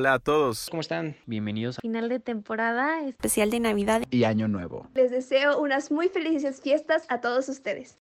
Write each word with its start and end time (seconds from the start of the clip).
Hola 0.00 0.14
a 0.14 0.18
todos. 0.18 0.68
¿Cómo 0.70 0.80
están? 0.80 1.14
Bienvenidos 1.26 1.76
a 1.76 1.82
final 1.82 2.08
de 2.08 2.20
temporada 2.20 3.06
especial 3.06 3.50
de 3.50 3.60
Navidad 3.60 4.02
y 4.10 4.24
Año 4.24 4.48
Nuevo. 4.48 4.88
Les 4.94 5.10
deseo 5.10 5.60
unas 5.60 5.90
muy 5.92 6.08
felices 6.08 6.62
fiestas 6.62 7.04
a 7.10 7.20
todos 7.20 7.50
ustedes. 7.50 8.00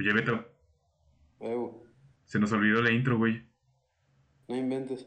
Oye, 0.00 0.12
Beto. 0.14 0.42
Se 2.24 2.38
nos 2.38 2.50
olvidó 2.52 2.80
la 2.80 2.90
intro, 2.90 3.18
güey. 3.18 3.46
No 4.48 4.56
inventes. 4.56 5.06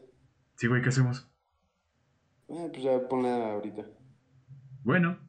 Sí, 0.54 0.68
güey, 0.68 0.80
¿qué 0.80 0.90
hacemos? 0.90 1.28
Eh, 2.50 2.68
pues 2.70 2.84
ya 2.84 3.08
ponla 3.08 3.54
ahorita. 3.54 3.84
Bueno. 4.84 5.27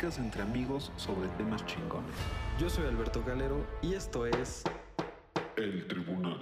Pláticas 0.00 0.24
entre 0.24 0.42
amigos 0.42 0.92
sobre 0.96 1.28
temas 1.36 1.64
chingones. 1.66 2.14
Yo 2.58 2.70
soy 2.70 2.86
Alberto 2.86 3.22
Galero 3.26 3.66
y 3.82 3.92
esto 3.92 4.24
es 4.24 4.62
El 5.58 5.86
Tribunal. 5.88 6.40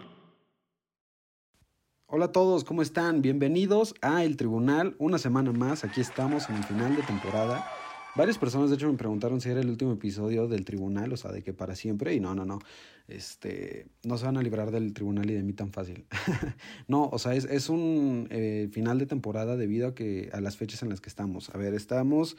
Hola 2.06 2.26
a 2.26 2.32
todos, 2.32 2.62
¿cómo 2.62 2.82
están? 2.82 3.20
Bienvenidos 3.20 3.96
a 4.00 4.22
El 4.22 4.36
Tribunal. 4.36 4.94
Una 5.00 5.18
semana 5.18 5.50
más, 5.50 5.82
aquí 5.82 6.00
estamos 6.00 6.48
en 6.48 6.56
el 6.56 6.64
final 6.64 6.94
de 6.94 7.02
temporada. 7.02 7.66
Varias 8.14 8.38
personas, 8.38 8.70
de 8.70 8.76
hecho, 8.76 8.90
me 8.90 8.96
preguntaron 8.96 9.40
si 9.40 9.48
era 9.48 9.60
el 9.60 9.68
último 9.68 9.92
episodio 9.92 10.48
del 10.48 10.64
tribunal, 10.64 11.12
o 11.12 11.16
sea, 11.16 11.30
de 11.30 11.42
que 11.42 11.52
para 11.52 11.74
siempre, 11.76 12.14
y 12.14 12.20
no, 12.20 12.34
no, 12.34 12.44
no, 12.44 12.58
este, 13.06 13.86
no 14.02 14.18
se 14.18 14.24
van 14.24 14.36
a 14.36 14.42
librar 14.42 14.70
del 14.70 14.92
tribunal 14.92 15.30
y 15.30 15.34
de 15.34 15.42
mí 15.42 15.52
tan 15.52 15.72
fácil. 15.72 16.06
no, 16.88 17.08
o 17.12 17.18
sea, 17.18 17.34
es, 17.34 17.44
es 17.44 17.68
un 17.68 18.26
eh, 18.30 18.68
final 18.72 18.98
de 18.98 19.06
temporada 19.06 19.56
debido 19.56 19.88
a, 19.88 19.94
que, 19.94 20.30
a 20.32 20.40
las 20.40 20.56
fechas 20.56 20.82
en 20.82 20.88
las 20.88 21.00
que 21.00 21.08
estamos. 21.08 21.50
A 21.54 21.58
ver, 21.58 21.74
estamos 21.74 22.36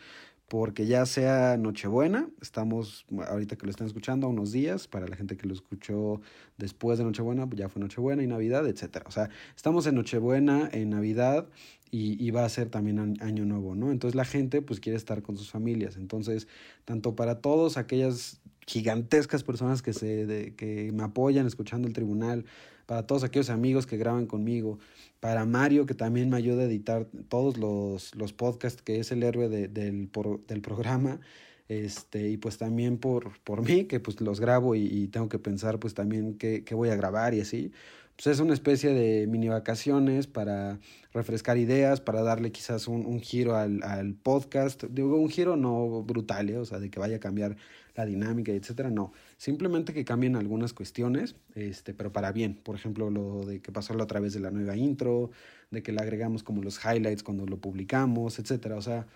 porque 0.50 0.88
ya 0.88 1.06
sea 1.06 1.58
Nochebuena, 1.58 2.28
estamos 2.42 3.06
ahorita 3.28 3.56
que 3.56 3.66
lo 3.66 3.70
están 3.70 3.86
escuchando 3.86 4.26
a 4.26 4.30
unos 4.32 4.52
días, 4.52 4.88
para 4.88 5.08
la 5.08 5.16
gente 5.16 5.38
que 5.38 5.48
lo 5.48 5.54
escuchó 5.54 6.22
después 6.58 6.98
de 6.98 7.06
Nochebuena, 7.06 7.48
ya 7.56 7.70
fue 7.70 7.80
Nochebuena 7.80 8.24
y 8.24 8.28
Navidad, 8.28 8.68
etcétera. 8.68 9.06
O 9.08 9.12
sea, 9.12 9.30
estamos 9.56 9.86
en 9.86 9.96
Nochebuena, 9.96 10.68
en 10.72 10.90
Navidad 10.90 11.48
y, 11.92 12.30
va 12.32 12.46
a 12.46 12.50
ser 12.50 12.70
también 12.70 13.18
Año 13.22 13.46
Nuevo, 13.46 13.76
¿no? 13.76 13.92
Entonces 13.92 14.16
la 14.16 14.26
gente 14.26 14.62
pues 14.62 14.80
quiere 14.80 14.98
estar 14.98 15.22
con 15.22 15.38
sus 15.38 15.52
familias. 15.52 15.98
Entonces, 15.98 16.48
tanto 16.84 17.16
para 17.16 17.42
todos 17.42 17.78
aquellas 17.78 18.42
gigantescas 18.66 19.44
personas 19.44 19.82
que, 19.82 19.94
se, 19.94 20.54
que 20.58 20.92
me 20.94 21.04
apoyan 21.04 21.46
escuchando 21.48 21.88
el 21.88 21.94
tribunal, 21.94 22.46
para 22.90 23.06
todos 23.06 23.24
aquellos 23.24 23.52
amigos 23.52 23.86
que 23.86 23.98
graban 23.98 24.26
conmigo, 24.26 24.80
para 25.20 25.46
Mario 25.46 25.86
que 25.86 25.94
también 25.94 26.28
me 26.32 26.38
ayuda 26.38 26.64
a 26.64 26.66
editar 26.66 27.06
todos 27.28 27.56
los, 27.56 28.16
los 28.16 28.34
podcasts, 28.34 28.82
que 28.82 29.00
es 29.00 29.12
el 29.12 29.22
héroe 29.22 29.48
del, 29.48 29.72
del 29.72 30.62
programa, 30.64 31.20
este, 31.68 32.32
y 32.32 32.38
pues 32.38 32.58
también 32.58 32.98
por, 32.98 33.40
por 33.42 33.62
mí, 33.62 33.86
que 33.86 34.00
pues 34.00 34.20
los 34.22 34.40
grabo 34.40 34.74
y, 34.74 35.08
tengo 35.10 35.30
que 35.30 35.38
pensar 35.38 35.78
pues 35.78 35.94
también 35.94 36.34
qué, 36.40 36.64
qué, 36.64 36.74
voy 36.74 36.90
a 36.90 36.96
grabar 36.96 37.36
y 37.36 37.42
así. 37.42 37.72
Pues 38.16 38.26
es 38.26 38.40
una 38.40 38.56
especie 38.56 38.90
de 38.90 39.28
mini 39.28 39.50
vacaciones 39.50 40.26
para 40.26 40.80
refrescar 41.14 41.60
ideas, 41.60 42.02
para 42.02 42.24
darle 42.24 42.52
quizás 42.52 42.88
un, 42.88 43.20
giro 43.22 43.56
al, 43.56 43.84
al, 43.84 44.16
podcast. 44.16 44.86
Digo, 44.86 45.16
un 45.16 45.30
giro 45.30 45.56
no 45.56 46.02
brutal, 46.02 46.50
¿eh? 46.50 46.58
o 46.58 46.66
sea, 46.66 46.80
de 46.80 46.90
que 46.90 47.00
vaya 47.00 47.18
a 47.18 47.20
cambiar 47.20 47.56
la 47.94 48.08
dinámica, 48.08 48.52
etcétera, 48.52 48.90
no. 48.90 49.14
Simplemente 49.40 49.94
que 49.94 50.04
cambien 50.04 50.36
algunas 50.36 50.74
cuestiones, 50.74 51.38
este, 51.56 51.94
pero 51.94 52.12
para 52.12 52.34
bien. 52.34 52.56
Por 52.62 52.76
ejemplo, 52.76 53.10
lo 53.10 53.46
de 53.46 53.62
que 53.62 53.72
pasó 53.72 53.94
a 53.94 54.06
través 54.06 54.34
de 54.34 54.42
la 54.42 54.52
nueva 54.52 54.76
intro, 54.76 55.32
de 55.72 55.82
que 55.82 55.94
le 55.94 56.02
agregamos 56.02 56.44
como 56.44 56.62
los 56.62 56.78
highlights 56.84 57.24
cuando 57.24 57.46
lo 57.46 57.56
publicamos, 57.56 58.38
etcétera. 58.38 58.76
O 58.76 58.82
sea, 58.82 59.08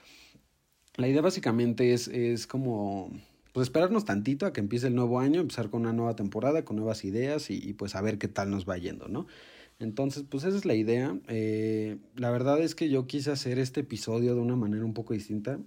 la 0.95 1.09
idea 1.09 1.21
básicamente 1.21 1.91
es, 1.91 2.07
es 2.07 2.47
como 2.47 3.11
pues 3.51 3.65
esperarnos 3.65 4.05
tantito 4.05 4.45
a 4.45 4.53
que 4.53 4.61
empiece 4.61 4.87
el 4.87 4.95
nuevo 4.95 5.19
año, 5.19 5.41
empezar 5.41 5.69
con 5.69 5.81
una 5.81 5.91
nueva 5.91 6.15
temporada, 6.15 6.63
con 6.63 6.77
nuevas 6.77 7.03
ideas 7.03 7.49
y, 7.49 7.55
y 7.55 7.73
pues 7.73 7.93
a 7.93 8.01
ver 8.01 8.17
qué 8.17 8.29
tal 8.29 8.49
nos 8.49 8.67
va 8.67 8.77
yendo, 8.77 9.09
¿no? 9.09 9.27
Entonces, 9.79 10.23
pues 10.29 10.43
esa 10.43 10.57
es 10.57 10.65
la 10.65 10.75
idea. 10.75 11.19
Eh, 11.27 11.97
la 12.15 12.31
verdad 12.31 12.61
es 12.61 12.75
que 12.75 12.89
yo 12.89 13.05
quise 13.07 13.31
hacer 13.31 13.59
este 13.59 13.81
episodio 13.81 14.35
de 14.35 14.41
una 14.41 14.55
manera 14.55 14.85
un 14.85 14.93
poco 14.93 15.13
distinta. 15.13 15.59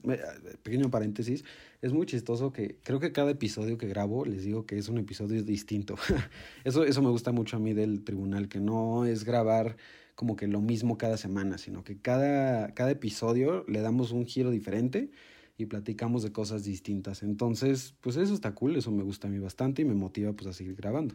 Pequeño 0.62 0.91
paréntesis, 0.91 1.44
es 1.83 1.93
muy 1.93 2.06
chistoso 2.06 2.53
que 2.53 2.78
creo 2.83 3.00
que 3.00 3.12
cada 3.12 3.31
episodio 3.33 3.78
que 3.78 3.89
grabo 3.89 4.25
les 4.25 4.44
digo 4.44 4.65
que 4.65 4.78
es 4.78 4.89
un 4.89 4.99
episodio 4.99 5.43
distinto. 5.43 5.97
eso, 6.65 6.84
eso 6.84 7.03
me 7.03 7.11
gusta 7.11 7.33
mucho 7.33 7.56
a 7.56 7.61
mí 7.61 7.75
del 7.75 8.05
tribunal, 8.05 8.49
que 8.49 8.61
no 8.61 9.05
es 9.05 9.25
grabar 9.25 9.77
como 10.15 10.34
que 10.34 10.49
lo 10.49 10.61
mismo 10.62 10.97
cada 10.97 11.19
semana, 11.19 11.59
sino 11.59 11.84
que 11.84 12.00
cada, 12.00 12.73
cada 12.75 12.91
episodio 12.91 13.65
le 13.69 13.81
damos 13.81 14.12
un 14.12 14.25
giro 14.25 14.50
diferente 14.50 15.11
y 15.59 15.67
platicamos 15.67 16.23
de 16.23 16.33
cosas 16.33 16.65
distintas. 16.65 17.23
Entonces, 17.23 17.94
pues 18.00 18.17
eso 18.17 18.34
está 18.34 18.55
cool, 18.55 18.77
eso 18.77 18.91
me 18.91 19.03
gusta 19.03 19.28
a 19.28 19.31
mí 19.31 19.38
bastante 19.38 19.83
y 19.83 19.84
me 19.84 19.94
motiva 19.94 20.33
pues 20.33 20.49
a 20.49 20.53
seguir 20.53 20.75
grabando. 20.75 21.15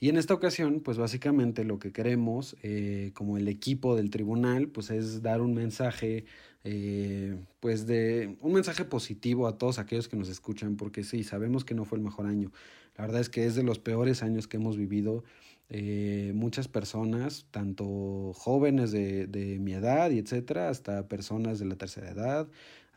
Y 0.00 0.08
en 0.08 0.16
esta 0.16 0.34
ocasión, 0.34 0.80
pues 0.80 0.96
básicamente 0.96 1.64
lo 1.64 1.78
que 1.80 1.92
queremos, 1.92 2.56
eh, 2.62 3.10
como 3.14 3.36
el 3.36 3.48
equipo 3.48 3.96
del 3.96 4.10
tribunal, 4.10 4.68
pues 4.68 4.90
es 4.90 5.22
dar 5.22 5.40
un 5.40 5.54
mensaje, 5.54 6.24
eh, 6.62 7.36
pues 7.58 7.86
de 7.86 8.36
un 8.40 8.52
mensaje 8.52 8.84
positivo 8.84 9.48
a 9.48 9.58
todos 9.58 9.80
aquellos 9.80 10.08
que 10.08 10.16
nos 10.16 10.28
escuchan, 10.28 10.76
porque 10.76 11.02
sí, 11.02 11.24
sabemos 11.24 11.64
que 11.64 11.74
no 11.74 11.84
fue 11.84 11.98
el 11.98 12.04
mejor 12.04 12.26
año. 12.26 12.52
La 12.96 13.06
verdad 13.06 13.20
es 13.20 13.28
que 13.28 13.46
es 13.46 13.56
de 13.56 13.64
los 13.64 13.80
peores 13.80 14.22
años 14.22 14.46
que 14.46 14.58
hemos 14.58 14.76
vivido. 14.76 15.24
Eh, 15.70 16.32
muchas 16.34 16.68
personas, 16.68 17.46
tanto 17.50 18.32
jóvenes 18.34 18.92
de, 18.92 19.26
de 19.26 19.58
mi 19.58 19.72
edad 19.74 20.10
y 20.10 20.18
etcétera, 20.18 20.68
hasta 20.68 21.08
personas 21.08 21.58
de 21.58 21.66
la 21.66 21.76
tercera 21.76 22.10
edad, 22.10 22.48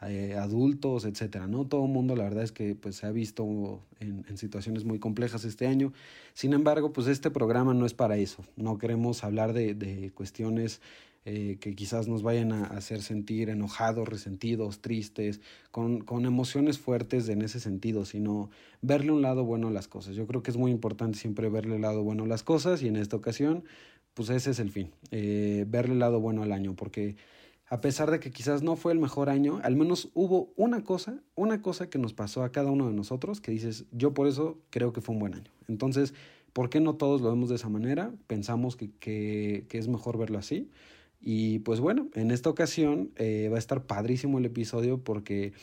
eh, 0.07 0.35
adultos, 0.35 1.05
etcétera, 1.05 1.47
¿no? 1.47 1.65
Todo 1.65 1.85
el 1.85 1.91
mundo, 1.91 2.15
la 2.15 2.23
verdad 2.23 2.43
es 2.43 2.51
que 2.51 2.75
pues 2.75 2.97
se 2.97 3.05
ha 3.05 3.11
visto 3.11 3.81
en, 3.99 4.25
en, 4.27 4.37
situaciones 4.37 4.83
muy 4.83 4.99
complejas 4.99 5.45
este 5.45 5.67
año. 5.67 5.93
Sin 6.33 6.53
embargo, 6.53 6.91
pues 6.91 7.07
este 7.07 7.29
programa 7.29 7.73
no 7.73 7.85
es 7.85 7.93
para 7.93 8.17
eso. 8.17 8.43
No 8.55 8.77
queremos 8.77 9.23
hablar 9.23 9.53
de, 9.53 9.73
de 9.75 10.11
cuestiones 10.11 10.81
eh, 11.23 11.57
que 11.59 11.75
quizás 11.75 12.07
nos 12.07 12.23
vayan 12.23 12.51
a 12.51 12.63
hacer 12.63 13.03
sentir 13.03 13.49
enojados, 13.49 14.09
resentidos, 14.09 14.81
tristes, 14.81 15.39
con, 15.69 16.01
con 16.01 16.25
emociones 16.25 16.79
fuertes 16.79 17.29
en 17.29 17.43
ese 17.43 17.59
sentido, 17.59 18.05
sino 18.05 18.49
verle 18.81 19.11
un 19.11 19.21
lado 19.21 19.43
bueno 19.43 19.67
a 19.67 19.71
las 19.71 19.87
cosas. 19.87 20.15
Yo 20.15 20.25
creo 20.25 20.41
que 20.41 20.49
es 20.49 20.57
muy 20.57 20.71
importante 20.71 21.19
siempre 21.19 21.47
verle 21.47 21.75
el 21.75 21.81
lado 21.81 22.01
bueno 22.01 22.23
a 22.23 22.27
las 22.27 22.41
cosas 22.41 22.81
y 22.81 22.87
en 22.87 22.95
esta 22.95 23.17
ocasión, 23.17 23.63
pues 24.15 24.31
ese 24.31 24.49
es 24.49 24.57
el 24.57 24.71
fin, 24.71 24.89
eh, 25.11 25.63
verle 25.67 25.93
el 25.93 25.99
lado 25.99 26.19
bueno 26.19 26.41
al 26.41 26.51
año, 26.51 26.75
porque 26.75 27.15
a 27.71 27.79
pesar 27.79 28.11
de 28.11 28.19
que 28.19 28.31
quizás 28.31 28.63
no 28.63 28.75
fue 28.75 28.91
el 28.91 28.99
mejor 28.99 29.29
año, 29.29 29.61
al 29.63 29.77
menos 29.77 30.09
hubo 30.13 30.51
una 30.57 30.83
cosa, 30.83 31.23
una 31.35 31.61
cosa 31.61 31.89
que 31.89 31.97
nos 31.97 32.13
pasó 32.13 32.43
a 32.43 32.51
cada 32.51 32.69
uno 32.69 32.89
de 32.89 32.93
nosotros 32.93 33.39
que 33.39 33.53
dices, 33.53 33.85
yo 33.93 34.13
por 34.13 34.27
eso 34.27 34.59
creo 34.71 34.91
que 34.91 34.99
fue 34.99 35.13
un 35.13 35.19
buen 35.19 35.35
año. 35.35 35.49
Entonces, 35.69 36.13
¿por 36.51 36.69
qué 36.69 36.81
no 36.81 36.95
todos 36.95 37.21
lo 37.21 37.29
vemos 37.29 37.47
de 37.47 37.55
esa 37.55 37.69
manera? 37.69 38.11
Pensamos 38.27 38.75
que, 38.75 38.91
que, 38.99 39.65
es 39.71 39.87
mejor 39.87 40.17
verlo 40.17 40.37
así. 40.37 40.69
Y 41.21 41.59
pues 41.59 41.79
bueno, 41.79 42.09
en 42.13 42.31
esta 42.31 42.49
ocasión 42.49 43.11
eh, 43.15 43.47
va 43.49 43.55
a 43.55 43.59
estar 43.59 43.85
padrísimo 43.85 44.39
el 44.39 44.45
episodio 44.45 45.01
porque 45.01 45.53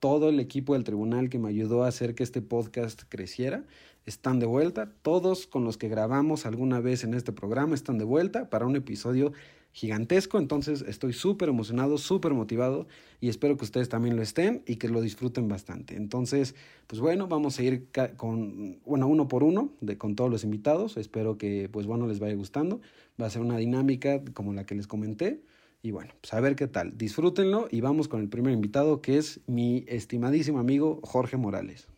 todo 0.00 0.30
el 0.30 0.40
equipo 0.40 0.72
del 0.72 0.82
tribunal 0.82 1.28
que 1.28 1.38
me 1.38 1.48
ayudó 1.48 1.84
a 1.84 1.88
hacer 1.88 2.16
que 2.16 2.24
este 2.24 2.42
podcast 2.42 3.02
creciera 3.08 3.62
están 4.04 4.40
de 4.40 4.46
vuelta. 4.46 4.90
Todos 5.02 5.46
con 5.46 5.62
los 5.62 5.78
que 5.78 5.88
grabamos 5.88 6.44
alguna 6.44 6.80
vez 6.80 7.04
en 7.04 7.14
este 7.14 7.30
programa 7.30 7.76
están 7.76 7.98
de 7.98 8.04
vuelta 8.04 8.50
para 8.50 8.66
un 8.66 8.74
episodio 8.74 9.32
gigantesco, 9.72 10.38
entonces 10.38 10.82
estoy 10.82 11.14
súper 11.14 11.48
emocionado, 11.48 11.96
súper 11.96 12.34
motivado 12.34 12.86
y 13.20 13.28
espero 13.28 13.56
que 13.56 13.64
ustedes 13.64 13.88
también 13.88 14.16
lo 14.16 14.22
estén 14.22 14.62
y 14.66 14.76
que 14.76 14.88
lo 14.88 15.00
disfruten 15.00 15.48
bastante. 15.48 15.96
Entonces, 15.96 16.54
pues 16.86 17.00
bueno, 17.00 17.26
vamos 17.26 17.58
a 17.58 17.62
ir 17.62 17.88
con, 18.16 18.80
bueno, 18.84 19.06
uno 19.08 19.28
por 19.28 19.42
uno 19.42 19.72
de, 19.80 19.96
con 19.96 20.14
todos 20.14 20.30
los 20.30 20.44
invitados, 20.44 20.98
espero 20.98 21.38
que 21.38 21.70
pues 21.72 21.86
bueno 21.86 22.06
les 22.06 22.20
vaya 22.20 22.34
gustando, 22.34 22.82
va 23.20 23.26
a 23.26 23.30
ser 23.30 23.40
una 23.40 23.56
dinámica 23.56 24.22
como 24.34 24.52
la 24.52 24.66
que 24.66 24.74
les 24.74 24.86
comenté 24.86 25.42
y 25.80 25.90
bueno, 25.90 26.12
pues 26.20 26.34
a 26.34 26.40
ver 26.40 26.54
qué 26.54 26.68
tal, 26.68 26.96
disfrútenlo 26.96 27.66
y 27.70 27.80
vamos 27.80 28.08
con 28.08 28.20
el 28.20 28.28
primer 28.28 28.52
invitado 28.52 29.00
que 29.00 29.16
es 29.16 29.40
mi 29.46 29.84
estimadísimo 29.88 30.58
amigo 30.58 31.00
Jorge 31.02 31.38
Morales. 31.38 31.88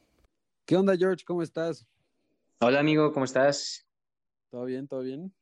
¿Qué 0.64 0.76
onda 0.76 0.96
George? 0.96 1.24
¿Cómo 1.26 1.42
estás? 1.42 1.86
Hola 2.60 2.78
amigo, 2.78 3.12
¿cómo 3.12 3.24
estás? 3.24 3.84
¿Todo 4.50 4.64
bien? 4.64 4.86
¿Todo 4.86 5.00
bien? 5.00 5.34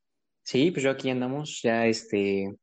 Sí, 0.42 0.70
pues 0.70 0.82
yo 0.82 0.90
aquí 0.90 1.10
andamos, 1.10 1.60
ya 1.62 1.86
este, 1.86 2.54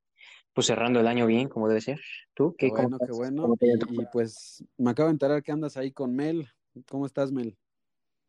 pues 0.54 0.68
cerrando 0.68 1.00
el 1.00 1.08
año 1.08 1.26
bien, 1.26 1.48
como 1.48 1.68
debe 1.68 1.82
ser. 1.82 2.00
¿Tú? 2.34 2.56
¿Qué, 2.58 2.70
bueno, 2.70 2.98
qué 3.00 3.12
bueno. 3.12 3.56
Y, 3.62 4.06
pues 4.12 4.64
me 4.78 4.92
acabo 4.92 5.08
de 5.08 5.14
enterar 5.14 5.44
que 5.44 5.52
andas 5.52 5.78
ahí 5.78 5.92
con 5.92 6.16
Mel. 6.16 6.48
¿Cómo 6.90 7.06
estás, 7.06 7.32
Mel? 7.32 7.58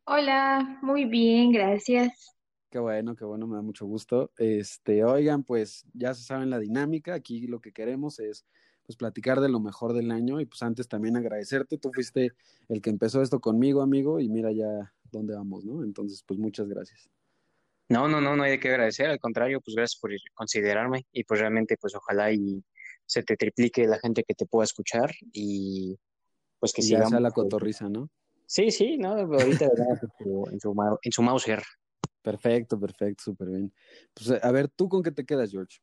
Hola, 0.05 0.79
muy 0.82 1.05
bien, 1.05 1.52
gracias. 1.52 2.37
Qué 2.70 2.79
bueno, 2.79 3.17
qué 3.17 3.25
bueno, 3.25 3.47
me 3.47 3.56
da 3.56 3.62
mucho 3.62 3.87
gusto. 3.87 4.31
Este, 4.38 5.05
oigan, 5.05 5.43
pues 5.43 5.85
ya 5.93 6.14
se 6.14 6.23
saben 6.23 6.50
la 6.50 6.58
dinámica. 6.58 7.14
Aquí 7.14 7.47
lo 7.47 7.61
que 7.61 7.73
queremos 7.73 8.20
es 8.20 8.47
pues 8.85 8.97
platicar 8.97 9.41
de 9.41 9.49
lo 9.49 9.61
mejor 9.61 9.93
del 9.93 10.11
año 10.11 10.41
y 10.41 10.47
pues 10.47 10.62
antes 10.62 10.88
también 10.88 11.17
agradecerte, 11.17 11.79
tú 11.79 11.93
fuiste 11.93 12.32
el 12.69 12.81
que 12.81 12.91
empezó 12.91 13.23
esto 13.23 13.41
conmigo, 13.41 13.82
amigo, 13.82 14.19
y 14.19 14.29
mira 14.29 14.50
ya 14.50 14.93
dónde 15.12 15.35
vamos, 15.35 15.64
¿no? 15.64 15.85
Entonces, 15.85 16.25
pues 16.26 16.41
muchas 16.41 16.69
gracias. 16.69 17.08
No, 17.90 18.06
no, 18.08 18.20
no, 18.20 18.37
no 18.37 18.44
hay 18.44 18.52
de 18.52 18.60
qué 18.60 18.69
agradecer, 18.69 19.10
al 19.10 19.19
contrario, 19.19 19.60
pues 19.60 19.75
gracias 19.75 19.98
por 20.00 20.12
considerarme 20.34 21.06
y 21.10 21.25
pues 21.25 21.40
realmente 21.40 21.76
pues 21.76 21.92
ojalá 21.96 22.31
y 22.32 22.62
se 23.04 23.25
te 23.25 23.37
triplique 23.37 23.84
la 23.84 23.98
gente 23.98 24.22
que 24.22 24.32
te 24.34 24.46
pueda 24.46 24.62
escuchar 24.64 25.10
y 25.32 25.98
pues 26.60 26.72
que 26.72 26.82
y 26.82 26.84
sigamos. 26.84 27.10
ya 27.10 27.16
sea 27.16 27.20
la 27.20 27.31
pues, 27.32 27.44
cotorriza, 27.44 27.88
¿no? 27.88 28.08
Sí, 28.46 28.70
sí, 28.70 28.96
no, 28.96 29.14
ahorita 29.14 29.64
en 29.64 29.98
su, 30.19 30.48
en 30.52 30.60
su, 30.60 30.72
mau- 30.72 30.98
en 31.02 31.10
su 31.10 31.22
Mauser. 31.22 31.62
Perfecto, 32.22 32.78
perfecto, 32.78 33.25
súper 33.25 33.48
bien. 33.48 33.75
Pues 34.14 34.40
a 34.40 34.52
ver, 34.52 34.69
¿tú 34.69 34.88
con 34.88 35.02
qué 35.02 35.10
te 35.10 35.25
quedas, 35.25 35.50
George? 35.50 35.78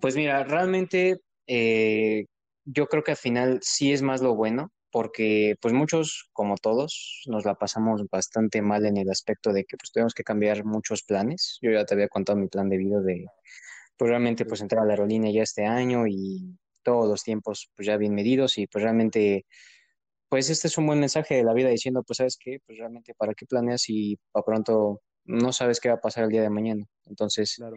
Pues 0.00 0.14
mira, 0.14 0.44
realmente 0.44 1.20
eh, 1.48 2.26
yo 2.64 2.86
creo 2.86 3.02
que 3.02 3.10
al 3.10 3.16
final 3.16 3.58
sí 3.60 3.92
es 3.92 4.02
más 4.02 4.22
lo 4.22 4.36
bueno, 4.36 4.70
porque 4.90 5.56
pues 5.60 5.74
muchos, 5.74 6.28
como 6.32 6.56
todos, 6.56 7.22
nos 7.26 7.44
la 7.44 7.54
pasamos 7.54 8.02
bastante 8.10 8.62
mal 8.62 8.86
en 8.86 8.96
el 8.96 9.10
aspecto 9.10 9.52
de 9.52 9.64
que 9.64 9.76
pues 9.76 9.92
tuvimos 9.92 10.14
que 10.14 10.24
cambiar 10.24 10.64
muchos 10.64 11.02
planes. 11.02 11.58
Yo 11.60 11.70
ya 11.70 11.84
te 11.84 11.94
había 11.94 12.08
contado 12.08 12.38
mi 12.38 12.48
plan 12.48 12.68
de 12.68 12.78
vida 12.78 13.00
de 13.00 13.26
pues 13.96 14.08
realmente 14.10 14.44
pues 14.44 14.60
entrar 14.60 14.82
a 14.82 14.86
la 14.86 14.92
aerolínea 14.92 15.32
ya 15.32 15.42
este 15.42 15.64
año 15.64 16.06
y 16.06 16.58
todos 16.82 17.08
los 17.08 17.22
tiempos 17.22 17.70
pues 17.74 17.86
ya 17.86 17.96
bien 17.96 18.14
medidos 18.14 18.58
y 18.58 18.66
pues 18.66 18.82
realmente 18.82 19.46
pues 20.28 20.50
este 20.50 20.68
es 20.68 20.78
un 20.78 20.86
buen 20.86 21.00
mensaje 21.00 21.34
de 21.36 21.44
la 21.44 21.54
vida 21.54 21.68
diciendo 21.68 22.02
pues 22.02 22.18
sabes 22.18 22.36
qué, 22.38 22.58
pues 22.66 22.78
realmente 22.78 23.14
para 23.14 23.34
qué 23.34 23.46
planeas 23.46 23.82
si 23.82 24.18
para 24.32 24.44
pronto 24.44 25.02
no 25.24 25.52
sabes 25.52 25.80
qué 25.80 25.88
va 25.88 25.96
a 25.96 26.00
pasar 26.00 26.24
el 26.24 26.30
día 26.30 26.42
de 26.42 26.50
mañana. 26.50 26.84
Entonces, 27.06 27.56
Claro. 27.56 27.76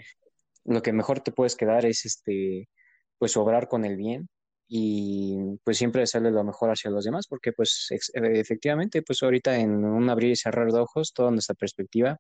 lo 0.65 0.81
que 0.81 0.93
mejor 0.93 1.21
te 1.21 1.31
puedes 1.31 1.55
quedar 1.55 1.85
es 1.85 2.05
este, 2.05 2.69
pues 3.17 3.35
obrar 3.37 3.67
con 3.67 3.85
el 3.85 3.97
bien 3.97 4.29
y 4.69 5.37
pues 5.65 5.77
siempre 5.79 6.03
hacerle 6.03 6.31
lo 6.31 6.43
mejor 6.45 6.71
hacia 6.71 6.91
los 6.91 7.05
demás, 7.05 7.27
porque 7.27 7.53
pues 7.53 7.87
ex- 7.91 8.11
efectivamente, 8.15 9.01
pues 9.03 9.23
ahorita 9.23 9.57
en 9.59 9.83
un 9.85 10.09
abrir 10.11 10.31
y 10.33 10.37
cerrar 10.37 10.71
de 10.71 10.79
ojos, 10.81 11.13
toda 11.13 11.31
nuestra 11.31 11.55
perspectiva, 11.55 12.19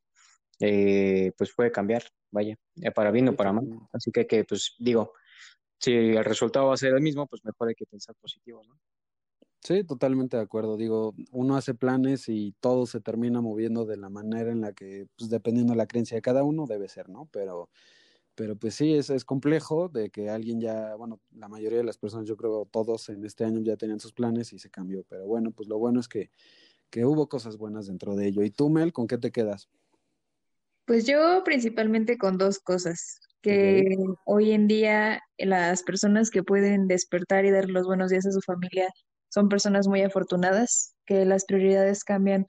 eh, 0.59 1.31
pues 1.37 1.53
puede 1.55 1.71
cambiar, 1.71 2.03
vaya, 2.31 2.55
eh, 2.81 2.91
para 2.91 3.11
bien 3.11 3.29
o 3.29 3.35
para 3.35 3.53
mal. 3.53 3.65
Así 3.93 4.11
que, 4.11 4.27
que 4.27 4.43
pues 4.45 4.75
digo, 4.79 5.13
si 5.79 5.93
el 5.93 6.25
resultado 6.25 6.67
va 6.67 6.75
a 6.75 6.77
ser 6.77 6.93
el 6.95 7.01
mismo, 7.01 7.27
pues 7.27 7.43
mejor 7.45 7.69
hay 7.69 7.75
que 7.75 7.85
pensar 7.85 8.15
positivo, 8.21 8.61
¿no? 8.67 8.79
Sí, 9.61 9.83
totalmente 9.83 10.37
de 10.37 10.43
acuerdo. 10.43 10.77
Digo, 10.77 11.13
uno 11.31 11.55
hace 11.57 11.73
planes 11.75 12.29
y 12.29 12.53
todo 12.61 12.85
se 12.85 13.01
termina 13.01 13.41
moviendo 13.41 13.85
de 13.85 13.97
la 13.97 14.09
manera 14.09 14.51
en 14.51 14.61
la 14.61 14.73
que, 14.73 15.07
pues 15.17 15.29
dependiendo 15.29 15.73
de 15.73 15.77
la 15.77 15.85
creencia 15.87 16.15
de 16.15 16.21
cada 16.21 16.43
uno, 16.43 16.65
debe 16.65 16.87
ser, 16.87 17.09
¿no? 17.09 17.27
Pero, 17.31 17.69
pero 18.39 18.55
pues 18.55 18.75
sí, 18.75 18.93
es, 18.93 19.09
es 19.09 19.25
complejo 19.25 19.89
de 19.89 20.11
que 20.11 20.29
alguien 20.29 20.61
ya, 20.61 20.95
bueno, 20.95 21.19
la 21.35 21.49
mayoría 21.49 21.79
de 21.79 21.83
las 21.83 21.97
personas, 21.97 22.25
yo 22.25 22.37
creo 22.37 22.65
todos 22.71 23.09
en 23.09 23.25
este 23.25 23.43
año 23.43 23.59
ya 23.59 23.75
tenían 23.75 23.99
sus 23.99 24.13
planes 24.13 24.53
y 24.53 24.59
se 24.59 24.69
cambió. 24.69 25.03
Pero 25.09 25.27
bueno, 25.27 25.51
pues 25.51 25.67
lo 25.67 25.77
bueno 25.77 25.99
es 25.99 26.07
que, 26.07 26.31
que 26.89 27.03
hubo 27.03 27.27
cosas 27.27 27.57
buenas 27.57 27.87
dentro 27.87 28.15
de 28.15 28.27
ello. 28.27 28.41
¿Y 28.41 28.49
tú, 28.49 28.69
Mel, 28.69 28.93
con 28.93 29.07
qué 29.07 29.17
te 29.17 29.33
quedas? 29.33 29.67
Pues 30.85 31.05
yo 31.05 31.43
principalmente 31.43 32.17
con 32.17 32.37
dos 32.37 32.59
cosas, 32.59 33.19
que 33.41 33.83
hoy 34.25 34.51
en 34.51 34.69
día 34.69 35.21
las 35.37 35.83
personas 35.83 36.29
que 36.29 36.41
pueden 36.41 36.87
despertar 36.87 37.43
y 37.43 37.51
dar 37.51 37.69
los 37.69 37.87
buenos 37.87 38.09
días 38.09 38.25
a 38.25 38.31
su 38.31 38.39
familia 38.39 38.87
son 39.27 39.49
personas 39.49 39.85
muy 39.89 40.01
afortunadas, 40.01 40.95
que 41.05 41.25
las 41.25 41.43
prioridades 41.43 42.05
cambian 42.05 42.45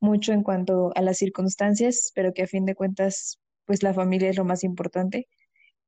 mucho 0.00 0.32
en 0.32 0.42
cuanto 0.42 0.92
a 0.94 1.02
las 1.02 1.18
circunstancias, 1.18 2.10
pero 2.14 2.32
que 2.32 2.44
a 2.44 2.46
fin 2.46 2.64
de 2.64 2.74
cuentas, 2.74 3.38
pues 3.66 3.82
la 3.82 3.92
familia 3.92 4.30
es 4.30 4.36
lo 4.36 4.44
más 4.44 4.64
importante. 4.64 5.28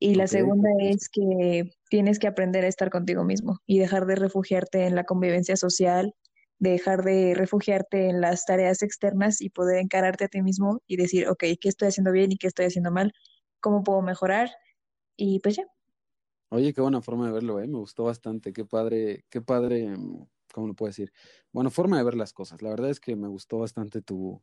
Y 0.00 0.14
la 0.14 0.28
segunda 0.28 0.68
es 0.80 1.08
que 1.08 1.70
tienes 1.90 2.18
que 2.18 2.28
aprender 2.28 2.64
a 2.64 2.68
estar 2.68 2.88
contigo 2.90 3.24
mismo 3.24 3.58
y 3.66 3.78
dejar 3.78 4.06
de 4.06 4.14
refugiarte 4.14 4.86
en 4.86 4.94
la 4.94 5.04
convivencia 5.04 5.56
social, 5.56 6.14
dejar 6.60 7.02
de 7.02 7.34
refugiarte 7.34 8.08
en 8.08 8.20
las 8.20 8.44
tareas 8.44 8.82
externas 8.82 9.40
y 9.40 9.50
poder 9.50 9.78
encararte 9.78 10.24
a 10.24 10.28
ti 10.28 10.40
mismo 10.40 10.82
y 10.86 10.96
decir, 10.96 11.28
ok, 11.28 11.44
¿qué 11.60 11.68
estoy 11.68 11.88
haciendo 11.88 12.12
bien 12.12 12.30
y 12.30 12.36
qué 12.36 12.46
estoy 12.46 12.66
haciendo 12.66 12.92
mal? 12.92 13.12
¿Cómo 13.60 13.82
puedo 13.82 14.02
mejorar? 14.02 14.50
Y 15.16 15.40
pues 15.40 15.56
ya. 15.56 15.64
Oye, 16.50 16.72
qué 16.72 16.80
buena 16.80 17.02
forma 17.02 17.26
de 17.26 17.32
verlo, 17.32 17.60
¿eh? 17.60 17.66
Me 17.66 17.78
gustó 17.78 18.04
bastante. 18.04 18.52
Qué 18.52 18.64
padre, 18.64 19.24
qué 19.30 19.40
padre, 19.40 19.96
mm, 19.96 20.26
¿cómo 20.58 20.68
lo 20.68 20.74
puedo 20.74 20.88
decir? 20.88 21.12
Bueno, 21.52 21.70
forma 21.70 21.98
de 21.98 22.04
ver 22.04 22.14
las 22.16 22.32
cosas. 22.32 22.60
La 22.62 22.70
verdad 22.70 22.90
es 22.90 22.98
que 23.00 23.14
me 23.16 23.28
gustó 23.28 23.58
bastante 23.58 24.02
tu, 24.02 24.42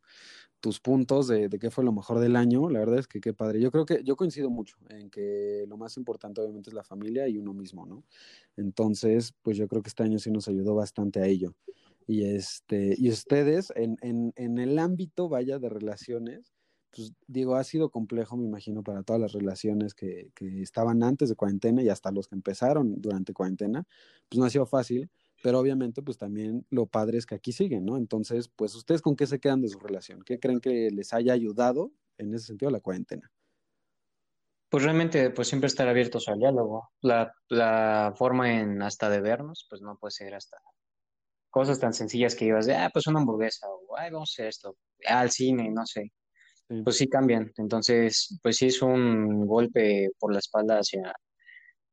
tus 0.61 0.79
puntos 0.79 1.27
de, 1.27 1.49
de 1.49 1.59
qué 1.59 1.71
fue 1.71 1.83
lo 1.83 1.91
mejor 1.91 2.19
del 2.19 2.35
año. 2.37 2.69
La 2.69 2.79
verdad 2.79 2.99
es 2.99 3.07
que 3.07 3.21
qué 3.21 3.33
padre. 3.33 3.59
Yo 3.59 3.71
creo 3.71 3.85
que 3.85 4.03
yo 4.03 4.15
coincido 4.15 4.49
mucho 4.49 4.77
en 4.89 5.09
que 5.09 5.65
lo 5.67 5.77
más 5.77 5.97
importante 5.97 6.41
obviamente 6.41 6.69
es 6.69 6.73
la 6.73 6.83
familia 6.83 7.27
y 7.27 7.37
uno 7.37 7.53
mismo, 7.53 7.85
¿no? 7.85 8.05
Entonces, 8.55 9.33
pues 9.41 9.57
yo 9.57 9.67
creo 9.67 9.81
que 9.81 9.89
este 9.89 10.03
año 10.03 10.19
sí 10.19 10.31
nos 10.31 10.47
ayudó 10.47 10.75
bastante 10.75 11.19
a 11.19 11.27
ello. 11.27 11.53
Y 12.07 12.23
este, 12.25 12.95
y 12.97 13.09
ustedes, 13.09 13.73
en, 13.75 13.97
en, 14.01 14.31
en 14.35 14.57
el 14.59 14.79
ámbito, 14.79 15.27
vaya, 15.27 15.59
de 15.59 15.69
relaciones, 15.69 16.53
pues 16.95 17.13
digo, 17.27 17.55
ha 17.55 17.63
sido 17.63 17.89
complejo, 17.89 18.37
me 18.37 18.45
imagino, 18.45 18.83
para 18.83 19.03
todas 19.03 19.21
las 19.21 19.33
relaciones 19.33 19.93
que, 19.93 20.31
que 20.33 20.61
estaban 20.61 21.03
antes 21.03 21.29
de 21.29 21.35
cuarentena 21.35 21.83
y 21.83 21.89
hasta 21.89 22.11
los 22.11 22.27
que 22.27 22.35
empezaron 22.35 23.01
durante 23.01 23.33
cuarentena, 23.33 23.85
pues 24.29 24.39
no 24.39 24.45
ha 24.45 24.49
sido 24.49 24.65
fácil, 24.65 25.09
pero 25.45 25.59
obviamente 25.59 26.01
pues 26.01 26.17
también 26.17 26.65
lo 26.71 26.87
padre 26.87 27.19
es 27.19 27.27
que 27.27 27.35
aquí 27.35 27.51
siguen, 27.51 27.85
¿no? 27.85 27.97
Entonces, 27.97 28.47
pues 28.47 28.73
ustedes 28.73 29.03
con 29.03 29.15
qué 29.15 29.27
se 29.27 29.39
quedan 29.39 29.61
de 29.61 29.69
su 29.69 29.77
relación, 29.77 30.23
¿qué 30.23 30.39
creen 30.39 30.59
que 30.59 30.89
les 30.89 31.13
haya 31.13 31.33
ayudado 31.33 31.91
en 32.17 32.33
ese 32.33 32.47
sentido 32.47 32.71
la 32.71 32.79
cuarentena? 32.79 33.31
Pues 34.69 34.83
realmente, 34.83 35.29
pues 35.29 35.47
siempre 35.47 35.67
estar 35.67 35.87
abiertos 35.87 36.27
al 36.29 36.39
diálogo. 36.39 36.89
La, 36.99 37.31
la 37.49 38.11
forma 38.17 38.59
en 38.59 38.81
hasta 38.81 39.07
de 39.07 39.21
vernos, 39.21 39.67
pues 39.69 39.83
no 39.83 39.95
puede 39.99 40.13
ser 40.13 40.33
hasta 40.33 40.57
cosas 41.51 41.79
tan 41.79 41.93
sencillas 41.93 42.33
que 42.33 42.45
ibas 42.45 42.65
de, 42.65 42.73
ah, 42.73 42.89
pues 42.91 43.05
una 43.05 43.19
hamburguesa, 43.19 43.67
o 43.69 43.95
ay, 43.95 44.09
vamos 44.09 44.31
a 44.31 44.41
hacer 44.41 44.47
esto, 44.47 44.77
ah, 45.07 45.19
al 45.19 45.29
cine, 45.29 45.69
no 45.69 45.85
sé. 45.85 46.11
Sí. 46.67 46.81
Pues 46.81 46.97
sí 46.97 47.07
cambian. 47.07 47.51
Entonces, 47.57 48.39
pues 48.41 48.57
sí 48.57 48.65
es 48.65 48.81
un 48.81 49.45
golpe 49.45 50.09
por 50.17 50.33
la 50.33 50.39
espalda 50.39 50.79
hacia 50.79 51.13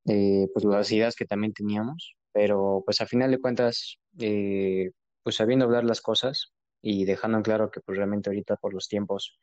eh, 0.06 0.48
pues 0.54 0.64
las 0.64 0.90
ideas 0.90 1.14
que 1.14 1.26
también 1.26 1.52
teníamos, 1.52 2.16
pero 2.32 2.82
pues 2.84 3.00
a 3.00 3.06
final 3.06 3.30
de 3.30 3.38
cuentas, 3.38 3.98
eh, 4.18 4.90
pues 5.22 5.36
sabiendo 5.36 5.64
hablar 5.64 5.84
las 5.84 6.00
cosas 6.00 6.52
y 6.80 7.04
dejando 7.04 7.38
en 7.38 7.44
claro 7.44 7.70
que 7.70 7.80
pues 7.80 7.96
realmente 7.98 8.30
ahorita 8.30 8.56
por 8.56 8.74
los 8.74 8.88
tiempos, 8.88 9.38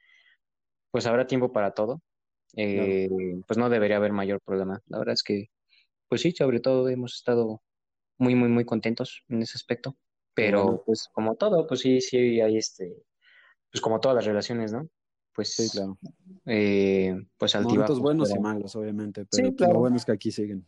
pues 0.92 1.06
habrá 1.06 1.28
tiempo 1.28 1.52
para 1.52 1.72
todo, 1.72 2.02
eh, 2.56 3.08
pues 3.48 3.58
no 3.58 3.70
debería 3.70 3.98
haber 3.98 4.12
mayor 4.12 4.42
problema. 4.42 4.82
La 4.88 5.00
verdad 5.00 5.14
es 5.14 5.24
que, 5.24 5.48
pues 6.08 6.22
sí, 6.22 6.32
sobre 6.32 6.60
todo 6.60 6.90
hemos 6.90 7.16
estado 7.16 7.62
muy, 8.18 8.36
muy, 8.36 8.50
muy 8.50 8.66
contentos 8.66 9.24
en 9.30 9.42
ese 9.42 9.54
aspecto, 9.56 9.96
pero 10.34 10.84
pues 10.86 11.10
como 11.14 11.36
todo, 11.36 11.68
pues 11.68 11.82
sí, 11.82 12.02
sí 12.02 12.42
hay 12.42 12.58
este, 12.58 13.04
pues 13.72 13.82
como 13.82 14.00
todas 14.00 14.16
las 14.16 14.26
relaciones, 14.26 14.74
¿no? 14.74 14.90
Pues, 15.34 15.54
Sí, 15.54 15.70
claro. 15.70 15.98
eh, 16.46 17.16
pues 17.38 17.54
Momentos 17.56 17.72
altibajos, 17.72 18.00
buenos 18.02 18.32
y 18.36 18.40
malos, 18.40 18.76
obviamente, 18.76 19.22
Sí, 19.22 19.28
pero 19.32 19.44
pues, 19.50 19.58
claro. 19.58 19.74
lo 19.74 19.80
bueno 19.80 19.96
es 19.98 20.06
que 20.06 20.12
aquí 20.12 20.32
siguen. 20.32 20.68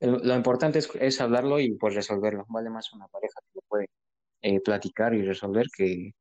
Lo 0.00 0.34
importante 0.36 0.78
es, 0.78 0.88
es 1.00 1.20
hablarlo 1.20 1.58
y 1.60 1.74
pues 1.76 1.94
resolverlo. 1.94 2.44
Vale 2.48 2.70
más 2.70 2.92
una 2.92 3.08
pareja 3.08 3.40
que 3.42 3.50
lo 3.54 3.60
puede 3.68 3.86
eh, 4.42 4.60
platicar 4.60 5.14
y 5.14 5.22
resolver 5.22 5.66
que 5.76 6.12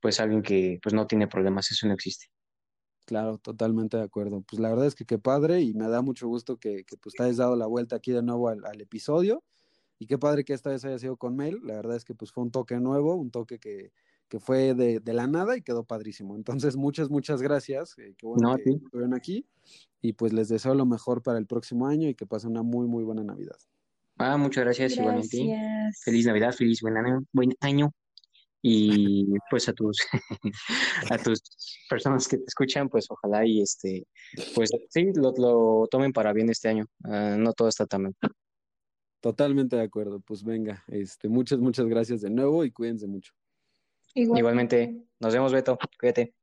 pues 0.00 0.20
alguien 0.20 0.42
que 0.42 0.78
pues 0.82 0.94
no 0.94 1.06
tiene 1.06 1.28
problemas. 1.28 1.70
Eso 1.70 1.86
no 1.88 1.94
existe. 1.94 2.26
Claro, 3.06 3.38
totalmente 3.38 3.96
de 3.98 4.02
acuerdo. 4.04 4.42
Pues 4.42 4.60
la 4.60 4.70
verdad 4.70 4.86
es 4.86 4.94
que 4.94 5.04
qué 5.04 5.18
padre 5.18 5.60
y 5.60 5.74
me 5.74 5.88
da 5.88 6.02
mucho 6.02 6.26
gusto 6.28 6.58
que, 6.58 6.84
que 6.84 6.96
pues 6.96 7.14
te 7.14 7.22
hayas 7.24 7.36
dado 7.38 7.56
la 7.56 7.66
vuelta 7.66 7.96
aquí 7.96 8.12
de 8.12 8.22
nuevo 8.22 8.48
al, 8.48 8.64
al 8.64 8.80
episodio 8.80 9.44
y 9.98 10.06
qué 10.06 10.18
padre 10.18 10.44
que 10.44 10.54
esta 10.54 10.70
vez 10.70 10.84
haya 10.84 10.98
sido 10.98 11.16
con 11.18 11.36
Mel. 11.36 11.60
La 11.64 11.74
verdad 11.76 11.96
es 11.96 12.04
que 12.04 12.14
pues 12.14 12.32
fue 12.32 12.44
un 12.44 12.50
toque 12.52 12.80
nuevo, 12.80 13.16
un 13.16 13.30
toque 13.30 13.58
que, 13.58 13.92
que 14.28 14.40
fue 14.40 14.74
de, 14.74 15.00
de 15.00 15.12
la 15.12 15.26
nada 15.26 15.56
y 15.56 15.62
quedó 15.62 15.84
padrísimo. 15.84 16.34
Entonces, 16.36 16.76
muchas, 16.76 17.10
muchas 17.10 17.40
gracias. 17.42 17.96
eh, 17.98 18.14
qué 18.16 18.26
bueno 18.26 18.48
No, 18.48 18.54
a 18.54 18.56
que 18.58 18.64
ti. 18.64 18.70
estuvieron 18.84 19.14
aquí 19.14 19.46
y 20.00 20.12
pues 20.14 20.32
les 20.32 20.48
deseo 20.48 20.74
lo 20.74 20.86
mejor 20.86 21.22
para 21.22 21.38
el 21.38 21.46
próximo 21.46 21.86
año 21.86 22.08
y 22.08 22.14
que 22.14 22.26
pasen 22.26 22.50
una 22.50 22.62
muy, 22.62 22.86
muy 22.86 23.04
buena 23.04 23.22
Navidad. 23.22 23.56
Ah, 24.18 24.36
muchas 24.36 24.64
gracias 24.64 24.96
igualmente. 24.96 25.36
Gracias. 25.36 26.02
Feliz 26.04 26.26
Navidad, 26.26 26.52
feliz 26.52 26.80
buen 26.80 26.96
año, 26.96 27.24
buen 27.32 27.54
año. 27.60 27.92
Y 28.66 29.26
pues 29.50 29.68
a 29.68 29.74
tus 29.74 29.98
a 31.10 31.18
tus 31.18 31.40
personas 31.90 32.26
que 32.26 32.38
te 32.38 32.44
escuchan, 32.46 32.88
pues 32.88 33.06
ojalá 33.10 33.44
y 33.46 33.60
este 33.60 34.06
pues 34.54 34.70
sí 34.88 35.12
lo, 35.14 35.32
lo 35.36 35.86
tomen 35.90 36.12
para 36.12 36.32
bien 36.32 36.48
este 36.48 36.68
año. 36.68 36.86
Ah, 37.04 37.36
no 37.38 37.52
todo 37.52 37.68
está 37.68 37.84
tan 37.86 38.04
mal. 38.04 38.14
Totalmente 39.20 39.76
de 39.76 39.82
acuerdo. 39.82 40.20
Pues 40.20 40.42
venga, 40.44 40.82
este, 40.88 41.28
muchas, 41.28 41.58
muchas 41.58 41.86
gracias 41.86 42.20
de 42.22 42.30
nuevo 42.30 42.64
y 42.64 42.70
cuídense 42.70 43.06
mucho. 43.06 43.32
Igual. 44.14 44.38
Igualmente, 44.38 45.06
nos 45.20 45.32
vemos, 45.32 45.52
Beto. 45.52 45.78
Cuídate. 45.98 46.34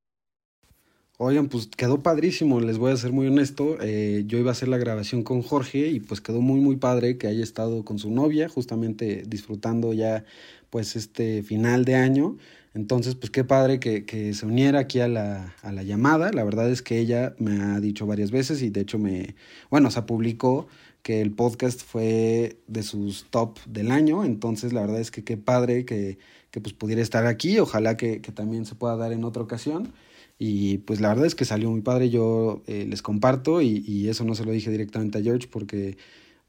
Oigan, 1.24 1.50
pues 1.50 1.68
quedó 1.68 2.02
padrísimo, 2.02 2.60
les 2.62 2.80
voy 2.80 2.92
a 2.92 2.98
ser 2.98 3.12
muy 3.12 3.28
honesto. 3.28 3.78
eh, 3.80 4.24
yo 4.26 4.40
iba 4.40 4.50
a 4.50 4.54
hacer 4.54 4.70
la 4.70 4.80
grabación 4.80 5.22
con 5.24 5.44
Jorge 5.44 5.90
y 5.90 6.00
pues 6.00 6.20
quedó 6.20 6.42
muy, 6.42 6.60
muy 6.60 6.78
padre 6.78 7.20
que 7.20 7.28
haya 7.28 7.44
estado 7.44 7.86
con 7.86 8.00
su 8.00 8.10
novia, 8.10 8.50
justamente 8.50 9.24
disfrutando 9.28 9.94
ya 9.94 10.26
pues 10.72 10.96
este 10.96 11.44
final 11.44 11.86
de 11.86 11.94
año. 11.96 12.38
Entonces, 12.74 13.14
pues 13.16 13.30
qué 13.30 13.44
padre 13.44 13.80
que, 13.80 14.04
que 14.06 14.34
se 14.34 14.46
uniera 14.48 14.80
aquí 14.80 15.00
a 15.00 15.08
la, 15.08 15.54
a 15.62 15.72
la 15.72 15.84
llamada. 15.84 16.32
La 16.32 16.44
verdad 16.44 16.72
es 16.72 16.82
que 16.82 16.98
ella 16.98 17.36
me 17.38 17.62
ha 17.62 17.80
dicho 17.80 18.08
varias 18.08 18.32
veces 18.32 18.64
y 18.64 18.72
de 18.72 18.82
hecho 18.82 18.98
me, 18.98 19.36
bueno, 19.70 19.90
o 19.90 19.92
sea, 19.92 20.08
publicó 20.08 20.68
que 21.04 21.22
el 21.22 21.32
podcast 21.32 21.82
fue 21.82 22.58
de 22.68 22.84
sus 22.84 23.26
top 23.30 23.60
del 23.66 23.92
año, 23.92 24.24
entonces 24.24 24.74
la 24.74 24.82
verdad 24.82 25.00
es 25.00 25.12
que 25.12 25.24
qué 25.24 25.38
padre 25.38 25.86
que, 25.86 26.18
que 26.52 26.62
pues 26.62 26.74
pudiera 26.74 27.02
estar 27.02 27.26
aquí, 27.26 27.60
ojalá 27.60 27.98
que, 27.98 28.22
que, 28.22 28.32
también 28.32 28.66
se 28.66 28.76
pueda 28.76 28.96
dar 28.96 29.12
en 29.14 29.24
otra 29.24 29.42
ocasión. 29.42 29.94
Y 30.38 30.80
pues 30.80 31.02
la 31.02 31.10
verdad 31.10 31.28
es 31.28 31.36
que 31.36 31.46
salió 31.46 31.70
muy 31.70 31.82
padre, 31.82 32.10
yo 32.10 32.64
eh, 32.66 32.86
les 32.90 33.02
comparto 33.04 33.62
y, 33.62 33.84
y, 33.88 34.10
eso 34.10 34.24
no 34.26 34.34
se 34.36 34.44
lo 34.44 34.52
dije 34.52 34.72
directamente 34.72 35.20
a 35.20 35.22
George 35.22 35.48
porque 35.52 35.98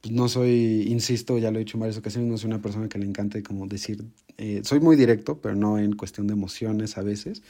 pues, 0.02 0.12
no 0.12 0.28
soy, 0.28 0.86
insisto, 0.88 1.38
ya 1.38 1.50
lo 1.50 1.58
he 1.58 1.60
dicho 1.60 1.76
en 1.76 1.80
varias 1.80 1.98
ocasiones, 1.98 2.30
no 2.30 2.38
soy 2.38 2.48
una 2.48 2.62
persona 2.62 2.88
que 2.88 2.98
le 2.98 3.06
encante 3.06 3.42
como 3.42 3.66
decir, 3.66 4.04
eh, 4.38 4.62
soy 4.64 4.80
muy 4.80 4.96
directo, 4.96 5.40
pero 5.40 5.54
no 5.54 5.78
en 5.78 5.92
cuestión 5.92 6.26
de 6.26 6.32
emociones 6.32 6.98
a 6.98 7.02
veces. 7.02 7.42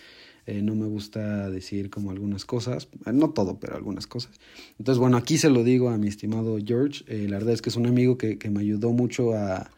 Eh, 0.46 0.60
no 0.60 0.74
me 0.74 0.86
gusta 0.86 1.50
decir 1.50 1.88
como 1.88 2.10
algunas 2.10 2.44
cosas, 2.44 2.88
eh, 3.06 3.12
no 3.12 3.30
todo, 3.30 3.60
pero 3.60 3.76
algunas 3.76 4.08
cosas. 4.08 4.40
Entonces, 4.78 4.98
bueno, 4.98 5.16
aquí 5.16 5.38
se 5.38 5.50
lo 5.50 5.62
digo 5.62 5.90
a 5.90 5.98
mi 5.98 6.08
estimado 6.08 6.58
George, 6.64 7.04
eh, 7.06 7.28
la 7.28 7.38
verdad 7.38 7.54
es 7.54 7.62
que 7.62 7.70
es 7.70 7.76
un 7.76 7.86
amigo 7.86 8.18
que, 8.18 8.38
que 8.38 8.50
me 8.50 8.60
ayudó 8.60 8.90
mucho 8.90 9.34
a, 9.34 9.70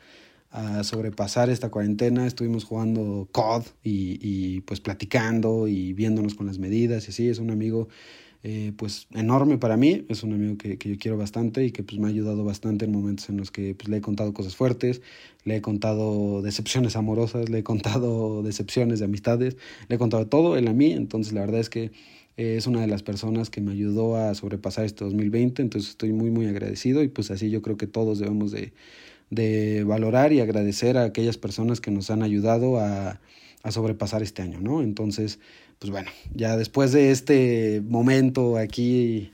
a, 0.51 0.83
sobrepasar 0.83 1.51
esta 1.51 1.71
cuarentena, 1.71 2.27
estuvimos 2.27 2.65
jugando 2.65 3.29
COD 3.31 3.65
y, 3.83 4.19
y, 4.23 4.61
pues 4.63 4.81
platicando 4.81 5.69
y 5.69 5.93
viéndonos 5.93 6.35
con 6.35 6.47
las 6.47 6.59
medidas 6.59 7.09
y 7.09 7.11
así, 7.11 7.29
es 7.29 7.41
un 7.41 7.51
amigo 7.51 7.89
eh, 8.47 8.73
pues 8.77 9.09
enorme 9.15 9.57
para 9.57 9.79
mí, 9.79 10.05
es 10.11 10.23
un 10.23 10.35
amigo 10.35 10.59
que, 10.59 10.77
que, 10.77 10.91
yo 10.91 10.99
quiero 10.99 11.17
bastante 11.17 11.65
y 11.65 11.73
que 11.73 11.83
pues 11.83 11.99
me 11.99 12.09
ha 12.09 12.11
ayudado 12.11 12.45
bastante 12.45 12.85
en 12.85 12.93
momentos 12.93 13.31
en 13.31 13.39
los 13.39 13.51
que 13.51 13.75
pues, 13.75 13.89
le 13.89 13.97
he 13.97 14.01
contado 14.03 14.35
cosas 14.35 14.55
fuertes, 14.55 15.01
le 15.45 15.57
he 15.57 15.63
contado 15.63 16.43
decepciones 16.43 16.95
amorosas, 16.95 17.49
le 17.49 17.61
he 17.61 17.63
contado 17.65 18.43
decepciones 18.43 18.99
de 18.99 19.07
amistades, 19.07 19.57
le 19.89 19.97
he 19.97 19.99
contado 19.99 20.27
todo 20.27 20.59
él 20.59 20.69
a 20.69 20.75
mí, 20.75 20.93
entonces 20.93 21.33
la 21.33 21.41
verdad 21.41 21.59
es 21.59 21.71
que 21.71 21.85
eh, 22.37 22.57
es 22.59 22.67
una 22.67 22.83
de 22.83 22.87
las 22.87 23.03
personas 23.03 23.49
que 23.49 23.63
me 23.63 23.73
ayudó 23.73 24.17
a 24.17 24.35
sobrepasar 24.35 24.85
este 24.85 25.07
2020, 25.07 25.63
entonces 25.63 25.93
estoy 25.93 26.13
muy 26.13 26.31
muy 26.31 26.45
agradecido 26.47 27.03
y 27.03 27.09
pues 27.09 27.31
así 27.31 27.49
yo 27.49 27.63
creo 27.63 27.79
que 27.79 27.87
todos 27.87 28.19
debemos 28.19 28.51
de, 28.51 28.75
de 29.31 29.85
valorar 29.85 30.35
y 30.35 30.41
agradecer 30.41 30.99
a 30.99 31.05
aquellas 31.05 31.39
personas 31.39 31.81
que 31.81 31.91
nos 31.91 32.11
han 32.11 32.23
ayudado 32.23 32.79
a, 32.79 33.21
a 33.65 33.73
sobrepasar 33.73 34.23
este 34.23 34.43
año, 34.43 34.61
¿no? 34.61 34.83
Entonces, 34.83 35.41
pues 35.79 35.91
bueno, 35.91 36.11
ya 36.35 36.57
después 36.57 36.93
de 36.93 37.11
este 37.11 37.83
momento 37.87 38.57
aquí 38.57 39.31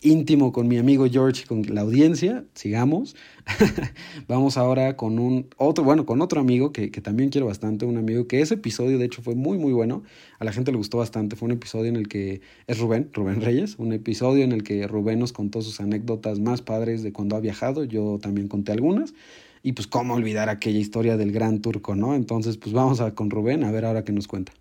íntimo 0.00 0.52
con 0.52 0.68
mi 0.68 0.78
amigo 0.78 1.06
George 1.10 1.42
y 1.42 1.46
con 1.46 1.62
la 1.74 1.80
audiencia, 1.80 2.44
sigamos. 2.54 3.16
Vamos 4.28 4.56
ahora 4.56 4.96
con 4.96 5.18
un 5.18 5.48
otro, 5.56 5.84
bueno, 5.84 6.06
con 6.06 6.22
otro 6.22 6.40
amigo 6.40 6.72
que, 6.72 6.90
que, 6.90 7.00
también 7.00 7.30
quiero 7.30 7.46
bastante, 7.46 7.84
un 7.84 7.96
amigo 7.96 8.26
que 8.26 8.40
ese 8.40 8.54
episodio 8.54 8.98
de 8.98 9.06
hecho 9.06 9.22
fue 9.22 9.34
muy 9.34 9.58
muy 9.58 9.72
bueno, 9.72 10.02
a 10.38 10.44
la 10.44 10.52
gente 10.52 10.70
le 10.70 10.78
gustó 10.78 10.98
bastante, 10.98 11.36
fue 11.36 11.46
un 11.46 11.52
episodio 11.52 11.86
en 11.86 11.96
el 11.96 12.08
que 12.08 12.40
es 12.66 12.78
Rubén, 12.78 13.10
Rubén 13.12 13.40
Reyes, 13.40 13.76
un 13.78 13.92
episodio 13.92 14.44
en 14.44 14.52
el 14.52 14.62
que 14.62 14.86
Rubén 14.86 15.18
nos 15.18 15.32
contó 15.32 15.62
sus 15.62 15.80
anécdotas 15.80 16.38
más 16.38 16.62
padres 16.62 17.02
de 17.02 17.12
cuando 17.12 17.36
ha 17.36 17.40
viajado, 17.40 17.84
yo 17.84 18.18
también 18.20 18.48
conté 18.48 18.72
algunas. 18.72 19.14
Y 19.60 19.72
pues 19.72 19.88
cómo 19.88 20.14
olvidar 20.14 20.48
aquella 20.48 20.78
historia 20.78 21.16
del 21.16 21.32
gran 21.32 21.60
turco, 21.60 21.96
¿no? 21.96 22.14
Entonces, 22.14 22.56
pues 22.56 22.72
vamos 22.72 23.00
a 23.00 23.16
con 23.16 23.28
Rubén 23.28 23.64
a 23.64 23.72
ver 23.72 23.84
ahora 23.84 24.04
qué 24.04 24.12
nos 24.12 24.28
cuenta. 24.28 24.52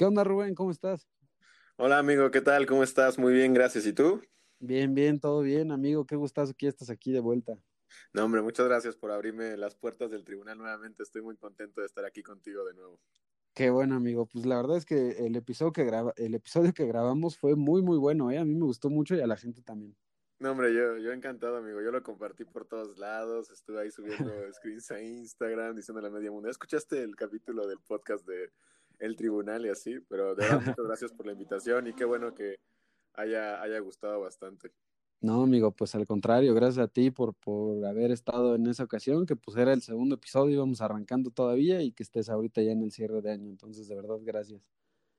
¿Qué 0.00 0.06
onda, 0.06 0.24
Rubén? 0.24 0.54
¿Cómo 0.54 0.70
estás? 0.70 1.06
Hola, 1.76 1.98
amigo, 1.98 2.30
¿qué 2.30 2.40
tal? 2.40 2.64
¿Cómo 2.64 2.82
estás? 2.82 3.18
Muy 3.18 3.34
bien, 3.34 3.52
gracias. 3.52 3.84
¿Y 3.84 3.92
tú? 3.92 4.22
Bien, 4.58 4.94
bien, 4.94 5.20
todo 5.20 5.42
bien, 5.42 5.70
amigo. 5.70 6.06
Qué 6.06 6.16
gustazo 6.16 6.54
que 6.56 6.68
estás 6.68 6.88
aquí 6.88 7.12
de 7.12 7.20
vuelta. 7.20 7.58
No, 8.14 8.24
hombre, 8.24 8.40
muchas 8.40 8.64
gracias 8.66 8.96
por 8.96 9.10
abrirme 9.10 9.58
las 9.58 9.74
puertas 9.74 10.10
del 10.10 10.24
tribunal 10.24 10.56
nuevamente. 10.56 11.02
Estoy 11.02 11.20
muy 11.20 11.36
contento 11.36 11.82
de 11.82 11.86
estar 11.86 12.06
aquí 12.06 12.22
contigo 12.22 12.64
de 12.64 12.72
nuevo. 12.72 12.98
Qué 13.52 13.68
bueno, 13.68 13.96
amigo. 13.96 14.24
Pues 14.24 14.46
la 14.46 14.56
verdad 14.56 14.78
es 14.78 14.86
que 14.86 15.26
el 15.26 15.36
episodio 15.36 15.72
que 15.72 15.84
graba, 15.84 16.14
el 16.16 16.34
episodio 16.34 16.72
que 16.72 16.86
grabamos 16.86 17.36
fue 17.36 17.54
muy, 17.54 17.82
muy 17.82 17.98
bueno, 17.98 18.30
¿eh? 18.30 18.38
A 18.38 18.44
mí 18.46 18.54
me 18.54 18.64
gustó 18.64 18.88
mucho 18.88 19.14
y 19.16 19.20
a 19.20 19.26
la 19.26 19.36
gente 19.36 19.60
también. 19.60 19.94
No, 20.38 20.52
hombre, 20.52 20.72
yo, 20.72 20.96
yo 20.96 21.12
encantado, 21.12 21.58
amigo. 21.58 21.82
Yo 21.82 21.90
lo 21.90 22.02
compartí 22.02 22.46
por 22.46 22.64
todos 22.64 22.96
lados. 22.96 23.50
Estuve 23.50 23.82
ahí 23.82 23.90
subiendo 23.90 24.32
screens 24.54 24.90
a 24.92 25.02
Instagram, 25.02 25.76
diciendo 25.76 26.00
la 26.00 26.08
media 26.08 26.30
mundial. 26.30 26.52
¿Escuchaste 26.52 27.02
el 27.02 27.14
capítulo 27.16 27.66
del 27.66 27.80
podcast 27.80 28.26
de 28.26 28.50
El 29.00 29.16
Tribunal 29.16 29.66
y 29.66 29.70
así? 29.70 29.98
Pero 30.08 30.34
de 30.34 30.44
verdad, 30.44 30.60
muchas 30.60 30.86
gracias 30.86 31.12
por 31.12 31.26
la 31.26 31.32
invitación 31.32 31.88
y 31.88 31.94
qué 31.94 32.04
bueno 32.04 32.34
que 32.34 32.56
haya, 33.14 33.60
haya 33.60 33.78
gustado 33.80 34.20
bastante. 34.20 34.72
No, 35.22 35.42
amigo, 35.42 35.70
pues 35.72 35.94
al 35.94 36.06
contrario, 36.06 36.54
gracias 36.54 36.84
a 36.84 36.88
ti 36.88 37.10
por, 37.10 37.34
por 37.34 37.84
haber 37.84 38.10
estado 38.10 38.54
en 38.54 38.66
esa 38.66 38.84
ocasión, 38.84 39.26
que 39.26 39.36
pues 39.36 39.54
era 39.58 39.74
el 39.74 39.82
segundo 39.82 40.14
episodio, 40.14 40.54
íbamos 40.54 40.80
arrancando 40.80 41.30
todavía 41.30 41.82
y 41.82 41.92
que 41.92 42.02
estés 42.02 42.30
ahorita 42.30 42.62
ya 42.62 42.72
en 42.72 42.82
el 42.82 42.90
cierre 42.90 43.20
de 43.20 43.32
año. 43.32 43.50
Entonces, 43.50 43.86
de 43.86 43.96
verdad, 43.96 44.16
gracias. 44.22 44.62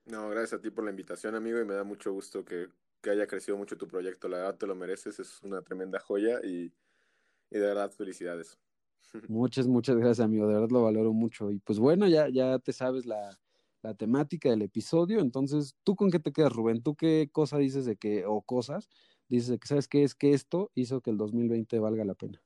No, 0.06 0.28
gracias 0.30 0.60
a 0.60 0.62
ti 0.62 0.72
por 0.72 0.84
la 0.84 0.90
invitación, 0.90 1.36
amigo, 1.36 1.60
y 1.60 1.66
me 1.66 1.76
da 1.76 1.84
mucho 1.84 2.12
gusto 2.12 2.44
que, 2.44 2.70
que 3.00 3.12
haya 3.12 3.28
crecido 3.28 3.58
mucho 3.58 3.78
tu 3.78 3.88
proyecto. 3.88 4.28
La 4.28 4.38
verdad 4.38 4.58
te 4.58 4.66
lo 4.66 4.74
mereces, 4.74 5.20
es 5.20 5.40
una 5.44 5.62
tremenda 5.62 6.00
joya 6.00 6.40
y, 6.44 6.74
y 7.52 7.60
de 7.60 7.68
verdad 7.68 7.92
felicidades. 7.92 8.58
Muchas, 9.30 9.68
muchas 9.68 9.98
gracias, 9.98 10.22
amigo, 10.22 10.48
de 10.48 10.56
verdad 10.56 10.70
lo 10.72 10.84
valoro 10.84 11.14
mucho. 11.14 11.52
Y 11.52 11.60
pues 11.60 11.78
bueno, 11.78 12.08
ya, 12.08 12.28
ya 12.30 12.58
te 12.58 12.74
sabes 12.74 13.06
la, 13.06 13.38
la 13.82 13.96
temática 13.96 14.50
del 14.50 14.62
episodio, 14.62 15.20
entonces, 15.20 15.76
¿tú 15.84 15.96
con 15.96 16.12
qué 16.12 16.20
te 16.20 16.32
quedas, 16.32 16.54
Rubén? 16.54 16.84
¿Tú 16.84 16.96
qué 16.96 17.30
cosa 17.32 17.58
dices 17.58 17.86
de 17.86 17.96
que, 17.98 18.26
o 18.26 18.42
cosas, 18.42 18.90
dices 19.28 19.50
de 19.50 19.60
que 19.60 19.68
sabes 19.68 19.88
qué 19.88 20.04
es 20.04 20.16
que 20.16 20.34
esto 20.34 20.72
hizo 20.76 21.02
que 21.02 21.10
el 21.10 21.18
2020 21.18 21.80
valga 21.80 22.06
la 22.06 22.16
pena? 22.16 22.42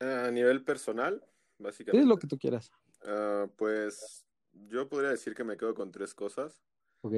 A 0.00 0.30
nivel 0.30 0.64
personal, 0.64 1.22
básicamente. 1.58 2.02
Es 2.02 2.08
lo 2.08 2.18
que 2.18 2.26
tú 2.26 2.38
quieras. 2.38 2.70
Uh, 3.02 3.48
pues 3.56 4.26
yo 4.52 4.88
podría 4.88 5.10
decir 5.10 5.34
que 5.34 5.44
me 5.44 5.56
quedo 5.56 5.74
con 5.74 5.90
tres 5.90 6.14
cosas. 6.14 6.60
Ok. 7.02 7.14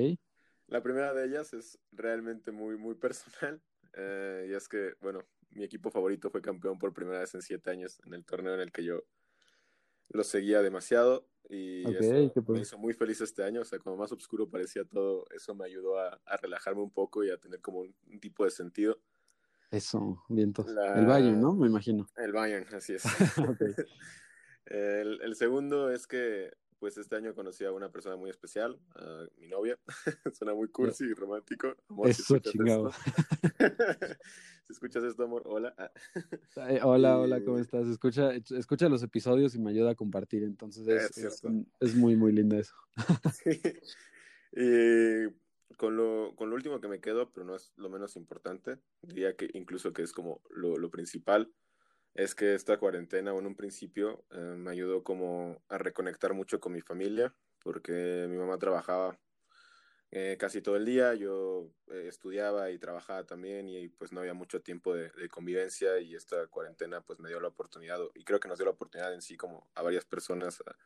La 0.66 0.82
primera 0.82 1.14
de 1.14 1.26
ellas 1.26 1.52
es 1.52 1.78
realmente 1.92 2.50
muy, 2.50 2.76
muy 2.76 2.94
personal. 2.94 3.62
Eh, 3.98 4.48
y 4.50 4.52
es 4.52 4.68
que, 4.68 4.92
bueno, 5.00 5.20
mi 5.52 5.64
equipo 5.64 5.90
favorito 5.90 6.28
fue 6.28 6.42
campeón 6.42 6.78
por 6.78 6.92
primera 6.92 7.20
vez 7.20 7.34
en 7.34 7.40
siete 7.40 7.70
años 7.70 7.98
en 8.04 8.12
el 8.12 8.26
torneo 8.26 8.52
en 8.52 8.60
el 8.60 8.70
que 8.70 8.84
yo 8.84 9.04
lo 10.08 10.24
seguía 10.24 10.62
demasiado. 10.62 11.28
Y 11.48 11.86
okay, 11.86 12.30
eso 12.34 12.52
me 12.52 12.60
hizo 12.60 12.78
muy 12.78 12.92
feliz 12.92 13.20
este 13.20 13.44
año. 13.44 13.60
O 13.60 13.64
sea, 13.64 13.78
como 13.78 13.96
más 13.96 14.10
oscuro 14.12 14.48
parecía 14.48 14.84
todo, 14.84 15.24
eso 15.34 15.54
me 15.54 15.64
ayudó 15.66 15.98
a, 15.98 16.20
a 16.24 16.36
relajarme 16.36 16.82
un 16.82 16.90
poco 16.90 17.24
y 17.24 17.30
a 17.30 17.36
tener 17.36 17.60
como 17.60 17.80
un, 17.80 17.94
un 18.10 18.20
tipo 18.20 18.44
de 18.44 18.50
sentido. 18.50 18.98
Eso, 19.70 20.24
viento. 20.28 20.64
La... 20.68 20.98
El 20.98 21.06
Bayern, 21.06 21.40
¿no? 21.40 21.54
Me 21.54 21.66
imagino. 21.66 22.08
El 22.16 22.32
Bayern, 22.32 22.66
así 22.74 22.94
es. 22.94 23.04
okay. 23.38 23.74
el, 24.66 25.20
el 25.22 25.36
segundo 25.36 25.90
es 25.90 26.06
que 26.06 26.50
pues 26.78 26.98
este 26.98 27.16
año 27.16 27.34
conocí 27.34 27.64
a 27.64 27.72
una 27.72 27.90
persona 27.90 28.16
muy 28.16 28.30
especial, 28.30 28.78
a 28.96 29.26
mi 29.38 29.48
novia. 29.48 29.78
Suena 30.34 30.54
muy 30.54 30.68
cursi 30.68 31.04
y 31.04 31.14
romántico. 31.14 31.74
Amor, 31.88 32.08
Eso, 32.08 32.34
si 32.36 32.50
chingado. 32.50 32.90
Si 34.66 34.72
escuchas 34.72 35.04
esto, 35.04 35.22
amor, 35.22 35.42
hola. 35.44 35.72
Ay, 36.56 36.80
hola, 36.82 37.18
hola, 37.20 37.44
¿cómo 37.44 37.58
estás? 37.58 37.86
Escucha, 37.86 38.32
escucha 38.34 38.88
los 38.88 39.00
episodios 39.04 39.54
y 39.54 39.60
me 39.60 39.70
ayuda 39.70 39.92
a 39.92 39.94
compartir, 39.94 40.42
entonces 40.42 40.88
es, 40.88 41.16
es, 41.16 41.24
es, 41.24 41.42
es 41.78 41.94
muy, 41.94 42.16
muy 42.16 42.32
lindo 42.32 42.56
eso. 42.58 42.74
sí. 43.32 43.60
Y 44.50 45.28
con 45.76 45.96
lo, 45.96 46.34
con 46.34 46.50
lo 46.50 46.56
último 46.56 46.80
que 46.80 46.88
me 46.88 47.00
quedo, 47.00 47.30
pero 47.30 47.46
no 47.46 47.54
es 47.54 47.72
lo 47.76 47.88
menos 47.90 48.16
importante, 48.16 48.78
diría 49.02 49.36
que 49.36 49.48
incluso 49.52 49.92
que 49.92 50.02
es 50.02 50.12
como 50.12 50.40
lo, 50.50 50.76
lo 50.76 50.90
principal, 50.90 51.52
es 52.16 52.34
que 52.34 52.54
esta 52.54 52.78
cuarentena, 52.78 53.30
en 53.32 53.46
un 53.46 53.54
principio, 53.54 54.24
eh, 54.30 54.38
me 54.38 54.70
ayudó 54.70 55.04
como 55.04 55.62
a 55.68 55.76
reconectar 55.76 56.32
mucho 56.32 56.60
con 56.60 56.72
mi 56.72 56.80
familia, 56.80 57.34
porque 57.60 58.26
mi 58.28 58.38
mamá 58.38 58.58
trabajaba 58.58 59.18
eh, 60.10 60.36
casi 60.38 60.62
todo 60.62 60.76
el 60.76 60.86
día, 60.86 61.14
yo 61.14 61.68
eh, 61.88 62.06
estudiaba 62.08 62.70
y 62.70 62.78
trabajaba 62.78 63.24
también 63.24 63.68
y 63.68 63.88
pues 63.88 64.12
no 64.12 64.20
había 64.20 64.32
mucho 64.32 64.62
tiempo 64.62 64.94
de, 64.94 65.10
de, 65.10 65.28
convivencia 65.28 65.98
y 65.98 66.14
esta 66.14 66.46
cuarentena 66.46 67.02
pues 67.02 67.18
me 67.18 67.28
dio 67.28 67.38
la 67.38 67.48
oportunidad 67.48 67.98
y 68.14 68.24
creo 68.24 68.40
que 68.40 68.48
nos 68.48 68.56
dio 68.56 68.64
la 68.64 68.70
oportunidad 68.70 69.12
en 69.12 69.20
sí 69.20 69.36
como 69.36 69.68
a 69.74 69.82
varias 69.82 70.04
personas 70.04 70.62
a, 70.64 70.76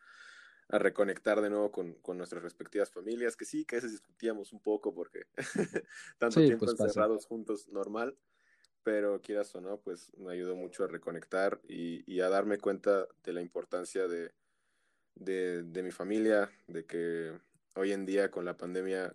a 0.74 0.78
reconectar 0.78 1.42
de 1.42 1.50
nuevo 1.50 1.70
con, 1.70 1.94
con, 1.94 2.16
nuestras 2.16 2.42
respectivas 2.42 2.90
familias, 2.90 3.36
que 3.36 3.44
sí, 3.44 3.64
que 3.64 3.76
a 3.76 3.78
veces 3.78 3.92
discutíamos 3.92 4.52
un 4.52 4.60
poco 4.60 4.94
porque 4.94 5.26
tanto 6.18 6.40
sí, 6.40 6.46
tiempo 6.46 6.64
pues 6.64 6.80
encerrados 6.80 7.18
pasa. 7.18 7.28
juntos 7.28 7.68
normal 7.68 8.16
pero 8.82 9.20
quieras 9.20 9.54
o 9.54 9.60
no, 9.60 9.78
pues 9.80 10.12
me 10.16 10.32
ayudó 10.32 10.56
mucho 10.56 10.84
a 10.84 10.88
reconectar 10.88 11.60
y, 11.68 12.02
y 12.10 12.20
a 12.20 12.28
darme 12.28 12.58
cuenta 12.58 13.06
de 13.22 13.32
la 13.32 13.42
importancia 13.42 14.08
de, 14.08 14.32
de, 15.14 15.62
de, 15.62 15.82
mi 15.82 15.90
familia, 15.90 16.50
de 16.66 16.86
que 16.86 17.38
hoy 17.74 17.92
en 17.92 18.06
día 18.06 18.30
con 18.30 18.44
la 18.44 18.56
pandemia, 18.56 19.14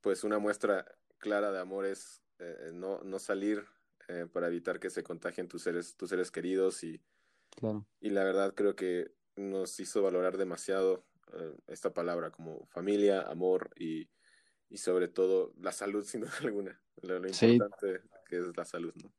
pues 0.00 0.24
una 0.24 0.38
muestra 0.38 0.86
clara 1.18 1.50
de 1.50 1.60
amor 1.60 1.86
es 1.86 2.22
eh, 2.38 2.70
no, 2.72 3.00
no 3.02 3.18
salir 3.18 3.64
eh, 4.08 4.26
para 4.32 4.46
evitar 4.46 4.78
que 4.78 4.90
se 4.90 5.02
contagien 5.02 5.48
tus 5.48 5.62
seres, 5.62 5.96
tus 5.96 6.10
seres 6.10 6.30
queridos 6.30 6.84
y, 6.84 7.02
claro. 7.50 7.86
y 8.00 8.10
la 8.10 8.22
verdad 8.22 8.54
creo 8.54 8.76
que 8.76 9.10
nos 9.34 9.80
hizo 9.80 10.02
valorar 10.02 10.36
demasiado 10.36 11.04
eh, 11.32 11.54
esta 11.66 11.92
palabra 11.92 12.30
como 12.30 12.66
familia, 12.66 13.22
amor 13.22 13.70
y, 13.76 14.08
y 14.68 14.78
sobre 14.78 15.08
todo 15.08 15.52
la 15.58 15.72
salud 15.72 16.04
sin 16.06 16.20
duda 16.20 16.32
alguna, 16.42 16.80
lo, 17.02 17.18
lo 17.18 17.28
importante 17.28 18.00
sí 18.00 18.15
que 18.28 18.38
es 18.38 18.56
la 18.56 18.64
salud, 18.64 18.92
¿no? 19.02 19.12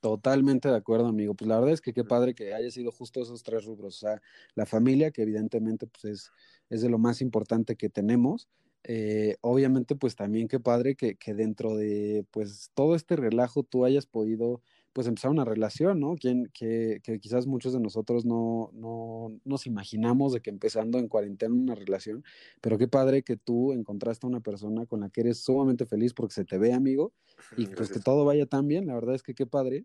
Totalmente 0.00 0.68
de 0.68 0.76
acuerdo, 0.76 1.06
amigo. 1.06 1.34
Pues 1.34 1.46
la 1.46 1.56
verdad 1.56 1.74
es 1.74 1.82
que 1.82 1.92
qué 1.92 2.04
padre 2.04 2.34
que 2.34 2.54
haya 2.54 2.70
sido 2.70 2.90
justo 2.90 3.20
esos 3.20 3.42
tres 3.42 3.66
rubros. 3.66 3.96
O 3.96 3.98
sea, 3.98 4.22
la 4.54 4.64
familia, 4.64 5.10
que 5.10 5.22
evidentemente 5.22 5.86
pues 5.86 6.04
es, 6.04 6.32
es 6.70 6.80
de 6.80 6.88
lo 6.88 6.98
más 6.98 7.20
importante 7.20 7.76
que 7.76 7.90
tenemos. 7.90 8.48
Eh, 8.82 9.36
obviamente, 9.42 9.96
pues 9.96 10.16
también 10.16 10.48
qué 10.48 10.58
padre 10.58 10.96
que, 10.96 11.16
que, 11.16 11.34
dentro 11.34 11.76
de 11.76 12.24
pues 12.30 12.70
todo 12.72 12.94
este 12.94 13.14
relajo 13.14 13.62
tú 13.62 13.84
hayas 13.84 14.06
podido 14.06 14.62
pues 14.92 15.06
empezar 15.06 15.30
una 15.30 15.44
relación, 15.44 16.00
¿no? 16.00 16.16
Quien, 16.16 16.50
que, 16.52 17.00
que 17.02 17.20
quizás 17.20 17.46
muchos 17.46 17.72
de 17.72 17.80
nosotros 17.80 18.24
no, 18.24 18.70
no 18.72 19.40
nos 19.44 19.66
imaginamos 19.66 20.32
de 20.32 20.40
que 20.40 20.50
empezando 20.50 20.98
en 20.98 21.08
cuarentena 21.08 21.54
una 21.54 21.74
relación, 21.74 22.24
pero 22.60 22.78
qué 22.78 22.88
padre 22.88 23.22
que 23.22 23.36
tú 23.36 23.72
encontraste 23.72 24.26
a 24.26 24.30
una 24.30 24.40
persona 24.40 24.86
con 24.86 25.00
la 25.00 25.10
que 25.10 25.22
eres 25.22 25.38
sumamente 25.38 25.86
feliz 25.86 26.12
porque 26.14 26.34
se 26.34 26.44
te 26.44 26.58
ve 26.58 26.72
amigo 26.72 27.12
y 27.56 27.66
pues 27.66 27.90
que 27.90 28.00
todo 28.00 28.24
vaya 28.24 28.46
tan 28.46 28.66
bien, 28.66 28.86
la 28.86 28.94
verdad 28.94 29.14
es 29.14 29.22
que 29.22 29.34
qué 29.34 29.46
padre. 29.46 29.84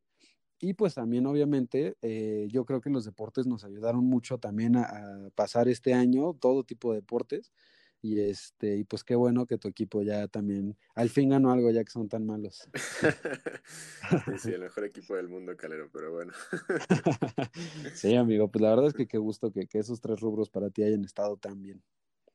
Y 0.60 0.74
pues 0.74 0.96
también 0.96 1.26
obviamente 1.28 1.98
eh, 2.02 2.48
yo 2.50 2.66
creo 2.66 2.80
que 2.82 2.90
los 2.90 3.04
deportes 3.06 3.46
nos 3.46 3.66
ayudaron 3.66 4.06
mucho 4.06 4.38
también 4.40 4.78
a, 4.78 4.84
a 4.84 5.30
pasar 5.36 5.68
este 5.68 5.94
año, 5.94 6.34
todo 6.34 6.64
tipo 6.64 6.92
de 6.92 7.02
deportes. 7.02 7.52
Y 8.06 8.20
este, 8.20 8.78
y 8.78 8.84
pues 8.84 9.04
qué 9.04 9.16
bueno 9.16 9.48
que 9.48 9.58
tu 9.58 9.68
equipo 9.68 10.04
ya 10.04 10.28
también 10.28 10.78
al 10.94 11.10
fin 11.10 11.30
ganó 11.30 11.52
algo 11.52 11.72
ya 11.72 11.84
que 11.84 11.90
son 11.90 12.08
tan 12.08 12.24
malos. 12.24 12.70
sí, 14.26 14.38
sí, 14.38 14.52
el 14.52 14.62
mejor 14.62 14.84
equipo 14.84 15.16
del 15.16 15.28
mundo, 15.28 15.58
Calero, 15.58 15.90
pero 15.92 16.12
bueno. 16.12 16.32
sí, 17.96 18.16
amigo, 18.16 18.48
pues 18.52 18.62
la 18.62 18.70
verdad 18.70 18.90
es 18.90 18.94
que 18.94 19.08
qué 19.08 19.18
gusto 19.18 19.52
que, 19.52 19.66
que 19.66 19.80
esos 19.80 20.02
tres 20.02 20.20
rubros 20.20 20.52
para 20.52 20.70
ti 20.70 20.84
hayan 20.84 21.04
estado 21.04 21.36
tan 21.38 21.64
bien. 21.64 21.82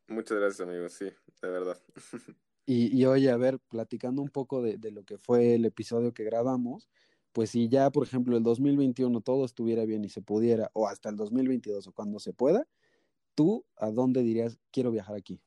Muchas 0.09 0.39
gracias, 0.39 0.69
amigo, 0.69 0.89
sí, 0.89 1.05
de 1.05 1.49
verdad. 1.49 1.81
Y, 2.67 2.97
y 2.97 3.05
oye, 3.07 3.31
a 3.31 3.37
ver, 3.37 3.59
platicando 3.69 4.23
un 4.23 4.29
poco 4.29 4.62
de, 4.62 4.77
de, 4.77 4.93
lo 4.93 5.03
que 5.03 5.19
fue 5.19 5.55
el 5.55 5.65
episodio 5.65 6.15
que 6.15 6.23
grabamos, 6.23 6.89
pues 7.33 7.50
si 7.50 7.69
ya, 7.69 7.91
por 7.91 8.07
ejemplo, 8.07 8.37
el 8.37 8.45
2021 8.45 9.21
todo 9.23 9.45
estuviera 9.45 9.85
bien 9.87 10.05
y 10.05 10.09
se 10.09 10.23
pudiera, 10.23 10.71
o 10.73 10.87
hasta 10.87 11.09
el 11.09 11.17
2022 11.17 11.89
o 11.89 11.93
cuando 11.93 12.21
se 12.21 12.33
pueda, 12.33 12.69
¿tú 13.35 13.65
a 13.77 13.91
dónde 13.91 14.23
dirías 14.23 14.59
quiero 14.71 14.91
viajar 14.93 15.17
aquí? 15.17 15.41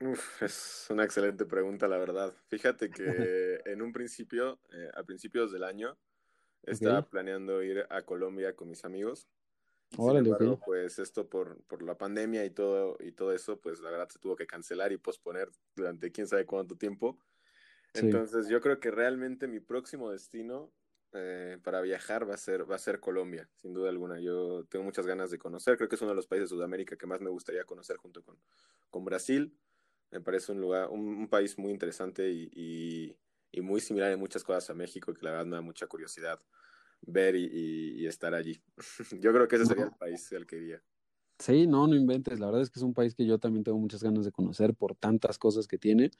Uf, 0.00 0.42
es 0.42 0.86
una 0.90 1.04
excelente 1.04 1.44
pregunta, 1.46 1.88
la 1.88 1.98
verdad. 1.98 2.34
Fíjate 2.48 2.90
que 2.90 3.60
en 3.64 3.82
un 3.82 3.92
principio, 3.92 4.60
eh, 4.72 4.90
a 4.94 5.02
principios 5.04 5.52
del 5.52 5.64
año, 5.64 5.96
estaba 6.62 7.00
okay. 7.00 7.10
planeando 7.10 7.62
ir 7.62 7.86
a 7.90 8.02
Colombia 8.02 8.54
con 8.54 8.68
mis 8.68 8.84
amigos. 8.84 9.28
Órale, 9.96 10.24
Sin 10.24 10.32
embargo, 10.32 10.52
okay. 10.54 10.64
pues 10.66 10.98
esto 10.98 11.28
por, 11.28 11.62
por 11.64 11.82
la 11.82 11.96
pandemia 11.96 12.44
y 12.44 12.50
todo, 12.50 12.96
y 13.00 13.12
todo 13.12 13.32
eso, 13.32 13.60
pues 13.60 13.80
la 13.80 13.90
verdad 13.90 14.08
se 14.08 14.18
tuvo 14.18 14.34
que 14.34 14.46
cancelar 14.46 14.92
y 14.92 14.96
posponer 14.96 15.50
durante 15.76 16.10
quién 16.10 16.26
sabe 16.26 16.46
cuánto 16.46 16.76
tiempo. 16.76 17.18
Sí. 17.94 18.06
Entonces 18.06 18.48
yo 18.48 18.60
creo 18.60 18.80
que 18.80 18.90
realmente 18.90 19.46
mi 19.46 19.60
próximo 19.60 20.10
destino 20.10 20.72
eh, 21.12 21.58
para 21.62 21.80
viajar 21.80 22.28
va 22.28 22.34
a 22.34 22.38
ser 22.38 22.68
va 22.68 22.74
a 22.74 22.78
ser 22.78 22.98
Colombia, 22.98 23.48
sin 23.54 23.72
duda 23.72 23.88
alguna. 23.88 24.18
Yo 24.18 24.64
tengo 24.64 24.84
muchas 24.84 25.06
ganas 25.06 25.30
de 25.30 25.38
conocer, 25.38 25.76
creo 25.76 25.88
que 25.88 25.94
es 25.94 26.02
uno 26.02 26.10
de 26.10 26.16
los 26.16 26.26
países 26.26 26.50
de 26.50 26.56
Sudamérica 26.56 26.96
que 26.96 27.06
más 27.06 27.20
me 27.20 27.30
gustaría 27.30 27.62
conocer 27.62 27.98
junto 27.98 28.20
con, 28.24 28.36
con 28.90 29.04
Brasil. 29.04 29.56
Me 30.14 30.20
parece 30.20 30.52
un 30.52 30.60
lugar, 30.60 30.88
un, 30.90 31.00
un 31.00 31.28
país 31.28 31.58
muy 31.58 31.72
interesante 31.72 32.30
y, 32.30 32.48
y, 32.54 33.16
y, 33.50 33.60
muy 33.60 33.80
similar 33.80 34.12
en 34.12 34.20
muchas 34.20 34.44
cosas 34.44 34.70
a 34.70 34.74
México, 34.74 35.12
que 35.12 35.24
la 35.24 35.32
verdad 35.32 35.46
me 35.46 35.56
da 35.56 35.60
mucha 35.60 35.88
curiosidad 35.88 36.40
ver 37.02 37.34
y, 37.34 37.48
y 38.00 38.06
estar 38.06 38.32
allí. 38.32 38.62
yo 39.20 39.32
creo 39.32 39.48
que 39.48 39.56
ese 39.56 39.66
sería 39.66 39.86
el 39.86 39.92
país 39.92 40.32
al 40.32 40.46
que 40.46 40.56
iría. 40.56 40.82
Sí, 41.44 41.66
no, 41.66 41.86
no 41.86 41.94
inventes. 41.94 42.40
La 42.40 42.46
verdad 42.46 42.62
es 42.62 42.70
que 42.70 42.78
es 42.78 42.82
un 42.82 42.94
país 42.94 43.14
que 43.14 43.26
yo 43.26 43.38
también 43.38 43.64
tengo 43.64 43.76
muchas 43.78 44.02
ganas 44.02 44.24
de 44.24 44.32
conocer 44.32 44.72
por 44.72 44.94
tantas 44.94 45.36
cosas 45.36 45.68
que 45.68 45.76
tiene. 45.76 46.10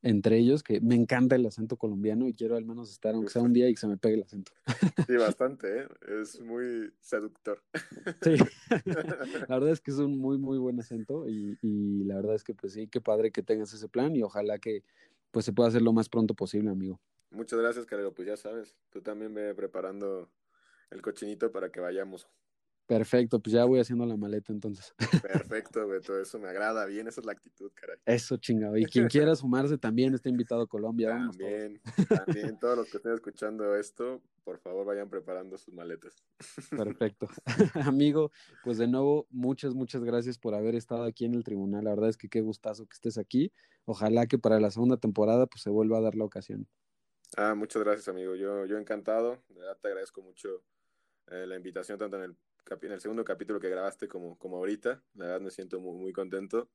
Entre 0.00 0.38
ellos, 0.38 0.62
que 0.62 0.80
me 0.80 0.94
encanta 0.94 1.36
el 1.36 1.44
acento 1.44 1.76
colombiano 1.76 2.26
y 2.26 2.32
quiero 2.32 2.56
al 2.56 2.64
menos 2.64 2.90
estar, 2.90 3.14
aunque 3.14 3.28
sea 3.28 3.42
un 3.42 3.52
día, 3.52 3.68
y 3.68 3.74
que 3.74 3.80
se 3.80 3.86
me 3.86 3.98
pegue 3.98 4.14
el 4.14 4.22
acento. 4.22 4.52
Sí, 5.06 5.16
bastante, 5.18 5.82
¿eh? 5.82 5.88
Es 6.22 6.40
muy 6.40 6.94
seductor. 6.98 7.62
Sí, 8.22 8.36
la 9.48 9.58
verdad 9.58 9.68
es 9.68 9.82
que 9.82 9.90
es 9.90 9.98
un 9.98 10.16
muy, 10.16 10.38
muy 10.38 10.56
buen 10.56 10.80
acento 10.80 11.28
y, 11.28 11.58
y 11.60 12.04
la 12.04 12.14
verdad 12.16 12.34
es 12.34 12.42
que, 12.42 12.54
pues 12.54 12.72
sí, 12.72 12.88
qué 12.88 13.02
padre 13.02 13.32
que 13.32 13.42
tengas 13.42 13.74
ese 13.74 13.86
plan 13.86 14.16
y 14.16 14.22
ojalá 14.22 14.58
que 14.58 14.82
pues 15.30 15.44
se 15.44 15.52
pueda 15.52 15.68
hacer 15.68 15.82
lo 15.82 15.92
más 15.92 16.08
pronto 16.08 16.32
posible, 16.32 16.70
amigo. 16.70 16.98
Muchas 17.30 17.58
gracias, 17.58 17.84
Calero. 17.84 18.14
Pues 18.14 18.26
ya 18.26 18.38
sabes, 18.38 18.74
tú 18.88 19.02
también 19.02 19.34
ve 19.34 19.54
preparando 19.54 20.30
el 20.90 21.02
cochinito 21.02 21.52
para 21.52 21.70
que 21.70 21.80
vayamos. 21.80 22.30
Perfecto, 22.90 23.38
pues 23.38 23.52
ya 23.52 23.64
voy 23.66 23.78
haciendo 23.78 24.04
la 24.04 24.16
maleta 24.16 24.52
entonces. 24.52 24.92
Perfecto, 25.22 25.86
Beto, 25.86 26.20
eso 26.20 26.40
me 26.40 26.48
agrada 26.48 26.86
bien, 26.86 27.06
esa 27.06 27.20
es 27.20 27.24
la 27.24 27.30
actitud, 27.30 27.70
caray. 27.72 27.96
Eso, 28.04 28.36
chingado. 28.36 28.76
Y 28.76 28.84
quien 28.84 29.06
quiera 29.08 29.36
sumarse 29.36 29.78
también 29.78 30.12
está 30.12 30.28
invitado 30.28 30.62
a 30.62 30.66
Colombia. 30.66 31.10
También, 31.10 31.80
también, 32.08 32.58
todos 32.58 32.78
los 32.78 32.90
que 32.90 32.96
estén 32.96 33.12
escuchando 33.12 33.76
esto, 33.76 34.20
por 34.42 34.58
favor 34.58 34.86
vayan 34.86 35.08
preparando 35.08 35.56
sus 35.56 35.72
maletas. 35.72 36.16
Perfecto. 36.76 37.28
Amigo, 37.94 38.32
pues 38.64 38.78
de 38.78 38.88
nuevo, 38.88 39.28
muchas, 39.30 39.72
muchas 39.72 40.02
gracias 40.02 40.36
por 40.36 40.56
haber 40.56 40.74
estado 40.74 41.04
aquí 41.04 41.26
en 41.26 41.34
el 41.34 41.44
tribunal. 41.44 41.84
La 41.84 41.90
verdad 41.90 42.08
es 42.08 42.16
que 42.16 42.28
qué 42.28 42.40
gustazo 42.40 42.86
que 42.86 42.94
estés 42.94 43.18
aquí. 43.18 43.52
Ojalá 43.84 44.26
que 44.26 44.36
para 44.36 44.58
la 44.58 44.72
segunda 44.72 44.96
temporada 44.96 45.46
pues 45.46 45.62
se 45.62 45.70
vuelva 45.70 45.98
a 45.98 46.00
dar 46.00 46.16
la 46.16 46.24
ocasión. 46.24 46.66
Ah, 47.36 47.54
muchas 47.54 47.84
gracias, 47.84 48.08
amigo. 48.08 48.34
Yo, 48.34 48.66
yo 48.66 48.78
encantado. 48.78 49.44
De 49.48 49.60
verdad 49.60 49.78
te 49.80 49.86
agradezco 49.86 50.22
mucho 50.22 50.64
eh, 51.28 51.46
la 51.46 51.54
invitación 51.54 51.96
tanto 51.96 52.16
en 52.16 52.24
el 52.24 52.36
en 52.82 52.92
el 52.92 53.00
segundo 53.00 53.24
capítulo 53.24 53.60
que 53.60 53.68
grabaste 53.68 54.08
como, 54.08 54.38
como 54.38 54.56
ahorita. 54.56 55.02
La 55.14 55.26
verdad 55.26 55.40
me 55.40 55.50
siento 55.50 55.80
muy, 55.80 55.96
muy 55.96 56.12
contento 56.12 56.68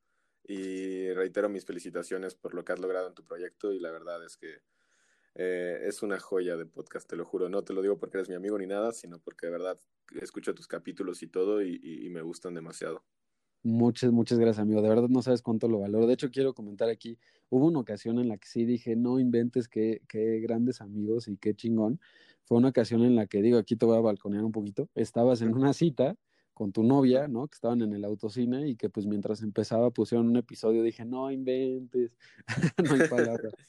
y 0.48 1.12
reitero 1.14 1.50
mis 1.50 1.66
felicitaciones 1.66 2.36
por 2.36 2.54
lo 2.54 2.64
que 2.64 2.74
has 2.74 2.80
logrado 2.80 3.08
en 3.08 3.16
tu 3.16 3.24
proyecto 3.24 3.74
y 3.74 3.80
la 3.80 3.92
verdad 3.92 4.24
es 4.24 4.38
que 4.38 4.60
eh, 5.36 5.80
es 5.84 6.02
una 6.02 6.20
joya 6.20 6.56
de 6.56 6.66
podcast, 6.66 7.10
te 7.10 7.16
lo 7.16 7.26
juro. 7.26 7.50
No 7.50 7.64
te 7.64 7.74
lo 7.74 7.82
digo 7.82 7.98
porque 7.98 8.18
eres 8.18 8.30
mi 8.30 8.36
amigo 8.36 8.58
ni 8.58 8.68
nada, 8.68 8.92
sino 8.92 9.20
porque 9.20 9.48
de 9.48 9.52
verdad 9.52 9.80
escucho 10.22 10.54
tus 10.54 10.68
capítulos 10.68 11.22
y 11.24 11.28
todo 11.28 11.62
y, 11.62 11.80
y, 11.84 12.10
me 12.10 12.22
gustan 12.22 12.54
demasiado. 12.54 13.04
Muchas, 13.64 14.12
muchas 14.12 14.38
gracias, 14.38 14.62
amigo. 14.62 14.82
De 14.82 14.90
verdad 14.90 15.10
no 15.10 15.22
sabes 15.22 15.42
cuánto 15.42 15.68
lo 15.68 15.80
valoro. 15.80 16.08
De 16.08 16.14
hecho, 16.14 16.30
quiero 16.30 16.54
comentar 16.54 16.90
aquí, 16.90 17.18
hubo 17.50 17.66
una 17.66 17.80
ocasión 17.80 18.20
en 18.20 18.30
la 18.30 18.38
que 18.38 18.48
sí 18.48 18.64
dije, 18.64 18.96
no 18.96 19.20
inventes 19.20 19.68
qué, 19.68 20.04
qué 20.08 20.40
grandes 20.40 20.82
amigos 20.82 21.28
y 21.28 21.38
qué 21.38 21.54
chingón. 21.56 22.00
Fue 22.46 22.58
una 22.58 22.70
ocasión 22.70 23.04
en 23.04 23.16
la 23.16 23.28
que, 23.28 23.42
digo, 23.42 23.58
aquí 23.58 23.76
te 23.76 23.86
voy 23.86 23.98
a 23.98 24.02
balconear 24.02 24.44
un 24.44 24.52
poquito, 24.52 24.90
estabas 24.96 25.42
en 25.42 25.54
una 25.54 25.74
cita 25.74 26.16
con 26.54 26.72
tu 26.72 26.84
novia, 26.84 27.28
¿no? 27.28 27.48
Que 27.48 27.56
estaban 27.56 27.82
en 27.82 27.94
el 27.94 28.06
autocine 28.06 28.68
y 28.68 28.76
que 28.76 28.90
pues 28.90 29.06
mientras 29.06 29.44
empezaba 29.44 29.92
pusieron 29.92 30.28
un 30.28 30.38
episodio, 30.38 30.84
dije, 30.84 31.04
no 31.04 31.30
inventes, 31.30 32.18
no 32.84 32.94
hay 32.94 33.10
palabra. 33.10 33.50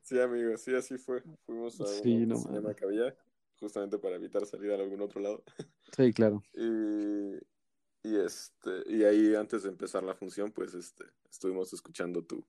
Sí, 0.00 0.18
amigo, 0.18 0.56
sí, 0.56 0.74
así 0.74 0.96
fue. 0.96 1.22
Fuimos 1.44 1.78
a 1.82 1.86
sí, 1.86 2.14
un 2.14 2.28
no, 2.28 2.36
cinema 2.36 2.72
que 2.72 2.86
había, 2.86 3.14
justamente 3.60 3.98
para 3.98 4.16
evitar 4.16 4.46
salir 4.46 4.70
a 4.70 4.76
algún 4.76 5.02
otro 5.02 5.20
lado. 5.20 5.42
Sí, 5.94 6.12
claro. 6.14 6.42
Y, 6.54 7.34
y 8.08 8.16
este, 8.16 8.70
y 8.86 9.04
ahí 9.04 9.34
antes 9.34 9.64
de 9.64 9.68
empezar 9.68 10.02
la 10.04 10.14
función, 10.14 10.50
pues 10.50 10.72
este, 10.72 11.04
estuvimos 11.30 11.72
escuchando 11.74 12.22
tu, 12.24 12.42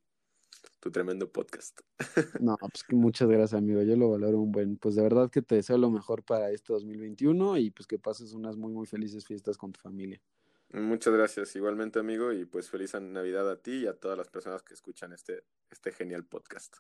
tu 0.80 0.92
tremendo 0.92 1.32
podcast. 1.32 1.80
No, 2.40 2.58
pues 2.58 2.86
muchas 2.90 3.28
gracias, 3.28 3.54
amigo. 3.54 3.82
Yo 3.82 3.96
lo 3.96 4.10
valoro 4.10 4.40
un 4.40 4.52
buen. 4.52 4.78
Pues 4.78 4.96
de 4.96 5.02
verdad 5.02 5.30
que 5.30 5.42
te 5.42 5.56
deseo 5.56 5.78
lo 5.78 5.90
mejor 5.90 6.24
para 6.24 6.52
este 6.52 6.74
2021 6.74 7.58
y 7.58 7.72
pues 7.72 7.88
que 7.88 8.00
pases 8.00 8.34
unas 8.34 8.58
muy, 8.58 8.72
muy 8.72 8.86
felices 8.86 9.26
fiestas 9.26 9.58
con 9.58 9.72
tu 9.72 9.80
familia. 9.80 10.22
Muchas 10.72 11.14
gracias, 11.14 11.56
igualmente, 11.56 11.98
amigo, 11.98 12.32
y 12.32 12.46
pues 12.46 12.70
feliz 12.70 12.94
Navidad 12.94 13.50
a 13.50 13.60
ti 13.60 13.72
y 13.72 13.88
a 13.88 13.94
todas 13.94 14.18
las 14.18 14.30
personas 14.30 14.62
que 14.62 14.76
escuchan 14.76 15.14
este, 15.14 15.44
este 15.72 15.92
genial 15.92 16.26
podcast. 16.26 16.78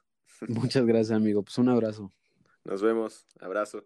Muchas 0.47 0.85
gracias, 0.85 1.15
amigo. 1.15 1.41
Pues 1.41 1.57
un 1.57 1.69
abrazo. 1.69 2.11
Nos 2.63 2.81
vemos. 2.83 3.25
Abrazo. 3.39 3.85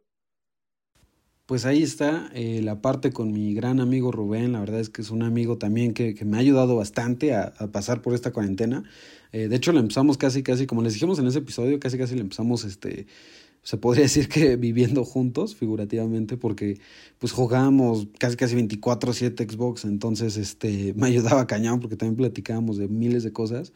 Pues 1.46 1.66
ahí 1.66 1.84
está 1.84 2.30
eh, 2.34 2.62
la 2.64 2.82
parte 2.82 3.12
con 3.12 3.34
mi 3.34 3.54
gran 3.54 3.82
amigo 3.82 4.14
Rubén. 4.14 4.54
La 4.54 4.62
verdad 4.62 4.80
es 4.80 4.90
que 4.90 5.02
es 5.02 5.10
un 5.12 5.24
amigo 5.24 5.58
también 5.58 5.94
que, 5.94 6.16
que 6.16 6.24
me 6.24 6.38
ha 6.38 6.40
ayudado 6.40 6.78
bastante 6.78 7.36
a, 7.36 7.52
pasar 7.74 8.02
por 8.02 8.14
esta 8.14 8.32
cuarentena. 8.32 8.86
Eh, 9.34 9.50
de 9.50 9.56
hecho, 9.58 9.74
le 9.74 9.80
empezamos 9.82 10.18
casi, 10.18 10.42
casi, 10.42 10.68
como 10.68 10.82
les 10.84 10.94
dijimos 10.94 11.20
en 11.20 11.28
ese 11.28 11.40
episodio, 11.40 11.82
casi, 11.82 11.98
casi 11.98 12.16
le 12.16 12.22
empezamos, 12.22 12.64
este, 12.64 13.08
se 13.62 13.78
podría 13.78 14.04
decir 14.10 14.30
que 14.30 14.56
viviendo 14.56 15.04
juntos, 15.04 15.54
figurativamente, 15.58 16.38
porque 16.38 16.80
pues 17.20 17.34
jugábamos 17.34 18.08
casi, 18.20 18.38
casi 18.38 18.56
24/7 18.56 19.52
Xbox. 19.52 19.84
Entonces, 19.84 20.38
este, 20.38 20.94
me 20.98 21.08
ayudaba 21.08 21.46
cañón 21.46 21.82
porque 21.82 21.98
también 21.98 22.16
platicábamos 22.16 22.78
de 22.78 22.88
miles 22.88 23.24
de 23.24 23.34
cosas. 23.34 23.74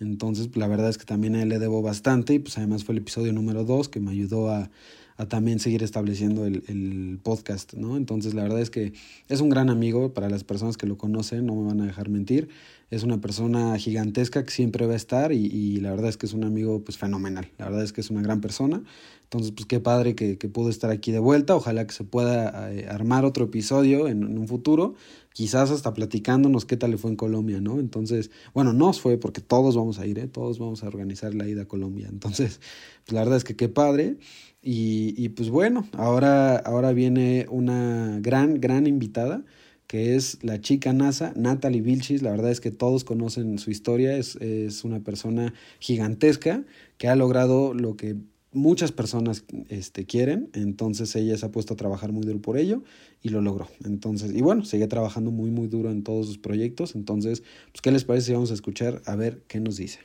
Entonces, 0.00 0.50
la 0.56 0.68
verdad 0.68 0.90
es 0.90 0.98
que 0.98 1.04
también 1.04 1.34
a 1.34 1.42
él 1.42 1.48
le 1.48 1.58
debo 1.58 1.82
bastante 1.82 2.34
y 2.34 2.38
pues 2.38 2.56
además 2.58 2.84
fue 2.84 2.94
el 2.94 3.00
episodio 3.00 3.32
número 3.32 3.64
2 3.64 3.88
que 3.88 3.98
me 3.98 4.12
ayudó 4.12 4.50
a, 4.50 4.70
a 5.18 5.26
también 5.26 5.58
seguir 5.58 5.82
estableciendo 5.82 6.46
el, 6.46 6.62
el, 6.68 7.18
podcast, 7.20 7.74
¿no? 7.74 7.96
Entonces, 7.96 8.34
la 8.34 8.44
verdad 8.44 8.60
es 8.60 8.70
que 8.70 8.92
es 9.28 9.40
un 9.40 9.48
gran 9.48 9.68
amigo 9.68 10.14
para 10.14 10.30
las 10.30 10.44
personas 10.44 10.76
que 10.76 10.86
lo 10.86 10.96
conocen, 10.96 11.44
no 11.44 11.56
me 11.56 11.66
van 11.66 11.80
a 11.80 11.86
dejar 11.86 12.08
mentir. 12.08 12.48
Es 12.90 13.02
una 13.02 13.20
persona 13.20 13.76
gigantesca 13.76 14.44
que 14.44 14.50
siempre 14.50 14.86
va 14.86 14.94
a 14.94 14.96
estar 14.96 15.32
y, 15.32 15.44
y 15.46 15.80
la 15.80 15.90
verdad 15.90 16.08
es 16.08 16.16
que 16.16 16.26
es 16.26 16.32
un 16.32 16.44
amigo 16.44 16.82
pues 16.84 16.96
fenomenal. 16.96 17.50
La 17.58 17.66
verdad 17.66 17.82
es 17.82 17.92
que 17.92 18.00
es 18.00 18.10
una 18.10 18.22
gran 18.22 18.40
persona. 18.40 18.82
Entonces, 19.28 19.52
pues 19.52 19.66
qué 19.66 19.78
padre 19.78 20.14
que, 20.14 20.38
que 20.38 20.48
pudo 20.48 20.70
estar 20.70 20.90
aquí 20.90 21.12
de 21.12 21.18
vuelta. 21.18 21.54
Ojalá 21.54 21.86
que 21.86 21.92
se 21.92 22.02
pueda 22.02 22.72
eh, 22.72 22.86
armar 22.88 23.26
otro 23.26 23.44
episodio 23.44 24.08
en, 24.08 24.22
en, 24.22 24.38
un 24.38 24.48
futuro. 24.48 24.94
Quizás 25.34 25.70
hasta 25.70 25.92
platicándonos 25.92 26.64
qué 26.64 26.78
tal 26.78 26.92
le 26.92 26.96
fue 26.96 27.10
en 27.10 27.16
Colombia, 27.16 27.60
¿no? 27.60 27.78
Entonces, 27.78 28.30
bueno, 28.54 28.72
nos 28.72 29.02
fue 29.02 29.18
porque 29.18 29.42
todos 29.42 29.76
vamos 29.76 29.98
a 29.98 30.06
ir, 30.06 30.18
¿eh? 30.18 30.28
Todos 30.28 30.58
vamos 30.58 30.82
a 30.82 30.86
organizar 30.86 31.34
la 31.34 31.46
ida 31.46 31.62
a 31.62 31.68
Colombia. 31.68 32.08
Entonces, 32.10 32.60
pues 33.04 33.12
la 33.12 33.20
verdad 33.20 33.36
es 33.36 33.44
que 33.44 33.54
qué 33.54 33.68
padre. 33.68 34.16
Y, 34.62 35.14
y 35.16 35.28
pues 35.30 35.50
bueno, 35.50 35.86
ahora, 35.92 36.56
ahora 36.56 36.92
viene 36.92 37.46
una 37.48 38.18
gran, 38.20 38.60
gran 38.60 38.86
invitada 38.86 39.44
que 39.86 40.16
es 40.16 40.44
la 40.44 40.60
chica 40.60 40.92
NASA, 40.92 41.32
Natalie 41.34 41.80
Vilchis. 41.80 42.22
La 42.22 42.30
verdad 42.30 42.50
es 42.50 42.60
que 42.60 42.70
todos 42.70 43.04
conocen 43.04 43.58
su 43.58 43.70
historia. 43.70 44.16
Es, 44.16 44.36
es 44.36 44.84
una 44.84 45.00
persona 45.00 45.54
gigantesca 45.80 46.64
que 46.98 47.08
ha 47.08 47.16
logrado 47.16 47.72
lo 47.72 47.96
que 47.96 48.16
muchas 48.52 48.92
personas 48.92 49.44
este, 49.68 50.06
quieren, 50.06 50.50
entonces 50.54 51.14
ella 51.16 51.36
se 51.36 51.46
ha 51.46 51.50
puesto 51.50 51.74
a 51.74 51.76
trabajar 51.76 52.12
muy 52.12 52.24
duro 52.24 52.40
por 52.40 52.56
ello 52.56 52.82
y 53.22 53.28
lo 53.30 53.40
logró. 53.40 53.68
Entonces, 53.84 54.32
y 54.34 54.40
bueno, 54.42 54.64
sigue 54.64 54.86
trabajando 54.86 55.30
muy, 55.30 55.50
muy 55.50 55.68
duro 55.68 55.90
en 55.90 56.02
todos 56.02 56.26
sus 56.26 56.38
proyectos. 56.38 56.94
Entonces, 56.94 57.42
pues, 57.72 57.82
¿qué 57.82 57.90
les 57.90 58.04
parece 58.04 58.26
si 58.26 58.32
vamos 58.32 58.50
a 58.50 58.54
escuchar 58.54 59.02
a 59.06 59.16
ver 59.16 59.42
qué 59.48 59.60
nos 59.60 59.76
dice? 59.76 60.00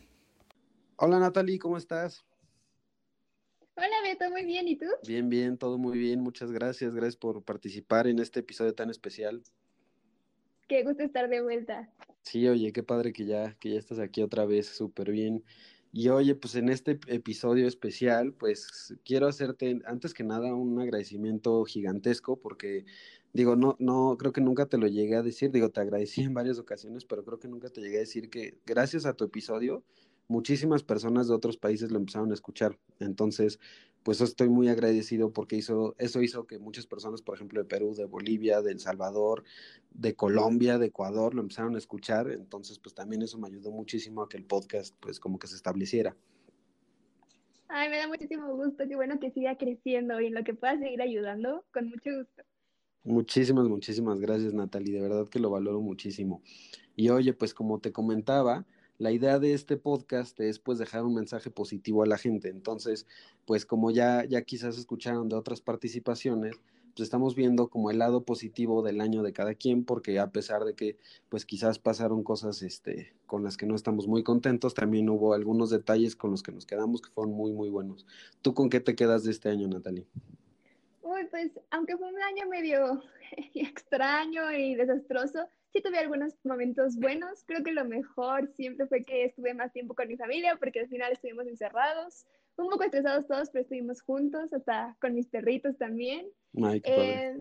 Hola 0.97 1.19
Natalie, 1.19 1.59
¿cómo 1.59 1.77
estás? 1.77 2.25
Hola 3.75 3.95
Beto, 4.03 4.29
muy 4.29 4.45
bien, 4.45 4.67
¿y 4.67 4.75
tú? 4.75 4.85
Bien, 5.07 5.29
bien, 5.29 5.57
todo 5.57 5.77
muy 5.77 5.97
bien, 5.97 6.21
muchas 6.21 6.51
gracias, 6.51 6.93
gracias 6.93 7.15
por 7.15 7.43
participar 7.43 8.07
en 8.07 8.19
este 8.19 8.41
episodio 8.41 8.75
tan 8.75 8.91
especial. 8.91 9.41
Qué 10.67 10.83
gusto 10.83 11.03
estar 11.03 11.27
de 11.27 11.41
vuelta. 11.41 11.91
Sí, 12.21 12.47
oye, 12.47 12.71
qué 12.71 12.83
padre 12.83 13.13
que 13.13 13.25
ya, 13.25 13.55
que 13.59 13.71
ya 13.71 13.79
estás 13.79 13.99
aquí 13.99 14.21
otra 14.21 14.45
vez, 14.45 14.67
súper 14.67 15.11
bien. 15.11 15.43
Y 15.91 16.09
oye, 16.09 16.35
pues 16.35 16.55
en 16.55 16.69
este 16.69 16.99
episodio 17.07 17.67
especial, 17.67 18.33
pues 18.33 18.95
quiero 19.05 19.27
hacerte 19.27 19.79
antes 19.85 20.13
que 20.13 20.23
nada 20.23 20.53
un 20.53 20.79
agradecimiento 20.79 21.63
gigantesco 21.65 22.37
porque 22.37 22.85
digo, 23.33 23.55
no, 23.55 23.75
no, 23.79 24.17
creo 24.17 24.31
que 24.33 24.41
nunca 24.41 24.65
te 24.65 24.77
lo 24.77 24.87
llegué 24.87 25.15
a 25.15 25.21
decir, 25.21 25.51
digo, 25.51 25.69
te 25.69 25.81
agradecí 25.81 26.21
en 26.21 26.33
varias 26.33 26.59
ocasiones, 26.59 27.05
pero 27.05 27.23
creo 27.23 27.39
que 27.39 27.47
nunca 27.47 27.69
te 27.69 27.81
llegué 27.81 27.97
a 27.97 28.01
decir 28.01 28.29
que 28.29 28.57
gracias 28.65 29.05
a 29.05 29.13
tu 29.13 29.25
episodio, 29.25 29.83
muchísimas 30.33 30.81
personas 30.81 31.27
de 31.27 31.35
otros 31.35 31.57
países 31.57 31.91
lo 31.91 31.99
empezaron 31.99 32.31
a 32.31 32.33
escuchar. 32.33 32.79
Entonces, 32.99 33.59
pues 34.01 34.19
estoy 34.19 34.49
muy 34.49 34.67
agradecido 34.67 35.31
porque 35.31 35.55
hizo, 35.55 35.95
eso 35.99 36.23
hizo 36.23 36.47
que 36.47 36.57
muchas 36.57 36.87
personas, 36.87 37.21
por 37.21 37.35
ejemplo, 37.35 37.61
de 37.61 37.69
Perú, 37.69 37.93
de 37.93 38.05
Bolivia, 38.05 38.63
de 38.63 38.71
El 38.71 38.79
Salvador, 38.79 39.43
de 39.91 40.15
Colombia, 40.15 40.79
de 40.79 40.87
Ecuador, 40.87 41.35
lo 41.35 41.41
empezaron 41.41 41.75
a 41.75 41.77
escuchar. 41.77 42.31
Entonces, 42.31 42.79
pues 42.79 42.95
también 42.95 43.21
eso 43.21 43.37
me 43.37 43.47
ayudó 43.47 43.69
muchísimo 43.69 44.23
a 44.23 44.27
que 44.27 44.37
el 44.37 44.45
podcast, 44.45 44.95
pues 44.99 45.19
como 45.19 45.37
que 45.37 45.45
se 45.45 45.55
estableciera. 45.55 46.17
Ay, 47.67 47.89
me 47.89 47.97
da 47.97 48.07
muchísimo 48.07 48.55
gusto, 48.55 48.83
qué 48.87 48.95
bueno 48.95 49.19
que 49.19 49.31
siga 49.31 49.55
creciendo 49.55 50.19
y 50.19 50.27
en 50.27 50.33
lo 50.33 50.43
que 50.43 50.55
pueda 50.55 50.79
seguir 50.79 51.01
ayudando, 51.01 51.63
con 51.71 51.89
mucho 51.89 52.09
gusto. 52.17 52.43
Muchísimas, 53.03 53.67
muchísimas 53.67 54.19
gracias, 54.19 54.53
Natalie, 54.53 54.95
de 54.95 55.01
verdad 55.01 55.27
que 55.27 55.39
lo 55.39 55.51
valoro 55.51 55.79
muchísimo. 55.81 56.41
Y 56.95 57.09
oye, 57.09 57.33
pues 57.33 57.53
como 57.53 57.79
te 57.79 57.91
comentaba, 57.91 58.65
la 59.03 59.11
idea 59.11 59.37
de 59.37 59.53
este 59.53 59.75
podcast 59.75 60.39
es 60.39 60.59
pues 60.59 60.79
dejar 60.79 61.03
un 61.03 61.13
mensaje 61.13 61.51
positivo 61.51 62.03
a 62.03 62.07
la 62.07 62.17
gente. 62.17 62.47
Entonces, 62.47 63.05
pues 63.45 63.65
como 63.65 63.91
ya, 63.91 64.23
ya 64.23 64.43
quizás 64.43 64.77
escucharon 64.77 65.27
de 65.27 65.35
otras 65.35 65.59
participaciones, 65.59 66.55
pues 66.95 67.07
estamos 67.07 67.35
viendo 67.35 67.67
como 67.67 67.91
el 67.91 67.99
lado 67.99 68.23
positivo 68.23 68.81
del 68.81 69.01
año 69.01 69.21
de 69.21 69.33
cada 69.33 69.55
quien, 69.55 69.83
porque 69.83 70.19
a 70.19 70.31
pesar 70.31 70.63
de 70.63 70.73
que 70.73 70.97
pues 71.27 71.45
quizás 71.45 71.79
pasaron 71.79 72.23
cosas 72.23 72.61
este, 72.61 73.13
con 73.25 73.43
las 73.43 73.57
que 73.57 73.65
no 73.65 73.75
estamos 73.75 74.07
muy 74.07 74.23
contentos, 74.23 74.73
también 74.73 75.09
hubo 75.09 75.33
algunos 75.33 75.69
detalles 75.69 76.15
con 76.15 76.31
los 76.31 76.41
que 76.41 76.53
nos 76.53 76.65
quedamos 76.65 77.01
que 77.01 77.09
fueron 77.09 77.33
muy, 77.33 77.51
muy 77.51 77.69
buenos. 77.69 78.05
¿Tú 78.41 78.53
con 78.53 78.69
qué 78.69 78.79
te 78.79 78.95
quedas 78.95 79.25
de 79.25 79.31
este 79.31 79.49
año, 79.49 79.67
Natalie? 79.67 80.07
Uy, 81.01 81.25
pues 81.29 81.51
aunque 81.71 81.97
fue 81.97 82.07
un 82.07 82.21
año 82.21 82.47
medio 82.47 83.03
extraño 83.53 84.49
y 84.53 84.75
desastroso, 84.75 85.49
sí 85.73 85.81
tuve 85.81 85.97
algunos 85.97 86.33
momentos 86.43 86.95
buenos. 86.97 87.43
Creo 87.45 87.63
que 87.63 87.71
lo 87.71 87.83
mejor 87.83 88.47
siempre 88.55 88.85
fue 88.85 89.03
que 89.03 89.25
estuve 89.25 89.53
más 89.53 89.73
tiempo 89.73 89.95
con 89.95 90.07
mi 90.07 90.15
familia 90.15 90.55
porque 90.57 90.81
al 90.81 90.87
final 90.87 91.11
estuvimos 91.11 91.47
encerrados. 91.47 92.25
Un 92.55 92.69
poco 92.69 92.83
estresados 92.83 93.27
todos, 93.27 93.49
pero 93.49 93.63
estuvimos 93.63 94.01
juntos, 94.03 94.53
hasta 94.53 94.95
con 95.01 95.15
mis 95.15 95.27
perritos 95.27 95.75
también. 95.79 96.27
eh, 96.83 97.35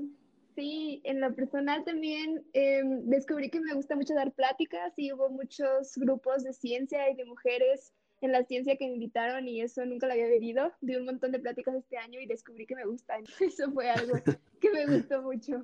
sí, 0.54 1.02
en 1.04 1.20
lo 1.20 1.34
personal 1.34 1.84
también 1.84 2.42
eh, 2.54 2.80
descubrí 3.02 3.50
que 3.50 3.60
me 3.60 3.74
gusta 3.74 3.94
mucho 3.94 4.14
dar 4.14 4.32
pláticas 4.32 4.94
y 4.96 5.12
hubo 5.12 5.28
muchos 5.28 5.92
grupos 5.96 6.42
de 6.44 6.54
ciencia 6.54 7.10
y 7.10 7.14
de 7.14 7.26
mujeres 7.26 7.92
en 8.22 8.32
la 8.32 8.44
ciencia 8.44 8.76
que 8.76 8.86
me 8.86 8.94
invitaron 8.94 9.46
y 9.46 9.60
eso 9.60 9.84
nunca 9.84 10.06
lo 10.06 10.14
había 10.14 10.28
vivido. 10.28 10.72
Di 10.80 10.96
un 10.96 11.04
montón 11.04 11.32
de 11.32 11.40
pláticas 11.40 11.74
este 11.74 11.98
año 11.98 12.18
y 12.18 12.26
descubrí 12.26 12.66
que 12.66 12.76
me 12.76 12.86
gusta. 12.86 13.18
Eso 13.40 13.70
fue 13.72 13.90
algo 13.90 14.14
que 14.60 14.70
me 14.70 14.86
gustó 14.86 15.20
mucho. 15.20 15.62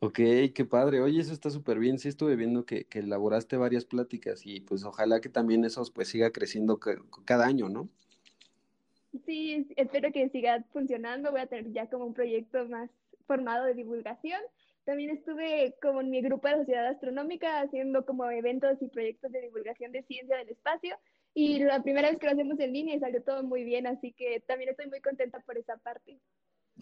Ok, 0.00 0.18
qué 0.54 0.64
padre. 0.68 1.00
Oye, 1.00 1.20
eso 1.20 1.32
está 1.32 1.50
súper 1.50 1.78
bien. 1.78 1.98
Sí 1.98 2.08
estuve 2.08 2.36
viendo 2.36 2.64
que, 2.64 2.84
que, 2.84 3.00
elaboraste 3.00 3.56
varias 3.56 3.84
pláticas 3.84 4.46
y 4.46 4.60
pues 4.60 4.84
ojalá 4.84 5.20
que 5.20 5.28
también 5.28 5.64
eso 5.64 5.82
pues 5.92 6.08
siga 6.08 6.30
creciendo 6.30 6.78
cada 7.24 7.46
año, 7.46 7.68
¿no? 7.68 7.88
Sí, 9.26 9.66
espero 9.76 10.12
que 10.12 10.28
siga 10.28 10.64
funcionando. 10.72 11.32
Voy 11.32 11.40
a 11.40 11.46
tener 11.46 11.72
ya 11.72 11.88
como 11.88 12.06
un 12.06 12.14
proyecto 12.14 12.64
más 12.68 12.90
formado 13.26 13.66
de 13.66 13.74
divulgación. 13.74 14.40
También 14.84 15.10
estuve 15.10 15.74
como 15.82 16.00
en 16.00 16.10
mi 16.10 16.22
grupo 16.22 16.48
de 16.48 16.58
Sociedad 16.58 16.86
Astronómica 16.86 17.60
haciendo 17.60 18.06
como 18.06 18.30
eventos 18.30 18.80
y 18.80 18.88
proyectos 18.88 19.32
de 19.32 19.42
divulgación 19.42 19.92
de 19.92 20.02
ciencia 20.04 20.36
del 20.36 20.48
espacio. 20.48 20.96
Y 21.34 21.58
la 21.58 21.82
primera 21.82 22.08
vez 22.08 22.18
que 22.18 22.26
lo 22.26 22.32
hacemos 22.32 22.58
en 22.58 22.72
línea 22.72 22.98
salió 22.98 23.22
todo 23.22 23.42
muy 23.42 23.64
bien, 23.64 23.86
así 23.86 24.12
que 24.12 24.40
también 24.46 24.70
estoy 24.70 24.86
muy 24.88 25.00
contenta 25.00 25.40
por 25.40 25.58
esa 25.58 25.76
parte. 25.76 26.18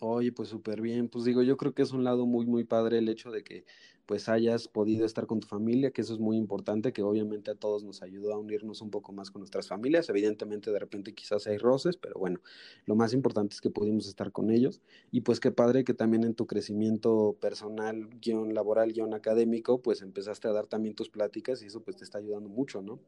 Oye, 0.01 0.31
pues 0.31 0.51
súper 0.51 0.83
bien. 0.83 1.09
Pues 1.09 1.25
digo, 1.25 1.43
yo 1.43 1.57
creo 1.57 1.73
que 1.73 1.83
es 1.83 1.93
un 1.93 2.05
lado 2.05 2.27
muy, 2.27 2.45
muy 2.45 2.65
padre 2.65 2.99
el 2.99 3.09
hecho 3.09 3.31
de 3.31 3.43
que 3.43 3.65
pues 4.05 4.29
hayas 4.29 4.69
podido 4.69 5.05
estar 5.07 5.27
con 5.27 5.41
tu 5.41 5.49
familia, 5.49 5.91
que 5.91 6.03
eso 6.03 6.13
es 6.13 6.21
muy 6.21 6.37
importante, 6.37 6.93
que 6.93 7.03
obviamente 7.03 7.51
a 7.51 7.55
todos 7.57 7.83
nos 7.83 8.03
ayudó 8.03 8.33
a 8.35 8.39
unirnos 8.39 8.81
un 8.83 8.91
poco 8.91 9.13
más 9.13 9.31
con 9.31 9.41
nuestras 9.41 9.69
familias. 9.69 10.09
Evidentemente 10.11 10.71
de 10.71 10.79
repente 10.79 11.15
quizás 11.15 11.47
hay 11.47 11.57
roces, 11.57 11.97
pero 11.97 12.19
bueno, 12.21 12.41
lo 12.85 12.95
más 12.95 13.15
importante 13.15 13.55
es 13.55 13.61
que 13.61 13.71
pudimos 13.71 14.07
estar 14.07 14.33
con 14.33 14.51
ellos. 14.51 14.83
Y 15.11 15.23
pues 15.23 15.41
qué 15.41 15.51
padre 15.51 15.83
que 15.83 15.95
también 15.95 16.25
en 16.25 16.35
tu 16.35 16.47
crecimiento 16.47 17.37
personal, 17.41 18.09
guion 18.21 18.55
laboral, 18.55 18.93
guion 18.93 19.15
académico, 19.15 19.81
pues 19.81 20.03
empezaste 20.03 20.47
a 20.47 20.53
dar 20.53 20.67
también 20.67 20.95
tus 20.95 21.09
pláticas 21.09 21.63
y 21.63 21.67
eso 21.67 21.81
pues 21.83 21.97
te 21.97 22.05
está 22.05 22.19
ayudando 22.19 22.51
mucho, 22.51 22.83
¿no? 22.83 23.01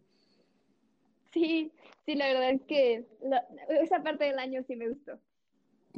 Sí, 1.32 1.70
sí, 2.06 2.14
la 2.14 2.28
verdad 2.28 2.50
es 2.50 2.62
que 2.62 3.06
esa 3.82 4.02
parte 4.02 4.24
del 4.24 4.38
año 4.38 4.64
sí 4.66 4.74
me 4.74 4.88
gustó. 4.88 5.20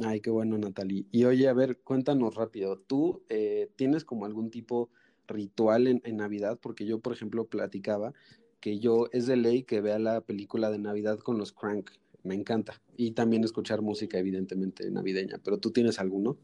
Ay, 0.04 0.20
qué 0.20 0.30
bueno, 0.30 0.56
Natalie. 0.56 1.06
Y 1.10 1.24
oye, 1.24 1.48
a 1.48 1.52
ver, 1.52 1.78
cuéntanos 1.78 2.34
rápido, 2.34 2.78
¿tú 2.78 3.22
eh, 3.28 3.70
tienes 3.76 4.04
como 4.04 4.24
algún 4.24 4.50
tipo 4.50 4.90
ritual 5.26 5.86
en, 5.86 6.00
en, 6.04 6.16
Navidad? 6.16 6.58
Porque 6.60 6.86
yo, 6.86 7.00
por 7.00 7.12
ejemplo, 7.12 7.46
platicaba 7.46 8.12
que 8.60 8.78
yo 8.78 9.08
es 9.12 9.26
de 9.26 9.36
ley 9.36 9.62
que 9.62 9.80
vea 9.80 9.98
la 9.98 10.20
película 10.22 10.70
de 10.70 10.78
Navidad 10.78 11.18
con 11.18 11.38
los 11.38 11.52
Crank, 11.52 11.90
me 12.22 12.34
encanta. 12.34 12.80
Y 12.96 13.12
también 13.12 13.44
escuchar 13.44 13.82
música, 13.82 14.18
evidentemente, 14.18 14.90
navideña. 14.90 15.38
¿Pero 15.42 15.58
tú 15.58 15.70
tienes 15.70 15.98
alguno? 15.98 16.36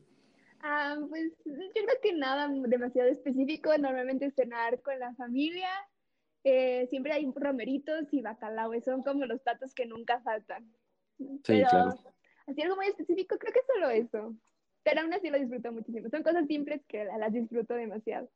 Ah, 0.61 0.97
pues 1.09 1.33
yo 1.45 1.53
creo 1.55 2.01
que 2.03 2.13
nada 2.15 2.51
demasiado 2.67 3.11
específico. 3.11 3.77
Normalmente 3.79 4.31
cenar 4.31 4.81
con 4.83 4.99
la 4.99 5.15
familia. 5.15 5.69
Eh, 6.45 6.87
siempre 6.89 7.13
hay 7.13 7.31
romeritos 7.35 8.13
y 8.13 8.23
bacalao. 8.23 8.73
Son 8.83 9.03
como 9.03 9.27
los 9.27 9.41
platos 9.41 9.75
que 9.75 9.87
nunca 9.87 10.21
faltan. 10.21 10.73
Sí, 11.19 11.43
Pero... 11.45 11.69
claro 11.69 12.16
así 12.47 12.63
algo 12.63 12.77
muy 12.77 12.87
específico, 12.87 13.37
creo 13.39 13.53
que 13.53 13.61
solo 13.73 13.91
eso. 13.91 14.35
Pero 14.83 15.01
aún 15.01 15.13
así 15.13 15.31
lo 15.31 15.39
disfruto 15.39 15.73
muchísimo. 15.73 16.09
Son 16.11 16.23
cosas 16.23 16.47
simples 16.47 16.81
que 16.87 17.05
las 17.05 17.33
disfruto 17.33 17.75
demasiado. 17.75 18.29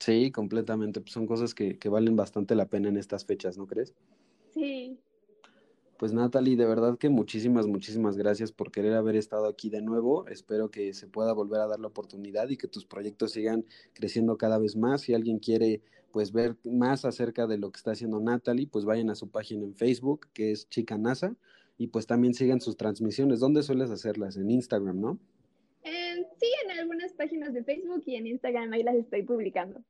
Sí, 0.00 0.30
completamente. 0.32 1.00
Pues 1.00 1.12
son 1.12 1.26
cosas 1.26 1.54
que, 1.54 1.78
que 1.78 1.88
valen 1.88 2.16
bastante 2.16 2.54
la 2.54 2.66
pena 2.66 2.88
en 2.88 2.96
estas 2.96 3.24
fechas, 3.24 3.56
¿no 3.56 3.66
crees? 3.66 3.94
Sí. 4.52 4.98
Pues 5.98 6.12
Natalie, 6.12 6.56
de 6.56 6.66
verdad 6.66 6.96
que 6.96 7.08
muchísimas, 7.08 7.66
muchísimas 7.66 8.16
gracias 8.16 8.52
por 8.52 8.70
querer 8.70 8.94
haber 8.94 9.16
estado 9.16 9.46
aquí 9.46 9.68
de 9.68 9.82
nuevo. 9.82 10.26
Espero 10.28 10.70
que 10.70 10.94
se 10.94 11.08
pueda 11.08 11.32
volver 11.32 11.60
a 11.60 11.66
dar 11.66 11.80
la 11.80 11.88
oportunidad 11.88 12.48
y 12.48 12.56
que 12.56 12.68
tus 12.68 12.84
proyectos 12.84 13.32
sigan 13.32 13.64
creciendo 13.94 14.36
cada 14.36 14.58
vez 14.58 14.76
más. 14.76 15.02
Si 15.02 15.14
alguien 15.14 15.38
quiere 15.40 15.82
pues 16.12 16.32
ver 16.32 16.56
más 16.64 17.04
acerca 17.04 17.46
de 17.46 17.58
lo 17.58 17.70
que 17.70 17.78
está 17.78 17.92
haciendo 17.92 18.20
Natalie, 18.20 18.68
pues 18.68 18.84
vayan 18.84 19.10
a 19.10 19.14
su 19.14 19.28
página 19.30 19.64
en 19.64 19.74
Facebook, 19.74 20.28
que 20.32 20.52
es 20.52 20.68
Chica 20.68 20.96
NASA 20.96 21.36
y 21.78 21.86
pues 21.86 22.06
también 22.06 22.34
sigan 22.34 22.60
sus 22.60 22.76
transmisiones. 22.76 23.40
¿Dónde 23.40 23.62
sueles 23.62 23.90
hacerlas? 23.90 24.36
En 24.36 24.50
Instagram, 24.50 25.00
¿no? 25.00 25.18
Eh, 25.84 26.26
sí, 26.38 26.48
en 26.64 26.78
algunas 26.78 27.12
páginas 27.12 27.54
de 27.54 27.62
Facebook 27.62 28.02
y 28.04 28.16
en 28.16 28.26
Instagram 28.26 28.72
ahí 28.72 28.82
las 28.82 28.96
estoy 28.96 29.22
publicando. 29.22 29.82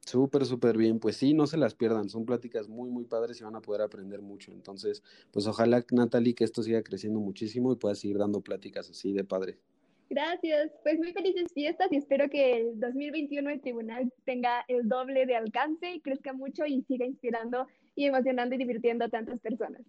Súper, 0.00 0.44
súper 0.44 0.76
bien. 0.76 1.00
Pues 1.00 1.16
sí, 1.16 1.32
no 1.32 1.46
se 1.46 1.56
las 1.56 1.74
pierdan. 1.74 2.10
Son 2.10 2.26
pláticas 2.26 2.68
muy, 2.68 2.90
muy 2.90 3.04
padres 3.04 3.40
y 3.40 3.44
van 3.44 3.56
a 3.56 3.62
poder 3.62 3.80
aprender 3.80 4.20
mucho. 4.20 4.52
Entonces, 4.52 5.02
pues 5.32 5.46
ojalá, 5.46 5.82
Natalie, 5.90 6.34
que 6.34 6.44
esto 6.44 6.62
siga 6.62 6.82
creciendo 6.82 7.18
muchísimo 7.18 7.72
y 7.72 7.76
pueda 7.76 7.94
seguir 7.94 8.18
dando 8.18 8.42
pláticas 8.42 8.90
así 8.90 9.14
de 9.14 9.24
padre. 9.24 9.58
Gracias. 10.10 10.70
Pues 10.82 10.98
muy 10.98 11.14
felices 11.14 11.50
fiestas 11.54 11.88
y 11.90 11.96
espero 11.96 12.28
que 12.28 12.58
el 12.58 12.78
2021 12.78 13.48
el 13.48 13.60
tribunal 13.62 14.12
tenga 14.26 14.64
el 14.68 14.86
doble 14.86 15.24
de 15.24 15.36
alcance 15.36 15.94
y 15.94 16.00
crezca 16.00 16.34
mucho 16.34 16.66
y 16.66 16.82
siga 16.82 17.06
inspirando 17.06 17.66
y 17.96 18.04
emocionando 18.04 18.54
y 18.54 18.58
divirtiendo 18.58 19.06
a 19.06 19.08
tantas 19.08 19.40
personas. 19.40 19.80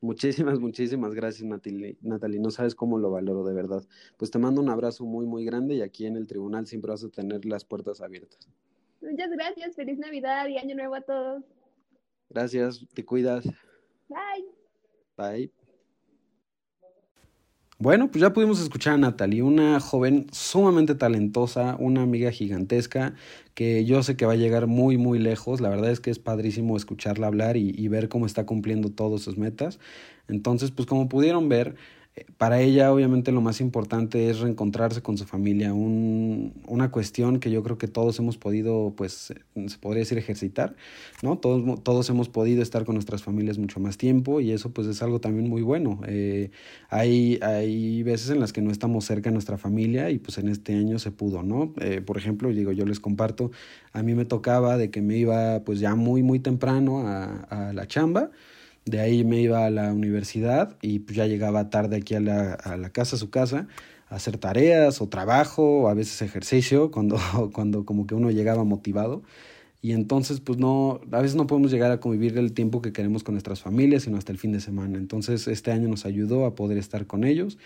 Muchísimas, 0.00 0.60
muchísimas 0.60 1.14
gracias, 1.14 1.48
Natalie. 1.48 1.96
Natalie. 2.02 2.38
No 2.38 2.50
sabes 2.50 2.74
cómo 2.74 2.98
lo 2.98 3.10
valoro, 3.10 3.44
de 3.44 3.54
verdad. 3.54 3.82
Pues 4.16 4.30
te 4.30 4.38
mando 4.38 4.60
un 4.60 4.68
abrazo 4.68 5.04
muy, 5.04 5.26
muy 5.26 5.44
grande 5.44 5.74
y 5.74 5.82
aquí 5.82 6.06
en 6.06 6.16
el 6.16 6.26
tribunal 6.26 6.66
siempre 6.66 6.90
vas 6.90 7.04
a 7.04 7.08
tener 7.08 7.44
las 7.44 7.64
puertas 7.64 8.00
abiertas. 8.00 8.48
Muchas 9.00 9.30
gracias. 9.30 9.74
Feliz 9.74 9.98
Navidad 9.98 10.46
y 10.48 10.58
Año 10.58 10.74
Nuevo 10.76 10.94
a 10.94 11.00
todos. 11.00 11.42
Gracias. 12.30 12.86
Te 12.94 13.04
cuidas. 13.04 13.44
Bye. 14.08 14.46
Bye. 15.16 15.57
Bueno, 17.80 18.10
pues 18.10 18.22
ya 18.22 18.32
pudimos 18.32 18.60
escuchar 18.60 18.94
a 18.94 18.98
Natalie, 18.98 19.40
una 19.40 19.78
joven 19.78 20.26
sumamente 20.32 20.96
talentosa, 20.96 21.76
una 21.78 22.02
amiga 22.02 22.32
gigantesca 22.32 23.14
que 23.54 23.84
yo 23.84 24.02
sé 24.02 24.16
que 24.16 24.26
va 24.26 24.32
a 24.32 24.36
llegar 24.36 24.66
muy, 24.66 24.96
muy 24.96 25.20
lejos. 25.20 25.60
La 25.60 25.68
verdad 25.68 25.92
es 25.92 26.00
que 26.00 26.10
es 26.10 26.18
padrísimo 26.18 26.76
escucharla 26.76 27.28
hablar 27.28 27.56
y, 27.56 27.86
ver 27.86 28.08
cómo 28.08 28.26
está 28.26 28.44
cumpliendo 28.46 28.90
todas 28.90 29.22
sus 29.22 29.38
metas. 29.38 29.78
Entonces, 30.26 30.72
pues 30.72 30.88
como 30.88 31.08
pudieron 31.08 31.48
ver, 31.48 31.76
para 32.36 32.60
ella 32.60 32.92
obviamente 32.92 33.32
lo 33.32 33.40
más 33.40 33.60
importante 33.60 34.30
es 34.30 34.40
reencontrarse 34.40 35.02
con 35.02 35.18
su 35.18 35.24
familia, 35.24 35.72
un, 35.72 36.54
una 36.66 36.90
cuestión 36.90 37.40
que 37.40 37.50
yo 37.50 37.62
creo 37.62 37.78
que 37.78 37.88
todos 37.88 38.18
hemos 38.18 38.38
podido, 38.38 38.94
pues 38.96 39.12
se 39.12 39.78
podría 39.78 40.00
decir 40.00 40.18
ejercitar, 40.18 40.76
¿no? 41.22 41.38
Todos, 41.38 41.82
todos 41.82 42.08
hemos 42.10 42.28
podido 42.28 42.62
estar 42.62 42.84
con 42.84 42.94
nuestras 42.94 43.22
familias 43.22 43.58
mucho 43.58 43.80
más 43.80 43.96
tiempo 43.96 44.40
y 44.40 44.52
eso 44.52 44.70
pues 44.72 44.86
es 44.86 45.02
algo 45.02 45.20
también 45.20 45.48
muy 45.48 45.62
bueno. 45.62 46.00
Eh, 46.06 46.50
hay, 46.88 47.38
hay 47.42 48.02
veces 48.02 48.30
en 48.30 48.40
las 48.40 48.52
que 48.52 48.62
no 48.62 48.70
estamos 48.70 49.04
cerca 49.04 49.30
de 49.30 49.34
nuestra 49.34 49.58
familia 49.58 50.10
y 50.10 50.18
pues 50.18 50.38
en 50.38 50.48
este 50.48 50.74
año 50.74 50.98
se 50.98 51.10
pudo, 51.10 51.42
¿no? 51.42 51.74
Eh, 51.80 52.00
por 52.00 52.16
ejemplo, 52.18 52.48
digo, 52.50 52.72
yo 52.72 52.84
les 52.86 53.00
comparto, 53.00 53.50
a 53.92 54.02
mí 54.02 54.14
me 54.14 54.24
tocaba 54.24 54.76
de 54.76 54.90
que 54.90 55.02
me 55.02 55.16
iba 55.16 55.60
pues 55.64 55.80
ya 55.80 55.94
muy, 55.94 56.22
muy 56.22 56.40
temprano 56.40 57.06
a, 57.06 57.68
a 57.68 57.72
la 57.72 57.86
chamba, 57.86 58.30
de 58.90 59.00
ahí 59.00 59.24
me 59.24 59.40
iba 59.40 59.66
a 59.66 59.70
la 59.70 59.92
universidad 59.92 60.76
y 60.82 61.00
pues 61.00 61.16
ya 61.16 61.26
llegaba 61.26 61.70
tarde 61.70 61.96
aquí 61.96 62.14
a 62.14 62.20
la, 62.20 62.54
a 62.54 62.76
la 62.76 62.90
casa, 62.90 63.16
a 63.16 63.18
su 63.18 63.30
casa, 63.30 63.68
a 64.08 64.16
hacer 64.16 64.38
tareas 64.38 65.00
o 65.00 65.08
trabajo, 65.08 65.82
o 65.82 65.88
a 65.88 65.94
veces 65.94 66.22
ejercicio, 66.22 66.90
cuando, 66.92 67.18
cuando 67.52 67.84
como 67.84 68.06
que 68.06 68.14
uno 68.14 68.30
llegaba 68.30 68.64
motivado. 68.64 69.22
Y 69.80 69.92
entonces, 69.92 70.40
pues 70.40 70.58
no, 70.58 71.00
a 71.12 71.20
veces 71.20 71.36
no 71.36 71.46
podemos 71.46 71.70
llegar 71.70 71.92
a 71.92 72.00
convivir 72.00 72.36
el 72.36 72.52
tiempo 72.52 72.82
que 72.82 72.92
queremos 72.92 73.22
con 73.22 73.34
nuestras 73.34 73.60
familias, 73.60 74.02
sino 74.02 74.16
hasta 74.16 74.32
el 74.32 74.38
fin 74.38 74.50
de 74.50 74.60
semana. 74.60 74.98
Entonces, 74.98 75.46
este 75.46 75.70
año 75.70 75.88
nos 75.88 76.04
ayudó 76.04 76.46
a 76.46 76.56
poder 76.56 76.78
estar 76.78 77.06
con 77.06 77.22
ellos 77.22 77.58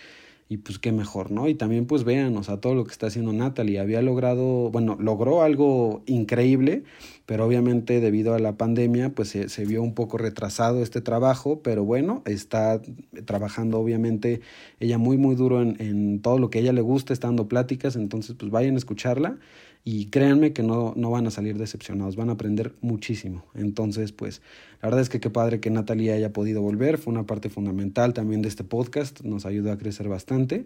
y 0.49 0.57
pues 0.57 0.77
qué 0.77 0.91
mejor, 0.91 1.31
¿no? 1.31 1.47
Y 1.47 1.55
también 1.55 1.85
pues 1.87 2.03
vean, 2.03 2.37
o 2.37 2.43
sea, 2.43 2.57
todo 2.57 2.75
lo 2.75 2.85
que 2.85 2.91
está 2.91 3.07
haciendo 3.07 3.33
Natalie, 3.33 3.79
había 3.79 4.01
logrado, 4.01 4.69
bueno, 4.69 4.97
logró 4.99 5.41
algo 5.41 6.03
increíble, 6.05 6.83
pero 7.25 7.45
obviamente 7.45 8.01
debido 8.01 8.33
a 8.33 8.39
la 8.39 8.57
pandemia 8.57 9.09
pues 9.09 9.29
se, 9.29 9.49
se, 9.49 9.65
vio 9.65 9.81
un 9.81 9.93
poco 9.93 10.17
retrasado 10.17 10.81
este 10.81 11.01
trabajo, 11.01 11.61
pero 11.63 11.83
bueno, 11.83 12.21
está 12.25 12.81
trabajando 13.25 13.79
obviamente 13.79 14.41
ella 14.79 14.97
muy 14.97 15.17
muy 15.17 15.35
duro 15.35 15.61
en, 15.61 15.75
en 15.79 16.21
todo 16.21 16.37
lo 16.37 16.49
que 16.49 16.59
a 16.59 16.61
ella 16.61 16.73
le 16.73 16.81
gusta, 16.81 17.13
está 17.13 17.27
dando 17.27 17.47
pláticas, 17.47 17.95
entonces 17.95 18.35
pues 18.37 18.51
vayan 18.51 18.75
a 18.75 18.77
escucharla 18.77 19.37
y 19.85 20.05
créanme 20.05 20.53
que 20.53 20.63
no, 20.63 20.93
no 20.95 21.11
van 21.11 21.27
a 21.27 21.31
salir 21.31 21.57
decepcionados, 21.57 22.15
van 22.15 22.29
a 22.29 22.33
aprender 22.33 22.73
muchísimo. 22.79 23.43
Entonces, 23.53 24.13
pues, 24.13 24.41
la 24.81 24.87
verdad 24.87 25.01
es 25.01 25.09
que 25.09 25.19
qué 25.19 25.29
padre 25.29 25.59
que 25.59 25.69
Natalia 25.69 26.13
haya 26.13 26.31
podido 26.31 26.61
volver, 26.61 26.97
fue 26.97 27.11
una 27.11 27.25
parte 27.25 27.49
fundamental 27.49 28.13
también 28.13 28.41
de 28.41 28.47
este 28.47 28.63
podcast, 28.63 29.21
nos 29.21 29.45
ayudó 29.45 29.73
a 29.73 29.77
crecer 29.77 30.07
bastante. 30.07 30.65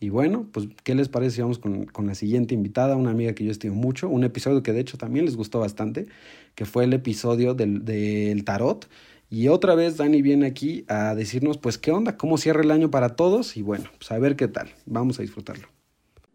Y 0.00 0.08
bueno, 0.08 0.48
pues, 0.50 0.68
¿qué 0.82 0.96
les 0.96 1.08
parece 1.08 1.36
si 1.36 1.42
vamos 1.42 1.60
con, 1.60 1.86
con 1.86 2.08
la 2.08 2.16
siguiente 2.16 2.54
invitada, 2.54 2.96
una 2.96 3.12
amiga 3.12 3.34
que 3.34 3.44
yo 3.44 3.52
estimo 3.52 3.76
mucho, 3.76 4.08
un 4.08 4.24
episodio 4.24 4.64
que 4.64 4.72
de 4.72 4.80
hecho 4.80 4.98
también 4.98 5.26
les 5.26 5.36
gustó 5.36 5.60
bastante, 5.60 6.06
que 6.56 6.64
fue 6.64 6.84
el 6.84 6.92
episodio 6.92 7.54
del, 7.54 7.84
del 7.84 8.44
tarot. 8.44 8.88
Y 9.30 9.48
otra 9.48 9.76
vez 9.76 9.96
Dani 9.96 10.22
viene 10.22 10.46
aquí 10.46 10.84
a 10.88 11.14
decirnos, 11.14 11.58
pues, 11.58 11.78
qué 11.78 11.92
onda, 11.92 12.16
cómo 12.16 12.36
cierra 12.36 12.62
el 12.62 12.72
año 12.72 12.90
para 12.90 13.14
todos 13.14 13.56
y 13.56 13.62
bueno, 13.62 13.84
pues 13.98 14.10
a 14.10 14.18
ver 14.18 14.34
qué 14.34 14.48
tal, 14.48 14.70
vamos 14.86 15.20
a 15.20 15.22
disfrutarlo. 15.22 15.68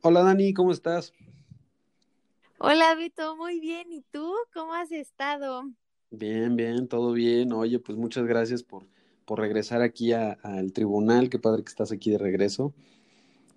Hola 0.01 0.23
Dani, 0.23 0.53
¿cómo 0.53 0.71
estás? 0.71 1.13
Hola, 2.63 2.93
Beto, 2.93 3.35
muy 3.37 3.59
bien. 3.59 3.91
¿Y 3.91 4.03
tú? 4.11 4.35
¿Cómo 4.53 4.75
has 4.75 4.91
estado? 4.91 5.63
Bien, 6.11 6.55
bien, 6.55 6.87
todo 6.87 7.11
bien. 7.11 7.53
Oye, 7.53 7.79
pues 7.79 7.97
muchas 7.97 8.25
gracias 8.25 8.61
por, 8.61 8.85
por 9.25 9.39
regresar 9.39 9.81
aquí 9.81 10.13
al 10.13 10.71
tribunal. 10.71 11.31
Qué 11.31 11.39
padre 11.39 11.63
que 11.63 11.69
estás 11.69 11.91
aquí 11.91 12.11
de 12.11 12.19
regreso. 12.19 12.71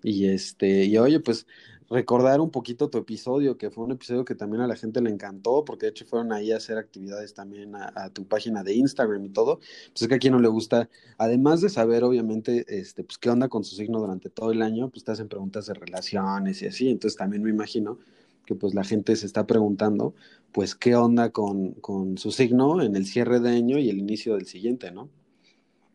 Y 0.01 0.27
este, 0.29 0.85
y 0.85 0.97
oye, 0.97 1.19
pues 1.19 1.45
recordar 1.87 2.41
un 2.41 2.49
poquito 2.49 2.89
tu 2.89 2.97
episodio, 2.97 3.59
que 3.59 3.69
fue 3.69 3.83
un 3.83 3.91
episodio 3.91 4.25
que 4.25 4.33
también 4.33 4.63
a 4.63 4.67
la 4.67 4.75
gente 4.75 5.01
le 5.01 5.11
encantó, 5.11 5.63
porque 5.65 5.85
de 5.85 5.91
hecho 5.91 6.05
fueron 6.05 6.33
ahí 6.33 6.51
a 6.51 6.57
hacer 6.57 6.79
actividades 6.79 7.35
también 7.35 7.75
a, 7.75 7.93
a 7.95 8.09
tu 8.09 8.27
página 8.27 8.63
de 8.63 8.73
Instagram 8.73 9.25
y 9.25 9.29
todo. 9.29 9.59
Pues 9.59 10.01
es 10.01 10.07
que 10.07 10.15
a 10.15 10.19
quien 10.19 10.33
no 10.33 10.39
le 10.39 10.47
gusta, 10.47 10.89
además 11.19 11.61
de 11.61 11.69
saber, 11.69 12.03
obviamente, 12.03 12.65
este, 12.67 13.03
pues 13.03 13.19
qué 13.19 13.29
onda 13.29 13.49
con 13.49 13.63
su 13.63 13.75
signo 13.75 13.99
durante 13.99 14.31
todo 14.31 14.51
el 14.51 14.63
año, 14.63 14.89
pues 14.89 15.03
te 15.03 15.11
hacen 15.11 15.27
preguntas 15.29 15.67
de 15.67 15.75
relaciones 15.75 16.63
y 16.63 16.67
así. 16.67 16.89
Entonces 16.89 17.17
también 17.17 17.43
me 17.43 17.51
imagino 17.51 17.99
que 18.45 18.55
pues 18.55 18.73
la 18.73 18.83
gente 18.83 19.15
se 19.15 19.25
está 19.25 19.45
preguntando, 19.45 20.13
pues 20.51 20.75
qué 20.75 20.95
onda 20.95 21.31
con, 21.31 21.73
con 21.73 22.17
su 22.17 22.31
signo 22.31 22.81
en 22.81 22.95
el 22.95 23.05
cierre 23.05 23.39
de 23.39 23.49
año 23.49 23.77
y 23.77 23.89
el 23.89 23.97
inicio 23.97 24.35
del 24.35 24.45
siguiente, 24.45 24.91
¿no? 24.91 25.09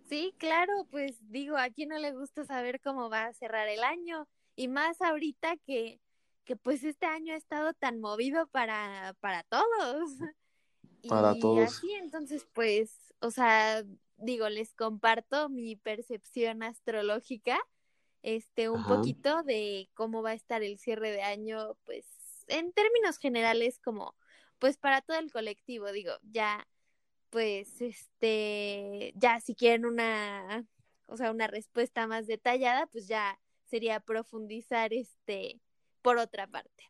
Sí, 0.08 0.34
claro, 0.38 0.72
pues 0.90 1.16
digo, 1.30 1.56
a 1.56 1.70
quién 1.70 1.90
no 1.90 1.98
le 1.98 2.12
gusta 2.12 2.44
saber 2.44 2.80
cómo 2.80 3.08
va 3.08 3.26
a 3.26 3.32
cerrar 3.32 3.68
el 3.68 3.84
año 3.84 4.26
y 4.56 4.66
más 4.66 5.00
ahorita 5.00 5.56
que, 5.58 6.00
que 6.44 6.56
pues 6.56 6.82
este 6.82 7.06
año 7.06 7.32
ha 7.32 7.36
estado 7.36 7.72
tan 7.74 8.00
movido 8.00 8.48
para, 8.48 9.14
para 9.20 9.44
todos. 9.44 10.10
Para 11.08 11.34
todos. 11.38 11.58
así 11.60 11.90
entonces 11.94 12.46
pues, 12.52 13.14
o 13.20 13.30
sea, 13.30 13.82
digo, 14.18 14.50
les 14.50 14.74
comparto 14.74 15.48
mi 15.48 15.76
percepción 15.76 16.62
astrológica, 16.62 17.58
este, 18.22 18.68
un 18.68 18.80
Ajá. 18.80 18.96
poquito 18.96 19.42
de 19.44 19.88
cómo 19.94 20.22
va 20.22 20.30
a 20.30 20.34
estar 20.34 20.62
el 20.62 20.78
cierre 20.78 21.10
de 21.10 21.22
año, 21.22 21.76
pues 21.86 22.04
en 22.48 22.72
términos 22.72 23.18
generales 23.18 23.78
como 23.80 24.14
pues 24.58 24.76
para 24.76 25.00
todo 25.00 25.18
el 25.18 25.32
colectivo, 25.32 25.90
digo, 25.92 26.12
ya 26.22 26.66
pues 27.30 27.80
este 27.80 29.12
ya 29.16 29.40
si 29.40 29.54
quieren 29.54 29.86
una 29.86 30.66
o 31.06 31.16
sea, 31.16 31.30
una 31.32 31.48
respuesta 31.48 32.06
más 32.06 32.26
detallada, 32.26 32.86
pues 32.86 33.08
ya 33.08 33.38
sería 33.64 34.00
profundizar 34.00 34.92
este 34.92 35.60
por 36.02 36.18
otra 36.18 36.46
parte. 36.46 36.84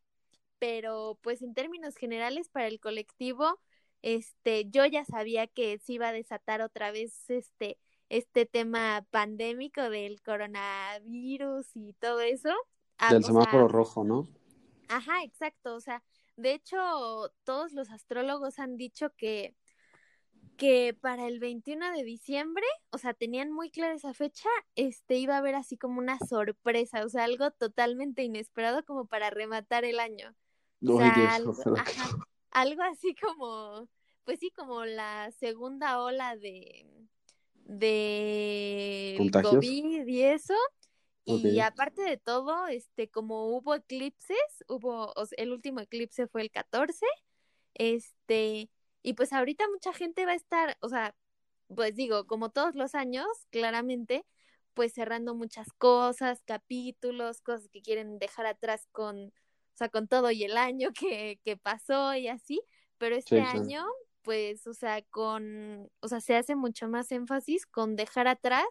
Pero 0.58 1.18
pues 1.22 1.42
en 1.42 1.54
términos 1.54 1.96
generales 1.96 2.48
para 2.48 2.66
el 2.68 2.80
colectivo 2.80 3.60
este 4.02 4.66
yo 4.70 4.86
ya 4.86 5.04
sabía 5.04 5.46
que 5.46 5.78
se 5.78 5.94
iba 5.94 6.08
a 6.08 6.12
desatar 6.12 6.62
otra 6.62 6.90
vez 6.90 7.28
este 7.28 7.78
este 8.08 8.44
tema 8.44 9.06
pandémico 9.10 9.88
del 9.88 10.20
coronavirus 10.22 11.66
y 11.76 11.92
todo 11.94 12.20
eso. 12.20 12.50
Ah, 12.98 13.12
Del 13.12 13.24
semáforo 13.24 13.68
sea, 13.68 13.72
rojo, 13.72 14.04
¿no? 14.04 14.28
Ajá, 14.90 15.22
exacto. 15.22 15.74
O 15.74 15.81
sea, 15.81 16.03
de 16.37 16.53
hecho, 16.53 16.76
todos 17.44 17.72
los 17.72 17.90
astrólogos 17.90 18.59
han 18.59 18.76
dicho 18.76 19.11
que, 19.16 19.55
que 20.57 20.96
para 21.00 21.29
el 21.29 21.38
21 21.38 21.92
de 21.92 22.03
diciembre, 22.03 22.66
o 22.90 22.98
sea, 22.98 23.14
tenían 23.14 23.53
muy 23.53 23.70
clara 23.70 23.94
esa 23.94 24.12
fecha, 24.14 24.48
este 24.74 25.16
iba 25.16 25.37
a 25.37 25.38
haber 25.38 25.55
así 25.55 25.79
como 25.79 25.98
una 25.98 26.18
sorpresa, 26.18 27.05
o 27.05 27.09
sea, 27.09 27.24
algo 27.24 27.53
totalmente 27.53 28.24
inesperado 28.24 28.85
como 28.85 29.07
para 29.07 29.31
rematar 29.31 29.85
el 29.85 30.00
año. 30.00 30.35
O 30.85 31.00
Ay, 31.00 31.11
sea, 31.11 31.38
Dios, 31.38 31.66
algo, 31.66 31.76
ajá, 31.76 32.88
así 32.90 33.14
como, 33.14 33.88
pues 34.24 34.40
sí, 34.40 34.50
como 34.50 34.85
la 34.85 35.31
segunda 35.31 36.03
ola 36.03 36.37
de 36.37 36.87
¿Contagios? 39.16 39.55
COVID 39.55 40.07
y 40.07 40.22
eso. 40.22 40.55
Y 41.24 41.61
aparte 41.61 42.02
de 42.02 42.16
todo, 42.16 42.66
este, 42.66 43.09
como 43.09 43.48
hubo 43.56 43.74
eclipses, 43.74 44.64
hubo, 44.68 45.12
o 45.14 45.26
sea, 45.26 45.37
el 45.38 45.52
último 45.52 45.80
eclipse 45.80 46.26
fue 46.26 46.42
el 46.42 46.50
14, 46.50 47.06
este, 47.74 48.70
y 49.02 49.14
pues 49.14 49.33
ahorita 49.33 49.64
mucha 49.68 49.92
gente 49.92 50.26
va 50.26 50.33
a 50.33 50.37
estar, 50.37 50.76
o 50.80 50.88
sea, 50.88 51.14
pues 51.74 51.94
digo, 51.94 52.26
como 52.26 52.50
todos 52.50 52.74
los 52.74 52.94
años, 52.94 53.26
claramente, 53.50 54.24
pues 54.74 54.92
cerrando 54.92 55.35
muchas 55.35 55.72
cosas, 55.74 56.42
capítulos, 56.44 57.42
cosas 57.42 57.68
que 57.68 57.83
quieren 57.83 58.18
dejar 58.18 58.46
atrás 58.46 58.88
con, 58.92 59.26
o 59.28 59.76
sea, 59.76 59.88
con 59.88 60.09
todo 60.09 60.30
y 60.30 60.44
el 60.44 60.56
año 60.56 60.90
que, 60.94 61.40
que 61.44 61.56
pasó 61.56 62.14
y 62.14 62.28
así, 62.28 62.61
pero 62.98 63.16
este 63.16 63.40
año, 63.40 63.85
pues, 64.22 64.66
o 64.66 64.74
sea, 64.74 65.02
con, 65.02 65.90
o 66.00 66.09
sea, 66.09 66.20
se 66.20 66.37
hace 66.37 66.56
mucho 66.56 66.88
más 66.88 67.12
énfasis 67.12 67.66
con 67.66 67.96
dejar 67.96 68.28
atrás 68.28 68.66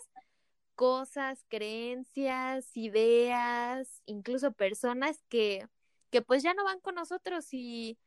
cosas, 0.80 1.44
creencias, 1.50 2.78
ideas, 2.78 4.02
incluso 4.06 4.54
personas 4.54 5.22
que, 5.28 5.68
que 6.10 6.22
pues 6.22 6.42
ya 6.42 6.54
no 6.54 6.64
van 6.64 6.80
con 6.80 6.96
nosotros 6.96 7.48
y, 7.52 7.98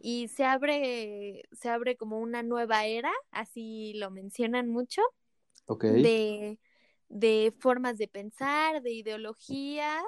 y 0.00 0.28
se 0.28 0.46
abre, 0.46 1.42
se 1.52 1.68
abre 1.68 1.98
como 1.98 2.20
una 2.20 2.42
nueva 2.42 2.86
era, 2.86 3.12
así 3.32 3.92
lo 3.96 4.10
mencionan 4.10 4.70
mucho, 4.70 5.02
de, 5.82 6.58
de 7.10 7.52
formas 7.58 7.98
de 7.98 8.08
pensar, 8.08 8.80
de 8.80 8.92
ideologías, 8.92 10.02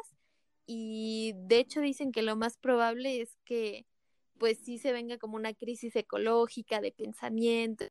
y 0.64 1.34
de 1.36 1.58
hecho 1.58 1.82
dicen 1.82 2.10
que 2.10 2.22
lo 2.22 2.36
más 2.36 2.56
probable 2.56 3.20
es 3.20 3.36
que 3.44 3.84
pues 4.38 4.56
sí 4.64 4.78
se 4.78 4.94
venga 4.94 5.18
como 5.18 5.36
una 5.36 5.52
crisis 5.52 5.94
ecológica 5.94 6.80
de 6.80 6.90
pensamiento, 6.90 7.84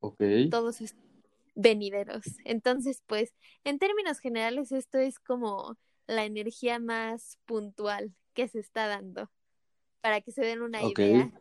Ok. 0.00 0.20
todos 0.50 0.82
estos 0.82 1.15
venideros. 1.56 2.24
Entonces, 2.44 3.02
pues, 3.06 3.34
en 3.64 3.80
términos 3.80 4.20
generales, 4.20 4.70
esto 4.70 4.98
es 4.98 5.18
como 5.18 5.76
la 6.06 6.24
energía 6.24 6.78
más 6.78 7.38
puntual 7.46 8.14
que 8.34 8.46
se 8.46 8.60
está 8.60 8.86
dando 8.86 9.28
para 10.00 10.20
que 10.20 10.30
se 10.30 10.42
den 10.42 10.62
una 10.62 10.84
idea. 10.84 11.32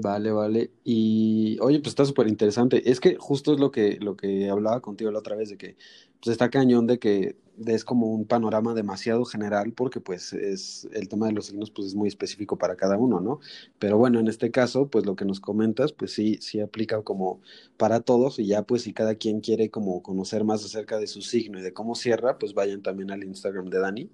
Vale, 0.00 0.30
vale. 0.30 0.70
Y 0.84 1.58
oye, 1.60 1.78
pues 1.80 1.88
está 1.88 2.04
súper 2.04 2.28
interesante. 2.28 2.88
Es 2.90 3.00
que 3.00 3.16
justo 3.16 3.52
es 3.54 3.58
lo 3.58 3.72
que, 3.72 3.98
lo 4.00 4.16
que 4.16 4.48
hablaba 4.48 4.80
contigo 4.80 5.10
la 5.10 5.18
otra 5.18 5.34
vez, 5.34 5.48
de 5.48 5.56
que 5.56 5.76
pues 6.20 6.32
está 6.32 6.50
cañón 6.50 6.86
de 6.86 6.98
que 7.00 7.36
es 7.66 7.84
como 7.84 8.06
un 8.06 8.24
panorama 8.26 8.74
demasiado 8.74 9.24
general, 9.24 9.72
porque 9.72 10.00
pues 10.00 10.32
es 10.32 10.86
el 10.92 11.08
tema 11.08 11.26
de 11.26 11.32
los 11.32 11.46
signos 11.46 11.72
pues 11.72 11.88
es 11.88 11.94
muy 11.96 12.06
específico 12.06 12.56
para 12.58 12.76
cada 12.76 12.96
uno, 12.96 13.18
¿no? 13.20 13.40
Pero 13.80 13.98
bueno, 13.98 14.20
en 14.20 14.28
este 14.28 14.52
caso, 14.52 14.88
pues 14.88 15.04
lo 15.04 15.16
que 15.16 15.24
nos 15.24 15.40
comentas, 15.40 15.92
pues 15.92 16.12
sí, 16.12 16.38
sí 16.40 16.60
aplica 16.60 17.02
como 17.02 17.40
para 17.76 18.00
todos, 18.00 18.38
y 18.38 18.46
ya 18.46 18.62
pues 18.62 18.82
si 18.82 18.92
cada 18.92 19.16
quien 19.16 19.40
quiere 19.40 19.70
como 19.70 20.02
conocer 20.02 20.44
más 20.44 20.64
acerca 20.64 20.98
de 20.98 21.08
su 21.08 21.22
signo 21.22 21.58
y 21.58 21.62
de 21.62 21.72
cómo 21.72 21.96
cierra, 21.96 22.38
pues 22.38 22.54
vayan 22.54 22.82
también 22.82 23.10
al 23.10 23.24
Instagram 23.24 23.66
de 23.66 23.80
Dani. 23.80 24.10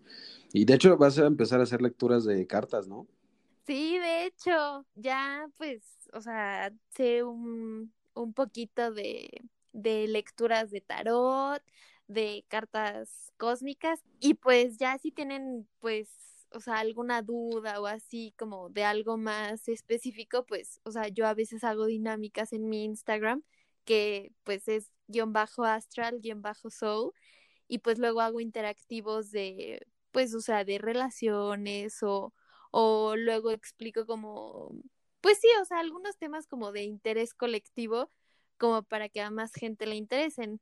Y 0.55 0.65
de 0.65 0.75
hecho 0.75 0.97
vas 0.97 1.19
a 1.19 1.27
empezar 1.27 1.61
a 1.61 1.65
hacer 1.65 1.83
lecturas 1.83 2.25
de 2.25 2.47
cartas, 2.47 2.89
¿no? 2.89 3.07
Sí, 3.67 3.99
de 3.99 4.27
hecho, 4.27 4.85
ya 4.95 5.47
pues, 5.57 5.83
o 6.13 6.21
sea, 6.21 6.71
sé 6.91 7.23
un, 7.25 7.95
un 8.15 8.35
poquito 8.35 8.93
de, 8.93 9.31
de 9.73 10.07
lecturas 10.07 10.71
de 10.71 10.83
tarot, 10.83 11.63
de 12.07 12.45
cartas 12.49 13.33
cósmicas, 13.39 14.01
y 14.21 14.35
pues 14.35 14.77
ya 14.77 14.99
si 14.99 15.13
tienen 15.13 15.67
pues, 15.79 16.11
o 16.53 16.61
sea, 16.61 16.77
alguna 16.79 17.23
duda 17.23 17.81
o 17.81 17.87
así 17.87 18.35
como 18.39 18.69
de 18.69 18.85
algo 18.85 19.17
más 19.17 19.67
específico, 19.69 20.45
pues, 20.45 20.81
o 20.85 20.91
sea, 20.93 21.09
yo 21.09 21.27
a 21.27 21.33
veces 21.35 21.65
hago 21.65 21.87
dinámicas 21.87 22.53
en 22.53 22.69
mi 22.69 22.85
Instagram, 22.85 23.43
que 23.87 24.31
pues 24.45 24.69
es 24.69 24.93
guion 25.09 25.33
bajo 25.33 25.65
astral, 25.65 26.21
guion 26.21 26.43
bajo 26.43 26.69
soul, 26.69 27.13
y 27.69 27.79
pues 27.79 27.99
luego 27.99 28.21
hago 28.23 28.41
interactivos 28.41 29.31
de, 29.31 29.87
pues, 30.13 30.35
o 30.35 30.41
sea, 30.41 30.65
de 30.65 30.79
relaciones 30.79 32.03
o 32.03 32.35
o 32.77 33.15
luego 33.15 33.53
explico 33.53 34.05
como, 34.05 34.73
pues 35.21 35.39
sí, 35.39 35.47
o 35.63 35.65
sea, 35.65 35.79
algunos 35.79 36.17
temas 36.19 36.49
como 36.49 36.73
de 36.73 36.83
interés 36.83 37.33
colectivo, 37.33 38.11
como 38.59 38.83
para 38.83 39.09
que 39.09 39.21
a 39.21 39.31
más 39.31 39.53
gente 39.55 39.87
le 39.87 39.95
interesen. 39.95 40.61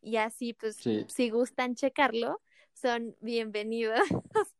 Y 0.00 0.16
así, 0.16 0.54
pues, 0.54 0.74
Sí. 0.74 1.04
si 1.06 1.30
gustan 1.30 1.76
checarlo, 1.76 2.40
son 2.72 3.14
bienvenidos. 3.20 4.00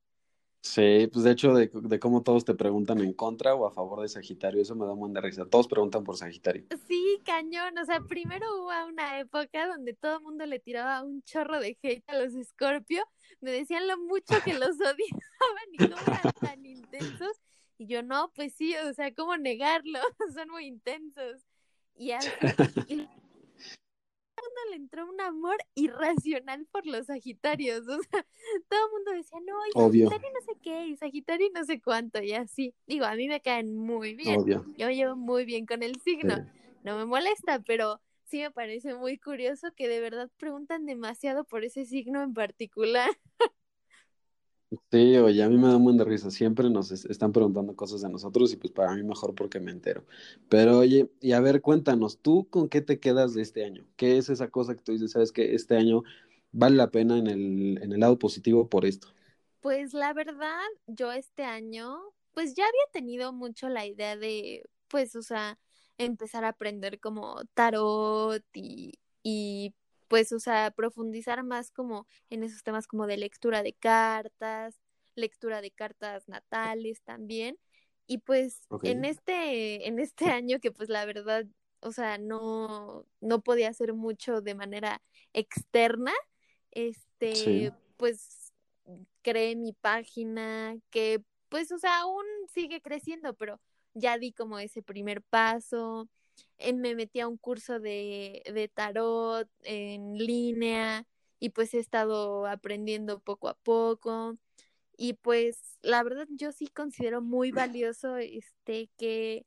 Sí, 0.62 1.09
pues 1.12 1.25
de 1.25 1.33
hecho, 1.33 1.55
de, 1.55 1.68
de 1.72 1.98
cómo 1.98 2.22
todos 2.22 2.44
te 2.44 2.55
preguntan 2.55 3.01
en 3.01 3.12
contra 3.14 3.53
o 3.53 3.66
a 3.66 3.72
favor 3.72 4.01
de 4.01 4.09
Sagitario, 4.09 4.62
eso 4.62 4.77
me 4.77 4.87
da 4.87 4.92
un 4.92 5.01
buen 5.01 5.12
de 5.12 5.20
risa. 5.20 5.44
Todos 5.44 5.66
preguntan 5.66 6.05
por 6.05 6.16
Sagitario. 6.16 6.64
Sí, 6.87 7.20
cañón. 7.25 7.77
O 7.79 7.85
sea, 7.85 8.01
primero 8.01 8.46
hubo 8.61 8.70
una 8.88 9.18
época 9.18 9.66
donde 9.66 9.92
todo 9.92 10.18
el 10.18 10.22
mundo 10.22 10.46
le 10.46 10.61
tiraba 10.61 11.03
un 11.03 11.20
chorro 11.25 11.59
de 11.59 11.77
hate 11.83 12.05
a 12.07 12.16
los 12.16 12.33
Scorpio. 12.46 13.05
Me 13.40 13.51
decían 13.51 13.88
lo 13.88 13.98
mucho 13.98 14.37
que 14.44 14.55
los 14.55 14.77
odiaban 14.77 15.68
y 15.72 15.79
cómo 15.79 16.01
eran 16.07 16.33
tan 16.40 16.64
intensos. 16.64 17.40
Y 17.77 17.87
yo, 17.87 18.05
no, 18.05 18.31
pues 18.33 18.55
sí, 18.55 18.77
o 18.77 18.94
sea, 18.94 19.12
¿cómo 19.12 19.37
negarlo? 19.37 19.98
Son 20.35 20.48
muy 20.48 20.66
intensos. 20.66 21.42
Y 21.96 22.12
así, 22.12 22.31
y 22.87 23.09
le 24.70 24.77
entró 24.77 25.09
un 25.09 25.20
amor 25.20 25.57
irracional 25.75 26.66
por 26.70 26.87
los 26.87 27.07
Sagitarios. 27.07 27.87
O 27.88 28.03
sea, 28.03 28.27
todo 28.68 28.87
el 28.87 28.92
mundo 28.92 29.12
decía, 29.12 29.38
no, 29.40 29.55
y. 29.66 30.03
Sagitario 30.03 30.29
no 30.33 30.40
sé 30.46 30.59
qué, 30.62 30.87
y 30.87 30.96
Sagitario 30.96 31.48
no 31.55 31.64
sé 31.64 31.81
cuánto, 31.81 32.22
y 32.22 32.33
así. 32.33 32.75
Digo, 32.87 33.05
a 33.05 33.14
mí 33.14 33.29
me 33.29 33.40
caen 33.40 33.75
muy 33.75 34.14
bien. 34.14 34.40
Obvio. 34.40 34.64
Yo 34.77 34.90
llevo 34.90 35.16
muy 35.16 35.44
bien 35.44 35.66
con 35.66 35.83
el 35.83 36.01
signo. 36.01 36.37
Sí. 36.37 36.42
No 36.85 36.96
me 36.96 37.05
molesta, 37.05 37.61
pero 37.61 38.01
sí 38.25 38.40
me 38.40 38.51
parece 38.51 38.94
muy 38.94 39.18
curioso 39.18 39.68
que 39.77 39.88
de 39.88 40.01
verdad 40.01 40.31
preguntan 40.38 40.87
demasiado 40.87 41.44
por 41.44 41.64
ese 41.64 41.85
signo 41.85 42.22
en 42.22 42.35
particular. 42.35 43.11
Sí, 44.91 45.17
oye, 45.19 45.43
a 45.43 45.49
mí 45.51 45.59
me 45.59 45.69
da 45.69 45.77
un 45.77 45.85
buen 45.85 45.97
de 45.99 46.05
risa. 46.05 46.31
Siempre 46.31 46.71
nos 46.71 46.91
es- 46.93 47.05
están 47.05 47.33
preguntando 47.33 47.77
cosas 47.77 48.01
de 48.01 48.09
nosotros 48.09 48.53
y 48.53 48.57
pues 48.57 48.73
para 48.73 48.95
mí 48.95 49.03
mejor 49.03 49.35
porque 49.35 49.61
me 49.61 49.71
entero. 49.71 50.07
Pero 50.49 50.79
oye, 50.79 51.11
y 51.21 51.33
a 51.33 51.41
ver, 51.41 51.61
cuéntanos, 51.61 52.19
¿tú 52.23 52.49
con 52.49 52.69
qué 52.71 52.81
te 52.81 52.99
quedas 52.99 53.35
de 53.35 53.43
este 53.43 53.65
año? 53.65 53.87
¿Qué 53.97 54.17
es 54.17 54.31
esa 54.31 54.49
cosa 54.51 54.75
que 54.75 54.83
tú 54.83 54.93
dices, 54.93 55.13
sabes 55.13 55.31
que 55.33 55.55
este 55.55 55.77
año 55.77 56.05
vale 56.53 56.77
la 56.77 56.91
pena 56.91 57.19
en 57.19 57.27
el, 57.27 57.81
en 57.83 57.93
el 57.93 58.01
lado 58.01 58.19
positivo 58.19 58.69
por 58.71 58.87
esto? 58.87 59.09
Pues 59.61 59.95
la 59.95 60.13
verdad, 60.13 60.59
yo 60.87 61.13
este 61.13 61.45
año, 61.45 61.99
pues 62.33 62.55
ya 62.55 62.65
había 62.65 62.87
tenido 62.93 63.33
mucho 63.33 63.69
la 63.69 63.87
idea 63.87 64.17
de, 64.17 64.65
pues, 64.89 65.15
o 65.17 65.23
sea, 65.23 65.59
empezar 65.99 66.45
a 66.45 66.49
aprender 66.49 66.99
como 67.01 67.43
tarot 67.55 68.43
y, 68.55 68.95
y 69.23 69.75
pues, 70.12 70.31
o 70.33 70.38
sea, 70.38 70.70
profundizar 70.72 71.42
más 71.42 71.70
como 71.70 72.07
en 72.29 72.42
esos 72.42 72.62
temas 72.62 72.87
como 72.87 73.07
de 73.07 73.16
lectura 73.16 73.62
de 73.62 73.72
cartas, 73.72 74.79
lectura 75.14 75.62
de 75.62 75.70
cartas 75.70 76.29
natales 76.29 77.01
también. 77.01 77.59
Y 78.07 78.18
pues 78.18 78.61
en 78.83 79.07
este, 79.07 79.88
en 79.88 79.98
este 79.98 80.27
año 80.37 80.59
que 80.61 80.70
pues 80.70 80.90
la 80.90 81.07
verdad, 81.07 81.46
o 81.81 81.92
sea, 81.92 82.18
no, 82.18 83.07
no 83.22 83.40
podía 83.40 83.70
hacer 83.70 83.94
mucho 83.94 84.42
de 84.42 84.55
manera 84.55 85.01
externa, 85.33 86.12
este, 86.72 87.35
Sí. 87.35 87.70
pues 87.96 88.53
creé 89.22 89.57
mi 89.57 89.72
página 89.72 90.77
que 90.90 91.22
pues, 91.48 91.72
o 91.72 91.79
sea, 91.79 92.01
aún 92.01 92.27
sigue 92.53 92.83
creciendo, 92.83 93.33
pero 93.33 93.62
ya 93.94 94.18
di 94.18 94.35
como 94.35 94.59
ese 94.59 94.83
primer 94.83 95.22
paso. 95.22 96.07
Me 96.75 96.95
metí 96.95 97.21
a 97.21 97.29
un 97.29 97.37
curso 97.37 97.81
de, 97.81 98.42
de 98.53 98.68
tarot 98.68 99.49
en 99.62 100.16
línea 100.16 101.07
y 101.40 101.51
pues 101.51 101.75
he 101.75 101.79
estado 101.79 102.47
aprendiendo 102.47 103.21
poco 103.21 103.49
a 103.49 103.55
poco. 103.55 104.37
Y 104.97 105.14
pues 105.14 105.79
la 105.83 106.03
verdad 106.03 106.27
yo 106.31 106.53
sí 106.53 106.68
considero 106.68 107.21
muy 107.21 107.51
valioso 107.51 108.16
este 108.18 108.90
que 108.97 109.47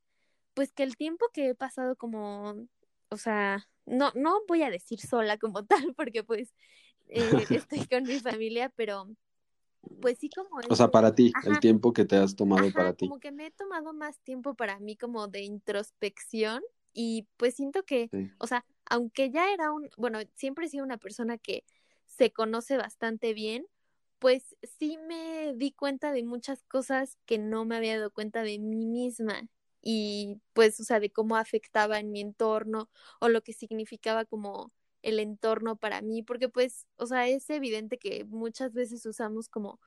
pues 0.55 0.71
que 0.73 0.83
el 0.83 0.97
tiempo 0.97 1.27
que 1.33 1.49
he 1.49 1.55
pasado 1.55 1.95
como, 1.95 2.67
o 3.09 3.17
sea, 3.17 3.67
no, 3.85 4.11
no 4.15 4.39
voy 4.47 4.63
a 4.63 4.71
decir 4.71 4.99
sola 4.99 5.37
como 5.37 5.65
tal, 5.67 5.93
porque 5.95 6.23
pues 6.23 6.53
eh, 7.07 7.45
estoy 7.51 7.85
con 7.87 8.03
mi 8.03 8.19
familia, 8.19 8.69
pero 8.75 9.07
pues 10.01 10.17
sí 10.19 10.29
como 10.29 10.59
O 10.69 10.75
sea, 10.75 10.89
para 10.89 11.13
ti, 11.15 11.31
el 11.45 11.59
tiempo 11.59 11.93
que 11.93 12.05
te 12.05 12.15
has 12.17 12.35
tomado 12.35 12.63
Ajá, 12.67 12.73
para 12.73 12.93
ti. 12.93 13.07
como 13.07 13.19
que 13.19 13.31
me 13.31 13.47
he 13.47 13.51
tomado 13.51 13.93
más 13.93 14.19
tiempo 14.19 14.55
para 14.55 14.79
mí 14.79 14.95
como 14.95 15.27
de 15.27 15.41
introspección 15.41 16.63
y 16.93 17.27
pues 17.37 17.55
siento 17.55 17.83
que, 17.83 18.09
Sí. 18.11 18.31
o 18.39 18.47
sea, 18.47 18.65
aunque 18.89 19.31
ya 19.31 19.51
era 19.53 19.71
un, 19.71 19.89
bueno, 19.97 20.19
siempre 20.35 20.65
he 20.65 20.69
sido 20.69 20.83
una 20.85 20.97
persona 20.97 21.37
que 21.37 21.63
se 22.05 22.31
conoce 22.31 22.77
bastante 22.77 23.33
bien, 23.33 23.65
pues 24.19 24.55
sí 24.79 24.97
me 25.07 25.53
di 25.55 25.71
cuenta 25.71 26.11
de 26.11 26.23
muchas 26.23 26.63
cosas 26.63 27.17
que 27.25 27.37
no 27.37 27.65
me 27.65 27.75
había 27.75 27.97
dado 27.97 28.11
cuenta 28.11 28.43
de 28.43 28.59
mí 28.59 28.85
misma 28.87 29.49
y 29.81 30.41
pues, 30.53 30.79
o 30.79 30.83
sea, 30.83 30.99
de 30.99 31.11
cómo 31.11 31.35
afectaba 31.35 31.99
en 31.99 32.11
mi 32.11 32.21
entorno 32.21 32.89
o 33.19 33.29
lo 33.29 33.41
que 33.43 33.53
significaba 33.53 34.25
como 34.25 34.71
el 35.05 35.19
entorno 35.19 35.77
para 35.77 36.01
mí, 36.01 36.23
porque 36.23 36.49
pues, 36.49 36.87
o 36.97 37.05
sea, 37.07 37.27
es 37.29 37.49
evidente 37.49 37.97
que 37.99 38.25
muchas 38.25 38.73
veces 38.73 39.05
usamos 39.05 39.49
como 39.49 39.79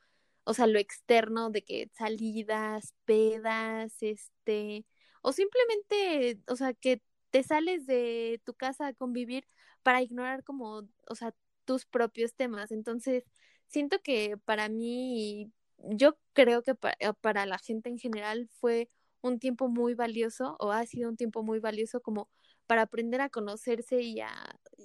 o 0.44 0.54
sea, 0.54 0.66
lo 0.66 0.78
externo 0.78 1.50
de 1.50 1.62
que 1.62 1.90
salidas, 1.94 2.94
pedas, 3.04 3.96
este, 4.02 4.85
o 5.22 5.33
simplemente, 5.33 6.40
o 6.48 6.57
sea, 6.57 6.72
que 6.74 7.02
te 7.31 7.42
sales 7.42 7.87
de 7.87 8.40
tu 8.44 8.54
casa 8.54 8.87
a 8.88 8.94
convivir 8.94 9.46
para 9.83 10.02
ignorar 10.02 10.44
como, 10.44 10.88
o 11.09 11.14
sea, 11.14 11.35
tus 11.64 11.85
propios 11.87 12.35
temas. 12.35 12.72
Entonces, 12.72 13.24
siento 13.66 13.98
que 14.02 14.37
para 14.38 14.68
mí, 14.68 15.52
yo 15.78 16.18
creo 16.33 16.62
que 16.62 16.74
pa- 16.74 16.94
eh, 17.00 17.12
para 17.20 17.44
la 17.46 17.59
gente 17.59 17.88
en 17.90 17.98
general 17.98 18.48
fue 18.61 18.88
un 19.20 19.38
tiempo 19.38 19.68
muy 19.68 19.94
valioso 19.94 20.57
o 20.61 20.72
ha 20.72 20.87
sido 20.87 21.09
un 21.11 21.16
tiempo 21.16 21.42
muy 21.42 21.59
valioso 21.61 22.00
como 22.00 22.28
para 22.68 22.83
aprender 22.85 23.20
a 23.22 23.31
conocerse 23.31 24.02
y 24.02 24.20
a, 24.20 24.33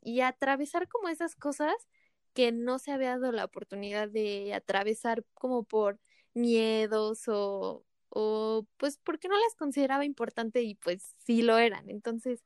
y 0.04 0.22
a 0.22 0.30
atravesar 0.30 0.89
como 0.89 1.10
esas 1.10 1.36
cosas 1.36 1.76
que 2.34 2.52
no 2.52 2.80
se 2.80 2.91
había 2.93 3.12
dado 3.12 3.32
la 3.34 3.46
oportunidad 3.46 4.10
de 4.10 4.54
atravesar 4.56 5.26
como 5.36 5.65
por 5.65 6.00
miedos 6.34 7.26
o, 7.28 7.86
o 8.10 8.67
pues 8.78 8.98
porque 9.04 9.28
no 9.30 9.36
las 9.39 9.56
consideraba 9.56 10.06
importante 10.06 10.63
y 10.63 10.76
pues 10.76 11.15
sí 11.19 11.43
lo 11.43 11.58
eran. 11.60 11.89
Entonces, 11.91 12.43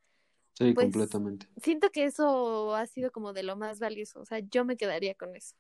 Sí, 0.56 0.73
pues 0.73 0.91
completamente. 0.91 1.47
siento 1.62 1.91
que 1.91 2.06
eso 2.06 2.76
ha 2.76 2.86
sido 2.88 3.12
como 3.12 3.34
de 3.34 3.43
lo 3.43 3.56
más 3.58 3.80
valioso. 3.80 4.21
O 4.21 4.26
sea, 4.26 4.39
yo 4.39 4.65
me 4.65 4.78
quedaría 4.78 5.15
con 5.15 5.36
eso. 5.36 5.56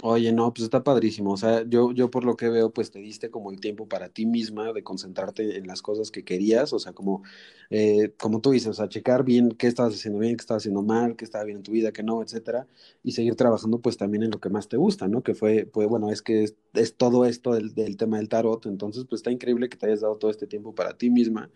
Oye, 0.00 0.32
no, 0.32 0.54
pues 0.54 0.62
está 0.62 0.84
padrísimo. 0.84 1.32
O 1.32 1.36
sea, 1.36 1.64
yo, 1.68 1.90
yo 1.90 2.08
por 2.08 2.22
lo 2.24 2.36
que 2.36 2.48
veo, 2.48 2.72
pues 2.72 2.92
te 2.92 3.00
diste 3.00 3.30
como 3.32 3.50
el 3.50 3.58
tiempo 3.58 3.88
para 3.88 4.08
ti 4.08 4.26
misma 4.26 4.72
de 4.72 4.84
concentrarte 4.84 5.56
en 5.58 5.66
las 5.66 5.82
cosas 5.82 6.12
que 6.12 6.22
querías. 6.24 6.72
O 6.72 6.78
sea, 6.78 6.92
como, 6.92 7.24
eh, 7.70 8.12
como 8.16 8.40
tú 8.40 8.52
dices, 8.52 8.68
o 8.68 8.72
sea, 8.74 8.88
checar 8.88 9.24
bien 9.24 9.50
qué 9.50 9.66
estabas 9.66 9.94
haciendo 9.94 10.20
bien, 10.20 10.36
qué 10.36 10.42
estabas 10.42 10.62
haciendo 10.62 10.82
mal, 10.82 11.16
qué 11.16 11.24
estaba 11.24 11.42
bien 11.42 11.56
en 11.58 11.62
tu 11.64 11.72
vida, 11.72 11.90
qué 11.90 12.04
no, 12.04 12.22
etcétera. 12.22 12.68
Y 13.02 13.10
seguir 13.10 13.34
trabajando, 13.34 13.80
pues 13.80 13.96
también 13.96 14.22
en 14.22 14.30
lo 14.30 14.38
que 14.38 14.50
más 14.50 14.68
te 14.68 14.76
gusta, 14.76 15.08
¿no? 15.08 15.24
Que 15.24 15.34
fue, 15.34 15.66
pues 15.66 15.88
bueno, 15.88 16.12
es 16.12 16.22
que 16.22 16.44
es, 16.44 16.54
es 16.74 16.96
todo 16.96 17.24
esto 17.24 17.52
del, 17.54 17.96
tema 17.96 18.18
del 18.18 18.28
tarot. 18.28 18.66
Entonces, 18.66 19.04
pues 19.04 19.18
está 19.18 19.32
increíble 19.32 19.68
que 19.68 19.76
te 19.76 19.86
hayas 19.86 20.02
dado 20.02 20.16
todo 20.16 20.30
este 20.30 20.46
tiempo 20.46 20.76
para 20.76 20.96
ti 20.96 21.10
misma 21.10 21.50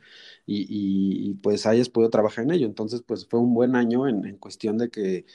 y, 0.46 0.62
y, 0.62 1.30
y, 1.30 1.34
pues 1.34 1.64
hayas 1.66 1.88
podido 1.88 2.10
trabajar 2.10 2.44
en 2.44 2.50
ello. 2.52 2.66
Entonces, 2.66 3.02
pues 3.06 3.24
fue 3.26 3.38
un 3.40 3.54
buen 3.54 3.76
año 3.76 4.08
en, 4.08 4.26
en 4.26 4.36
cuestión 4.36 4.78
de 4.78 4.90
que 4.90 5.26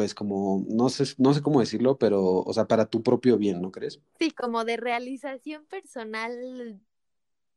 pues 0.00 0.14
como, 0.14 0.64
no 0.66 0.88
sé, 0.88 1.04
no 1.18 1.34
sé 1.34 1.42
cómo 1.42 1.60
decirlo, 1.60 1.98
pero, 1.98 2.38
o 2.38 2.52
sea, 2.54 2.64
para 2.64 2.86
tu 2.86 3.02
propio 3.02 3.36
bien, 3.36 3.60
¿no 3.60 3.70
crees? 3.70 4.00
Sí, 4.18 4.30
como 4.30 4.64
de 4.64 4.78
realización 4.78 5.66
personal 5.66 6.80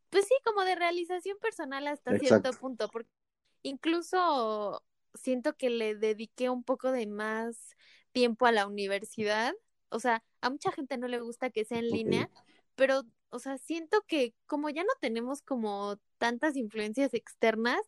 pues 0.10 0.26
sí, 0.26 0.36
como 0.44 0.66
de 0.66 0.76
realización 0.76 1.38
personal 1.40 1.88
hasta 1.88 2.20
cierto 2.20 2.52
punto, 2.52 2.90
porque 2.90 3.10
incluso 3.62 4.84
siento 5.14 5.56
que 5.56 5.70
le 5.70 5.96
dediqué 5.96 6.50
un 6.50 6.66
poco 6.66 6.92
de 6.92 7.08
más 7.08 7.78
tiempo 8.12 8.46
a 8.46 8.52
la 8.52 8.68
universidad. 8.68 9.54
O 9.88 10.02
sea, 10.02 10.22
a 10.42 10.50
mucha 10.50 10.74
gente 10.74 10.98
no 10.98 11.08
le 11.08 11.22
gusta 11.22 11.50
que 11.50 11.64
sea 11.64 11.80
en 11.80 11.90
línea, 11.90 12.30
pero, 12.76 13.04
o 13.30 13.40
sea, 13.40 13.58
siento 13.58 14.02
que 14.06 14.36
como 14.46 14.70
ya 14.70 14.84
no 14.84 14.92
tenemos 15.00 15.42
como 15.42 15.98
tantas 16.18 16.58
influencias 16.58 17.14
externas, 17.14 17.80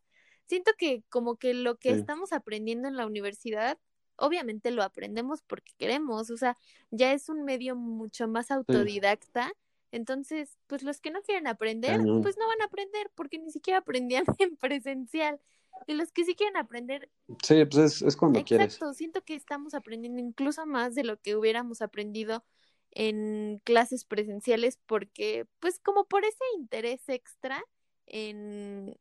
siento 0.48 0.72
que 0.78 1.04
como 1.10 1.36
que 1.36 1.54
lo 1.54 1.76
que 1.78 1.92
estamos 1.92 2.32
aprendiendo 2.32 2.88
en 2.88 2.96
la 2.96 3.06
universidad, 3.06 3.78
obviamente 4.18 4.72
lo 4.72 4.84
aprendemos 4.84 5.42
porque 5.42 5.74
queremos, 5.78 6.30
o 6.30 6.38
sea, 6.38 6.58
ya 6.92 7.14
es 7.14 7.30
un 7.30 7.44
medio 7.44 7.76
mucho 7.76 8.28
más 8.28 8.52
autodidacta. 8.52 9.52
Entonces, 9.92 10.58
pues 10.68 10.84
los 10.84 11.00
que 11.00 11.12
no 11.12 11.22
quieren 11.22 11.48
aprender, 11.48 12.02
pues 12.22 12.38
no 12.38 12.48
van 12.48 12.62
a 12.62 12.66
aprender 12.66 13.10
porque 13.16 13.40
ni 13.40 13.52
siquiera 13.52 13.80
aprendían 13.80 14.26
en 14.40 14.58
presencial. 14.58 15.40
Y 15.88 15.94
los 15.94 16.12
que 16.12 16.24
sí 16.24 16.36
quieren 16.36 16.58
aprender. 16.58 17.10
Sí, 17.44 17.66
pues 17.66 17.78
es, 17.78 18.02
es 18.02 18.18
cuando 18.18 18.44
quieres. 18.44 18.76
Exacto, 18.76 18.94
siento 18.94 19.24
que 19.24 19.36
estamos 19.36 19.74
aprendiendo 19.74 20.22
incluso 20.22 20.66
más 20.66 20.96
de 20.96 21.04
lo 21.04 21.20
que 21.20 21.36
hubiéramos 21.36 21.82
aprendido 21.82 22.44
en 22.92 23.62
clases 23.66 24.06
presenciales 24.06 24.80
porque, 24.86 25.46
pues 25.60 25.80
como 25.80 26.06
por 26.06 26.24
ese 26.24 26.44
interés 26.58 27.08
extra 27.10 27.62
en, 28.08 28.98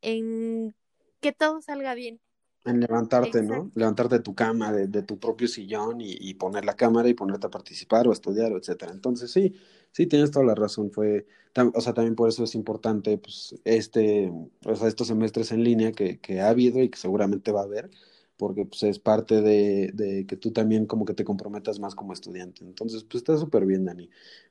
en 0.00 0.74
que 1.20 1.32
todo 1.32 1.60
salga 1.60 1.94
bien. 1.94 2.20
En 2.64 2.78
levantarte, 2.78 3.42
¿no? 3.42 3.72
Levantarte 3.74 4.16
de 4.16 4.22
tu 4.22 4.34
cama, 4.34 4.72
de, 4.72 4.86
de 4.86 5.02
tu 5.02 5.18
propio 5.18 5.48
sillón 5.48 6.00
y, 6.00 6.12
y, 6.12 6.34
poner 6.34 6.64
la 6.64 6.76
cámara 6.76 7.08
y 7.08 7.14
ponerte 7.14 7.48
a 7.48 7.50
participar 7.50 8.06
o 8.06 8.10
a 8.10 8.12
estudiar, 8.12 8.52
etcétera. 8.52 8.92
Entonces, 8.92 9.32
sí, 9.32 9.56
sí, 9.90 10.06
tienes 10.06 10.30
toda 10.30 10.44
la 10.44 10.54
razón. 10.54 10.92
Fue, 10.92 11.26
o 11.74 11.80
sea, 11.80 11.92
también 11.92 12.14
por 12.14 12.28
eso 12.28 12.44
es 12.44 12.54
importante, 12.54 13.18
pues, 13.18 13.56
este, 13.64 14.32
o 14.64 14.76
sea, 14.76 14.86
estos 14.86 15.08
semestres 15.08 15.50
en 15.50 15.64
línea 15.64 15.90
que, 15.92 16.20
que 16.20 16.40
ha 16.40 16.50
habido 16.50 16.80
y 16.80 16.88
que 16.88 16.98
seguramente 16.98 17.50
va 17.50 17.62
a 17.62 17.64
haber, 17.64 17.90
porque 18.36 18.64
pues 18.64 18.82
es 18.84 18.98
parte 19.00 19.42
de, 19.42 19.90
de, 19.94 20.26
que 20.26 20.36
tú 20.36 20.52
también 20.52 20.86
como 20.86 21.04
que 21.04 21.14
te 21.14 21.24
comprometas 21.24 21.80
más 21.80 21.94
como 21.96 22.12
estudiante. 22.12 22.64
Entonces, 22.64 23.04
pues 23.04 23.22
está 23.22 23.36
súper 23.38 23.66
bien, 23.66 23.84
Dani. 23.84 24.08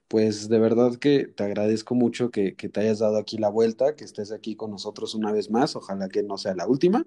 Pues 0.08 0.50
de 0.50 0.60
verdad 0.60 0.96
que 0.98 1.28
te 1.28 1.44
agradezco 1.44 1.96
mucho 1.96 2.30
que, 2.32 2.56
que, 2.56 2.70
te 2.70 2.82
hayas 2.82 3.00
dado 3.00 3.18
aquí 3.18 3.38
la 3.38 3.50
vuelta, 3.50 3.96
que 3.96 4.04
estés 4.04 4.32
aquí 4.32 4.56
con 4.56 4.72
nosotros 4.72 5.16
una 5.16 5.32
vez 5.32 5.50
más, 5.50 5.76
ojalá 5.78 6.10
que 6.10 6.24
no 6.24 6.38
sea 6.38 6.56
la 6.56 6.68
última. 6.68 7.06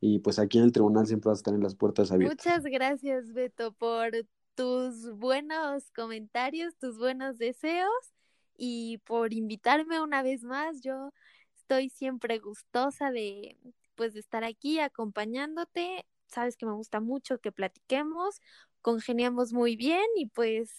Y 0.00 0.20
pues 0.20 0.38
aquí 0.38 0.58
en 0.58 0.64
el 0.64 0.72
tribunal 0.72 1.06
siempre 1.06 1.28
vas 1.28 1.40
a 1.40 1.44
tener 1.44 1.60
las 1.60 1.74
puertas 1.74 2.10
abiertas. 2.10 2.46
Muchas 2.46 2.64
gracias, 2.64 3.32
Beto, 3.32 3.72
por 3.72 4.12
tus 4.54 5.10
buenos 5.12 5.90
comentarios, 5.90 6.76
tus 6.76 6.98
buenos 6.98 7.38
deseos 7.38 8.14
y 8.56 8.98
por 9.04 9.32
invitarme 9.32 10.00
una 10.00 10.22
vez 10.22 10.42
más. 10.42 10.80
Yo 10.80 11.12
estoy 11.56 11.90
siempre 11.90 12.38
gustosa 12.38 13.10
de 13.10 13.56
pues 13.94 14.14
de 14.14 14.20
estar 14.20 14.44
aquí 14.44 14.80
acompañándote. 14.80 16.06
Sabes 16.26 16.56
que 16.56 16.64
me 16.64 16.72
gusta 16.72 17.00
mucho 17.00 17.38
que 17.38 17.52
platiquemos, 17.52 18.40
congeniamos 18.80 19.52
muy 19.52 19.76
bien 19.76 20.06
y 20.16 20.26
pues 20.26 20.70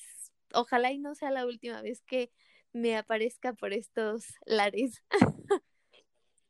ojalá 0.54 0.92
y 0.92 0.98
no 0.98 1.14
sea 1.14 1.30
la 1.30 1.46
última 1.46 1.82
vez 1.82 2.02
que 2.02 2.32
me 2.74 2.98
aparezca 2.98 3.54
por 3.54 3.74
estos 3.74 4.26
lares. 4.46 5.04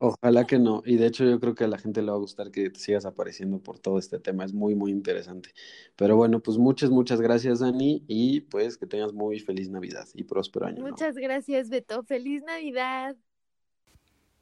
Ojalá 0.04 0.48
que 0.48 0.58
no. 0.58 0.82
Y 0.84 0.96
de 0.96 1.06
hecho 1.06 1.24
yo 1.26 1.40
creo 1.40 1.54
que 1.54 1.64
a 1.64 1.68
la 1.68 1.78
gente 1.78 2.02
le 2.02 2.10
va 2.10 2.18
a 2.18 2.20
gustar 2.20 2.50
que 2.50 2.72
te 2.72 2.80
sigas 2.80 3.06
apareciendo 3.06 3.60
por 3.62 3.78
todo 3.78 4.00
este 4.00 4.20
tema. 4.20 4.44
Es 4.44 4.52
muy, 4.52 4.74
muy 4.74 4.90
interesante. 4.90 5.52
Pero 5.96 6.16
bueno, 6.16 6.40
pues 6.40 6.58
muchas, 6.58 6.90
muchas 6.90 7.22
gracias, 7.22 7.60
Dani. 7.60 8.04
Y 8.08 8.42
pues 8.42 8.78
que 8.78 8.88
tengas 8.88 9.14
muy 9.14 9.40
feliz 9.40 9.70
Navidad 9.70 10.08
y 10.16 10.24
próspero 10.24 10.66
año. 10.66 10.82
Muchas 10.82 11.16
gracias, 11.16 11.70
Beto. 11.70 12.02
Feliz 12.02 12.42
Navidad. 12.42 13.16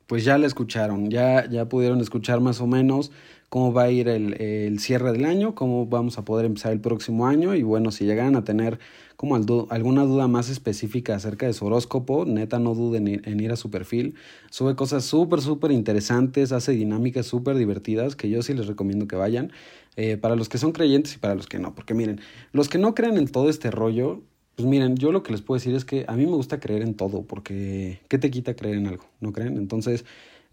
Pues 0.10 0.24
ya 0.24 0.40
la 0.40 0.48
escucharon, 0.48 1.12
ya, 1.12 1.48
ya 1.48 1.70
pudieron 1.70 2.02
escuchar 2.02 2.42
más 2.42 2.62
o 2.62 2.66
menos 2.66 3.12
cómo 3.48 3.74
va 3.74 3.84
a 3.84 3.92
ir 3.92 4.08
el, 4.08 4.42
el, 4.42 4.80
cierre 4.80 5.12
del 5.12 5.24
año, 5.24 5.54
cómo 5.54 5.86
vamos 5.86 6.18
a 6.18 6.26
poder 6.26 6.48
empezar 6.48 6.72
el 6.72 6.82
próximo 6.82 7.28
año 7.28 7.54
y 7.54 7.62
bueno, 7.62 7.92
si 7.92 8.06
llegan 8.06 8.36
a 8.36 8.44
tener 8.44 8.80
como 9.18 9.36
alguna 9.36 10.06
duda 10.06 10.28
más 10.28 10.50
específica 10.50 11.14
acerca 11.14 11.46
de 11.46 11.54
su 11.54 11.64
horóscopo, 11.68 12.26
neta 12.26 12.58
no 12.58 12.74
duden 12.74 13.22
en 13.24 13.40
ir 13.40 13.52
a 13.52 13.56
su 13.56 13.70
perfil, 13.70 14.16
sube 14.50 14.76
cosas 14.76 15.06
súper, 15.06 15.42
súper 15.42 15.70
interesantes, 15.70 16.54
hace 16.54 16.72
dinámicas 16.72 17.28
súper 17.28 17.58
divertidas 17.58 18.16
que 18.16 18.32
yo 18.32 18.42
sí 18.42 18.56
les 18.56 18.66
recomiendo 18.66 19.08
que 19.08 19.16
vayan, 19.16 19.52
eh, 19.96 20.18
para 20.18 20.36
los 20.36 20.50
que 20.50 20.58
son 20.58 20.72
creyentes 20.72 21.14
y 21.14 21.18
para 21.20 21.36
los 21.36 21.46
que 21.46 21.60
no, 21.60 21.76
porque 21.76 21.94
miren, 21.94 22.20
los 22.52 22.68
que 22.68 22.80
no 22.80 22.96
creen 22.96 23.18
en 23.18 23.28
todo 23.28 23.48
este 23.48 23.70
rollo, 23.70 24.24
pues 24.60 24.68
miren, 24.68 24.98
yo 24.98 25.14
lo 25.14 25.24
que 25.24 25.32
les 25.32 25.42
puedo 25.42 25.58
decir 25.58 25.74
es 25.74 25.86
que 25.86 26.04
a 26.10 26.18
mí 26.18 26.26
me 26.26 26.34
gusta 26.34 26.60
creer 26.60 26.82
en 26.82 26.94
todo, 26.94 27.22
porque 27.24 28.02
¿qué 28.10 28.18
te 28.18 28.30
quita 28.30 28.58
creer 28.58 28.76
en 28.76 28.88
algo? 28.88 29.06
¿No 29.22 29.32
creen? 29.32 29.56
Entonces, 29.56 30.04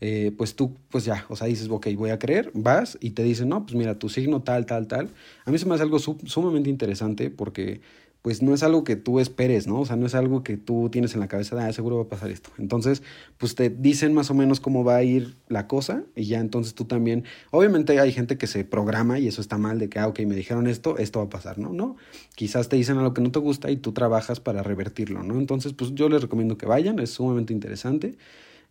eh, 0.00 0.30
pues 0.38 0.54
tú, 0.54 0.76
pues 0.90 1.04
ya, 1.04 1.26
o 1.28 1.34
sea, 1.34 1.48
dices, 1.48 1.68
ok, 1.68 1.88
voy 1.96 2.10
a 2.10 2.18
creer, 2.20 2.52
vas 2.54 2.96
y 3.00 3.10
te 3.10 3.24
dicen, 3.24 3.48
no, 3.48 3.66
pues 3.66 3.74
mira, 3.74 3.98
tu 3.98 4.08
signo 4.08 4.42
tal, 4.42 4.64
tal, 4.64 4.86
tal. 4.86 5.10
A 5.44 5.50
mí 5.50 5.58
se 5.58 5.66
me 5.66 5.74
hace 5.74 5.82
algo 5.82 5.98
sumamente 5.98 6.70
interesante 6.70 7.30
porque 7.30 7.80
pues 8.26 8.42
no 8.42 8.54
es 8.54 8.64
algo 8.64 8.82
que 8.82 8.96
tú 8.96 9.20
esperes, 9.20 9.68
¿no? 9.68 9.82
O 9.82 9.86
sea, 9.86 9.94
no 9.94 10.04
es 10.04 10.16
algo 10.16 10.42
que 10.42 10.56
tú 10.56 10.88
tienes 10.90 11.14
en 11.14 11.20
la 11.20 11.28
cabeza, 11.28 11.54
de, 11.54 11.62
ah, 11.62 11.72
seguro 11.72 11.98
va 11.98 12.02
a 12.02 12.08
pasar 12.08 12.28
esto. 12.32 12.50
Entonces, 12.58 13.04
pues 13.38 13.54
te 13.54 13.70
dicen 13.70 14.14
más 14.14 14.32
o 14.32 14.34
menos 14.34 14.58
cómo 14.58 14.82
va 14.82 14.96
a 14.96 15.04
ir 15.04 15.36
la 15.46 15.68
cosa 15.68 16.02
y 16.16 16.24
ya 16.24 16.40
entonces 16.40 16.74
tú 16.74 16.86
también, 16.86 17.22
obviamente 17.52 18.00
hay 18.00 18.10
gente 18.10 18.36
que 18.36 18.48
se 18.48 18.64
programa 18.64 19.20
y 19.20 19.28
eso 19.28 19.40
está 19.40 19.58
mal, 19.58 19.78
de 19.78 19.88
que, 19.88 20.00
ah, 20.00 20.08
ok, 20.08 20.18
me 20.26 20.34
dijeron 20.34 20.66
esto, 20.66 20.98
esto 20.98 21.20
va 21.20 21.26
a 21.26 21.28
pasar, 21.28 21.58
¿no? 21.58 21.72
No, 21.72 21.98
quizás 22.34 22.68
te 22.68 22.74
dicen 22.74 22.98
algo 22.98 23.14
que 23.14 23.22
no 23.22 23.30
te 23.30 23.38
gusta 23.38 23.70
y 23.70 23.76
tú 23.76 23.92
trabajas 23.92 24.40
para 24.40 24.64
revertirlo, 24.64 25.22
¿no? 25.22 25.38
Entonces, 25.38 25.72
pues 25.72 25.94
yo 25.94 26.08
les 26.08 26.20
recomiendo 26.20 26.58
que 26.58 26.66
vayan, 26.66 26.98
es 26.98 27.10
sumamente 27.10 27.52
interesante. 27.52 28.18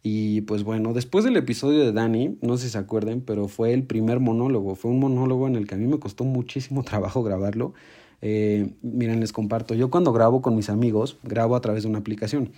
Y 0.04 0.42
pues 0.42 0.64
bueno, 0.66 0.92
después 0.92 1.24
del 1.24 1.38
episodio 1.38 1.80
de 1.80 1.94
Dani, 1.94 2.38
no 2.42 2.58
sé 2.58 2.66
si 2.66 2.72
se 2.72 2.78
acuerden, 2.78 3.22
pero 3.22 3.48
fue 3.48 3.74
el 3.74 3.84
primer 3.84 4.20
monólogo, 4.20 4.76
fue 4.76 4.92
un 4.92 5.00
monólogo 5.00 5.48
en 5.48 5.56
el 5.56 5.66
que 5.66 5.76
a 5.76 5.78
mí 5.78 5.88
me 5.88 5.98
costó 5.98 6.26
muchísimo 6.26 6.84
trabajo 6.92 7.24
grabarlo. 7.24 7.74
Eh, 8.22 8.74
miren, 8.82 9.20
les 9.20 9.32
comparto, 9.32 9.74
yo 9.74 9.90
cuando 9.90 10.14
grabo 10.14 10.42
con 10.42 10.56
mis 10.56 10.70
amigos, 10.70 11.18
grabo 11.24 11.56
a 11.56 11.62
través 11.62 11.84
de 11.84 11.90
una 11.90 12.00
aplicación. 12.00 12.52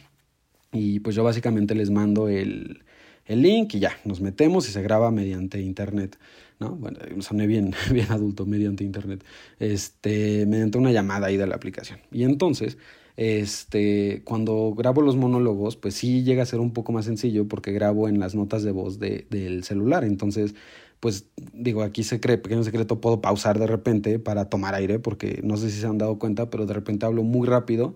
Y 0.72 1.00
pues 1.00 1.16
yo 1.16 1.24
básicamente 1.24 1.76
les 1.76 1.90
mando 1.90 2.30
el, 2.30 2.84
el 3.26 3.42
link 3.42 3.76
y 3.76 3.80
ya, 3.80 3.92
nos 4.06 4.22
metemos 4.22 4.68
y 4.70 4.72
se 4.72 4.82
graba 4.82 5.12
mediante 5.12 5.62
internet. 5.62 6.18
¿no? 6.60 6.72
Bueno, 6.76 7.00
soné 7.20 7.48
bien, 7.48 7.74
bien 7.92 8.12
adulto, 8.12 8.46
mediante 8.46 8.84
internet. 8.84 9.24
Este, 9.60 10.46
mediante 10.46 10.78
una 10.78 10.92
llamada 10.92 11.28
ahí 11.28 11.38
de 11.38 11.48
la 11.48 11.56
aplicación. 11.56 12.00
Y 12.12 12.24
entonces 12.24 12.78
este, 13.18 14.22
cuando 14.26 14.76
grabo 14.78 15.02
los 15.02 15.16
monólogos, 15.16 15.76
pues 15.76 15.96
sí 15.96 16.24
llega 16.24 16.44
a 16.44 16.46
ser 16.46 16.60
un 16.60 16.72
poco 16.72 16.92
más 16.92 17.06
sencillo 17.06 17.48
porque 17.48 17.72
grabo 17.72 18.08
en 18.08 18.20
las 18.20 18.36
notas 18.36 18.62
de 18.62 18.72
voz 18.72 19.00
de, 19.00 19.26
del 19.32 19.64
celular. 19.64 20.04
Entonces, 20.04 20.54
pues 21.00 21.26
digo, 21.54 21.84
aquí 21.84 22.04
se 22.04 22.20
cree, 22.20 22.38
pequeño 22.38 22.64
secreto, 22.64 23.00
puedo 23.00 23.22
pausar 23.22 23.60
de 23.60 23.68
repente 23.68 24.20
para 24.20 24.46
tomar 24.46 24.76
aire 24.76 25.00
porque 25.00 25.42
no 25.44 25.58
sé 25.58 25.70
si 25.70 25.80
se 25.80 25.88
han 25.88 25.98
dado 25.98 26.18
cuenta, 26.20 26.50
pero 26.50 26.66
de 26.66 26.74
repente 26.74 27.06
hablo 27.06 27.24
muy 27.24 27.48
rápido 27.48 27.96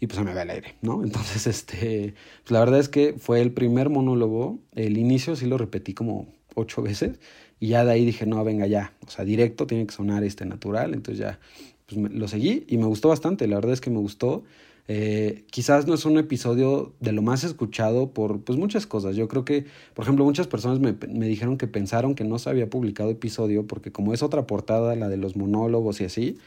y 0.00 0.06
pues 0.06 0.18
se 0.18 0.24
me 0.24 0.34
va 0.34 0.42
el 0.42 0.50
aire, 0.50 0.74
¿no? 0.82 1.02
Entonces, 1.04 1.46
este, 1.46 2.14
pues 2.42 2.50
la 2.50 2.60
verdad 2.60 2.80
es 2.80 2.88
que 2.88 3.14
fue 3.18 3.40
el 3.40 3.52
primer 3.52 3.88
monólogo, 3.88 4.58
el 4.74 4.98
inicio 4.98 5.36
sí 5.36 5.46
lo 5.46 5.58
repetí 5.58 5.94
como 5.94 6.28
ocho 6.54 6.82
veces 6.82 7.18
y 7.60 7.68
ya 7.68 7.84
de 7.84 7.92
ahí 7.92 8.04
dije, 8.04 8.26
no, 8.26 8.42
venga 8.44 8.66
ya, 8.66 8.92
o 9.06 9.10
sea, 9.10 9.24
directo 9.24 9.66
tiene 9.66 9.86
que 9.86 9.94
sonar 9.94 10.24
este 10.24 10.44
natural, 10.44 10.94
entonces 10.94 11.18
ya 11.18 11.38
pues 11.86 12.12
lo 12.12 12.28
seguí 12.28 12.64
y 12.68 12.76
me 12.76 12.86
gustó 12.86 13.08
bastante, 13.08 13.46
la 13.46 13.56
verdad 13.56 13.72
es 13.72 13.80
que 13.80 13.90
me 13.90 13.98
gustó. 13.98 14.44
Eh, 14.88 15.44
quizás 15.50 15.86
no 15.86 15.94
es 15.94 16.04
un 16.04 16.18
episodio 16.18 16.92
de 17.00 17.12
lo 17.12 17.22
más 17.22 17.44
escuchado 17.44 18.10
por 18.10 18.40
pues 18.40 18.58
muchas 18.58 18.86
cosas. 18.86 19.16
Yo 19.16 19.28
creo 19.28 19.44
que, 19.44 19.64
por 19.94 20.04
ejemplo, 20.04 20.24
muchas 20.24 20.48
personas 20.48 20.80
me, 20.80 20.92
me, 21.08 21.26
dijeron 21.26 21.56
que 21.56 21.66
pensaron 21.68 22.14
que 22.14 22.24
no 22.24 22.38
se 22.38 22.50
había 22.50 22.68
publicado 22.68 23.10
episodio 23.10 23.66
porque 23.66 23.92
como 23.92 24.12
es 24.12 24.22
otra 24.22 24.46
portada, 24.46 24.96
la 24.96 25.08
de 25.08 25.16
los 25.16 25.36
monólogos 25.36 26.00
y 26.00 26.04
así, 26.04 26.38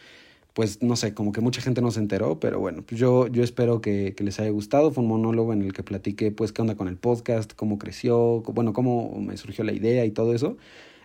pues 0.53 0.81
no 0.81 0.95
sé, 0.95 1.13
como 1.13 1.31
que 1.31 1.41
mucha 1.41 1.61
gente 1.61 1.81
no 1.81 1.91
se 1.91 1.99
enteró, 1.99 2.39
pero 2.39 2.59
bueno, 2.59 2.83
pues 2.85 2.99
yo, 2.99 3.27
yo 3.27 3.43
espero 3.43 3.81
que, 3.81 4.13
que 4.15 4.23
les 4.23 4.39
haya 4.39 4.49
gustado. 4.51 4.91
Fue 4.91 5.03
un 5.03 5.09
monólogo 5.09 5.53
en 5.53 5.61
el 5.61 5.73
que 5.73 5.83
platiqué 5.83 6.31
pues 6.31 6.51
qué 6.51 6.61
onda 6.61 6.75
con 6.75 6.87
el 6.87 6.97
podcast, 6.97 7.53
cómo 7.53 7.79
creció, 7.79 8.41
bueno, 8.53 8.73
cómo 8.73 9.19
me 9.19 9.37
surgió 9.37 9.63
la 9.63 9.73
idea 9.73 10.05
y 10.05 10.11
todo 10.11 10.33
eso 10.33 10.57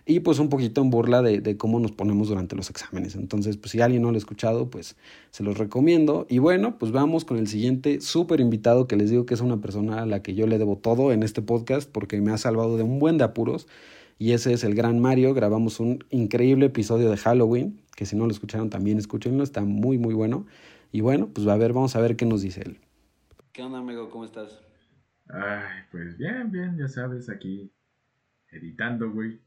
y 0.05 0.21
pues 0.21 0.39
un 0.39 0.49
poquito 0.49 0.81
en 0.81 0.89
burla 0.89 1.21
de, 1.21 1.41
de, 1.41 1.57
cómo 1.57 1.79
nos 1.79 1.91
ponemos 1.91 2.29
durante 2.29 2.55
los 2.55 2.69
exámenes. 2.69 3.15
Entonces, 3.15 3.57
pues 3.57 3.71
si 3.71 3.81
alguien 3.81 4.01
no 4.01 4.09
lo 4.09 4.15
ha 4.15 4.17
escuchado, 4.17 4.69
pues 4.69 4.95
se 5.29 5.43
los 5.43 5.57
recomiendo. 5.57 6.25
Y 6.29 6.39
bueno, 6.39 6.77
pues 6.79 6.91
vamos 6.91 7.25
con 7.25 7.37
el 7.37 7.47
siguiente 7.47 8.01
súper 8.01 8.39
invitado 8.39 8.87
que 8.87 8.95
les 8.95 9.09
digo 9.09 9.25
que 9.25 9.33
es 9.33 9.41
una 9.41 9.61
persona 9.61 10.01
a 10.01 10.05
la 10.05 10.23
que 10.23 10.33
yo 10.33 10.47
le 10.47 10.57
debo 10.57 10.77
todo 10.77 11.11
en 11.11 11.23
este 11.23 11.41
podcast 11.41 11.89
porque 11.89 12.19
me 12.21 12.31
ha 12.31 12.37
salvado 12.37 12.77
de 12.77 12.83
un 12.83 12.99
buen 12.99 13.17
de 13.17 13.25
apuros. 13.25 13.67
Y 14.17 14.33
ese 14.33 14.53
es 14.53 14.63
el 14.63 14.75
gran 14.75 14.99
Mario. 14.99 15.33
Grabamos 15.33 15.79
un 15.79 16.03
increíble 16.09 16.67
episodio 16.67 17.09
de 17.09 17.17
Halloween, 17.17 17.81
que 17.95 18.05
si 18.05 18.15
no 18.15 18.25
lo 18.25 18.31
escucharon 18.31 18.69
también 18.69 18.97
escúchenlo, 18.97 19.43
está 19.43 19.61
muy 19.61 19.97
muy 19.97 20.13
bueno. 20.13 20.45
Y 20.91 21.01
bueno, 21.01 21.29
pues 21.29 21.47
a 21.47 21.57
ver, 21.57 21.73
vamos 21.73 21.95
a 21.95 22.01
ver 22.01 22.15
qué 22.15 22.25
nos 22.25 22.41
dice 22.41 22.61
él. 22.61 22.77
¿Qué 23.51 23.63
onda, 23.63 23.79
amigo? 23.79 24.09
¿Cómo 24.09 24.25
estás? 24.25 24.61
Ay, 25.27 25.83
pues 25.91 26.17
bien, 26.17 26.51
bien, 26.51 26.77
ya 26.77 26.87
sabes, 26.87 27.29
aquí 27.29 27.71
editando, 28.49 29.11
güey. 29.11 29.39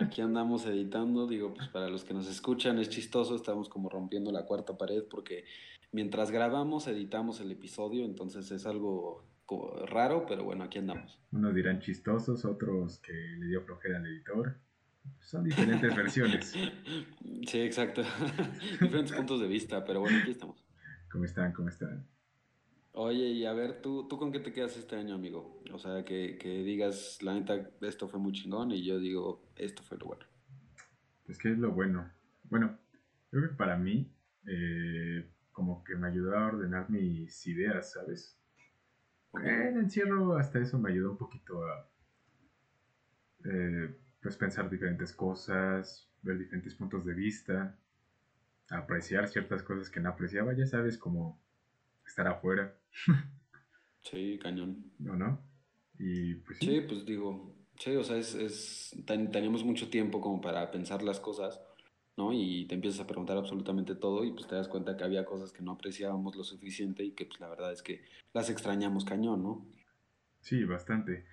Aquí 0.00 0.20
andamos 0.20 0.66
editando, 0.66 1.26
digo, 1.26 1.54
pues 1.54 1.68
para 1.68 1.88
los 1.88 2.04
que 2.04 2.14
nos 2.14 2.28
escuchan 2.28 2.78
es 2.78 2.88
chistoso, 2.88 3.36
estamos 3.36 3.68
como 3.68 3.88
rompiendo 3.88 4.32
la 4.32 4.44
cuarta 4.44 4.76
pared 4.76 5.04
porque 5.08 5.44
mientras 5.92 6.30
grabamos 6.30 6.86
editamos 6.86 7.40
el 7.40 7.50
episodio, 7.52 8.04
entonces 8.04 8.50
es 8.50 8.66
algo 8.66 9.24
raro, 9.86 10.26
pero 10.26 10.44
bueno, 10.44 10.64
aquí 10.64 10.78
andamos. 10.78 11.18
Unos 11.32 11.54
dirán 11.54 11.80
chistosos, 11.80 12.44
otros 12.44 12.98
que 12.98 13.12
le 13.12 13.46
dio 13.46 13.62
flojera 13.62 13.98
al 13.98 14.06
editor. 14.06 14.58
Son 15.20 15.42
diferentes 15.42 15.94
versiones. 15.96 16.54
Sí, 17.46 17.60
exacto. 17.60 18.02
Diferentes 18.80 19.12
puntos 19.12 19.40
de 19.40 19.48
vista, 19.48 19.84
pero 19.84 20.00
bueno, 20.00 20.18
aquí 20.18 20.32
estamos. 20.32 20.62
¿Cómo 21.10 21.24
están? 21.24 21.52
¿Cómo 21.52 21.68
están? 21.68 22.06
Oye, 23.00 23.28
y 23.28 23.46
a 23.46 23.52
ver, 23.52 23.80
¿tú, 23.80 24.08
¿tú 24.08 24.18
con 24.18 24.32
qué 24.32 24.40
te 24.40 24.52
quedas 24.52 24.76
este 24.76 24.96
año, 24.96 25.14
amigo? 25.14 25.62
O 25.72 25.78
sea, 25.78 26.04
que, 26.04 26.36
que 26.36 26.64
digas, 26.64 27.22
la 27.22 27.32
neta, 27.32 27.70
esto 27.80 28.08
fue 28.08 28.18
muy 28.18 28.32
chingón, 28.32 28.72
y 28.72 28.84
yo 28.84 28.98
digo, 28.98 29.48
esto 29.54 29.84
fue 29.84 29.98
lo 29.98 30.06
bueno. 30.06 30.26
Pues 31.24 31.38
que 31.38 31.52
es 31.52 31.58
lo 31.58 31.70
bueno. 31.70 32.10
Bueno, 32.50 32.76
creo 33.30 33.50
que 33.50 33.54
para 33.54 33.76
mí, 33.76 34.12
eh, 34.48 35.30
como 35.52 35.84
que 35.84 35.94
me 35.94 36.08
ayudó 36.08 36.36
a 36.36 36.46
ordenar 36.48 36.90
mis 36.90 37.46
ideas, 37.46 37.92
¿sabes? 37.92 38.36
Eh, 39.44 39.68
El 39.68 39.76
encierro 39.76 40.36
hasta 40.36 40.58
eso 40.58 40.76
me 40.76 40.90
ayudó 40.90 41.12
un 41.12 41.18
poquito 41.18 41.64
a 41.68 41.88
eh, 43.44 43.96
pues 44.20 44.36
pensar 44.36 44.68
diferentes 44.68 45.12
cosas, 45.12 46.10
ver 46.22 46.36
diferentes 46.36 46.74
puntos 46.74 47.04
de 47.04 47.14
vista, 47.14 47.78
apreciar 48.70 49.28
ciertas 49.28 49.62
cosas 49.62 49.88
que 49.88 50.00
no 50.00 50.08
apreciaba, 50.08 50.52
ya 50.52 50.66
sabes, 50.66 50.98
como 50.98 51.40
estar 52.08 52.26
afuera, 52.26 52.74
Sí, 54.02 54.38
cañón. 54.40 54.84
¿no? 54.98 55.16
¿no? 55.16 55.40
Y 55.98 56.36
pues 56.36 56.58
sí, 56.58 56.66
Sí, 56.66 56.80
pues 56.88 57.04
digo, 57.04 57.54
sí, 57.78 57.94
o 57.96 58.04
sea, 58.04 58.16
es, 58.16 58.34
es, 58.34 58.96
ten- 59.06 59.30
teníamos 59.30 59.64
mucho 59.64 59.90
tiempo 59.90 60.20
como 60.20 60.40
para 60.40 60.70
pensar 60.70 61.02
las 61.02 61.20
cosas, 61.20 61.60
¿no? 62.16 62.32
Y 62.32 62.66
te 62.66 62.74
empiezas 62.76 63.00
a 63.00 63.06
preguntar 63.06 63.36
absolutamente 63.36 63.94
todo 63.96 64.24
y 64.24 64.32
pues 64.32 64.46
te 64.46 64.54
das 64.54 64.68
cuenta 64.68 64.96
que 64.96 65.04
había 65.04 65.24
cosas 65.26 65.52
que 65.52 65.62
no 65.62 65.72
apreciábamos 65.72 66.36
lo 66.36 66.44
suficiente 66.44 67.04
y 67.04 67.12
que 67.12 67.26
pues 67.26 67.38
la 67.40 67.48
verdad 67.48 67.72
es 67.72 67.82
que 67.82 68.02
las 68.32 68.48
extrañamos 68.48 69.04
cañón, 69.04 69.42
¿no? 69.42 69.66
sí, 70.40 70.64
bastante. 70.64 71.26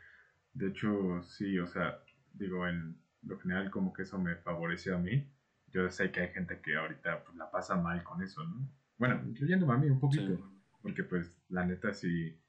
De 0.53 0.69
hecho, 0.69 1.21
sí, 1.23 1.57
o 1.59 1.67
sea, 1.67 1.99
digo, 2.33 2.67
en 2.67 2.97
lo 3.23 3.37
general 3.39 3.69
como 3.71 3.93
que 3.93 4.01
eso 4.03 4.17
me 4.19 4.35
favoreció 4.37 4.95
a 4.95 4.99
mí. 4.99 5.23
Yo 5.71 5.89
sé 5.89 6.11
que 6.11 6.21
hay 6.21 6.29
gente 6.29 6.59
que 6.61 6.75
ahorita 6.75 7.23
pues, 7.23 7.37
la 7.37 7.49
pasa 7.51 7.75
mal 7.75 8.03
con 8.03 8.21
eso, 8.21 8.43
¿no? 8.43 8.67
Bueno, 8.97 9.21
incluyéndome 9.27 9.73
a 9.73 9.77
mí 9.77 9.89
un 9.89 9.99
poquito, 9.99 10.35
Sí. 10.35 10.43
Porque 10.85 11.03
pues 11.03 11.41
la 11.49 11.65
neta 11.65 11.93
sí, 11.93 12.39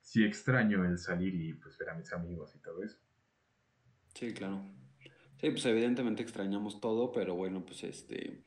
sí 0.00 0.24
extraño 0.24 0.84
el 0.84 0.98
salir 0.98 1.34
y 1.34 1.54
pues 1.54 1.78
ver 1.78 1.90
a 1.90 1.94
mis 1.94 2.12
amigos 2.12 2.54
y 2.56 2.60
todo 2.60 2.84
eso. 2.84 2.98
Sí, 4.14 4.32
claro. 4.34 4.62
Sí, 5.40 5.50
pues 5.50 5.64
evidentemente 5.66 6.22
extrañamos 6.22 6.80
todo, 6.80 7.12
pero 7.12 7.34
bueno, 7.36 7.64
pues 7.64 7.84
este, 7.84 8.44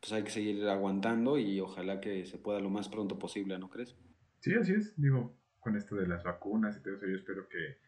pues 0.00 0.12
hay 0.12 0.24
que 0.24 0.30
seguir 0.30 0.68
aguantando 0.68 1.38
y 1.38 1.60
ojalá 1.60 2.00
que 2.00 2.26
se 2.26 2.38
pueda 2.38 2.60
lo 2.60 2.70
más 2.70 2.88
pronto 2.88 3.18
posible, 3.18 3.58
¿no 3.58 3.70
crees? 3.70 3.96
Sí, 4.40 4.54
así 4.54 4.72
es, 4.74 4.94
digo, 5.00 5.38
con 5.60 5.76
esto 5.76 5.96
de 5.96 6.06
las 6.06 6.22
vacunas 6.24 6.76
y 6.76 6.82
todo 6.82 6.94
eso, 6.94 7.06
yo 7.06 7.16
espero 7.16 7.48
que 7.48 7.78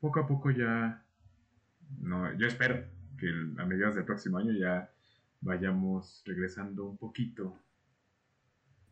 poco 0.00 0.20
a 0.20 0.26
poco 0.26 0.50
ya, 0.50 1.04
no, 2.00 2.32
yo 2.38 2.46
espero 2.46 2.86
que 3.18 3.28
a 3.58 3.66
mediados 3.66 3.96
del 3.96 4.04
próximo 4.04 4.38
año 4.38 4.52
ya 4.52 4.92
vayamos 5.40 6.22
regresando 6.26 6.86
un 6.86 6.98
poquito 6.98 7.58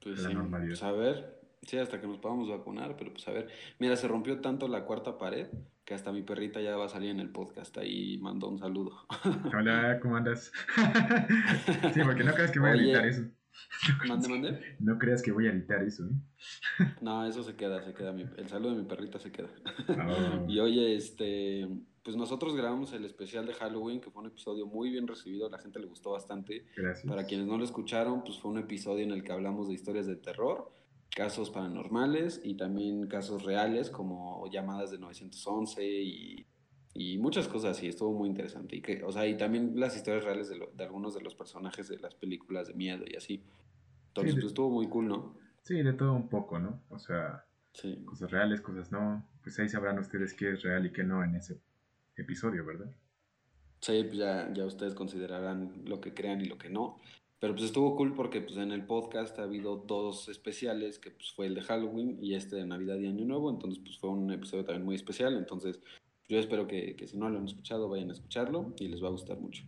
Pues 0.01 0.19
a 0.19 0.23
la 0.23 0.31
sí, 0.31 0.35
normalidad. 0.35 0.79
pues 0.79 0.83
a 0.83 0.93
ver, 0.93 1.36
sí, 1.63 1.79
hasta 1.79 2.01
que 2.01 2.07
nos 2.07 2.19
podamos 2.19 2.49
vacunar, 2.49 2.97
pero 2.97 3.13
pues 3.13 3.27
a 3.29 3.33
ver, 3.33 3.49
mira, 3.79 3.97
se 3.97 4.09
rompió 4.09 4.41
tanto 4.41 4.69
la 4.69 4.85
cuarta 4.85 5.19
pared 5.19 5.49
que 5.85 5.95
hasta 5.95 6.13
mi 6.13 6.23
perrita 6.23 6.61
ya 6.61 6.77
va 6.77 6.87
a 6.87 6.89
salir 6.89 7.11
en 7.11 7.21
el 7.21 7.31
podcast, 7.31 7.77
ahí 7.79 8.19
mandó 8.19 8.49
un 8.49 8.59
saludo. 8.59 9.07
Hola, 9.57 10.01
¿cómo 10.01 10.17
andas? 10.17 10.53
sí, 11.95 12.01
porque 12.05 12.25
no 12.25 12.35
creas 12.35 12.51
que 12.51 12.59
voy 12.59 12.71
a 12.71 12.75
editar 12.75 13.07
eso. 13.07 13.23
Mande, 14.07 14.29
mande. 14.29 14.77
No 14.81 14.99
creas 14.99 15.23
que 15.23 15.33
voy 15.33 15.47
a 15.47 15.51
editar 15.51 15.83
eso, 15.83 16.05
¿eh? 16.05 16.85
No, 17.01 17.25
eso 17.27 17.43
se 17.43 17.57
queda, 17.57 17.83
se 17.83 17.95
queda, 17.95 18.11
el 18.11 18.49
saludo 18.49 18.75
de 18.75 18.83
mi 18.83 18.89
perrita 18.89 19.19
se 19.19 19.33
queda. 19.33 19.49
Oh, 19.89 20.45
Y 20.49 20.59
oye, 20.61 20.97
este, 20.97 21.69
pues 22.03 22.17
nosotros 22.17 22.55
grabamos 22.55 22.93
el 22.93 23.05
especial 23.05 23.47
de 23.47 23.55
Halloween, 23.55 24.01
que 24.01 24.11
fue 24.11 24.23
un 24.23 24.29
episodio 24.29 24.67
muy 24.67 24.91
bien 24.91 25.07
recibido, 25.07 25.47
a 25.47 25.51
la 25.51 25.59
gente 25.59 25.79
le 25.79 25.87
gustó 25.87 26.13
bastante. 26.13 26.67
gracias. 26.77 27.09
Para 27.09 27.27
quienes 27.27 27.47
no 27.47 27.57
lo 27.59 27.65
escucharon, 27.65 28.23
pues 28.25 28.39
fue 28.39 28.51
un 28.51 28.59
episodio 28.59 29.05
en 29.05 29.13
el 29.13 29.23
que 29.23 29.33
hablamos 29.33 29.69
de 29.69 29.75
historias 29.75 30.07
de 30.07 30.17
terror, 30.17 30.73
casos 31.15 31.51
paranormales 31.51 32.41
y 32.45 32.57
también 32.57 33.07
casos 33.09 33.45
reales 33.45 33.91
como 33.91 34.49
llamadas 34.51 34.91
de 34.91 34.99
911 34.99 35.85
y, 35.85 36.47
y 36.95 37.19
muchas 37.19 37.49
cosas 37.49 37.77
así. 37.77 37.89
Estuvo 37.89 38.13
muy 38.13 38.29
interesante. 38.29 38.77
Y 38.77 38.83
que, 38.83 39.03
o 39.03 39.11
sea, 39.13 39.27
y 39.27 39.37
también 39.37 39.79
las 39.79 39.97
historias 39.97 40.25
reales 40.25 40.49
de, 40.49 40.57
lo- 40.57 40.71
de 40.73 40.85
algunos 40.85 41.15
de 41.15 41.23
los 41.23 41.35
personajes 41.35 41.89
de 41.89 41.99
las 41.99 42.15
películas 42.15 42.69
de 42.69 42.75
miedo 42.75 43.05
y 43.07 43.17
así. 43.17 43.43
Entonces, 44.09 44.35
Sí, 44.35 44.37
de- 44.37 44.43
pues 44.43 44.51
estuvo 44.53 44.71
muy 44.71 44.89
cool, 44.89 45.09
¿no? 45.09 45.37
Sí, 45.63 45.83
de 45.83 45.93
todo 45.95 46.13
un 46.13 46.29
poco, 46.29 46.59
¿no? 46.59 46.83
O 46.91 46.99
sea, 46.99 47.45
Sí. 47.73 48.03
cosas 48.05 48.31
reales, 48.31 48.61
cosas 48.61 48.91
no. 48.93 49.27
Pues 49.43 49.59
ahí 49.59 49.69
sabrán 49.69 49.99
ustedes 49.99 50.33
qué 50.35 50.53
es 50.53 50.63
real 50.63 50.87
y 50.87 50.93
qué 50.93 51.03
no 51.05 51.23
en 51.25 51.35
ese 51.35 51.61
episodio, 52.17 52.65
¿verdad? 52.65 52.91
Sí, 53.81 54.03
pues 54.05 54.17
ya, 54.19 54.53
ya 54.55 54.65
ustedes 54.65 54.95
considerarán 54.95 55.83
lo 55.85 56.01
que 56.01 56.15
crean 56.15 56.41
y 56.41 56.47
lo 56.47 56.57
que 56.59 56.71
no. 56.71 56.99
Pero 57.47 57.55
pues 57.55 57.67
estuvo 57.67 57.95
cool 57.95 58.13
porque 58.13 58.41
pues 58.41 58.57
en 58.57 58.73
el 58.73 58.85
podcast 58.87 59.39
ha 59.39 59.45
habido 59.45 59.77
dos 59.77 60.29
especiales, 60.29 60.99
que 60.99 61.13
pues 61.13 61.31
fue 61.31 61.47
el 61.47 61.55
de 61.55 61.63
Halloween 61.63 62.19
y 62.21 62.35
este 62.35 62.57
de 62.57 62.67
Navidad 62.67 62.97
y 62.97 63.07
Año 63.07 63.25
Nuevo, 63.25 63.51
entonces 63.51 63.81
pues 63.85 63.97
fue 63.99 64.11
un 64.11 64.33
episodio 64.33 64.65
también 64.65 64.85
muy 64.85 64.97
especial, 64.97 65.37
entonces 65.37 65.81
yo 66.29 66.41
espero 66.41 66.67
que, 66.67 66.97
que 66.97 67.07
si 67.07 67.17
no 67.17 67.29
lo 67.31 67.39
han 67.39 67.45
escuchado 67.45 67.89
vayan 67.89 68.11
a 68.11 68.15
escucharlo 68.15 68.75
y 68.81 68.89
les 68.89 69.01
va 69.01 69.07
a 69.07 69.13
gustar 69.13 69.39
mucho. 69.39 69.63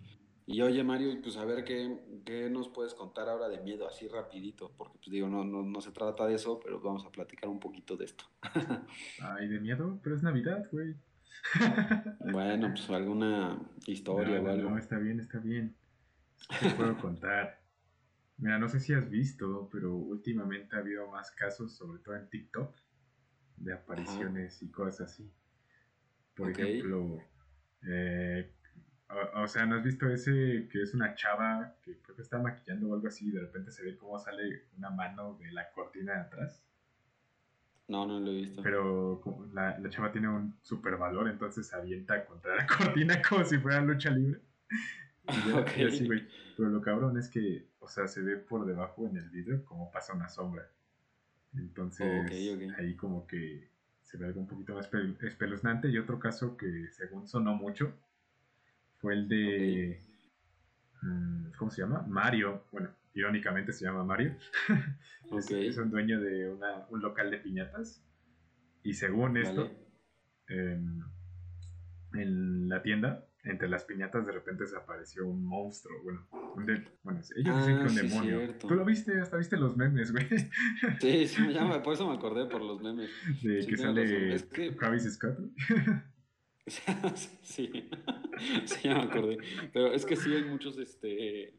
Y 0.45 0.61
oye 0.61 0.83
Mario, 0.83 1.17
pues 1.23 1.37
a 1.37 1.45
ver 1.45 1.63
qué, 1.63 2.01
qué 2.25 2.51
nos 2.51 2.69
puedes 2.69 2.95
contar 2.95 3.29
ahora 3.29 3.49
de 3.49 3.61
miedo, 3.61 3.87
así 3.87 4.09
rapidito, 4.09 4.73
porque 4.77 4.99
pues 4.99 5.13
digo, 5.13 5.29
no, 5.29 5.45
no, 5.45 5.63
no 5.63 5.81
se 5.81 5.93
trata 5.93 6.27
de 6.27 6.35
eso, 6.35 6.59
pero 6.59 6.81
vamos 6.81 7.07
a 7.07 7.13
platicar 7.13 7.49
un 7.49 7.61
poquito 7.61 7.97
de 7.97 8.07
esto. 8.07 8.25
Ay, 9.23 9.47
de 9.47 9.61
miedo, 9.61 10.01
pero 10.03 10.17
es 10.17 10.25
Navidad, 10.25 10.67
güey. 10.73 10.97
Bueno, 12.33 12.71
pues 12.71 12.91
alguna 12.91 13.57
historia 13.87 14.41
No, 14.41 14.49
o 14.49 14.53
algo. 14.53 14.71
no, 14.71 14.79
está 14.79 14.99
bien, 14.99 15.21
está 15.21 15.39
bien. 15.39 15.77
¿Qué 16.61 16.71
puedo 16.71 16.99
contar? 16.99 17.68
Mira, 18.39 18.59
no 18.59 18.69
sé 18.69 18.79
si 18.81 18.95
has 18.95 19.09
visto, 19.11 19.69
pero 19.71 19.95
últimamente 19.95 20.77
ha 20.77 20.79
habido 20.79 21.09
más 21.11 21.31
casos, 21.33 21.77
sobre 21.77 22.01
todo 22.01 22.15
en 22.17 22.29
TikTok, 22.31 22.77
de 23.57 23.73
apariciones 23.73 24.63
y 24.63 24.71
cosas 24.71 25.13
así. 25.13 25.29
Por 26.35 26.51
ejemplo, 26.51 27.19
eh, 27.83 28.53
o, 29.35 29.43
o 29.43 29.49
sea, 29.49 29.67
¿no 29.67 29.75
has 29.77 29.83
visto 29.83 30.09
ese 30.09 30.69
que 30.71 30.83
es 30.83 30.95
una 30.95 31.15
chava 31.17 31.75
que 31.83 31.99
creo 32.01 32.15
que 32.15 32.23
está 32.23 32.39
maquillando 32.39 32.89
o 32.91 32.95
algo 32.95 33.09
así 33.09 33.27
y 33.29 33.33
de 33.33 33.41
repente 33.41 33.73
se 33.73 33.83
ve 33.83 33.97
cómo 33.97 34.19
sale 34.21 34.67
una 34.77 34.91
mano 34.91 35.37
de 35.41 35.51
la 35.51 35.71
cortina 35.73 36.15
de 36.15 36.21
atrás? 36.21 36.65
No, 37.89 38.07
no 38.07 38.21
lo 38.21 38.31
he 38.31 38.35
visto. 38.35 38.63
Pero 38.63 39.21
la, 39.53 39.77
la 39.79 39.91
chava 39.91 40.13
tiene 40.13 40.29
un 40.29 40.57
super 40.63 40.97
valor, 40.97 41.29
entonces 41.29 41.67
se 41.67 41.75
avienta 41.75 42.25
contra 42.25 42.55
la 42.55 42.67
cortina 42.79 43.21
como 43.21 43.45
si 43.45 43.59
fuera 43.59 43.81
lucha 43.81 44.11
libre. 44.11 44.41
Y, 45.25 45.49
ya- 45.49 45.59
Ok. 45.61 45.71
y 45.77 45.85
así, 45.87 46.07
güey. 46.07 46.29
Pero 46.59 46.71
lo 46.71 46.83
cabrón 46.83 47.17
es 47.17 47.29
que, 47.29 47.69
o 47.79 47.87
sea, 47.87 48.09
se 48.09 48.21
ve 48.21 48.37
por 48.37 48.67
debajo 48.67 49.07
en 49.07 49.17
el 49.17 49.31
video 49.31 49.65
como 49.65 49.93
pasa 49.93 50.13
una 50.13 50.29
sombra. 50.29 50.69
Entonces, 51.55 52.31
ahí 52.77 52.97
como 52.97 53.29
que 53.29 53.71
se 54.03 54.19
ve 54.19 54.27
algo 54.27 54.41
un 54.41 54.49
poquito 54.49 54.75
más 54.75 54.91
espe- 54.91 55.17
espeluznante. 55.25 55.89
Y 55.89 55.99
otro 55.99 56.19
caso 56.19 56.57
que 56.57 56.89
según 56.91 57.29
sonó 57.29 57.55
mucho 57.55 57.95
fue 58.99 59.15
el 59.15 59.29
de... 59.29 60.01
mm, 61.03 61.53
¿Cómo 61.57 61.71
se 61.71 61.83
llama? 61.83 62.05
Mario. 62.09 62.65
Bueno, 62.73 62.91
irónicamente 63.15 63.73
se 63.73 63.85
llama 63.85 64.03
Mario. 64.03 64.35
es, 65.39 65.79
un 65.79 65.91
dueño 65.91 66.21
de 66.21 66.51
una- 66.51 66.87
un 66.91 67.01
local 67.01 67.31
de 67.31 67.39
piñatas. 67.39 68.03
Y 68.83 68.95
según 68.95 69.37
esto, 69.37 69.71
en 72.15 72.69
la 72.69 72.83
tienda, 72.83 73.28
entre 73.45 73.69
las 73.69 73.85
piñatas 73.85 74.27
de 74.27 74.33
repente 74.33 74.65
desapareció 74.65 75.27
un 75.27 75.45
monstruo. 75.45 76.03
Bueno, 76.03 76.27
un 76.57 76.67
de- 76.67 76.85
bueno 77.03 77.21
ellos 77.37 77.57
dicen 77.59 77.75
Ah, 77.77 77.79
que 77.79 77.85
un 77.85 77.91
sí, 77.91 78.09
demonio. 78.09 78.39
cierto. 78.41 78.67
Tú 78.69 78.75
lo 78.75 78.85
viste, 78.85 79.21
hasta 79.21 79.37
viste 79.37 79.57
los 79.57 79.77
memes, 79.77 80.13
güey. 80.13 80.27
Sí, 81.01 81.27
sí, 81.29 81.43
me 81.43 81.81
por 81.81 81.95
eso 81.95 82.07
me 82.09 82.15
acordé 82.15 82.47
por 82.47 82.61
los 82.63 82.83
memes. 82.83 83.11
De 83.43 83.63
Sí, 83.63 83.69
que 83.69 83.77
sale. 83.77 84.35
Es 84.35 84.43
que- 84.45 84.73
Travis 84.73 85.05
Scott. 85.15 85.39
Sí, 87.43 87.89
sí, 88.67 88.81
ya 88.85 88.95
me 88.95 89.03
acordé. 89.05 89.39
Pero 89.73 89.93
es 89.93 90.05
que 90.05 90.17
sí 90.17 90.35
hay 90.35 90.45
muchos, 90.45 90.77
este, 90.79 91.55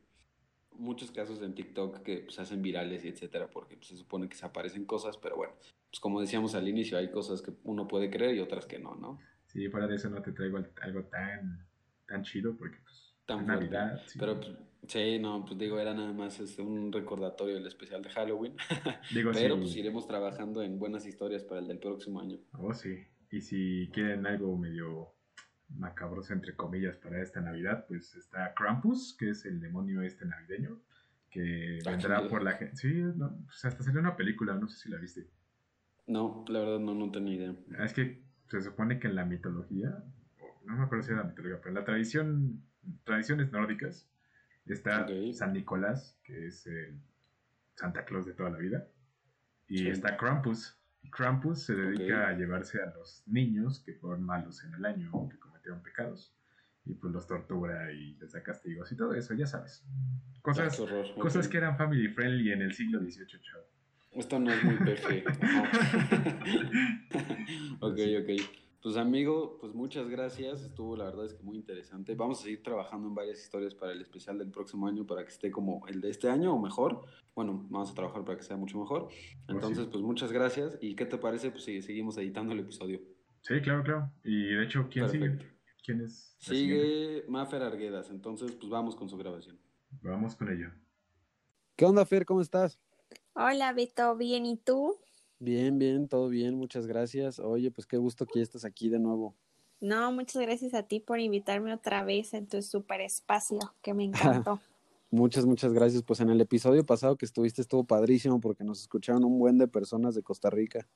muchos 0.74 1.10
casos 1.12 1.42
en 1.42 1.56
TikTok 1.56 2.04
que 2.04 2.18
pues, 2.20 2.36
se 2.36 2.42
hacen 2.44 2.62
virales 2.62 3.04
y 3.04 3.08
etcétera, 3.08 3.50
porque 3.50 3.76
pues, 3.76 3.88
se 3.88 3.98
supone 3.98 4.30
que 4.30 4.36
se 4.36 4.46
aparecen 4.46 4.86
cosas, 4.86 5.18
pero 5.18 5.36
bueno, 5.36 5.54
pues 5.90 6.00
como 6.00 6.22
decíamos 6.22 6.54
al 6.54 6.68
inicio, 6.68 6.98
hay 6.98 7.10
cosas 7.10 7.42
que 7.42 7.52
uno 7.64 7.88
puede 7.88 8.12
creer 8.12 8.36
y 8.36 8.40
otras 8.40 8.68
que 8.68 8.78
no, 8.78 8.94
¿no? 8.96 9.20
Sí, 9.48 9.68
fuera 9.70 9.88
de 9.88 9.96
eso 9.96 10.12
no 10.12 10.22
te 10.22 10.32
traigo 10.32 10.58
al- 10.58 10.72
algo 10.84 11.04
tan, 11.06 11.66
tan 12.10 12.24
chido 12.24 12.56
porque 12.58 12.78
pues 12.84 13.16
Tan. 13.26 13.46
Navidad. 13.46 14.02
sí. 14.08 14.18
Pero 14.20 14.40
pues, 14.40 14.52
sí, 14.88 15.20
no, 15.20 15.46
pues 15.46 15.58
digo, 15.60 15.80
era 15.80 15.94
nada 15.94 16.12
más 16.14 16.40
este, 16.40 16.62
un 16.64 16.92
recordatorio 16.92 17.56
del 17.56 17.68
especial 17.68 18.02
de 18.02 18.10
Halloween. 18.10 18.56
Digo, 19.14 19.32
Pero 19.34 19.56
sí. 19.56 19.62
pues 19.62 19.76
iremos 19.76 20.08
trabajando 20.08 20.64
en 20.64 20.80
buenas 20.80 21.06
historias 21.06 21.44
para 21.44 21.62
el 21.62 21.68
del 21.68 21.78
próximo 21.80 22.20
año. 22.20 22.40
Oh, 22.54 22.74
sí. 22.74 22.98
Y 23.32 23.42
si 23.42 23.90
quieren 23.94 24.26
algo 24.26 24.58
medio 24.58 25.14
macabroso, 25.78 26.34
entre 26.34 26.56
comillas, 26.56 26.98
para 26.98 27.22
esta 27.22 27.40
Navidad, 27.42 27.86
pues 27.88 28.16
está 28.16 28.54
Krampus, 28.56 29.16
que 29.20 29.30
es 29.30 29.46
el 29.46 29.60
demonio 29.60 30.02
este 30.02 30.26
navideño, 30.26 30.82
que 31.30 31.78
Ah, 31.86 31.92
vendrá 31.92 32.28
por 32.28 32.42
la 32.42 32.54
gente. 32.54 32.76
Sí, 32.76 32.92
no, 33.16 33.38
pues 33.46 33.64
hasta 33.66 33.84
salió 33.84 34.00
una 34.00 34.16
película, 34.18 34.56
no 34.56 34.68
sé 34.68 34.80
si 34.80 34.90
la 34.90 34.98
viste. 34.98 35.28
No, 36.08 36.44
la 36.48 36.60
verdad 36.62 36.80
no, 36.80 36.96
no 36.96 37.12
tenía 37.12 37.36
idea. 37.36 37.56
Es 37.84 37.94
que 37.94 38.24
se 38.48 38.62
supone 38.64 39.00
que 39.00 39.08
en 39.08 39.14
la 39.16 39.26
mitología, 39.26 40.04
no 40.70 40.78
me 40.78 40.84
acuerdo 40.84 41.04
si 41.04 41.12
era 41.12 41.24
la 41.24 41.30
mitología, 41.30 41.60
pero 41.62 41.74
la 41.76 41.84
tradición, 41.84 42.64
tradiciones 43.04 43.52
nórdicas, 43.52 44.10
está 44.66 45.02
Ok. 45.04 45.34
San 45.34 45.54
Nicolás, 45.54 46.18
que 46.24 46.48
es 46.48 46.66
el 46.68 47.00
Santa 47.76 48.06
Claus 48.06 48.26
de 48.26 48.34
toda 48.34 48.52
la 48.52 48.58
vida, 48.60 48.88
y 49.68 49.78
Sí. 49.80 49.90
está 49.90 50.16
Krampus. 50.18 50.76
Krampus 51.12 51.64
se 51.64 51.76
dedica 51.76 52.24
Ok. 52.24 52.28
a 52.30 52.34
llevarse 52.34 52.82
a 52.82 52.94
los 52.94 53.24
niños 53.26 53.80
que 53.84 53.94
fueron 53.94 54.24
malos 54.24 54.64
en 54.64 54.74
el 54.76 54.86
año 54.86 55.12
que 55.30 55.40
cometieron 55.40 55.82
pecados, 55.82 56.36
y 56.86 56.94
pues 56.94 57.12
los 57.14 57.26
tortura 57.28 57.92
y 57.92 58.16
les 58.16 58.32
da 58.32 58.44
castigos 58.44 58.92
y 58.92 58.96
todo 58.96 59.14
eso, 59.16 59.34
ya 59.34 59.48
sabes. 59.48 59.84
Ah, 59.88 60.42
Cosas, 60.42 60.76
qué 60.76 60.82
horror, 60.84 61.06
cosas 61.18 61.46
ok. 61.46 61.52
que 61.52 61.58
eran 61.58 61.78
family 61.78 62.08
friendly 62.10 62.52
en 62.52 62.62
el 62.62 62.74
siglo 62.74 63.00
XVIII, 63.00 63.42
chavo. 63.42 63.64
Esto 64.12 64.40
no 64.40 64.52
es 64.52 64.64
muy. 64.64 64.76
Ajá. 64.76 65.72
ok, 67.82 68.00
ok. 68.22 68.69
Pues 68.82 68.96
amigo, 68.96 69.58
pues 69.60 69.74
muchas 69.74 70.08
gracias. 70.08 70.62
Estuvo 70.62 70.96
la 70.96 71.06
verdad 71.06 71.26
es 71.26 71.34
que 71.34 71.44
muy 71.44 71.58
interesante. 71.58 72.16
Vamos 72.16 72.40
a 72.40 72.44
seguir 72.44 72.64
trabajando 72.64 73.10
en 73.10 73.16
varias 73.16 73.42
historias 73.42 73.76
para 73.76 73.92
el 73.92 74.02
especial 74.02 74.38
del 74.38 74.52
próximo 74.52 74.88
año 74.88 75.06
para 75.06 75.24
que 75.24 75.32
esté 75.32 75.52
como 75.52 75.86
el 75.88 76.00
de 76.00 76.10
este 76.10 76.30
año 76.30 76.54
o 76.54 76.60
mejor. 76.60 77.02
Bueno, 77.36 77.66
vamos 77.70 77.92
a 77.92 77.94
trabajar 77.94 78.24
para 78.24 78.38
que 78.38 78.44
sea 78.44 78.56
mucho 78.56 78.80
mejor. 78.80 79.10
Entonces, 79.50 79.88
pues 79.88 80.02
muchas 80.02 80.32
gracias. 80.32 80.78
¿Y 80.80 80.96
qué 80.96 81.06
te 81.06 81.18
parece? 81.18 81.52
Pues 81.52 81.66
sí, 81.66 81.82
seguimos 81.82 82.18
editando 82.18 82.54
el 82.54 82.60
episodio. 82.60 83.02
Sí, 83.42 83.60
claro, 83.62 83.84
claro. 83.84 84.12
Y 84.24 84.54
de 84.54 84.64
hecho, 84.64 84.88
¿quién 84.90 85.06
Perfecto. 85.06 85.44
sigue? 85.44 85.60
¿Quién 85.84 86.02
es? 86.02 86.36
siguiente? 86.40 86.86
Sigue 86.86 87.26
Mafer 87.28 87.64
Arguedas. 87.64 88.10
Entonces, 88.10 88.54
pues 88.54 88.70
vamos 88.70 88.96
con 88.96 89.10
su 89.10 89.18
grabación. 89.18 89.60
Vamos 90.02 90.36
con 90.36 90.50
ello. 90.52 90.72
¿Qué 91.76 91.86
onda, 91.86 92.06
Fer? 92.06 92.26
¿Cómo 92.26 92.42
estás? 92.42 92.80
Hola, 93.34 93.74
Beto, 93.74 94.16
bien, 94.16 94.46
¿y 94.46 94.58
tú? 94.58 94.98
Bien, 95.40 95.80
bien, 95.80 96.08
todo 96.10 96.28
bien, 96.28 96.56
muchas 96.56 96.86
gracias. 96.86 97.40
Oye, 97.40 97.72
pues 97.72 97.88
qué 97.88 97.98
gusto 97.98 98.26
que 98.26 98.40
ya 98.40 98.44
estás 98.44 98.66
aquí 98.66 98.90
de 98.90 99.00
nuevo. 99.00 99.36
No, 99.80 100.12
muchas 100.12 100.42
gracias 100.42 100.74
a 100.74 100.84
ti 100.84 101.00
por 101.00 101.20
invitarme 101.22 101.74
otra 101.74 102.04
vez 102.04 102.34
en 102.34 102.48
tu 102.48 102.62
super 102.62 103.00
espacio, 103.00 103.60
que 103.82 103.94
me 103.94 104.04
encantó. 104.44 104.60
Muchas, 105.10 105.46
muchas 105.46 105.72
gracias. 105.72 106.04
Pues 106.04 106.20
en 106.20 106.30
el 106.30 106.42
episodio 106.42 106.86
pasado 106.86 107.16
que 107.16 107.26
estuviste 107.26 107.62
estuvo 107.62 107.86
padrísimo 107.86 108.42
porque 108.42 108.66
nos 108.66 108.82
escucharon 108.82 109.24
un 109.24 109.40
buen 109.40 109.58
de 109.58 109.68
personas 109.68 110.14
de 110.14 110.22
Costa 110.24 110.50
Rica. 110.50 110.88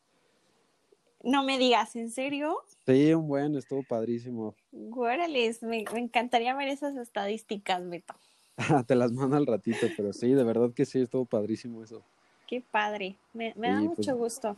no 1.23 1.43
me 1.43 1.57
digas, 1.57 1.95
¿en 1.95 2.11
serio? 2.11 2.57
Sí, 2.85 3.13
un 3.13 3.27
buen, 3.29 3.55
estuvo 3.55 3.81
padrísimo. 3.83 4.55
Guárales, 4.73 5.63
me, 5.63 5.85
me 5.93 5.99
encantaría 5.99 6.53
ver 6.53 6.67
esas 6.67 6.97
estadísticas, 6.97 7.87
Beto. 7.87 8.13
Te 8.87 8.95
las 8.95 9.13
mando 9.13 9.37
al 9.37 9.47
ratito, 9.47 9.87
pero 9.95 10.11
sí, 10.11 10.33
de 10.33 10.43
verdad 10.43 10.73
que 10.73 10.85
sí, 10.85 10.99
estuvo 10.99 11.25
padrísimo 11.25 11.81
eso. 11.81 12.03
Qué 12.47 12.61
padre, 12.61 13.17
me, 13.33 13.53
me 13.55 13.69
da 13.69 13.79
Sí, 13.79 13.87
mucho 13.87 13.95
pues- 13.95 14.17
gusto. 14.17 14.57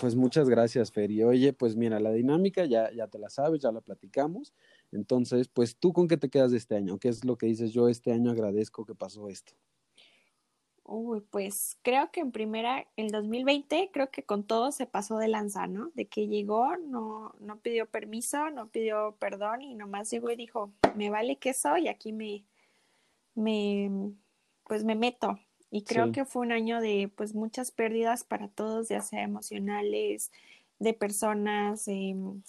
Pues 0.00 0.16
muchas 0.16 0.48
gracias, 0.48 0.90
Fer. 0.90 1.10
Y 1.10 1.22
oye, 1.22 1.52
pues 1.52 1.76
mira, 1.76 2.00
la 2.00 2.12
dinámica 2.12 2.64
ya, 2.64 2.90
ya 2.92 3.08
te 3.08 3.18
la 3.18 3.28
sabes, 3.28 3.60
ya 3.60 3.70
la 3.70 3.82
platicamos. 3.82 4.54
Entonces, 4.90 5.48
pues 5.48 5.76
tú 5.76 5.92
con 5.92 6.08
qué 6.08 6.16
te 6.16 6.30
quedas 6.30 6.50
de 6.50 6.56
este 6.56 6.76
año? 6.76 6.98
¿Qué 6.98 7.08
es 7.08 7.26
lo 7.26 7.36
que 7.36 7.44
dices? 7.44 7.72
Yo 7.74 7.88
este 7.88 8.10
año 8.10 8.30
agradezco 8.30 8.86
que 8.86 8.94
pasó 8.94 9.28
esto. 9.28 9.52
Uy, 10.84 11.20
pues 11.30 11.78
creo 11.82 12.10
que 12.10 12.20
en 12.20 12.32
primera, 12.32 12.86
el 12.96 13.10
2020, 13.10 13.90
creo 13.92 14.10
que 14.10 14.24
con 14.24 14.44
todo 14.44 14.72
se 14.72 14.86
pasó 14.86 15.18
de 15.18 15.28
lanza, 15.28 15.66
¿no? 15.66 15.90
De 15.94 16.06
que 16.08 16.26
llegó, 16.26 16.74
no, 16.78 17.34
no 17.38 17.60
pidió 17.60 17.84
permiso, 17.86 18.50
no 18.50 18.68
pidió 18.68 19.14
perdón 19.18 19.60
y 19.60 19.74
nomás 19.74 20.10
llegó 20.10 20.30
y 20.30 20.36
dijo, 20.36 20.72
me 20.96 21.10
vale 21.10 21.36
que 21.36 21.52
soy, 21.52 21.88
aquí 21.88 22.12
me, 22.12 22.46
me, 23.34 23.90
pues 24.64 24.84
me 24.84 24.94
meto. 24.94 25.38
Y 25.74 25.82
creo 25.84 26.06
Sí. 26.06 26.12
que 26.12 26.24
fue 26.26 26.42
un 26.42 26.52
año 26.52 26.80
de 26.80 27.10
pues 27.16 27.34
muchas 27.34 27.70
pérdidas 27.72 28.22
para 28.24 28.46
todos, 28.48 28.88
ya 28.90 29.00
sea 29.00 29.22
emocionales, 29.22 30.30
de 30.78 30.92
personas, 30.94 31.88
em, 31.88 32.42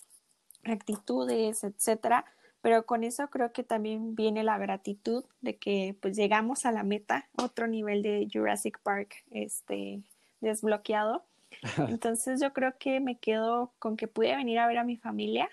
actitudes, 0.63 1.63
etcétera. 1.63 2.25
Pero 2.61 2.85
con 2.85 3.03
eso 3.03 3.27
creo 3.29 3.51
que 3.51 3.63
también 3.63 4.15
viene 4.15 4.43
la 4.43 4.57
gratitud 4.57 5.25
de 5.41 5.57
que 5.57 5.95
pues 6.01 6.15
llegamos 6.15 6.65
a 6.65 6.71
la 6.71 6.83
meta, 6.83 7.29
otro 7.37 7.67
nivel 7.67 8.01
de 8.03 8.27
Jurassic 8.31 8.79
Park 8.81 9.23
este 9.31 10.01
desbloqueado. 10.41 11.23
Entonces 11.99 12.41
yo 12.41 12.51
creo 12.53 12.77
que 12.77 12.99
me 12.99 13.17
quedo 13.19 13.71
con 13.79 13.95
que 13.97 14.07
pude 14.07 14.35
venir 14.35 14.59
a 14.59 14.67
ver 14.67 14.77
a 14.79 14.83
mi 14.83 14.97
familia 14.97 15.49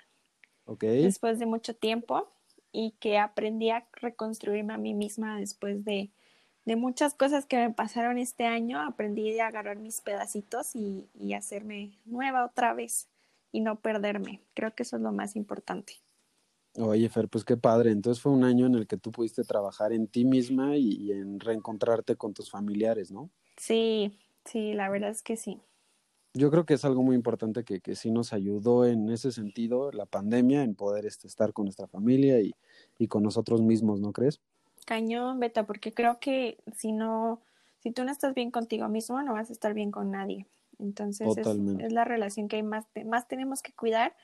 después 1.04 1.38
de 1.38 1.46
mucho 1.46 1.74
tiempo 1.74 2.28
y 2.72 2.92
que 3.00 3.18
aprendí 3.18 3.70
a 3.70 3.86
reconstruirme 3.92 4.72
a 4.74 4.78
mí 4.78 4.94
misma 4.94 5.38
después 5.38 5.84
de, 5.84 6.10
de 6.70 6.76
muchas 6.76 7.14
cosas 7.14 7.46
que 7.46 7.56
me 7.56 7.74
pasaron 7.74 8.16
este 8.16 8.46
año. 8.46 8.80
Aprendí 8.80 9.40
a 9.40 9.48
agarrar 9.48 9.80
mis 9.80 10.00
pedacitos 10.00 10.76
y, 10.76 11.08
y 11.18 11.32
hacerme 11.32 11.98
nueva 12.04 12.44
otra 12.44 12.74
vez 12.74 13.08
y 13.50 13.58
no 13.58 13.80
perderme. 13.80 14.40
Creo 14.54 14.72
que 14.72 14.84
eso 14.84 14.94
es 14.94 15.02
lo 15.02 15.10
más 15.10 15.34
importante. 15.34 15.94
Oye, 16.76 17.08
Fer, 17.08 17.28
pues 17.28 17.44
qué 17.44 17.56
padre. 17.56 17.90
Entonces 17.90 18.22
fue 18.22 18.30
un 18.30 18.44
año 18.44 18.66
en 18.66 18.76
el 18.76 18.86
que 18.86 18.96
tú 18.96 19.10
pudiste 19.10 19.42
trabajar 19.42 19.92
en 19.92 20.06
ti 20.06 20.24
misma 20.24 20.76
y, 20.76 20.92
y 20.92 21.10
en 21.10 21.40
reencontrarte 21.40 22.14
con 22.14 22.34
tus 22.34 22.52
familiares, 22.52 23.10
¿no? 23.10 23.30
Sí, 23.56 24.16
sí, 24.44 24.72
la 24.72 24.88
verdad 24.90 25.10
es 25.10 25.22
que 25.22 25.36
sí. 25.36 25.60
Yo 26.34 26.52
creo 26.52 26.66
que 26.66 26.74
es 26.74 26.84
algo 26.84 27.02
muy 27.02 27.16
importante 27.16 27.64
que, 27.64 27.80
que 27.80 27.96
sí 27.96 28.12
nos 28.12 28.32
ayudó 28.32 28.86
en 28.86 29.10
ese 29.10 29.32
sentido, 29.32 29.90
la 29.90 30.06
pandemia, 30.06 30.62
en 30.62 30.76
poder 30.76 31.04
este, 31.04 31.26
estar 31.26 31.52
con 31.52 31.64
nuestra 31.64 31.88
familia 31.88 32.40
y, 32.40 32.54
y 32.96 33.08
con 33.08 33.24
nosotros 33.24 33.60
mismos, 33.60 33.98
¿no 33.98 34.12
crees? 34.12 34.40
Cañón, 34.87 35.41
Beta, 35.41 35.66
porque 35.66 35.93
creo 35.93 36.18
que 36.20 36.59
si 36.76 36.93
no, 36.93 37.41
si 37.81 37.91
tú 37.91 38.05
no 38.05 38.11
estás 38.11 38.35
bien 38.35 38.51
contigo 38.51 38.89
mismo, 38.89 39.22
no 39.22 39.35
vas 39.35 39.51
a 39.51 39.53
estar 39.53 39.74
bien 39.74 39.91
con 39.91 40.11
nadie. 40.11 40.47
Entonces 40.78 41.37
es, 41.37 41.93
la 41.93 42.05
relación 42.05 42.49
que 42.49 42.62
más, 42.62 42.87
más 43.05 43.28
tenemos 43.28 43.62
que 43.62 43.72
cuidar 43.72 44.16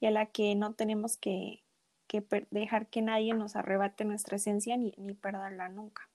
y 0.00 0.06
a 0.06 0.10
la 0.10 0.26
que 0.26 0.54
no 0.54 0.72
tenemos 0.72 1.16
que, 1.16 1.62
que 2.06 2.24
dejar 2.50 2.88
que 2.88 3.02
nadie 3.02 3.34
nos 3.34 3.56
arrebate 3.56 4.04
nuestra 4.04 4.36
esencia 4.36 4.76
ni, 4.76 4.92
ni 4.96 5.14
perderla 5.14 5.68
nunca. 5.68 6.08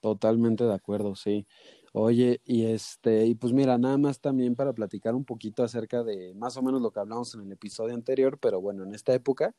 Totalmente 0.00 0.64
de 0.64 0.74
acuerdo, 0.74 1.16
sí. 1.16 1.46
Oye, 1.92 2.40
y 2.44 2.66
este, 2.66 3.26
y 3.26 3.34
pues 3.34 3.52
mira, 3.52 3.78
nada 3.78 3.98
más 3.98 4.20
también 4.20 4.54
para 4.54 4.72
platicar 4.72 5.14
un 5.14 5.24
poquito 5.24 5.64
acerca 5.64 6.04
de 6.04 6.34
más 6.34 6.56
o 6.56 6.62
menos 6.62 6.80
lo 6.80 6.92
que 6.92 7.00
hablamos 7.00 7.34
en 7.34 7.40
el 7.40 7.52
episodio 7.52 7.94
anterior, 7.94 8.38
pero 8.38 8.60
bueno, 8.60 8.84
en 8.84 8.94
esta 8.94 9.14
época, 9.14 9.54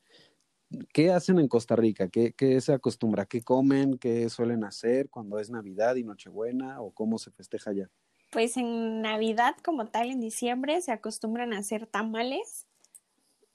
¿qué 0.92 1.10
hacen 1.12 1.38
en 1.38 1.48
Costa 1.48 1.76
Rica? 1.76 2.08
¿Qué, 2.08 2.32
qué 2.34 2.60
se 2.60 2.72
acostumbra? 2.72 3.26
¿Qué 3.26 3.42
comen? 3.42 3.98
¿Qué 3.98 4.28
suelen 4.30 4.64
hacer 4.64 5.10
cuando 5.10 5.38
es 5.38 5.50
Navidad 5.50 5.96
y 5.96 6.04
Nochebuena? 6.04 6.80
¿O 6.80 6.92
cómo 6.92 7.18
se 7.18 7.30
festeja 7.30 7.70
allá? 7.70 7.90
Pues 8.30 8.56
en 8.56 9.02
Navidad, 9.02 9.56
como 9.64 9.86
tal, 9.88 10.10
en 10.10 10.20
diciembre, 10.20 10.80
se 10.82 10.92
acostumbran 10.92 11.52
a 11.52 11.58
hacer 11.58 11.86
tamales. 11.86 12.66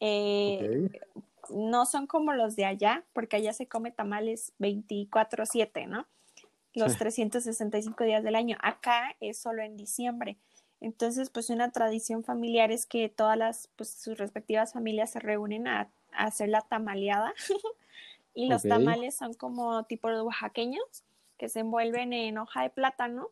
Eh, 0.01 0.91
no 1.49 1.85
son 1.85 2.07
como 2.07 2.33
los 2.33 2.55
de 2.55 2.65
allá, 2.65 3.05
porque 3.13 3.37
allá 3.37 3.53
se 3.53 3.67
come 3.67 3.91
tamales 3.91 4.53
24/7, 4.59 5.87
¿no? 5.87 6.07
Los 6.73 6.93
Sí. 6.93 6.97
365 6.97 8.03
días 8.03 8.23
del 8.23 8.35
año. 8.35 8.57
Acá 8.61 9.15
es 9.21 9.39
solo 9.39 9.63
en 9.63 9.77
diciembre. 9.77 10.37
Entonces, 10.81 11.29
pues 11.29 11.49
una 11.49 11.71
tradición 11.71 12.23
familiar 12.23 12.71
es 12.71 12.85
que 12.85 13.09
todas 13.09 13.37
las, 13.37 13.69
pues 13.77 13.89
sus 13.91 14.17
respectivas 14.17 14.73
familias 14.73 15.11
se 15.11 15.19
reúnen 15.19 15.67
a, 15.67 15.91
a 16.17 16.25
hacer 16.25 16.49
la 16.49 16.61
tamaleada. 16.61 17.33
y 18.33 18.47
los 18.47 18.63
tamales 18.63 19.15
son 19.15 19.33
como 19.33 19.83
tipo 19.85 20.09
de 20.09 20.21
oaxaqueños, 20.21 21.03
que 21.37 21.49
se 21.49 21.59
envuelven 21.59 22.13
en 22.13 22.37
hoja 22.37 22.63
de 22.63 22.69
plátano 22.69 23.29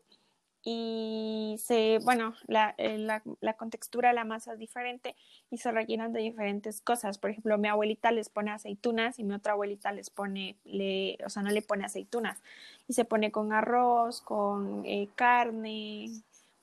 y 0.65 1.57
se, 1.59 1.99
bueno, 2.03 2.35
la, 2.47 2.73
eh, 2.77 2.97
la, 2.97 3.21
la 3.41 3.53
contextura 3.53 4.09
de 4.09 4.15
la 4.15 4.23
masa 4.23 4.53
es 4.53 4.59
diferente 4.59 5.15
y 5.51 5.57
se 5.57 5.71
rellenan 5.71 6.13
de 6.13 6.21
diferentes 6.21 6.79
cosas. 6.79 7.17
Por 7.17 7.31
ejemplo, 7.31 7.57
mi 7.57 7.67
abuelita 7.67 8.11
les 8.11 8.29
pone 8.29 8.51
aceitunas 8.51 9.19
y 9.19 9.25
mi 9.25 9.33
otra 9.33 9.53
abuelita 9.53 9.91
les 9.91 10.09
pone, 10.09 10.55
le, 10.63 11.17
o 11.25 11.29
sea, 11.29 11.43
no 11.43 11.49
le 11.49 11.61
pone 11.61 11.83
aceitunas. 11.83 12.41
Y 12.87 12.93
se 12.93 13.03
pone 13.03 13.29
con 13.29 13.51
arroz, 13.51 14.21
con 14.21 14.85
eh, 14.85 15.09
carne, 15.15 16.05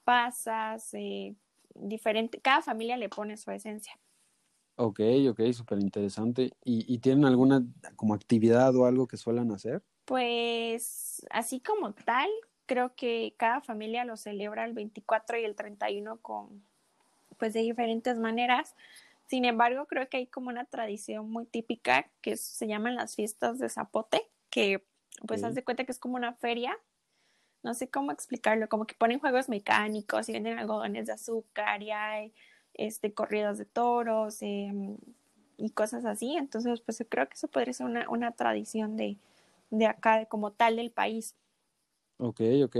pasas, 0.04 0.94
eh, 0.94 1.34
diferente. 1.74 2.40
Cada 2.40 2.62
familia 2.62 2.96
le 2.96 3.10
pone 3.10 3.36
su 3.36 3.50
esencia. 3.50 3.98
Ok, 4.82 5.00
ok, 5.28 5.40
súper 5.52 5.78
interesante. 5.78 6.52
¿Y, 6.64 6.92
¿Y 6.92 6.98
tienen 7.00 7.26
alguna 7.26 7.62
como 7.96 8.14
actividad 8.14 8.74
o 8.76 8.86
algo 8.86 9.06
que 9.06 9.18
suelen 9.18 9.52
hacer? 9.52 9.82
Pues 10.06 11.26
así 11.30 11.60
como 11.60 11.92
tal, 11.92 12.30
creo 12.64 12.94
que 12.94 13.34
cada 13.36 13.60
familia 13.60 14.06
lo 14.06 14.16
celebra 14.16 14.64
el 14.64 14.72
24 14.72 15.38
y 15.38 15.44
el 15.44 15.54
31 15.54 16.16
con, 16.22 16.64
pues 17.38 17.52
de 17.52 17.60
diferentes 17.60 18.18
maneras. 18.18 18.74
Sin 19.26 19.44
embargo, 19.44 19.86
creo 19.86 20.08
que 20.08 20.16
hay 20.16 20.26
como 20.26 20.48
una 20.48 20.64
tradición 20.64 21.30
muy 21.30 21.44
típica 21.44 22.10
que 22.22 22.38
se 22.38 22.66
llaman 22.66 22.96
las 22.96 23.16
fiestas 23.16 23.58
de 23.58 23.68
zapote, 23.68 24.30
que 24.48 24.86
pues 25.26 25.44
haz 25.44 25.54
de 25.54 25.62
cuenta 25.62 25.84
que 25.84 25.92
es 25.92 25.98
como 25.98 26.16
una 26.16 26.32
feria. 26.32 26.76
No 27.62 27.74
sé 27.74 27.90
cómo 27.90 28.12
explicarlo, 28.12 28.68
como 28.70 28.86
que 28.86 28.94
ponen 28.94 29.20
juegos 29.20 29.50
mecánicos 29.50 30.28
y 30.28 30.32
venden 30.32 30.58
algodones 30.58 31.06
de 31.06 31.12
azúcar 31.12 31.82
y 31.82 31.90
hay 31.90 32.32
este 32.86 33.12
corridas 33.12 33.58
de 33.58 33.64
toros 33.66 34.38
em, 34.42 34.96
y 35.56 35.70
cosas 35.70 36.04
así. 36.04 36.36
Entonces, 36.36 36.80
pues 36.80 36.98
yo 36.98 37.08
creo 37.08 37.28
que 37.28 37.34
eso 37.34 37.48
podría 37.48 37.72
ser 37.72 37.86
una, 37.86 38.08
una 38.10 38.32
tradición 38.32 38.96
de, 38.96 39.16
de 39.70 39.86
acá, 39.86 40.18
de 40.18 40.26
como 40.26 40.52
tal 40.52 40.76
del 40.76 40.90
país. 40.90 41.34
Ok, 42.18 42.40
ok. 42.64 42.76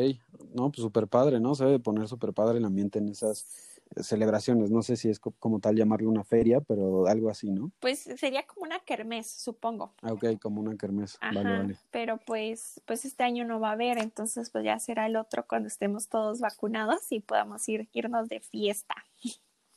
No, 0.54 0.70
pues 0.70 0.82
súper 0.82 1.08
padre, 1.08 1.40
¿no? 1.40 1.54
Se 1.54 1.64
debe 1.64 1.78
poner 1.78 2.08
súper 2.08 2.32
padre 2.34 2.58
el 2.58 2.64
ambiente 2.64 2.98
en 2.98 3.08
esas, 3.08 3.70
celebraciones. 3.96 4.70
No 4.70 4.82
sé 4.82 4.96
si 4.96 5.08
es 5.08 5.18
co- 5.18 5.34
como 5.38 5.60
tal 5.60 5.76
llamarlo 5.76 6.08
una 6.08 6.24
feria, 6.24 6.60
pero 6.60 7.06
algo 7.06 7.28
así, 7.30 7.50
¿no? 7.50 7.70
Pues 7.80 8.00
sería 8.16 8.46
como 8.46 8.62
una 8.62 8.80
kermés, 8.80 9.28
supongo. 9.30 9.92
Ah, 10.02 10.12
ok, 10.12 10.38
como 10.40 10.60
una 10.60 10.76
kermés. 10.76 11.18
Vale, 11.20 11.42
vale. 11.56 11.76
pero 11.90 12.18
pues, 12.18 12.80
pues 12.86 13.04
este 13.04 13.24
año 13.24 13.44
no 13.44 13.60
va 13.60 13.70
a 13.70 13.72
haber, 13.72 13.98
entonces 13.98 14.50
pues 14.50 14.64
ya 14.64 14.78
será 14.78 15.06
el 15.06 15.16
otro 15.16 15.46
cuando 15.46 15.68
estemos 15.68 16.08
todos 16.08 16.40
vacunados 16.40 17.10
y 17.10 17.20
podamos 17.20 17.68
ir, 17.68 17.88
irnos 17.92 18.28
de 18.28 18.40
fiesta. 18.40 18.94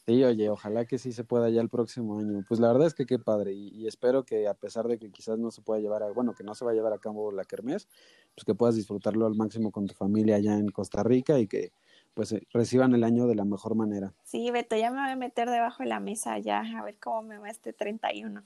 Sí, 0.05 0.21
oye, 0.21 0.49
ojalá 0.49 0.83
que 0.85 0.97
sí 0.97 1.13
se 1.13 1.23
pueda 1.23 1.49
ya 1.49 1.61
el 1.61 1.69
próximo 1.69 2.19
año. 2.19 2.43
Pues 2.47 2.59
la 2.59 2.67
verdad 2.67 2.87
es 2.87 2.93
que 2.93 3.05
qué 3.05 3.19
padre 3.19 3.53
y, 3.53 3.87
espero 3.87 4.25
que 4.25 4.49
a 4.49 4.53
pesar 4.53 4.87
de 4.87 4.97
que 4.99 5.09
quizás 5.09 5.39
no 5.39 5.49
se 5.49 5.61
pueda 5.61 5.79
llevar 5.79 6.03
a, 6.03 6.11
bueno, 6.11 6.33
que 6.33 6.43
no 6.43 6.53
se 6.55 6.65
va 6.65 6.71
a 6.71 6.73
llevar 6.73 6.91
a 6.91 6.99
cabo 6.99 7.31
la 7.31 7.45
kermés, 7.45 7.87
pues 8.35 8.43
que 8.45 8.53
puedas 8.53 8.75
disfrutarlo 8.75 9.25
al 9.25 9.35
máximo 9.35 9.71
con 9.71 9.87
tu 9.87 9.93
familia 9.93 10.35
allá 10.35 10.57
en 10.57 10.69
Costa 10.69 11.03
Rica 11.03 11.39
y 11.39 11.47
que 11.47 11.71
pues 12.13 12.33
eh, 12.33 12.45
reciban 12.51 12.93
el 12.93 13.05
año 13.05 13.27
de 13.27 13.35
la 13.35 13.45
mejor 13.45 13.75
manera. 13.75 14.13
Sí, 14.23 14.51
Beto, 14.51 14.75
ya 14.75 14.91
me 14.91 15.01
voy 15.01 15.11
a 15.11 15.15
meter 15.15 15.49
debajo 15.49 15.83
de 15.83 15.89
la 15.89 16.01
mesa 16.01 16.37
ya, 16.37 16.59
a 16.59 16.83
ver 16.83 16.97
cómo 16.99 17.21
me 17.21 17.37
va 17.37 17.49
este 17.49 17.71
31. 17.71 18.43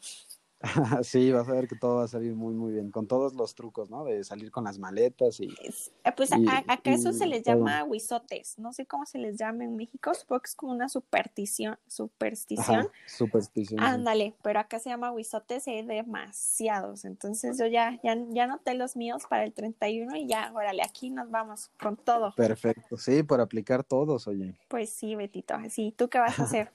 Sí, 1.03 1.31
vas 1.31 1.47
a 1.47 1.51
ver 1.53 1.67
que 1.67 1.75
todo 1.75 1.97
va 1.97 2.03
a 2.05 2.07
salir 2.07 2.33
muy, 2.35 2.53
muy 2.53 2.73
bien, 2.73 2.91
con 2.91 3.07
todos 3.07 3.33
los 3.35 3.53
trucos, 3.55 3.89
¿no? 3.89 4.03
De 4.03 4.23
salir 4.23 4.51
con 4.51 4.63
las 4.63 4.79
maletas 4.79 5.39
y... 5.39 5.45
Eh, 5.63 6.11
Pues 6.15 6.31
a- 6.33 6.37
Y- 6.39 6.47
a- 6.47 6.63
acá 6.67 6.93
eso 6.93 7.13
se 7.13 7.27
les 7.27 7.43
llama 7.43 7.83
huizotes, 7.83 8.57
no 8.57 8.73
sé 8.73 8.85
cómo 8.85 9.05
se 9.05 9.19
les 9.19 9.37
llama 9.37 9.63
en 9.65 9.75
México, 9.75 10.13
supongo 10.13 10.41
que 10.41 10.47
es 10.47 10.55
como 10.55 10.71
una 10.71 10.89
superstición, 10.89 11.77
superstición. 11.87 12.79
Ajá, 12.81 12.91
superstición. 13.05 13.79
sí. 13.79 13.85
Ándale, 13.85 14.35
pero 14.41 14.59
acá 14.59 14.79
se 14.79 14.89
llama 14.89 15.11
huizotes 15.11 15.67
y 15.67 15.71
hay 15.71 15.85
demasiados. 15.85 17.05
Entonces 17.05 17.57
yo 17.59 17.67
ya, 17.67 17.99
ya, 18.03 18.17
ya 18.29 18.45
anoté 18.45 18.73
los 18.73 18.95
míos 18.95 19.23
para 19.29 19.43
el 19.43 19.53
31 19.53 20.15
y 20.15 20.27
ya, 20.27 20.51
órale, 20.55 20.81
aquí 20.83 21.09
nos 21.09 21.29
vamos 21.29 21.69
con 21.79 21.97
todo. 21.97 22.33
Perfecto, 22.35 22.97
sí, 22.97 23.21
por 23.23 23.41
aplicar 23.41 23.83
todos, 23.83 24.27
oye. 24.27 24.55
Pues 24.69 24.89
sí, 24.89 25.15
Betito, 25.15 25.53
así, 25.55 25.93
¿tú 25.95 26.09
qué 26.09 26.19
vas 26.19 26.39
a 26.39 26.43
hacer? 26.43 26.71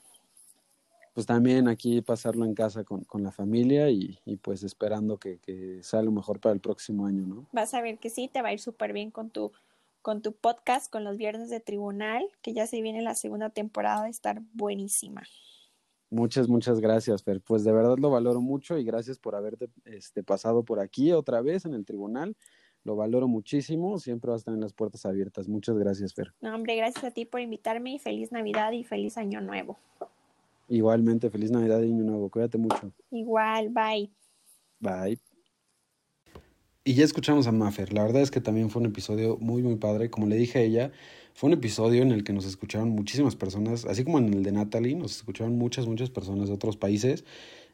Pues 1.13 1.27
también 1.27 1.69
aquí 1.69 2.01
pasarlo 2.01 2.45
en 2.45 2.55
casa 2.55 2.85
con, 2.85 3.05
con 3.05 3.23
la 3.23 3.33
familia 3.33 3.91
y, 3.91 4.19
y 4.25 4.37
pues 4.37 4.63
esperando 4.63 5.19
que, 5.19 5.39
que 5.39 5.83
sea 5.83 6.03
lo 6.03 6.11
mejor 6.11 6.41
para 6.41 6.55
el 6.55 6.61
próximo 6.61 7.07
año, 7.07 7.27
¿no? 7.27 7.47
Vas 7.53 7.75
a 7.75 7.83
ver 7.83 7.99
que 7.99 8.09
sí, 8.09 8.29
te 8.33 8.41
va 8.41 8.49
a 8.49 8.53
ir 8.55 8.61
súper 8.61 8.93
bien 8.93 9.11
con 9.11 9.31
tu, 9.31 9.53
con 10.03 10.21
tu 10.21 10.33
podcast, 10.33 10.91
con 10.91 11.05
los 11.05 11.17
viernes 11.17 11.51
de 11.51 11.61
tribunal, 11.61 12.25
que 12.43 12.53
ya 12.53 12.67
se 12.67 12.81
viene 12.83 13.03
la 13.03 13.15
segunda 13.15 13.51
temporada 13.51 14.05
de 14.05 14.11
estar 14.11 14.43
buenísima. 14.53 15.23
Muchas, 16.11 16.49
muchas 16.49 16.81
gracias, 16.81 17.23
Fer. 17.23 17.41
Pues 17.41 17.65
de 17.65 17.73
verdad 17.73 17.97
lo 17.99 18.11
valoro 18.11 18.43
mucho 18.43 18.77
y 18.77 18.85
gracias 18.85 19.19
por 19.19 19.35
haberte 19.35 19.71
este, 19.87 20.23
pasado 20.23 20.63
por 20.63 20.79
aquí 20.79 21.13
otra 21.13 21.41
vez 21.41 21.65
en 21.65 21.73
el 21.73 21.87
tribunal. 21.87 22.37
Lo 22.85 22.97
valoro 22.97 23.29
muchísimo. 23.29 23.99
Siempre 23.99 24.31
vas 24.31 24.43
a 24.43 24.45
tener 24.47 24.61
las 24.61 24.75
puertas 24.75 25.07
abiertas. 25.07 25.49
Muchas 25.49 25.79
gracias, 25.79 26.13
Fer. 26.13 26.35
No, 26.43 26.55
hombre, 26.55 26.77
gracias 26.77 27.05
a 27.05 27.11
ti 27.13 27.25
por 27.25 27.41
invitarme 27.41 27.95
y 27.95 27.99
feliz 27.99 28.31
Navidad 28.31 28.73
y 28.73 28.85
feliz 28.85 29.17
Año 29.17 29.41
Nuevo. 29.41 29.79
Igualmente, 30.73 31.29
feliz 31.29 31.51
Navidad 31.51 31.83
y 31.83 31.93
Año 31.93 32.03
Nuevo. 32.03 32.31
Cuídate 32.31 32.57
mucho. 32.57 32.95
Igual, 33.11 33.69
bye. 33.69 34.11
Bye. 34.81 35.19
Y 36.83 36.95
ya 36.95 37.05
escuchamos 37.05 37.47
a 37.47 37.53
Maffer. 37.53 37.93
La 37.93 38.03
verdad 38.03 38.23
es 38.23 38.31
que 38.31 38.41
también 38.41 38.71
fue 38.71 38.81
un 38.81 38.87
episodio 38.87 39.37
muy, 39.37 39.63
muy 39.63 39.77
padre. 39.77 40.09
Como 40.09 40.27
le 40.27 40.37
dije 40.37 40.61
a 40.61 40.63
ella, 40.63 40.91
fue 41.35 41.49
un 41.49 41.55
episodio 41.55 42.01
en 42.01 42.11
el 42.11 42.25
que 42.25 42.33
nos 42.33 42.47
escucharon 42.47 42.89
muchísimas 42.89 43.37
personas, 43.37 43.85
así 43.85 44.03
como 44.03 44.19
en 44.19 44.33
el 44.33 44.43
de 44.43 44.53
Natalie, 44.53 44.97
nos 44.97 45.15
escucharon 45.15 45.59
muchas, 45.59 45.87
muchas 45.87 46.09
personas 46.09 46.49
de 46.49 46.55
otros 46.55 46.79
países. 46.79 47.27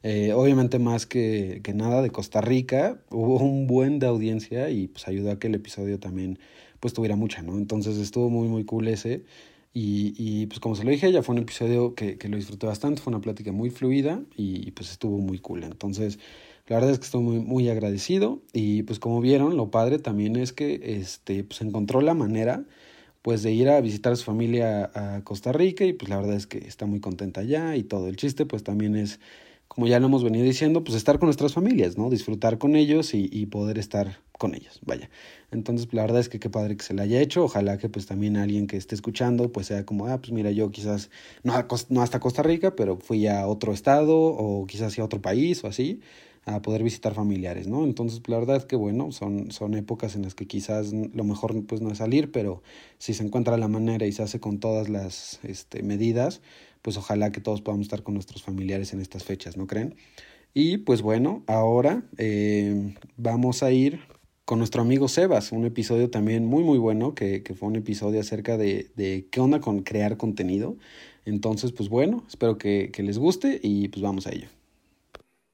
Eh, 0.03 0.33
obviamente 0.33 0.81
más 0.81 1.07
que, 1.07 1.61
que 1.63 1.75
nada 1.75 2.03
de 2.03 2.11
Costa 2.11 2.41
Rica, 2.41 3.01
hubo 3.11 3.39
un 3.39 3.69
buen 3.69 4.01
de 4.01 4.09
audiencia 4.09 4.71
y 4.71 4.89
pues 4.89 5.07
ayudó 5.07 5.31
a 5.31 5.39
que 5.39 5.47
el 5.47 5.55
episodio 5.55 6.01
también 6.01 6.41
pues 6.81 6.95
tuviera 6.95 7.15
mucha, 7.15 7.43
¿no? 7.43 7.59
Entonces 7.59 7.97
estuvo 7.99 8.29
muy, 8.29 8.49
muy 8.49 8.65
cool 8.65 8.89
ese. 8.89 9.23
Y, 9.73 10.15
y 10.17 10.47
pues 10.47 10.61
como 10.61 10.75
se 10.75 10.85
lo 10.85 10.91
dije 10.91 11.07
a 11.07 11.09
ella, 11.11 11.23
fue 11.23 11.35
un 11.35 11.43
episodio 11.43 11.95
que, 11.95 12.19
que 12.19 12.29
lo 12.29 12.37
disfruté 12.37 12.67
bastante, 12.67 13.01
fue 13.03 13.13
una 13.13 13.21
plática 13.21 13.53
muy 13.53 13.71
fluida 13.71 14.23
y, 14.37 14.71
pues 14.73 14.91
estuvo 14.91 15.19
muy 15.19 15.39
cool. 15.39 15.63
Entonces, 15.65 16.19
la 16.67 16.77
verdad 16.77 16.93
es 16.93 16.99
que 16.99 17.05
estoy 17.05 17.23
muy, 17.23 17.39
muy 17.41 17.69
agradecido 17.69 18.43
y 18.53 18.83
pues 18.85 18.99
como 18.99 19.21
vieron, 19.21 19.57
lo 19.57 19.71
padre 19.71 19.99
también 19.99 20.37
es 20.37 20.53
que 20.53 20.81
este, 20.83 21.45
pues 21.45 21.61
encontró 21.63 22.01
la 22.01 22.15
manera 22.15 22.65
pues 23.23 23.43
de 23.43 23.53
ir 23.53 23.69
a 23.69 23.81
visitar 23.81 24.13
a 24.13 24.17
su 24.17 24.25
familia 24.25 24.91
a 24.95 25.23
Costa 25.25 25.53
Rica 25.53 25.85
y 25.85 25.93
pues 25.93 26.09
la 26.09 26.17
verdad 26.17 26.37
es 26.37 26.47
que 26.47 26.59
está 26.59 26.87
muy 26.87 27.01
contenta 27.01 27.41
allá 27.43 27.77
y 27.77 27.83
todo. 27.85 28.09
El 28.09 28.17
chiste 28.17 28.47
pues 28.47 28.65
también 28.65 28.97
es, 28.97 29.21
como 29.69 29.87
ya 29.87 30.01
lo 30.01 30.07
hemos 30.07 30.25
venido 30.25 30.45
diciendo, 30.45 30.83
pues 30.83 30.97
estar 30.97 31.19
con 31.19 31.27
nuestras 31.29 31.55
familias, 31.55 31.97
¿no? 31.97 32.11
Disfrutar 32.11 32.59
con 32.59 32.75
ellos 32.75 33.15
y, 33.15 33.29
y 33.31 33.47
poder 33.47 33.79
estar 33.79 34.19
con 34.39 34.55
ellos, 34.55 34.81
vaya. 34.85 35.11
Entonces, 35.51 35.89
la 35.93 36.03
verdad 36.03 36.21
es 36.21 36.29
que 36.29 36.41
qué 36.41 36.49
padre 36.51 36.77
que 36.77 36.85
se 36.85 36.95
la 36.95 37.03
haya 37.03 37.21
hecho. 37.21 37.45
Ojalá 37.45 37.79
que 37.79 37.89
pues 37.89 38.07
también 38.07 38.37
alguien 38.37 38.67
que 38.67 38.77
esté 38.77 38.95
escuchando 38.95 39.53
pues 39.53 39.67
sea 39.67 39.85
como, 39.85 40.07
ah, 40.07 40.19
pues 40.19 40.33
mira, 40.33 40.51
yo 40.51 40.71
quizás 40.71 41.11
no, 41.43 41.53
a 41.55 41.67
no 41.91 42.03
hasta 42.03 42.21
Costa 42.21 42.43
Rica, 42.43 42.75
pero 42.75 42.99
fui 42.99 43.27
a 43.27 43.47
otro 43.47 43.73
estado 43.73 44.17
o 44.19 44.67
quizás 44.67 44.99
a 44.99 45.05
otro 45.05 45.21
país 45.21 45.63
o 45.65 45.67
así 45.67 46.01
a 46.49 46.63
poder 46.63 46.83
visitar 46.83 47.15
familiares, 47.15 47.69
¿no? 47.69 47.85
Entonces, 47.85 48.23
la 48.27 48.39
verdad 48.39 48.57
es 48.57 48.65
que 48.65 48.77
bueno, 48.77 49.13
son, 49.13 49.51
son 49.51 49.75
épocas 49.75 50.17
en 50.17 50.23
las 50.23 50.35
que 50.35 50.47
quizás 50.47 50.93
lo 50.93 51.25
mejor 51.25 51.67
pues 51.67 51.81
no 51.83 51.91
es 51.91 51.99
salir, 51.99 52.33
pero 52.33 52.63
si 52.99 53.13
se 53.15 53.25
encuentra 53.25 53.57
la 53.59 53.69
manera 53.69 54.07
y 54.07 54.13
se 54.13 54.23
hace 54.23 54.41
con 54.41 54.59
todas 54.59 54.89
las 54.89 55.41
este, 55.43 55.83
medidas, 55.83 56.41
pues 56.83 56.97
ojalá 56.97 57.33
que 57.33 57.41
todos 57.41 57.63
podamos 57.63 57.87
estar 57.87 58.03
con 58.03 58.15
nuestros 58.15 58.43
familiares 58.43 58.93
en 58.93 59.01
estas 59.01 59.25
fechas, 59.25 59.57
¿no 59.57 59.67
creen? 59.67 59.97
Y 60.55 60.79
pues 60.79 61.03
bueno, 61.03 61.45
ahora 61.47 62.05
eh, 62.17 62.95
vamos 63.17 63.63
a 63.63 63.71
ir 63.71 64.01
con 64.45 64.59
nuestro 64.59 64.81
amigo 64.83 65.09
Sebas, 65.09 65.53
un 65.53 65.67
episodio 65.67 66.11
también 66.11 66.47
muy 66.47 66.65
muy 66.65 66.79
bueno, 66.79 67.15
que, 67.15 67.43
que 67.43 67.55
fue 67.55 67.69
un 67.69 67.77
episodio 67.77 68.21
acerca 68.21 68.57
de, 68.57 68.91
de 68.97 69.29
qué 69.31 69.41
onda 69.41 69.61
con 69.61 69.83
crear 69.83 70.17
contenido. 70.17 70.77
Entonces, 71.27 71.73
pues 71.73 71.91
bueno, 71.91 72.25
espero 72.27 72.57
que, 72.57 72.91
que 72.91 73.03
les 73.03 73.19
guste 73.19 73.61
y 73.63 73.89
pues 73.89 74.03
vamos 74.03 74.27
a 74.27 74.33
ello. 74.33 74.49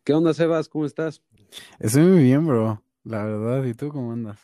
¿Qué 0.05 0.12
onda, 0.12 0.33
Sebas? 0.33 0.68
¿Cómo 0.68 0.87
estás? 0.87 1.22
Estoy 1.81 2.05
muy 2.05 2.22
bien, 2.22 2.47
bro. 2.47 2.83
La 3.05 3.25
verdad, 3.25 3.64
¿y 3.64 3.75
tú 3.75 3.89
cómo 3.89 4.12
andas? 4.12 4.39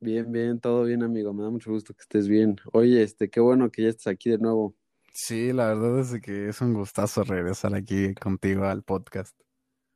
Bien, 0.00 0.30
bien, 0.30 0.60
todo 0.60 0.84
bien, 0.84 1.02
amigo. 1.02 1.32
Me 1.32 1.42
da 1.42 1.50
mucho 1.50 1.70
gusto 1.72 1.94
que 1.94 2.02
estés 2.02 2.28
bien. 2.28 2.56
Oye, 2.72 3.02
este, 3.02 3.28
qué 3.30 3.40
bueno 3.40 3.70
que 3.70 3.82
ya 3.82 3.88
estés 3.88 4.06
aquí 4.06 4.30
de 4.30 4.38
nuevo. 4.38 4.74
Sí, 5.18 5.50
la 5.54 5.68
verdad 5.68 6.00
es 6.00 6.20
que 6.20 6.50
es 6.50 6.60
un 6.60 6.74
gustazo 6.74 7.24
regresar 7.24 7.74
aquí 7.74 8.14
contigo 8.14 8.64
al 8.64 8.82
podcast. 8.82 9.34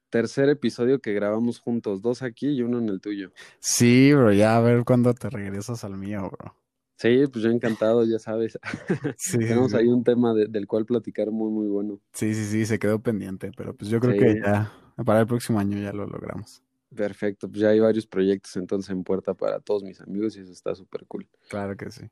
Tercer 0.09 0.49
episodio 0.49 0.99
que 1.01 1.13
grabamos 1.13 1.59
juntos, 1.61 2.01
dos 2.01 2.23
aquí 2.23 2.49
y 2.49 2.63
uno 2.63 2.79
en 2.79 2.89
el 2.89 3.03
tuyo. 3.03 3.31
Sí, 3.59 4.15
bro, 4.15 4.33
ya 4.33 4.57
a 4.57 4.61
ver 4.61 4.83
cuándo 4.85 5.13
te 5.13 5.29
regresas 5.29 5.85
al 5.85 5.99
mío, 5.99 6.31
bro. 6.31 6.57
Sí, 6.97 7.25
pues 7.31 7.45
yo 7.45 7.51
encantado, 7.51 8.05
ya 8.07 8.19
sabes. 8.19 8.59
Sí, 8.59 8.59
sí, 9.19 9.39
Tenemos 9.41 9.73
sí. 9.73 9.77
ahí 9.77 9.89
un 9.89 10.03
tema 10.05 10.33
de- 10.33 10.47
del 10.47 10.67
cual 10.67 10.87
platicar 10.87 11.31
muy, 11.31 11.51
muy 11.51 11.69
bueno. 11.69 12.01
Sí, 12.15 12.33
sí, 12.35 12.47
sí, 12.47 12.65
se 12.65 12.79
quedó 12.79 13.03
pendiente, 13.03 13.53
pero 13.55 13.77
pues 13.77 13.91
yo 13.91 14.01
creo 14.01 14.15
Sí. 14.15 14.19
que 14.21 14.41
ya 14.41 14.73
para 15.05 15.21
el 15.21 15.27
próximo 15.27 15.61
año 15.61 15.77
ya 15.79 15.93
lo 15.93 16.07
logramos. 16.07 16.63
Perfecto, 16.97 17.47
pues 17.47 17.61
ya 17.61 17.69
hay 17.69 17.79
varios 17.81 18.07
proyectos 18.07 18.57
entonces 18.57 18.89
en 18.91 19.05
puerta 19.05 19.35
para 19.35 19.61
todos 19.61 19.83
mis 19.83 20.01
amigos 20.01 20.35
y 20.37 20.41
eso 20.41 20.51
está 20.53 20.75
súper 20.75 21.05
cool. 21.07 21.29
Claro 21.51 21.77
que 21.77 21.91
sí. 21.91 22.07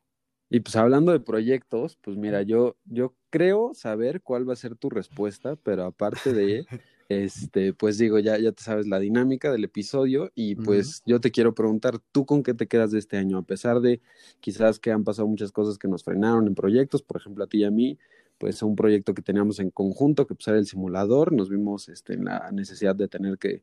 Y 0.49 0.61
pues 0.61 0.75
hablando 0.75 1.11
de 1.11 1.19
proyectos, 1.19 1.97
pues 2.01 2.17
mira, 2.17 2.41
yo, 2.41 2.75
yo 2.85 3.15
creo 3.29 3.73
saber 3.75 4.21
cuál 4.21 4.49
va 4.49 4.53
a 4.53 4.55
ser 4.55 4.75
tu 4.75 4.89
respuesta, 4.89 5.55
pero 5.57 5.85
aparte 5.85 6.33
de, 6.33 6.65
este, 7.09 7.73
pues 7.73 7.99
digo, 7.99 8.17
ya, 8.17 8.37
ya 8.39 8.51
te 8.51 8.63
sabes 8.63 8.87
la 8.87 8.99
dinámica 8.99 9.51
del 9.51 9.63
episodio 9.63 10.31
y 10.33 10.55
pues 10.55 11.03
yo 11.05 11.21
te 11.21 11.31
quiero 11.31 11.53
preguntar, 11.53 11.99
¿tú 12.11 12.25
con 12.25 12.41
qué 12.41 12.55
te 12.55 12.67
quedas 12.67 12.91
de 12.91 12.99
este 12.99 13.17
año? 13.17 13.37
A 13.37 13.43
pesar 13.43 13.79
de 13.79 14.01
quizás 14.39 14.79
que 14.79 14.91
han 14.91 15.03
pasado 15.03 15.27
muchas 15.27 15.51
cosas 15.51 15.77
que 15.77 15.87
nos 15.87 16.03
frenaron 16.03 16.47
en 16.47 16.55
proyectos, 16.55 17.03
por 17.03 17.17
ejemplo 17.17 17.43
a 17.43 17.47
ti 17.47 17.59
y 17.59 17.63
a 17.65 17.71
mí, 17.71 17.99
pues 18.39 18.63
un 18.63 18.75
proyecto 18.75 19.13
que 19.13 19.21
teníamos 19.21 19.59
en 19.59 19.69
conjunto, 19.69 20.25
que 20.25 20.33
pues 20.33 20.47
era 20.47 20.57
el 20.57 20.65
simulador, 20.65 21.31
nos 21.31 21.49
vimos 21.49 21.89
este, 21.89 22.13
en 22.13 22.25
la 22.25 22.51
necesidad 22.51 22.95
de 22.95 23.07
tener 23.07 23.37
que 23.37 23.61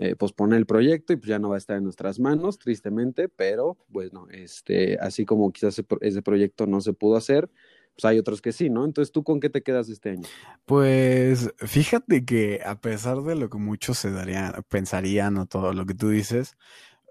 eh, 0.00 0.16
posponer 0.16 0.58
el 0.58 0.66
proyecto 0.66 1.12
y 1.12 1.16
pues 1.16 1.28
ya 1.28 1.38
no 1.38 1.50
va 1.50 1.56
a 1.56 1.58
estar 1.58 1.76
en 1.78 1.84
nuestras 1.84 2.18
manos, 2.20 2.58
tristemente, 2.58 3.28
pero 3.28 3.78
bueno, 3.88 4.26
este, 4.32 4.98
así 5.00 5.24
como 5.26 5.52
quizás 5.52 5.74
ese, 5.74 5.84
pro- 5.84 6.00
ese 6.02 6.22
proyecto 6.22 6.66
no 6.66 6.80
se 6.80 6.92
pudo 6.94 7.16
hacer, 7.16 7.50
pues 7.94 8.04
hay 8.06 8.18
otros 8.18 8.42
que 8.42 8.52
sí, 8.52 8.70
¿no? 8.70 8.84
Entonces, 8.86 9.12
¿tú 9.12 9.24
con 9.24 9.40
qué 9.40 9.50
te 9.50 9.62
quedas 9.62 9.88
este 9.90 10.10
año? 10.10 10.30
Pues 10.66 11.52
fíjate 11.58 12.24
que 12.24 12.60
a 12.64 12.80
pesar 12.80 13.22
de 13.22 13.34
lo 13.34 13.50
que 13.50 13.58
muchos 13.58 13.98
se 13.98 14.10
darían, 14.12 14.52
pensarían 14.68 15.36
o 15.38 15.46
todo 15.46 15.72
lo 15.72 15.84
que 15.86 15.94
tú 15.94 16.10
dices, 16.10 16.56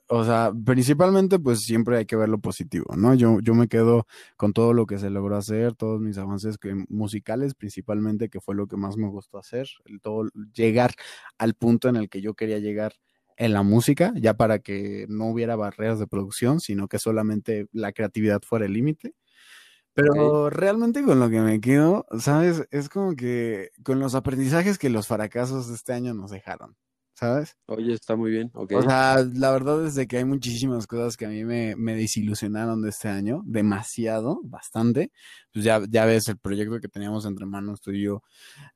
o 0.10 0.24
sea, 0.26 0.52
principalmente 0.66 1.38
pues 1.38 1.60
siempre 1.62 1.98
hay 1.98 2.06
que 2.06 2.16
ver 2.16 2.30
lo 2.30 2.40
positivo, 2.40 2.96
¿no? 2.98 3.14
Yo, 3.14 3.40
yo 3.42 3.54
me 3.54 3.68
quedo 3.68 4.08
con 4.38 4.54
todo 4.54 4.74
lo 4.74 4.88
que 4.88 4.98
se 4.98 5.12
logró 5.12 5.38
hacer, 5.38 5.76
todos 5.76 6.02
mis 6.02 6.18
avances 6.18 6.58
que, 6.58 6.74
musicales 6.90 7.54
principalmente, 7.54 8.30
que 8.30 8.42
fue 8.42 8.56
lo 8.56 8.68
que 8.68 8.76
más 8.76 8.98
me 8.98 9.08
gustó 9.08 9.38
hacer, 9.38 9.68
el 9.86 10.02
todo 10.02 10.28
llegar 10.54 10.94
al 11.38 11.54
punto 11.54 11.90
en 11.90 11.96
el 11.96 12.10
que 12.10 12.22
yo 12.22 12.34
quería 12.34 12.58
llegar 12.58 12.94
en 13.38 13.54
la 13.54 13.62
música, 13.64 14.12
ya 14.16 14.34
para 14.36 14.60
que 14.60 15.06
no 15.10 15.28
hubiera 15.28 15.56
barreras 15.56 16.00
de 16.00 16.08
producción, 16.08 16.60
sino 16.60 16.88
que 16.88 17.00
solamente 17.00 17.68
la 17.72 17.94
creatividad 17.94 18.42
fuera 18.42 18.66
el 18.66 18.74
límite. 18.74 19.14
Pero 19.94 20.50
realmente 20.50 21.04
con 21.04 21.20
lo 21.20 21.30
que 21.30 21.42
me 21.42 21.62
quedo, 21.62 22.06
¿sabes? 22.20 22.68
Es 22.72 22.90
como 22.90 23.16
que 23.16 23.72
con 23.84 24.00
los 24.00 24.16
aprendizajes 24.16 24.78
que 24.78 24.90
los 24.90 25.08
fracasos 25.08 25.68
de 25.70 25.76
este 25.76 25.94
año 25.94 26.14
nos 26.14 26.32
dejaron, 26.32 26.76
¿sabes? 27.20 27.58
Oye, 27.66 27.94
está 27.94 28.16
muy 28.16 28.32
bien, 28.32 28.50
ok. 28.54 28.72
O 28.78 28.82
sea, 28.82 29.26
la 29.34 29.52
verdad 29.52 29.86
es 29.86 29.96
de 29.96 30.08
que 30.08 30.18
hay 30.18 30.24
muchísimas 30.24 30.88
cosas 30.88 31.18
que 31.18 31.26
a 31.26 31.30
mí 31.30 31.44
me, 31.44 31.76
me 31.76 31.94
desilusionaron 31.94 32.82
de 32.82 32.90
este 32.90 33.10
año, 33.10 33.42
demasiado, 33.46 34.40
bastante. 34.46 35.12
Pues 35.52 35.66
ya, 35.66 35.82
ya 35.90 36.06
ves 36.06 36.30
el 36.30 36.38
proyecto 36.38 36.80
que 36.80 36.88
teníamos 36.88 37.26
entre 37.26 37.46
manos 37.46 37.82
tú 37.82 37.92
y 37.92 38.04
yo. 38.04 38.24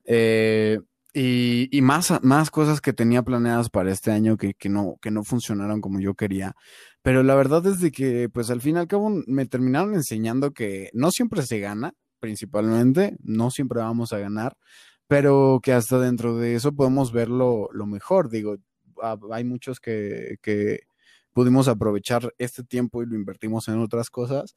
Eh, 0.04 0.78
y, 1.14 1.70
y 1.72 1.82
más, 1.82 2.12
más 2.22 2.52
cosas 2.52 2.82
que 2.82 2.92
tenía 2.92 3.24
planeadas 3.24 3.70
para 3.70 3.92
este 3.92 4.12
año 4.12 4.36
que, 4.36 4.56
que 4.56 4.68
no, 4.68 4.98
que 5.02 5.10
no 5.10 5.24
funcionaron 5.24 5.80
como 5.80 6.02
yo 6.02 6.16
quería. 6.16 6.54
Pero 7.02 7.24
la 7.24 7.36
verdad 7.36 7.66
es 7.66 7.80
de 7.80 7.92
que, 7.92 8.28
pues 8.28 8.50
al 8.50 8.60
fin 8.60 8.76
y 8.76 8.80
al 8.80 8.88
cabo, 8.88 9.10
me 9.26 9.46
terminaron 9.46 9.94
enseñando 9.94 10.52
que 10.52 10.90
no 10.92 11.12
siempre 11.12 11.44
se 11.44 11.60
gana, 11.60 11.94
principalmente, 12.20 13.16
no 13.22 13.52
siempre 13.52 13.80
vamos 13.80 14.12
a 14.12 14.18
ganar, 14.18 14.58
pero 15.14 15.60
que 15.62 15.74
hasta 15.74 16.00
dentro 16.00 16.38
de 16.38 16.56
eso 16.56 16.72
podemos 16.72 17.12
ver 17.12 17.30
lo, 17.30 17.70
lo 17.72 17.86
mejor. 17.86 18.32
Digo, 18.32 18.58
hay 19.32 19.44
muchos 19.44 19.80
que, 19.80 20.40
que 20.42 20.88
pudimos 21.34 21.68
aprovechar 21.68 22.34
este 22.40 22.64
tiempo 22.64 23.04
y 23.04 23.06
lo 23.06 23.14
invertimos 23.14 23.68
en 23.68 23.78
otras 23.78 24.10
cosas. 24.10 24.56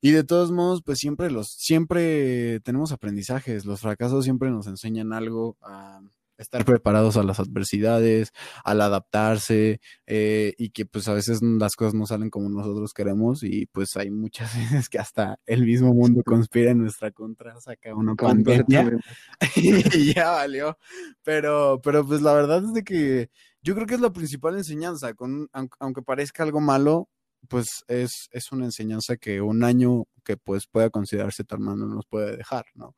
Y 0.00 0.12
de 0.12 0.22
todos 0.22 0.52
modos, 0.52 0.82
pues 0.84 1.00
siempre 1.00 1.32
los, 1.32 1.48
siempre 1.48 2.60
tenemos 2.60 2.92
aprendizajes. 2.92 3.64
Los 3.64 3.80
fracasos 3.80 4.22
siempre 4.22 4.52
nos 4.52 4.68
enseñan 4.68 5.12
algo 5.12 5.56
a 5.62 6.00
estar 6.38 6.64
preparados 6.64 7.16
a 7.16 7.22
las 7.22 7.40
adversidades, 7.40 8.32
al 8.64 8.80
adaptarse, 8.80 9.80
eh, 10.06 10.54
y 10.56 10.70
que 10.70 10.86
pues 10.86 11.08
a 11.08 11.14
veces 11.14 11.40
las 11.42 11.74
cosas 11.74 11.94
no 11.94 12.06
salen 12.06 12.30
como 12.30 12.48
nosotros 12.48 12.92
queremos, 12.94 13.42
y 13.42 13.66
pues 13.66 13.96
hay 13.96 14.10
muchas 14.10 14.52
veces 14.56 14.88
que 14.88 14.98
hasta 14.98 15.38
el 15.46 15.66
mismo 15.66 15.92
mundo 15.92 16.22
conspira 16.24 16.70
en 16.70 16.78
nuestra 16.78 17.10
contra, 17.10 17.60
saca 17.60 17.94
una 17.94 18.14
pandemia 18.14 18.98
y 19.56 20.14
ya 20.14 20.30
valió. 20.30 20.78
Pero, 21.22 21.80
pero 21.82 22.06
pues 22.06 22.22
la 22.22 22.32
verdad 22.32 22.64
es 22.64 22.72
de 22.72 22.84
que 22.84 23.30
yo 23.62 23.74
creo 23.74 23.86
que 23.86 23.94
es 23.94 24.00
la 24.00 24.12
principal 24.12 24.56
enseñanza, 24.56 25.14
con, 25.14 25.48
aunque, 25.52 26.02
parezca 26.02 26.42
algo 26.42 26.60
malo, 26.60 27.08
pues 27.48 27.84
es, 27.88 28.28
es 28.30 28.52
una 28.52 28.64
enseñanza 28.64 29.16
que 29.16 29.40
un 29.40 29.64
año 29.64 30.04
que 30.24 30.36
pues 30.36 30.66
pueda 30.66 30.90
considerarse 30.90 31.44
tan 31.44 31.62
malo 31.62 31.86
nos 31.86 32.06
puede 32.06 32.36
dejar, 32.36 32.66
¿no? 32.74 32.94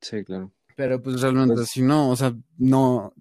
Sí, 0.00 0.24
claro. 0.24 0.52
Pero 0.78 1.02
pues 1.02 1.20
realmente 1.20 1.54
Pues- 1.56 1.70
si 1.70 1.82
no, 1.82 2.08
o 2.08 2.14
sea, 2.14 2.32
no 2.56 3.12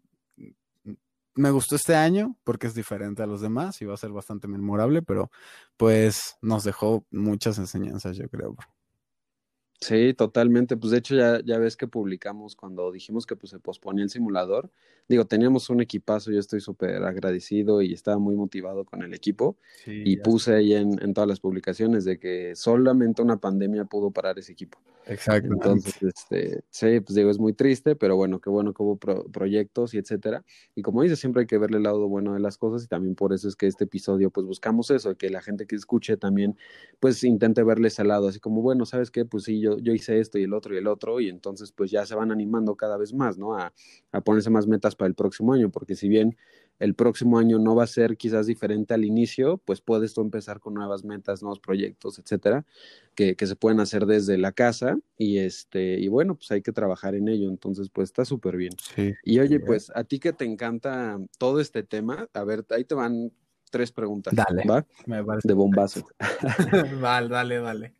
me 1.34 1.49
gustó 1.49 1.76
este 1.76 1.95
año 1.95 2.38
porque 2.43 2.68
es 2.68 2.76
diferente 2.76 3.24
a 3.24 3.26
los 3.26 3.41
demás 3.41 3.82
y 3.82 3.86
va 3.86 3.95
a 3.95 3.97
ser 3.97 4.12
bastante 4.12 4.47
memorable, 4.47 5.01
pero 5.01 5.32
pues 5.76 6.38
nos 6.43 6.64
dejó 6.64 7.03
muchas 7.10 7.58
enseñanzas, 7.58 8.16
yo 8.16 8.30
creo. 8.30 8.53
bro. 8.53 8.68
Sí, 9.80 10.13
totalmente. 10.15 10.75
Pues 10.75 10.91
de 10.91 10.97
hecho 10.97 11.15
ya, 11.15 11.39
ya 11.45 11.59
ves 11.59 11.78
que 11.78 11.88
publicamos 11.88 12.55
cuando 12.55 12.91
dijimos 12.91 13.28
que 13.28 13.36
pues 13.36 13.51
se 13.51 13.59
posponía 13.59 14.03
el 14.03 14.09
simulador. 14.09 14.71
Digo, 15.07 15.25
teníamos 15.25 15.69
un 15.69 15.82
equipazo, 15.82 16.32
yo 16.32 16.39
estoy 16.39 16.61
súper 16.61 17.03
agradecido 17.03 17.82
y 17.84 17.93
estaba 17.93 18.17
muy 18.17 18.36
motivado 18.36 18.86
con 18.86 19.03
el 19.03 19.13
equipo. 19.13 19.57
y 20.03 20.17
ya 20.17 20.23
puse 20.23 20.55
ahí 20.55 20.73
en, 20.73 21.01
en 21.03 21.13
todas 21.13 21.28
las 21.30 21.39
publicaciones 21.39 22.05
de 22.05 22.17
que 22.19 22.55
solamente 22.55 23.21
una 23.21 23.38
pandemia 23.39 23.86
pudo 23.86 24.09
parar 24.11 24.39
ese 24.39 24.51
equipo. 24.53 24.80
Exactamente. 25.05 25.63
Entonces, 25.65 25.95
este, 26.01 26.63
sí, 26.69 26.99
pues 27.01 27.15
digo, 27.15 27.30
es 27.30 27.39
muy 27.39 27.53
triste, 27.53 27.95
pero 27.95 28.15
bueno, 28.15 28.41
qué 28.41 28.49
bueno 28.49 28.73
que 28.73 28.82
hubo 28.84 28.97
pro- 28.97 29.25
proyectos 29.32 29.93
y 29.93 29.97
etcétera. 29.99 30.43
Y 30.75 30.82
como 30.82 31.03
dices, 31.03 31.19
siempre 31.19 31.41
hay 31.41 31.47
que 31.47 31.57
verle 31.59 31.78
el 31.78 31.84
lado 31.84 32.07
bueno 32.07 32.34
de 32.34 32.39
las 32.39 32.57
cosas 32.57 32.84
y 32.84 32.88
también 32.88 33.15
por 33.15 33.34
eso 33.34 33.47
es 33.47 33.55
que 33.55 33.67
este 33.67 33.84
episodio, 33.86 34.32
pues 34.32 34.45
buscamos 34.47 34.89
eso, 34.91 35.15
que 35.17 35.30
la 35.30 35.41
gente 35.41 35.67
que 35.67 35.75
escuche 35.75 36.17
también, 36.17 36.57
pues 36.99 37.23
intente 37.23 37.63
verle 37.63 37.88
ese 37.89 38.03
lado, 38.03 38.28
así 38.28 38.39
como, 38.39 38.61
bueno, 38.61 38.86
¿sabes 38.86 39.11
qué? 39.11 39.25
Pues 39.25 39.43
sí, 39.43 39.59
yo, 39.61 39.66
yo 39.80 39.93
hice 39.93 40.20
esto 40.20 40.38
y 40.38 40.43
el 40.43 40.53
otro 40.53 40.74
y 40.74 40.78
el 40.78 40.88
otro, 40.88 41.20
y 41.20 41.30
entonces 41.30 41.72
pues 41.72 41.91
ya 41.91 42.05
se 42.05 42.15
van 42.15 42.32
animando 42.32 42.76
cada 42.76 42.97
vez 42.97 43.13
más, 43.13 43.38
¿no? 43.38 43.57
A, 43.57 43.74
a 44.11 44.22
ponerse 44.22 44.49
más 44.49 44.68
metas 44.68 44.95
para 44.95 45.07
el 45.07 45.15
próximo 45.15 45.53
año, 45.53 45.70
porque 45.70 45.95
si 45.95 46.07
bien 46.07 46.38
el 46.80 46.93
próximo 46.93 47.39
año 47.39 47.59
no 47.59 47.76
va 47.76 47.84
a 47.84 47.88
ser 47.88 48.18
quizás 48.18 48.45
diferente 48.45 48.93
al 48.93 49.03
inicio, 49.03 49.57
pues 49.65 49.82
puedes 49.82 50.13
tú 50.13 50.22
empezar 50.22 50.59
con 50.59 50.76
nuevas 50.76 51.03
metas, 51.03 51.41
nuevos 51.41 51.59
proyectos, 51.59 52.20
etcétera, 52.20 52.65
que, 53.15 53.36
que 53.36 53.47
se 53.47 53.55
pueden 53.55 53.80
hacer 53.80 54.05
desde 54.05 54.38
la 54.38 54.51
casa 54.51 54.99
y 55.18 55.39
este, 55.39 55.99
y 55.99 56.07
bueno, 56.07 56.36
pues 56.36 56.51
hay 56.51 56.61
que 56.61 56.72
trabajar 56.72 57.15
en 57.15 57.28
ello, 57.30 57.49
entonces 57.49 57.89
pues 57.89 58.09
está 58.09 58.26
súper 58.26 58.57
bien. 58.57 58.74
Sí. 58.95 59.13
Y 59.24 59.39
oye, 59.39 59.59
pues 59.59 59.91
a 59.95 60.03
ti 60.03 60.20
que 60.20 60.34
te 60.34 60.45
encanta 60.45 61.20
todo 61.39 61.59
este 61.59 61.84
tema, 61.84 62.30
a 62.34 62.43
ver, 62.43 62.65
ahí 62.70 62.84
te 62.84 62.95
van 62.95 63.32
tres 63.70 63.91
preguntas, 63.91 64.34
Dale. 64.36 64.63
¿va? 64.70 64.86
Me 65.05 65.24
parece. 65.24 65.47
De 65.47 65.53
bombazo. 65.53 66.05
vale, 67.01 67.30
dale, 67.30 67.59
dale. 67.59 67.93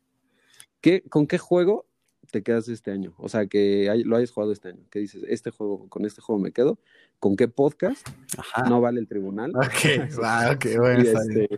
¿Qué, 0.80 1.02
¿Con 1.08 1.26
qué 1.26 1.38
juego 1.38 1.86
te 2.30 2.42
quedas 2.42 2.68
este 2.68 2.90
año? 2.90 3.14
O 3.18 3.28
sea, 3.28 3.46
que 3.46 3.88
hay- 3.90 4.04
lo 4.04 4.16
hayas 4.16 4.30
jugado 4.30 4.52
este 4.52 4.68
año. 4.68 4.84
¿Qué 4.90 4.98
dices? 5.00 5.22
Este 5.28 5.50
juego, 5.50 5.88
con 5.88 6.04
este 6.04 6.20
juego 6.20 6.40
me 6.40 6.52
quedo. 6.52 6.78
¿Con 7.18 7.36
qué 7.36 7.48
podcast? 7.48 8.06
Ajá. 8.36 8.68
No 8.68 8.80
vale 8.80 9.00
el 9.00 9.08
tribunal. 9.08 9.52
Ok, 9.56 9.56
va, 10.22 10.52
ok, 10.52 10.66
bueno, 10.78 11.04
y, 11.04 11.08
este, 11.08 11.48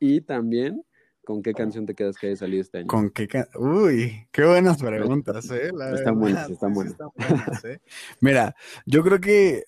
y 0.00 0.20
también, 0.20 0.84
¿con 1.24 1.42
qué 1.42 1.54
canción 1.54 1.86
te 1.86 1.94
quedas 1.94 2.16
que 2.18 2.26
haya 2.28 2.36
salido 2.36 2.60
este 2.62 2.78
año? 2.78 2.88
¿Con 2.88 3.10
qué 3.10 3.28
Uy, 3.56 4.26
qué 4.32 4.44
buenas 4.44 4.82
preguntas, 4.82 5.50
¿eh? 5.50 5.70
La 5.72 5.94
Están 5.94 6.18
buenas, 6.18 6.50
están 6.50 6.74
buenas. 6.74 6.92
están 6.92 7.08
buenas, 7.16 7.64
¿eh? 7.64 7.80
Mira, 8.20 8.54
yo 8.86 9.02
creo 9.02 9.20
que 9.20 9.64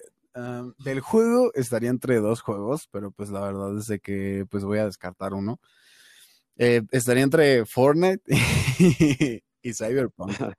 del 0.85 0.99
juego 1.01 1.53
estaría 1.55 1.91
entre 1.91 2.17
dos 2.17 2.41
juegos, 2.41 2.89
pero 2.91 3.13
pues 3.13 3.31
la 3.31 3.41
verdad 3.41 3.79
es 3.79 3.87
de 3.87 4.01
que 4.01 4.45
pues 4.51 4.65
voy 4.65 4.79
a 4.79 4.85
descartar 4.87 5.33
uno. 5.33 5.61
Eh, 6.57 6.83
estaría 6.93 7.23
entre 7.25 7.65
Fortnite 7.67 8.23
y, 8.29 8.35
y 9.63 9.73
Cyberpunk. 9.75 10.31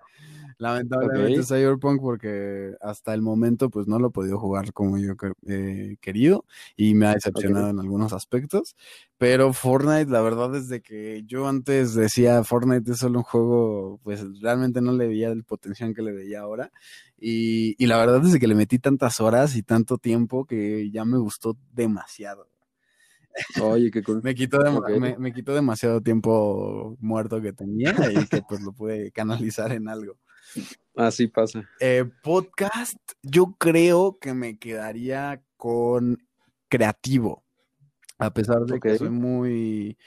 Lamentablemente. 0.58 1.44
Cyberpunk 1.44 2.02
porque 2.02 2.74
hasta 2.82 3.14
el 3.14 3.22
momento 3.22 3.70
pues 3.70 3.88
no 3.88 4.00
lo 4.00 4.08
he 4.08 4.12
podido 4.12 4.40
jugar 4.40 4.72
como 4.74 4.98
yo 4.98 5.18
que- 5.18 5.34
eh, 5.48 5.98
querido 6.00 6.46
y 6.78 6.96
me 6.96 7.08
ha 7.08 7.14
decepcionado 7.16 7.70
en 7.70 7.80
algunos 7.80 8.14
aspectos, 8.14 8.76
pero 9.18 9.52
Fortnite 9.54 10.10
la 10.10 10.22
verdad 10.22 10.56
es 10.56 10.70
de 10.70 10.82
que 10.82 11.24
yo 11.26 11.48
antes 11.48 11.94
decía 11.94 12.44
Fortnite 12.44 12.92
es 12.92 13.00
solo 13.00 13.20
un 13.20 13.24
juego, 13.26 14.00
pues 14.04 14.24
realmente 14.42 14.82
no 14.82 14.94
le 14.94 15.08
veía 15.08 15.30
el 15.30 15.44
potencial 15.44 15.94
que 15.94 16.02
le 16.02 16.14
veía 16.14 16.40
ahora 16.42 16.72
y, 17.20 17.76
y 17.78 17.88
la 17.88 17.98
verdad 17.98 18.26
es 18.26 18.32
de 18.34 18.40
que 18.40 18.48
le 18.48 18.56
metí 18.56 18.80
tantas 18.80 19.20
horas 19.20 19.56
y 19.58 19.64
tanto 19.64 19.98
tiempo 19.98 20.46
que 20.46 20.90
ya 20.92 21.04
me 21.06 21.18
gustó 21.18 21.58
demasiado. 21.74 22.48
Oye, 23.62 23.92
qué 23.92 24.04
cool. 24.04 24.22
Me 24.24 24.34
quitó, 24.36 24.60
me, 25.00 25.18
me 25.18 25.34
quitó 25.34 25.54
demasiado 25.54 26.02
tiempo 26.02 26.98
muerto 27.00 27.42
que 27.42 27.54
tenía 27.54 27.94
y 28.12 28.28
que 28.28 28.42
pues 28.48 28.62
lo 28.62 28.72
pude 28.74 29.12
canalizar 29.12 29.72
en 29.72 29.90
algo. 29.90 30.18
Así 30.96 31.28
pasa. 31.28 31.68
Eh, 31.80 32.06
podcast, 32.24 32.98
yo 33.22 33.56
creo 33.58 34.18
que 34.20 34.34
me 34.34 34.58
quedaría 34.58 35.42
con 35.58 36.18
creativo. 36.70 37.44
A 38.18 38.34
pesar 38.34 38.62
de 38.62 38.80
que 38.80 38.98
soy 38.98 39.10
muy, 39.10 39.98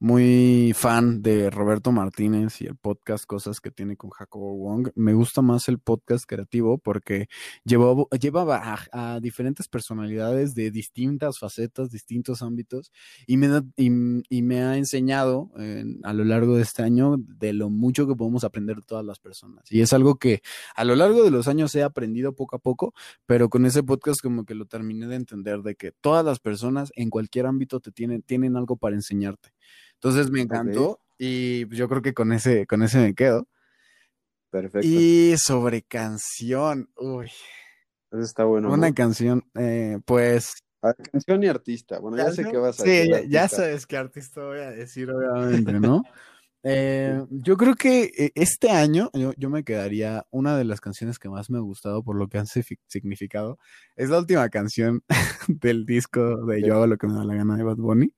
muy 0.00 0.72
fan 0.74 1.20
de 1.20 1.50
Roberto 1.50 1.92
Martínez 1.92 2.62
y 2.62 2.66
el 2.66 2.74
podcast 2.76 3.26
Cosas 3.26 3.60
que 3.60 3.70
tiene 3.70 3.98
con 3.98 4.08
Jacobo 4.08 4.56
Wong, 4.56 4.88
me 4.94 5.12
gusta 5.12 5.42
más 5.42 5.68
el 5.68 5.78
podcast 5.78 6.24
creativo 6.24 6.78
porque 6.78 7.28
llevó, 7.64 8.08
llevaba 8.18 8.78
a, 8.92 9.20
diferentes 9.20 9.68
personalidades 9.68 10.54
de 10.54 10.70
distintas 10.70 11.38
facetas, 11.38 11.90
distintos 11.90 12.40
ámbitos 12.40 12.92
y 13.26 13.36
me, 13.36 13.48
da- 13.48 13.64
y, 13.76 13.90
me 13.90 14.62
ha 14.62 14.78
enseñado 14.78 15.50
en- 15.56 16.00
a 16.02 16.14
lo 16.14 16.24
largo 16.24 16.56
de 16.56 16.62
este 16.62 16.82
año 16.82 17.16
de 17.18 17.52
lo 17.52 17.68
mucho 17.68 18.08
que 18.08 18.16
podemos 18.16 18.42
aprender 18.42 18.76
de 18.76 18.82
todas 18.82 19.04
las 19.04 19.18
personas. 19.18 19.70
Y 19.70 19.82
es 19.82 19.92
algo 19.92 20.16
que 20.16 20.40
a 20.74 20.84
lo 20.84 20.96
largo 20.96 21.22
de 21.22 21.30
los 21.30 21.46
años 21.46 21.74
he 21.74 21.82
aprendido 21.82 22.34
poco 22.34 22.56
a 22.56 22.58
poco, 22.58 22.94
pero 23.26 23.50
con 23.50 23.66
ese 23.66 23.82
podcast 23.82 24.22
como 24.22 24.46
que 24.46 24.54
lo 24.54 24.64
terminé 24.64 25.08
de 25.08 25.16
entender 25.16 25.60
de 25.60 25.74
que 25.74 25.92
todas 25.92 26.24
las 26.24 26.38
personas 26.38 26.90
en 26.96 27.10
cualquier 27.10 27.44
ámbito 27.44 27.80
te 27.80 27.92
tienen, 27.92 28.22
tienen 28.22 28.56
algo 28.56 28.76
para 28.78 28.96
enseñarte. 28.96 29.50
Entonces 30.02 30.30
me 30.30 30.40
encantó 30.40 30.98
y 31.18 31.68
yo 31.76 31.86
creo 31.88 32.00
que 32.00 32.14
con 32.14 32.32
ese, 32.32 32.66
con 32.66 32.82
ese 32.82 32.98
me 32.98 33.14
quedo. 33.14 33.46
Perfecto. 34.50 34.88
Y 34.88 35.34
sobre 35.36 35.82
canción, 35.82 36.90
uy, 36.96 37.30
Eso 38.10 38.22
está 38.22 38.44
bueno. 38.44 38.70
una 38.72 38.88
¿no? 38.88 38.94
canción, 38.94 39.44
eh, 39.54 39.98
pues 40.06 40.54
A 40.82 40.88
ver, 40.88 41.10
canción 41.12 41.44
y 41.44 41.48
artista. 41.48 41.98
Bueno, 42.00 42.16
ya 42.16 42.32
sé 42.32 42.46
que 42.46 42.56
vas 42.56 42.80
a 42.80 42.84
Sí, 42.84 42.90
decir. 42.90 43.10
ya, 43.10 43.22
ya 43.42 43.48
sabes 43.48 43.86
qué 43.86 43.98
artista 43.98 44.42
voy 44.42 44.60
a 44.60 44.70
decir, 44.70 45.10
obviamente, 45.10 45.72
¿no? 45.78 46.02
Eh, 46.62 47.24
yo 47.30 47.56
creo 47.56 47.74
que 47.74 48.12
eh, 48.18 48.32
este 48.34 48.70
año 48.70 49.08
yo, 49.14 49.32
yo 49.38 49.48
me 49.48 49.64
quedaría 49.64 50.26
una 50.30 50.58
de 50.58 50.64
las 50.64 50.82
canciones 50.82 51.18
que 51.18 51.30
más 51.30 51.48
me 51.48 51.56
ha 51.56 51.62
gustado 51.62 52.02
por 52.02 52.16
lo 52.16 52.28
que 52.28 52.36
han 52.36 52.44
signifi- 52.44 52.78
significado. 52.86 53.58
Es 53.96 54.10
la 54.10 54.18
última 54.18 54.46
canción 54.50 55.02
del 55.48 55.86
disco 55.86 56.44
de 56.44 56.60
Yo 56.62 56.74
hago 56.74 56.86
lo 56.86 56.98
que 56.98 57.06
me 57.06 57.14
da 57.14 57.24
la 57.24 57.34
gana 57.34 57.56
de 57.56 57.62
Bad 57.62 57.76
Bunny. 57.78 58.12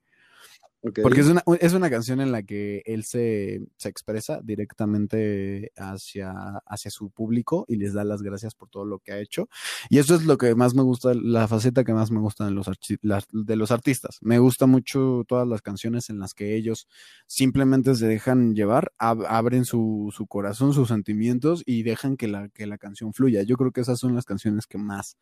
Ok. 0.85 0.99
Porque 1.03 1.21
es 1.21 1.29
una, 1.29 1.43
es 1.61 1.75
una 1.75 1.91
canción 1.91 2.21
en 2.21 2.33
la 2.33 2.43
que 2.43 2.83
él 2.87 3.05
se, 3.05 3.61
se 3.77 3.89
expresa 3.89 4.41
directamente 4.43 5.71
hacia, 5.77 6.33
hacia 6.67 6.91
su 6.91 7.11
público 7.11 7.65
y 7.69 7.77
les 7.77 7.93
da 7.93 8.03
las 8.03 8.23
gracias 8.23 8.55
por 8.57 8.69
todo 8.69 8.85
lo 8.85 8.99
que 8.99 9.13
ha 9.13 9.19
hecho. 9.21 9.49
Y 9.91 9.99
eso 9.99 10.15
es 10.17 10.25
lo 10.25 10.39
que 10.39 10.55
más 10.57 10.75
me 10.75 10.83
gusta, 10.83 11.15
la 11.15 11.47
faceta 11.47 11.85
que 11.85 11.93
más 11.95 12.11
me 12.11 12.19
gusta 12.19 12.45
de 12.47 12.51
los, 12.51 12.69
las- 13.03 13.29
de 13.33 13.57
los 13.57 13.71
artistas. 13.71 14.19
Me 14.23 14.41
gusta 14.41 14.67
mucho 14.67 15.25
todas 15.29 15.47
las 15.47 15.63
canciones 15.63 16.11
en 16.11 16.19
las 16.19 16.35
que 16.35 16.57
ellos 16.57 16.89
simplemente 17.29 17.95
se 17.95 18.07
dejan 18.09 18.55
llevar, 18.55 18.93
ab- 18.99 19.27
abren 19.29 19.65
su, 19.65 20.13
su 20.13 20.27
corazón, 20.27 20.73
sus 20.75 20.89
sentimientos 20.89 21.63
y 21.65 21.85
dejan 21.85 22.17
que 22.17 22.27
la, 22.27 22.49
que 22.49 22.67
la 22.67 22.79
canción 22.79 23.13
fluya. 23.13 23.43
Yo 23.43 23.57
creo 23.57 23.71
que 23.71 23.83
esas 23.83 24.01
son 24.01 24.15
las 24.17 24.25
canciones 24.25 24.67
que 24.67 24.79
más 24.79 25.17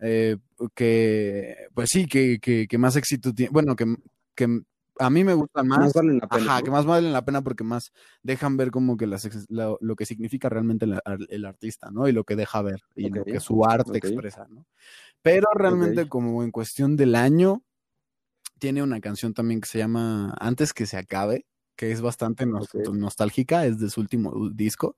eh, 0.00 0.38
que, 0.74 1.56
pues 1.74 1.90
sí, 1.92 2.06
que, 2.06 2.38
que, 2.40 2.66
que 2.68 2.78
más 2.78 2.96
éxito 2.96 3.32
tiene, 3.32 3.50
bueno, 3.52 3.76
que, 3.76 3.84
que 4.34 4.62
a 4.98 5.10
mí 5.10 5.24
me 5.24 5.34
gustan 5.34 5.66
más. 5.68 5.80
Más 5.80 5.92
valen 5.92 6.18
la 6.18 6.28
pena, 6.28 6.44
Ajá, 6.44 6.58
¿no? 6.58 6.64
que 6.64 6.70
más 6.70 6.86
valen 6.86 7.12
la 7.12 7.24
pena 7.24 7.42
porque 7.42 7.64
más 7.64 7.92
dejan 8.22 8.56
ver 8.56 8.70
como 8.70 8.96
que 8.96 9.06
las, 9.06 9.28
lo, 9.48 9.78
lo 9.80 9.96
que 9.96 10.06
significa 10.06 10.48
realmente 10.48 10.84
el, 10.84 10.94
ar- 11.04 11.26
el 11.28 11.44
artista, 11.44 11.90
¿no? 11.90 12.08
Y 12.08 12.12
lo 12.12 12.24
que 12.24 12.36
deja 12.36 12.62
ver 12.62 12.80
y 12.94 13.08
lo 13.10 13.24
que 13.24 13.40
su 13.40 13.64
arte 13.64 13.98
expresa, 13.98 14.46
¿no? 14.48 14.66
Pero 15.22 15.46
realmente 15.54 16.08
como 16.08 16.42
en 16.42 16.50
cuestión 16.50 16.96
del 16.96 17.14
año, 17.14 17.62
tiene 18.58 18.82
una 18.82 19.00
canción 19.00 19.34
también 19.34 19.60
que 19.60 19.68
se 19.68 19.78
llama 19.78 20.34
Antes 20.38 20.72
que 20.72 20.86
se 20.86 20.96
acabe, 20.96 21.46
que 21.76 21.90
es 21.92 22.00
bastante 22.00 22.46
nostálgica, 22.46 23.66
es 23.66 23.78
de 23.78 23.90
su 23.90 24.00
último 24.00 24.48
disco. 24.50 24.96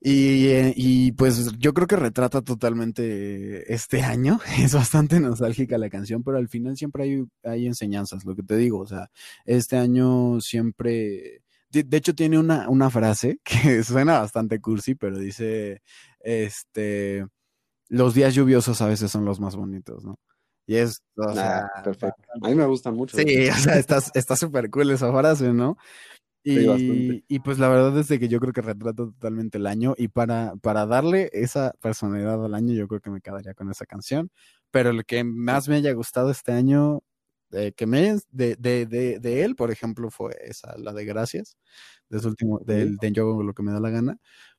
Y, 0.00 0.46
eh, 0.48 0.72
y 0.76 1.12
pues 1.12 1.52
yo 1.58 1.74
creo 1.74 1.88
que 1.88 1.96
retrata 1.96 2.42
totalmente 2.42 3.72
este 3.72 4.02
año. 4.02 4.38
Es 4.58 4.74
bastante 4.74 5.20
nostálgica 5.20 5.78
la 5.78 5.90
canción, 5.90 6.22
pero 6.22 6.38
al 6.38 6.48
final 6.48 6.76
siempre 6.76 7.04
hay, 7.04 7.24
hay 7.42 7.66
enseñanzas, 7.66 8.24
lo 8.24 8.34
que 8.36 8.42
te 8.42 8.56
digo. 8.56 8.78
O 8.80 8.86
sea, 8.86 9.10
este 9.44 9.76
año 9.76 10.40
siempre. 10.40 11.42
De, 11.70 11.82
de 11.82 11.96
hecho, 11.98 12.14
tiene 12.14 12.38
una, 12.38 12.68
una 12.68 12.90
frase 12.90 13.40
que 13.44 13.82
suena 13.84 14.20
bastante 14.20 14.60
cursi, 14.60 14.94
pero 14.94 15.18
dice: 15.18 15.82
Este. 16.20 17.26
Los 17.88 18.14
días 18.14 18.34
lluviosos 18.34 18.82
a 18.82 18.86
veces 18.86 19.10
son 19.10 19.24
los 19.24 19.40
más 19.40 19.56
bonitos, 19.56 20.04
¿no? 20.04 20.18
Y 20.66 20.76
es, 20.76 21.02
o 21.16 21.32
sea, 21.32 21.60
Ah, 21.74 21.82
perfecto. 21.82 22.22
A 22.42 22.48
mí 22.48 22.54
me 22.54 22.66
gustan 22.66 22.94
mucho. 22.94 23.16
Sí, 23.16 23.48
o 23.48 23.54
sea, 23.54 23.78
está 23.78 23.98
está 24.14 24.36
súper 24.36 24.68
cool 24.70 24.90
esa 24.90 25.10
frase, 25.10 25.52
¿no? 25.54 25.78
Y, 26.44 27.24
y 27.28 27.40
pues 27.40 27.58
la 27.58 27.68
verdad 27.68 27.98
es 27.98 28.08
de 28.08 28.18
que 28.18 28.28
yo 28.28 28.40
creo 28.40 28.52
que 28.52 28.62
retrata 28.62 28.94
totalmente 28.94 29.58
el 29.58 29.66
año 29.66 29.94
y 29.98 30.08
para, 30.08 30.54
para 30.62 30.86
darle 30.86 31.28
esa 31.32 31.74
personalidad 31.80 32.42
al 32.42 32.54
año 32.54 32.72
yo 32.72 32.88
creo 32.88 33.00
que 33.00 33.10
me 33.10 33.20
quedaría 33.20 33.52
con 33.54 33.70
esa 33.70 33.84
canción. 33.84 34.30
Pero 34.70 34.92
lo 34.92 35.02
que 35.02 35.24
más 35.24 35.68
me 35.68 35.76
haya 35.76 35.92
gustado 35.92 36.30
este 36.30 36.52
año, 36.52 37.02
eh, 37.52 37.72
que 37.76 37.86
me 37.86 38.16
de, 38.30 38.56
de, 38.56 38.86
de, 38.86 39.18
de 39.18 39.44
él, 39.44 39.56
por 39.56 39.70
ejemplo, 39.70 40.10
fue 40.10 40.36
esa, 40.42 40.76
la 40.78 40.92
de 40.92 41.04
Gracias, 41.04 41.58
de 42.08 42.20
su 42.20 42.28
último, 42.28 42.60
del 42.60 42.96
de 42.96 43.12
Yo 43.12 43.42
lo 43.42 43.52
que 43.52 43.62
me 43.62 43.72
da 43.72 43.80
la 43.80 43.90
gana, 43.90 44.18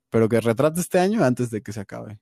pero 0.09 0.29
que 0.29 0.41
retrate 0.41 0.81
este 0.81 0.99
año 0.99 1.23
antes 1.23 1.49
de 1.49 1.61
que 1.61 1.71
se 1.71 1.79
acabe. 1.79 2.19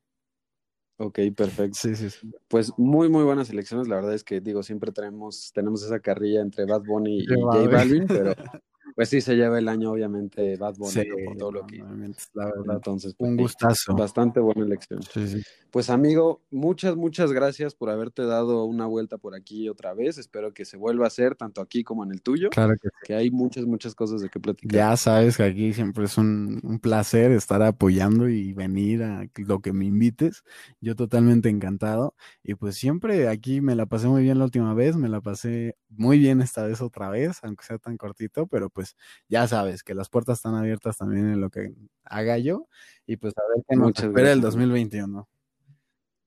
Ok, 1.00 1.20
perfecto. 1.36 1.78
Sí, 1.80 1.96
sí, 1.96 2.10
sí. 2.10 2.32
Pues 2.48 2.74
muy, 2.78 3.08
muy 3.08 3.24
buenas 3.24 3.50
elecciones. 3.52 3.88
La 3.88 3.98
verdad 3.98 4.16
es 4.16 4.24
que, 4.24 4.42
digo, 4.42 4.64
siempre 4.64 4.92
tenemos, 4.92 5.52
tenemos 5.54 5.84
esa 5.84 6.00
carrilla 6.00 6.42
entre 6.42 6.66
Bad 6.66 6.84
Bunny 6.86 7.20
y 7.20 7.28
J 7.28 7.40
J. 7.40 7.70
Balvin, 7.70 8.08
pero 8.08 8.34
pues 8.98 9.10
sí 9.10 9.22
se 9.22 9.36
lleva 9.36 9.60
el 9.60 9.68
año, 9.70 9.92
obviamente, 9.92 10.58
Bad 10.58 10.76
Bunny, 10.76 10.92
Sí, 10.92 11.04
¿no? 11.08 11.16
por 11.26 11.38
todo 11.38 11.52
lo 11.52 11.68
que. 11.68 11.78
la 12.34 12.46
verdad. 12.46 12.76
Entonces, 12.78 13.14
pues, 13.16 13.30
Un 13.32 13.38
sí, 13.38 13.44
gustazo. 13.44 13.96
Bastante 13.96 14.40
buena 14.40 14.66
elección. 14.66 15.02
Sí, 15.04 15.28
sí. 15.28 15.42
Pues 15.70 15.90
amigo, 15.92 16.42
muchas, 16.50 16.96
muchas 16.96 17.32
gracias 17.32 17.76
por 17.76 17.90
haberte 17.92 18.26
dado 18.26 18.64
una 18.66 18.88
vuelta 18.88 19.18
por 19.20 19.36
aquí 19.36 19.70
otra 19.70 19.94
vez. 19.94 20.18
Espero 20.18 20.52
que 20.54 20.66
se 20.66 20.78
vuelva 20.78 21.06
a 21.06 21.08
hacer 21.08 21.36
tanto 21.36 21.62
aquí 21.62 21.84
como 21.84 22.04
en 22.04 22.12
el 22.12 22.24
tuyo, 22.24 22.50
Claro 22.50 22.74
que 22.82 22.88
sí. 22.90 22.96
que 23.04 23.14
hay 23.16 23.30
muchas, 23.30 23.66
muchas 23.66 23.94
cosas 23.94 24.22
de 24.22 24.30
qué 24.30 24.40
platicar. 24.40 24.76
Ya 24.76 24.98
sabes 24.98 25.38
que 25.38 25.44
aquí 25.44 25.74
siempre 25.74 26.06
es 26.06 26.18
un, 26.18 26.60
un 26.64 26.80
placer 26.80 27.32
estar 27.32 27.62
apoyando 27.62 28.28
y 28.28 28.54
venir 28.54 29.04
a 29.04 29.28
lo 29.36 29.62
que 29.62 29.74
me 29.74 29.86
invites. 29.86 30.44
Yo 30.82 30.96
totalmente 30.96 31.50
encantado. 31.50 32.16
Y 32.44 32.56
pues 32.56 32.76
siempre 32.78 33.28
aquí 33.28 33.62
me 33.62 33.76
la 33.76 33.86
pasé 33.86 34.08
muy 34.08 34.24
bien 34.24 34.40
la 34.40 34.46
última 34.46 34.74
vez, 34.74 34.96
me 34.96 35.10
la 35.10 35.22
pasé 35.22 35.76
muy 35.90 36.18
bien 36.18 36.42
esta 36.42 36.66
vez 36.66 36.82
otra 36.82 37.10
vez, 37.10 37.40
aunque 37.44 37.66
sea 37.66 37.78
tan 37.78 37.98
cortito, 37.98 38.48
pero 38.48 38.70
pues 38.70 38.87
ya 39.28 39.48
sabes 39.48 39.84
que 39.84 39.94
las 39.96 40.10
puertas 40.10 40.38
están 40.38 40.56
abiertas 40.56 40.98
también 40.98 41.28
en 41.30 41.42
lo 41.42 41.50
que 41.50 41.74
haga 42.04 42.38
yo. 42.38 42.68
Y 43.06 43.18
pues 43.18 43.34
a 43.38 43.42
ver 43.56 43.66
qué 43.68 43.76
nos 43.76 43.86
Muchas 43.88 44.06
espera 44.06 44.32
el 44.32 44.40
gracias. 44.42 44.54
2021. 44.54 45.28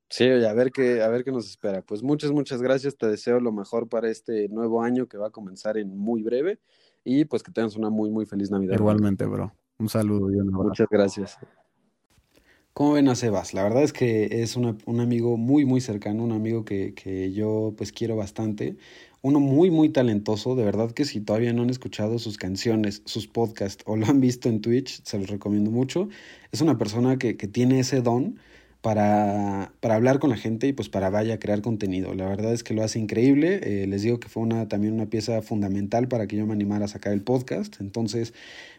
Sí, 0.09 0.25
oye, 0.25 0.49
a 0.49 0.53
ver 0.55 0.73
qué, 0.73 1.03
a 1.03 1.09
ver 1.09 1.23
qué 1.23 1.31
nos 1.31 1.49
espera. 1.49 1.83
Pues 1.83 2.03
muchas, 2.03 2.33
muchas 2.33 2.61
gracias. 2.61 2.97
Te 2.97 3.07
deseo 3.07 3.39
lo 3.39 3.53
mejor 3.53 3.89
para 3.89 4.11
este 4.11 4.49
nuevo 4.49 4.83
año 4.83 5.07
que 5.07 5.17
va 5.19 5.29
a 5.29 5.31
comenzar 5.31 5.79
en 5.79 5.97
muy 5.97 6.23
breve. 6.23 6.59
Y 7.05 7.25
pues 7.27 7.43
que 7.45 7.53
tengas 7.53 7.77
una 7.77 7.91
muy, 7.91 8.11
muy 8.11 8.27
feliz 8.27 8.51
Navidad. 8.51 8.75
Igualmente, 8.75 9.25
bro. 9.25 9.55
Un 9.79 9.89
saludo 9.89 10.31
y 10.31 10.35
un 10.37 10.49
abrazo. 10.49 10.65
Muchas 10.69 10.89
gracias. 10.91 11.39
¿Cómo 12.73 12.93
ven 12.95 13.09
a 13.09 13.15
Sebas? 13.15 13.53
La 13.55 13.63
verdad 13.63 13.83
es 13.83 13.93
que 13.93 14.43
es 14.43 14.57
una- 14.57 14.77
un 14.87 15.01
amigo 15.01 15.37
muy, 15.37 15.65
muy 15.65 15.81
cercano, 15.81 16.23
un 16.25 16.33
amigo 16.33 16.65
que, 16.65 16.95
que 16.95 17.33
yo 17.33 17.75
pues 17.77 17.93
quiero 17.93 18.17
bastante. 18.17 18.77
Uno 19.23 19.41
muy, 19.41 19.71
muy 19.71 19.91
talentoso. 19.91 20.55
De 20.57 20.65
verdad 20.65 20.93
que 20.93 21.05
si 21.05 21.21
todavía 21.21 21.53
no 21.53 21.63
han 21.63 21.71
escuchado 21.71 22.19
sus 22.19 22.39
canciones, 22.39 23.03
sus 23.05 23.27
podcasts 23.27 23.85
o 23.87 23.97
lo 23.97 24.07
han 24.07 24.21
visto 24.21 24.49
en 24.49 24.61
Twitch, 24.61 25.03
se 25.05 25.19
los 25.19 25.29
recomiendo 25.29 25.71
mucho. 25.71 26.09
Es 26.53 26.61
una 26.63 26.79
persona 26.79 27.19
que, 27.19 27.37
que 27.37 27.47
tiene 27.47 27.81
ese 27.81 28.01
don 28.01 28.39
para, 28.81 29.73
para 29.81 29.95
hablar 29.97 30.19
con 30.21 30.31
la 30.31 30.37
gente 30.37 30.67
y 30.67 30.73
pues 30.73 30.89
para 30.89 31.11
vaya 31.11 31.35
a 31.35 31.39
crear 31.39 31.61
contenido. 31.61 32.15
La 32.15 32.27
verdad 32.29 32.53
es 32.53 32.65
que 32.65 32.75
lo 32.75 32.83
hace 32.83 32.99
increíble. 32.99 33.61
Eh, 33.63 33.87
les 33.87 34.03
digo 34.03 34.21
que 34.21 34.29
fue 34.29 34.43
una, 34.43 34.69
también 34.69 34.95
una 34.95 35.07
pieza 35.07 35.43
fundamental 35.43 36.09
para 36.09 36.27
que 36.27 36.37
yo 36.37 36.47
me 36.47 36.53
animara 36.53 36.87
a 36.87 36.89
sacar 36.89 37.13
el 37.13 37.23
podcast. 37.23 37.77
Entonces, 37.81 38.33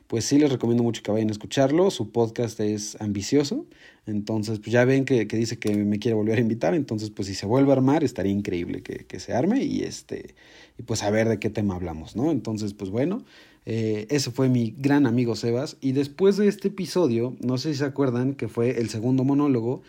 pues 0.08 0.26
sí 0.26 0.40
les 0.40 0.52
recomiendo 0.52 0.84
mucho 0.84 1.04
que 1.04 1.12
vayan 1.12 1.30
a 1.30 1.32
escucharlo. 1.32 1.92
Su 1.92 2.12
podcast 2.12 2.60
es 2.60 3.00
ambicioso. 3.00 3.68
Entonces, 4.08 4.60
pues 4.60 4.72
ya 4.72 4.86
ven 4.86 5.06
que, 5.06 5.28
que 5.28 5.38
dice 5.38 5.60
que 5.60 5.76
me 5.76 6.00
quiere 6.00 6.16
volver 6.16 6.40
a 6.40 6.42
invitar. 6.42 6.74
Entonces, 6.74 7.12
pues 7.12 7.28
si 7.28 7.36
se 7.36 7.46
vuelve 7.46 7.70
a 7.70 7.76
armar, 7.76 8.04
estaría 8.04 8.32
increíble 8.32 8.82
que, 8.82 9.06
que 9.06 9.20
se 9.20 9.34
arme 9.34 9.64
y 9.64 9.84
este, 9.84 10.36
y 10.80 10.84
pues 10.84 11.04
a 11.04 11.12
ver 11.12 11.30
de 11.30 11.38
qué 11.38 11.52
tema 11.52 11.76
hablamos, 11.76 12.16
¿no? 12.16 12.32
Entonces, 12.32 12.74
pues 12.74 12.90
bueno, 12.90 13.24
eh, 13.66 14.08
ese 14.10 14.32
fue 14.32 14.50
mi 14.50 14.76
gran 14.78 15.06
amigo 15.06 15.36
Sebas. 15.36 15.78
Y 15.82 15.92
después 15.92 16.38
de 16.38 16.48
este 16.48 16.70
episodio, 16.70 17.36
no 17.42 17.58
sé 17.58 17.74
si 17.74 17.80
se 17.80 17.86
acuerdan 17.86 18.34
que 18.34 18.48
fue 18.48 18.80
el 18.80 18.90
segundo 18.90 19.24
monólogo, 19.24 19.82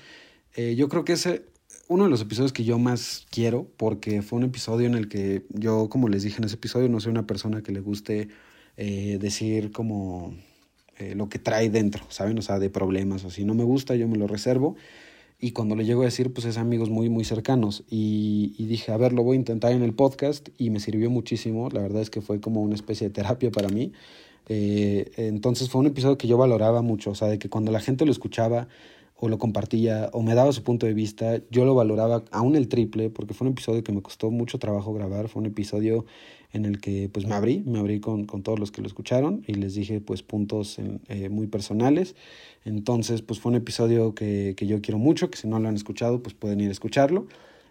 eh, 0.55 0.75
yo 0.77 0.89
creo 0.89 1.05
que 1.05 1.15
ese 1.15 1.47
uno 1.89 2.05
de 2.05 2.11
los 2.11 2.23
episodios 2.23 2.53
que 2.53 2.65
yo 2.65 2.79
más 2.79 3.27
quiero, 3.31 3.67
porque 3.77 4.23
fue 4.23 4.39
un 4.39 4.45
episodio 4.45 4.87
en 4.87 4.95
el 4.95 5.09
que 5.09 5.45
yo, 5.51 5.89
como 5.89 6.09
les 6.09 6.23
dije 6.23 6.39
en 6.39 6.45
ese 6.45 6.55
episodio, 6.55 6.89
no 6.89 7.01
soy 7.01 7.11
una 7.11 7.27
persona 7.27 7.63
que 7.63 7.73
le 7.73 7.81
guste 7.81 8.29
eh, 8.77 9.19
decir 9.21 9.73
como 9.73 10.35
lo 11.17 11.29
que 11.29 11.41
trae 11.41 11.69
dentro, 11.69 12.05
¿saben? 12.11 12.39
O 12.39 12.43
sea, 12.43 12.61
de 12.61 12.71
problemas 12.71 13.25
o 13.25 13.31
si 13.31 13.45
no 13.45 13.55
me 13.55 13.65
gusta, 13.65 13.97
yo 13.97 14.07
me 14.07 14.17
lo 14.17 14.29
reservo. 14.29 14.77
Y 15.45 15.51
cuando 15.51 15.75
le 15.75 15.85
llego 15.85 16.03
a 16.03 16.05
decir, 16.05 16.33
pues 16.33 16.47
es 16.47 16.57
amigos 16.57 16.89
muy, 16.89 17.09
muy 17.09 17.25
cercanos. 17.25 17.83
Y, 17.91 18.55
dije, 18.67 18.93
a 18.93 18.97
ver, 18.97 19.13
lo 19.13 19.25
voy 19.25 19.35
a 19.35 19.41
intentar 19.41 19.73
en 19.73 19.83
el 19.83 19.93
podcast 19.93 20.51
y 20.57 20.71
me 20.71 20.79
sirvió 20.79 21.11
muchísimo. 21.11 21.69
La 21.69 21.81
verdad 21.81 22.01
es 22.01 22.11
que 22.11 22.21
fue 22.21 22.41
como 22.41 22.63
una 22.63 22.77
especie 22.77 23.09
de 23.09 23.13
terapia 23.13 23.51
para 23.51 23.69
mí. 23.69 23.93
Eh, 24.49 25.11
entonces 25.17 25.69
fue 25.69 25.81
un 25.81 25.89
episodio 25.89 26.17
que 26.17 26.29
yo 26.29 26.37
valoraba 26.39 26.81
mucho, 26.81 27.11
o 27.11 27.17
sea, 27.17 27.27
de 27.27 27.41
que 27.41 27.49
cuando 27.49 27.73
la 27.73 27.81
gente 27.81 28.07
lo 28.07 28.13
escuchaba 28.13 28.69
o 29.17 29.29
lo 29.29 29.39
compartía 29.39 30.11
o 30.13 30.23
me 30.23 30.37
daba 30.37 30.53
su 30.53 30.63
punto 30.63 30.87
de 30.87 30.95
vista, 30.95 31.41
yo 31.51 31.65
lo 31.65 31.75
valoraba 31.75 32.23
aún 32.31 32.55
el 32.55 32.69
triple, 32.69 33.11
porque 33.11 33.35
fue 33.35 33.49
un 33.49 33.55
episodio 33.55 33.83
que 33.83 33.91
me 33.91 34.01
costó 34.01 34.31
mucho 34.31 34.61
trabajo 34.61 34.95
grabar, 34.95 35.29
fue 35.29 35.41
un 35.41 35.47
episodio 35.47 36.07
en 36.53 36.65
el 36.67 36.81
que 36.81 37.09
pues 37.13 37.27
me 37.27 37.35
abrí, 37.35 37.63
me 37.67 37.79
abrí 37.79 38.01
con, 38.01 38.25
con 38.27 38.43
todos 38.43 38.59
los 38.59 38.71
que 38.73 38.81
lo 38.83 38.87
escucharon 38.87 39.43
y 39.47 39.55
les 39.55 39.75
dije 39.75 40.01
pues 40.01 40.23
puntos 40.23 40.79
en- 40.79 41.01
eh, 41.09 41.29
muy 41.29 41.47
personales. 41.47 42.15
Entonces 42.65 43.23
pues 43.23 43.41
fue 43.41 43.51
un 43.51 43.57
episodio 43.57 44.15
que, 44.15 44.55
que 44.57 44.67
yo 44.67 44.81
quiero 44.83 44.99
mucho, 44.99 45.31
que 45.31 45.39
si 45.39 45.49
no 45.49 45.59
lo 45.59 45.69
han 45.69 45.75
escuchado 45.77 46.23
pues 46.23 46.35
pueden 46.35 46.61
ir 46.61 46.69
a 46.69 46.73
escucharlo. 46.73 47.27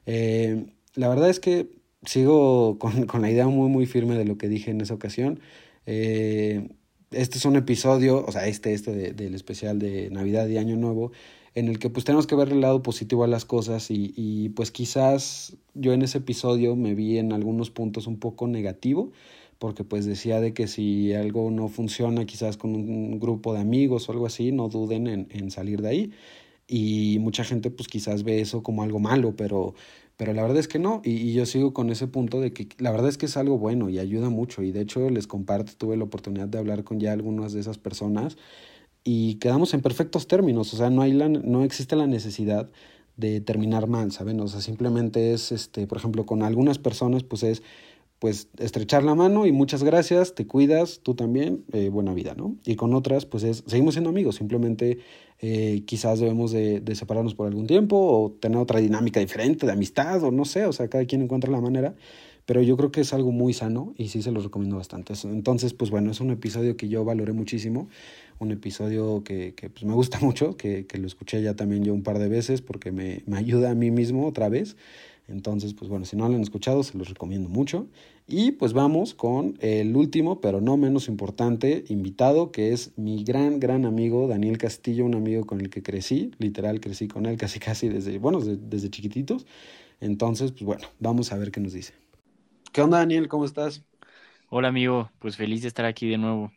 Eh, 0.06 0.66
la 0.96 1.08
verdad 1.10 1.30
es 1.30 1.40
que 1.40 1.70
sigo 2.06 2.78
con, 2.80 3.06
con 3.06 3.22
la 3.22 3.30
idea 3.32 3.48
muy 3.48 3.70
muy 3.70 3.86
firme 3.86 4.18
de 4.18 4.26
lo 4.26 4.38
que 4.38 4.50
dije 4.50 4.72
en 4.72 4.82
esa 4.82 4.94
ocasión. 4.94 5.40
Eh, 5.86 6.70
este 7.12 7.38
es 7.38 7.46
un 7.46 7.56
episodio, 7.58 8.24
o 8.26 8.32
sea, 8.32 8.48
este, 8.48 8.74
este 8.74 8.94
de- 8.94 9.12
del 9.14 9.36
especial 9.36 9.80
de 9.80 10.10
Navidad 10.12 10.48
y 10.48 10.58
Año 10.58 10.78
Nuevo, 10.78 11.12
en 11.56 11.68
el 11.68 11.80
que 11.80 11.90
pues 11.90 12.06
tenemos 12.06 12.28
que 12.28 12.36
ver 12.36 12.50
el 12.50 12.62
lado 12.62 12.82
positivo 12.82 13.24
a 13.24 13.28
las 13.28 13.46
cosas 13.46 13.92
y, 13.92 14.14
y 14.16 14.50
pues 14.50 14.72
quizás 14.72 15.58
yo 15.74 15.94
en 15.94 16.02
ese 16.02 16.20
episodio 16.20 16.76
me 16.76 16.96
vi 16.96 17.18
en 17.18 17.34
algunos 17.34 17.70
puntos 17.72 18.08
un 18.08 18.20
poco 18.20 18.48
negativo, 18.48 19.12
porque 19.60 19.84
pues 19.84 20.06
decía 20.06 20.40
de 20.42 20.54
que 20.54 20.68
si 20.68 21.14
algo 21.14 21.52
no 21.52 21.68
funciona 21.68 22.26
quizás 22.26 22.58
con 22.58 22.76
un 22.76 23.20
grupo 23.20 23.54
de 23.54 23.60
amigos 23.60 24.10
o 24.10 24.12
algo 24.14 24.26
así, 24.26 24.52
no 24.52 24.70
duden 24.70 25.08
en, 25.08 25.28
en 25.32 25.52
salir 25.52 25.82
de 25.82 25.90
ahí. 25.90 26.12
Y 26.68 27.18
mucha 27.20 27.44
gente 27.44 27.70
pues 27.70 27.88
quizás 27.90 28.24
ve 28.24 28.42
eso 28.42 28.64
como 28.64 28.82
algo 28.84 29.00
malo, 29.00 29.36
pero, 29.36 29.76
pero 30.18 30.34
la 30.34 30.42
verdad 30.42 30.58
es 30.58 30.68
que 30.70 30.80
no. 30.80 31.02
Y, 31.04 31.12
y 31.12 31.34
yo 31.34 31.46
sigo 31.46 31.74
con 31.74 31.90
ese 31.90 32.08
punto 32.08 32.40
de 32.42 32.54
que 32.54 32.70
la 32.80 32.92
verdad 32.92 33.10
es 33.10 33.18
que 33.18 33.26
es 33.26 33.38
algo 33.38 33.58
bueno 33.58 33.90
y 33.90 34.00
ayuda 34.00 34.30
mucho. 34.30 34.64
Y 34.64 34.72
de 34.72 34.82
hecho 34.82 35.10
les 35.10 35.28
comparto, 35.28 35.74
tuve 35.78 35.98
la 35.98 36.06
oportunidad 36.06 36.48
de 36.48 36.58
hablar 36.60 36.84
con 36.84 37.00
ya 37.00 37.12
algunas 37.12 37.54
de 37.54 37.60
esas 37.60 37.78
personas 37.78 38.38
y 39.04 39.36
quedamos 39.36 39.74
en 39.74 39.82
perfectos 39.82 40.28
términos. 40.28 40.74
O 40.74 40.78
sea, 40.78 40.90
no, 40.90 41.02
hay 41.02 41.14
la, 41.14 41.30
no 41.30 41.64
existe 41.64 41.96
la 41.96 42.08
necesidad 42.08 42.70
de 43.18 43.42
terminar 43.42 43.88
mal, 43.88 44.12
¿saben? 44.12 44.40
O 44.40 44.48
sea, 44.48 44.62
simplemente 44.62 45.34
es, 45.34 45.52
este, 45.52 45.88
por 45.88 45.98
ejemplo, 45.98 46.26
con 46.26 46.44
algunas 46.44 46.78
personas 46.78 47.24
pues 47.24 47.44
es 47.44 47.62
pues 48.22 48.50
estrechar 48.60 49.04
la 49.04 49.16
mano 49.16 49.48
y 49.48 49.52
muchas 49.52 49.84
gracias, 49.84 50.36
te 50.36 50.46
cuidas, 50.46 51.00
tú 51.02 51.16
también, 51.16 51.66
eh, 51.74 51.90
buena 51.90 52.14
vida, 52.14 52.36
¿no? 52.38 52.56
Y 52.64 52.76
con 52.76 52.94
otras, 52.94 53.26
pues 53.26 53.44
es, 53.44 53.64
seguimos 53.66 53.96
siendo 53.96 54.12
amigos, 54.12 54.36
simplemente 54.36 55.00
eh, 55.40 55.82
quizás 55.88 56.20
debemos 56.20 56.52
de, 56.52 56.84
separarnos 56.94 57.34
por 57.34 57.48
algún 57.48 57.66
tiempo 57.66 57.98
o 57.98 58.32
tener 58.32 58.60
otra 58.60 58.80
dinámica 58.80 59.20
diferente 59.20 59.66
de 59.66 59.72
amistad 59.72 60.24
o 60.24 60.30
no 60.30 60.46
sé, 60.46 60.68
o 60.68 60.72
sea, 60.72 60.88
cada 60.88 61.04
quien 61.06 61.24
encuentra 61.24 61.50
la 61.50 61.62
manera, 61.62 61.96
pero 62.46 62.62
yo 62.62 62.78
creo 62.78 62.92
que 62.92 63.02
es 63.02 63.12
algo 63.12 63.32
muy 63.32 63.54
sano 63.54 63.96
y 63.98 64.10
sí 64.10 64.22
se 64.22 64.32
lo 64.32 64.40
recomiendo 64.40 64.78
bastante. 64.78 65.16
Entonces, 65.24 65.74
pues 65.74 65.90
bueno, 65.90 66.12
es 66.12 66.22
un 66.22 66.30
episodio 66.30 66.78
que 66.78 66.90
yo 66.90 67.04
valoré 67.04 67.34
muchísimo, 67.34 67.90
un 68.42 68.52
episodio 68.52 69.24
que, 69.24 69.54
que 69.56 69.70
pues 69.70 69.86
me 69.86 69.94
gusta 69.94 70.20
mucho, 70.22 70.58
que, 70.58 70.86
que, 70.86 70.98
lo 70.98 71.08
escuché 71.08 71.42
ya 71.42 71.56
también 71.56 71.84
yo 71.84 71.94
un 71.94 72.04
par 72.04 72.20
de 72.20 72.28
veces 72.28 72.62
porque 72.62 72.92
me, 72.92 73.24
me 73.26 73.38
ayuda 73.38 73.72
a 73.72 73.76
mí 73.76 73.92
mismo 73.92 74.28
otra 74.28 74.50
vez. 74.50 74.76
Entonces, 75.28 75.74
pues 75.74 75.90
bueno, 75.90 76.06
si 76.06 76.18
no 76.18 76.28
lo 76.28 76.36
han 76.36 76.42
escuchado, 76.42 76.84
se 76.84 76.98
los 76.98 77.08
recomiendo 77.08 77.48
mucho. 77.48 77.88
Y 78.28 78.52
pues 78.52 78.74
vamos 78.74 79.14
con 79.14 79.58
el 79.62 79.96
último, 79.96 80.42
pero 80.42 80.60
no 80.62 80.78
menos 80.78 81.08
importante, 81.08 81.86
invitado, 81.88 82.52
que 82.52 82.74
es 82.74 82.92
mi 82.98 83.24
gran, 83.24 83.60
gran 83.60 83.86
amigo 83.86 84.28
Daniel 84.28 84.58
Castillo, 84.58 85.06
un 85.06 85.16
amigo 85.16 85.46
con 85.46 85.62
el 85.62 85.70
que 85.70 85.82
crecí, 85.82 86.32
literal 86.38 86.82
crecí 86.82 87.08
con 87.08 87.26
él 87.26 87.38
casi, 87.40 87.60
casi 87.60 87.88
desde, 87.88 88.18
bueno, 88.18 88.40
desde, 88.40 88.58
desde 88.58 88.90
chiquititos. 88.90 89.46
Entonces, 90.02 90.52
pues 90.52 90.64
bueno, 90.64 90.88
vamos 91.00 91.32
a 91.32 91.38
ver 91.38 91.52
qué 91.52 91.60
nos 91.60 91.74
dice. 91.74 91.94
¿Qué 92.72 92.82
onda, 92.82 92.98
Daniel? 92.98 93.28
¿Cómo 93.28 93.46
estás? 93.46 93.84
Hola, 94.50 94.70
amigo. 94.70 95.12
Pues 95.20 95.38
feliz 95.38 95.62
de 95.62 95.68
estar 95.68 95.86
aquí 95.86 96.10
de 96.10 96.18
nuevo. 96.18 96.52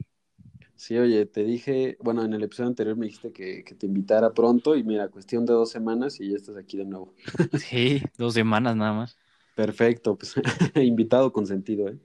Sí, 0.77 0.99
oye, 0.99 1.25
te 1.27 1.45
dije, 1.45 1.97
bueno, 2.01 2.25
en 2.25 2.33
el 2.33 2.43
episodio 2.43 2.69
anterior 2.69 2.97
me 2.97 3.07
dijiste 3.07 3.33
que, 3.33 3.65
que, 3.65 3.75
te 3.75 3.87
invitara 3.87 4.33
pronto 4.33 4.77
y 4.77 4.83
mira, 4.83 5.09
cuestión 5.09 5.47
de 5.47 5.53
dos 5.53 5.71
semanas 5.71 6.21
y 6.21 6.31
ya 6.31 6.37
estás 6.37 6.57
aquí 6.57 6.77
de 6.77 6.85
nuevo. 6.85 7.13
Sí, 7.59 8.03
dos 8.19 8.35
semanas 8.35 8.77
nada 8.77 8.93
más. 8.93 9.17
Perfecto, 9.55 10.17
pues 10.17 10.35
invitado 10.75 11.33
con 11.33 11.47
sentido, 11.47 11.89
¿eh? 11.89 11.99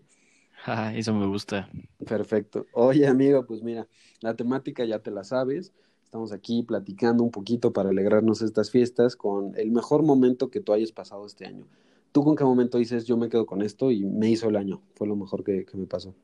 Ah, 0.65 0.93
eso 0.93 1.13
me 1.13 1.25
gusta. 1.25 1.69
Perfecto. 2.05 2.67
Oye, 2.73 3.07
amigo, 3.07 3.45
pues 3.45 3.63
mira, 3.63 3.87
la 4.21 4.35
temática 4.35 4.85
ya 4.85 4.99
te 4.99 5.09
la 5.09 5.23
sabes. 5.23 5.73
Estamos 6.03 6.31
aquí 6.31 6.63
platicando 6.63 7.23
un 7.23 7.31
poquito 7.31 7.71
para 7.71 7.89
alegrarnos 7.89 8.41
estas 8.41 8.71
fiestas 8.71 9.15
con 9.15 9.55
el 9.57 9.71
mejor 9.71 10.03
momento 10.03 10.49
que 10.49 10.59
tú 10.59 10.73
hayas 10.73 10.91
pasado 10.91 11.25
este 11.25 11.45
año. 11.45 11.65
¿Tú 12.11 12.23
con 12.23 12.35
qué 12.35 12.43
momento 12.43 12.77
dices, 12.77 13.05
yo 13.05 13.15
me 13.17 13.29
quedo 13.29 13.45
con 13.45 13.61
esto 13.61 13.91
y 13.91 14.03
me 14.03 14.29
hizo 14.29 14.49
el 14.49 14.55
año? 14.55 14.81
Fue 14.95 15.07
lo 15.07 15.15
mejor 15.15 15.43
que, 15.43 15.65
que 15.65 15.77
me 15.77 15.85
pasó. 15.85 16.15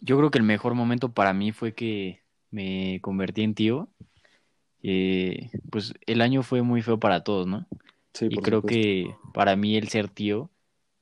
Yo 0.00 0.16
creo 0.18 0.30
que 0.30 0.38
el 0.38 0.44
mejor 0.44 0.74
momento 0.74 1.12
para 1.12 1.32
mí 1.32 1.52
fue 1.52 1.74
que 1.74 2.22
me 2.50 3.00
convertí 3.02 3.42
en 3.42 3.54
tío. 3.54 3.90
Eh, 4.82 5.50
pues 5.70 5.94
el 6.06 6.20
año 6.22 6.42
fue 6.42 6.62
muy 6.62 6.82
feo 6.82 6.98
para 7.00 7.24
todos, 7.24 7.46
¿no? 7.46 7.66
Sí, 8.14 8.28
y 8.28 8.40
creo 8.40 8.64
supuesto. 8.64 8.90
que 8.90 9.16
para 9.34 9.56
mí 9.56 9.76
el 9.76 9.88
ser 9.88 10.08
tío 10.10 10.50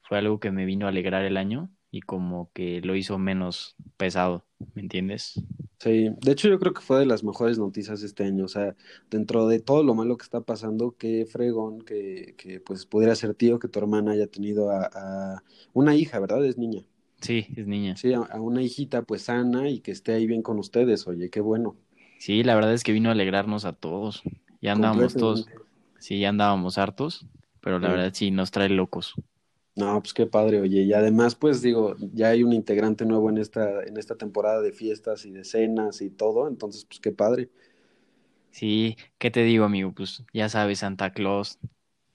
fue 0.03 0.19
algo 0.19 0.41
que 0.41 0.51
me 0.53 0.67
vino 0.67 0.87
a 0.87 0.91
alegrar 0.91 1.25
el 1.25 1.37
año 1.39 1.71
y 1.91 2.03
como 2.03 2.53
que 2.55 2.81
lo 2.83 2.97
hizo 2.97 3.19
menos 3.19 3.77
pesado, 3.99 4.47
¿me 4.75 4.83
entiendes? 4.83 5.45
Sí, 5.81 6.09
de 6.21 6.33
hecho 6.33 6.49
yo 6.49 6.59
creo 6.59 6.73
que 6.73 6.81
fue 6.81 6.99
de 7.01 7.07
las 7.07 7.23
mejores 7.25 7.59
noticias 7.59 8.03
este 8.03 8.25
año, 8.25 8.47
o 8.47 8.49
sea, 8.49 8.75
dentro 9.11 9.47
de 9.47 9.61
todo 9.61 9.83
lo 9.83 9.95
malo 9.95 10.17
que 10.17 10.23
está 10.23 10.41
pasando, 10.41 10.97
qué 10.97 11.27
fregón 11.27 11.83
que, 11.83 12.35
que 12.39 12.61
pues 12.61 12.87
pudiera 12.87 13.15
ser 13.15 13.35
tío, 13.35 13.59
que 13.59 13.69
tu 13.69 13.79
hermana 13.81 14.13
haya 14.13 14.27
tenido 14.27 14.71
a, 14.71 14.89
a 15.37 15.45
una 15.75 15.95
hija, 15.95 16.19
¿verdad? 16.21 16.45
Es 16.47 16.57
niña. 16.57 16.87
Sí, 17.25 17.49
es 17.57 17.67
niña. 17.67 18.01
Sí, 18.01 18.13
a, 18.13 18.19
a, 18.21 18.41
una 18.41 18.63
hijita 18.63 19.03
pues 19.03 19.23
sana 19.23 19.69
y 19.71 19.81
que 19.81 19.91
esté 19.93 20.13
ahí 20.13 20.27
bien 20.27 20.43
con 20.43 20.59
ustedes, 20.59 21.07
oye, 21.09 21.31
qué 21.31 21.41
bueno. 21.41 21.77
Sí, 22.19 22.43
la 22.43 22.55
verdad 22.55 22.73
es 22.73 22.83
que 22.83 22.93
vino 22.93 23.09
a 23.11 23.13
alegrarnos 23.13 23.65
a 23.65 23.73
todos. 23.73 24.23
Ya 24.61 24.73
andábamos 24.73 25.17
todos, 25.17 25.47
sí, 25.99 26.21
ya 26.21 26.31
andábamos 26.31 26.79
hartos, 26.79 27.27
pero 27.61 27.79
la 27.79 27.91
sí. 27.91 27.91
verdad 27.91 28.13
sí 28.15 28.31
nos 28.31 28.51
trae 28.51 28.69
locos. 28.69 29.15
No, 29.77 30.01
pues 30.01 30.15
qué 30.15 30.27
padre, 30.27 30.61
oye, 30.61 30.83
y 30.83 30.93
además 30.93 31.35
pues 31.35 31.61
digo, 31.61 31.97
ya 32.13 32.29
hay 32.29 32.45
un 32.45 32.53
integrante 32.53 33.05
nuevo 33.05 33.29
en 33.29 33.39
esta, 33.39 33.83
en 33.83 33.97
esta 33.97 34.15
temporada 34.17 34.61
de 34.63 34.71
fiestas 34.73 35.25
y 35.27 35.33
de 35.33 35.43
cenas 35.45 36.01
y 36.01 36.11
todo, 36.11 36.47
entonces 36.47 36.85
pues 36.85 37.01
qué 37.01 37.11
padre. 37.11 37.51
Sí, 38.51 38.97
¿qué 39.19 39.31
te 39.31 39.43
digo, 39.43 39.65
amigo? 39.65 39.93
Pues 39.93 40.25
ya 40.33 40.49
sabes, 40.49 40.79
Santa 40.81 41.13
Claus, 41.13 41.59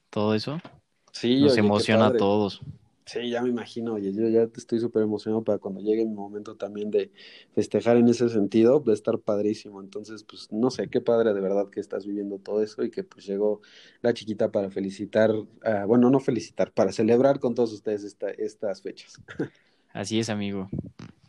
todo 0.09 0.35
eso. 0.35 0.59
Sí, 1.11 1.47
nos 1.47 1.49
oye, 1.49 1.61
emociona 1.61 2.07
a 2.07 2.17
todos. 2.17 2.61
Sí, 3.09 3.27
ya 3.27 3.41
me 3.41 3.49
imagino, 3.49 3.95
oye, 3.95 4.13
yo 4.13 4.27
ya 4.27 4.43
estoy 4.55 4.79
súper 4.79 5.01
emocionado 5.01 5.43
para 5.43 5.57
cuando 5.57 5.81
llegue 5.81 6.05
mi 6.05 6.13
momento 6.13 6.57
también 6.57 6.91
de 6.91 7.11
festejar 7.55 7.97
en 7.97 8.07
ese 8.07 8.29
sentido, 8.29 8.83
va 8.83 8.91
a 8.91 8.93
estar 8.93 9.17
padrísimo. 9.17 9.81
Entonces, 9.81 10.23
pues 10.23 10.51
no 10.51 10.69
sé, 10.69 10.89
qué 10.89 11.01
padre 11.01 11.33
de 11.33 11.41
verdad 11.41 11.71
que 11.71 11.79
estás 11.79 12.05
viviendo 12.05 12.37
todo 12.37 12.61
eso 12.61 12.83
y 12.83 12.91
que 12.91 13.03
pues 13.03 13.25
llegó 13.25 13.61
la 14.03 14.13
chiquita 14.13 14.51
para 14.51 14.69
felicitar, 14.69 15.31
uh, 15.31 15.47
bueno, 15.87 16.11
no 16.11 16.19
felicitar, 16.19 16.71
para 16.71 16.91
celebrar 16.91 17.39
con 17.39 17.55
todos 17.55 17.73
ustedes 17.73 18.03
esta, 18.03 18.29
estas 18.29 18.83
fechas. 18.83 19.19
Así 19.91 20.19
es, 20.19 20.29
amigo. 20.29 20.69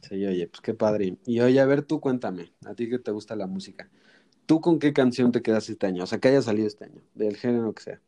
Sí, 0.03 0.27
oye, 0.27 0.49
pues 0.49 0.61
qué 0.61 0.75
padre. 0.75 1.17
Y 1.25 1.41
oye, 1.41 1.61
a 1.61 1.65
ver, 1.65 1.81
tú 1.81 1.99
cuéntame, 1.99 2.53
a 2.67 2.75
ti 2.75 2.91
que 2.91 2.99
te 2.99 3.11
gusta 3.11 3.37
la 3.37 3.47
música, 3.47 3.89
¿tú 4.45 4.61
con 4.61 4.79
qué 4.79 4.93
canción 4.93 5.33
te 5.33 5.41
quedas 5.41 5.71
este 5.71 5.87
año? 5.87 6.05
O 6.05 6.07
sea, 6.07 6.19
que 6.19 6.29
haya 6.29 6.43
salido 6.43 6.67
este 6.67 6.85
año, 6.85 7.01
del 7.15 7.39
género 7.39 7.73
que 7.73 7.85
sea. 7.85 8.01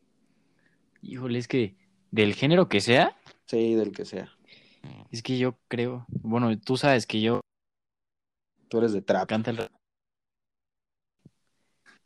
Híjole, 1.01 1.39
es 1.39 1.47
que 1.47 1.75
del 2.11 2.35
género 2.35 2.69
que 2.69 2.79
sea. 2.79 3.17
Sí, 3.53 3.75
del 3.75 3.91
que 3.91 4.03
sea. 4.03 4.35
Es 5.11 5.21
que 5.21 5.37
yo 5.37 5.59
creo, 5.67 6.07
bueno, 6.09 6.59
tú 6.59 6.75
sabes 6.75 7.05
que 7.05 7.21
yo. 7.21 7.41
Tú 8.67 8.79
eres 8.79 8.93
de 8.93 9.03
trap. 9.03 9.29
Canta 9.29 9.51
el. 9.51 9.69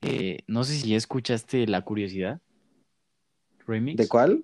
Eh, 0.01 0.39
no 0.47 0.65
sé 0.65 0.73
si 0.73 0.89
ya 0.89 0.97
escuchaste 0.97 1.65
La 1.67 1.83
Curiosidad. 1.83 2.41
Remix. 3.65 3.95
¿De 3.95 4.09
cuál? 4.09 4.43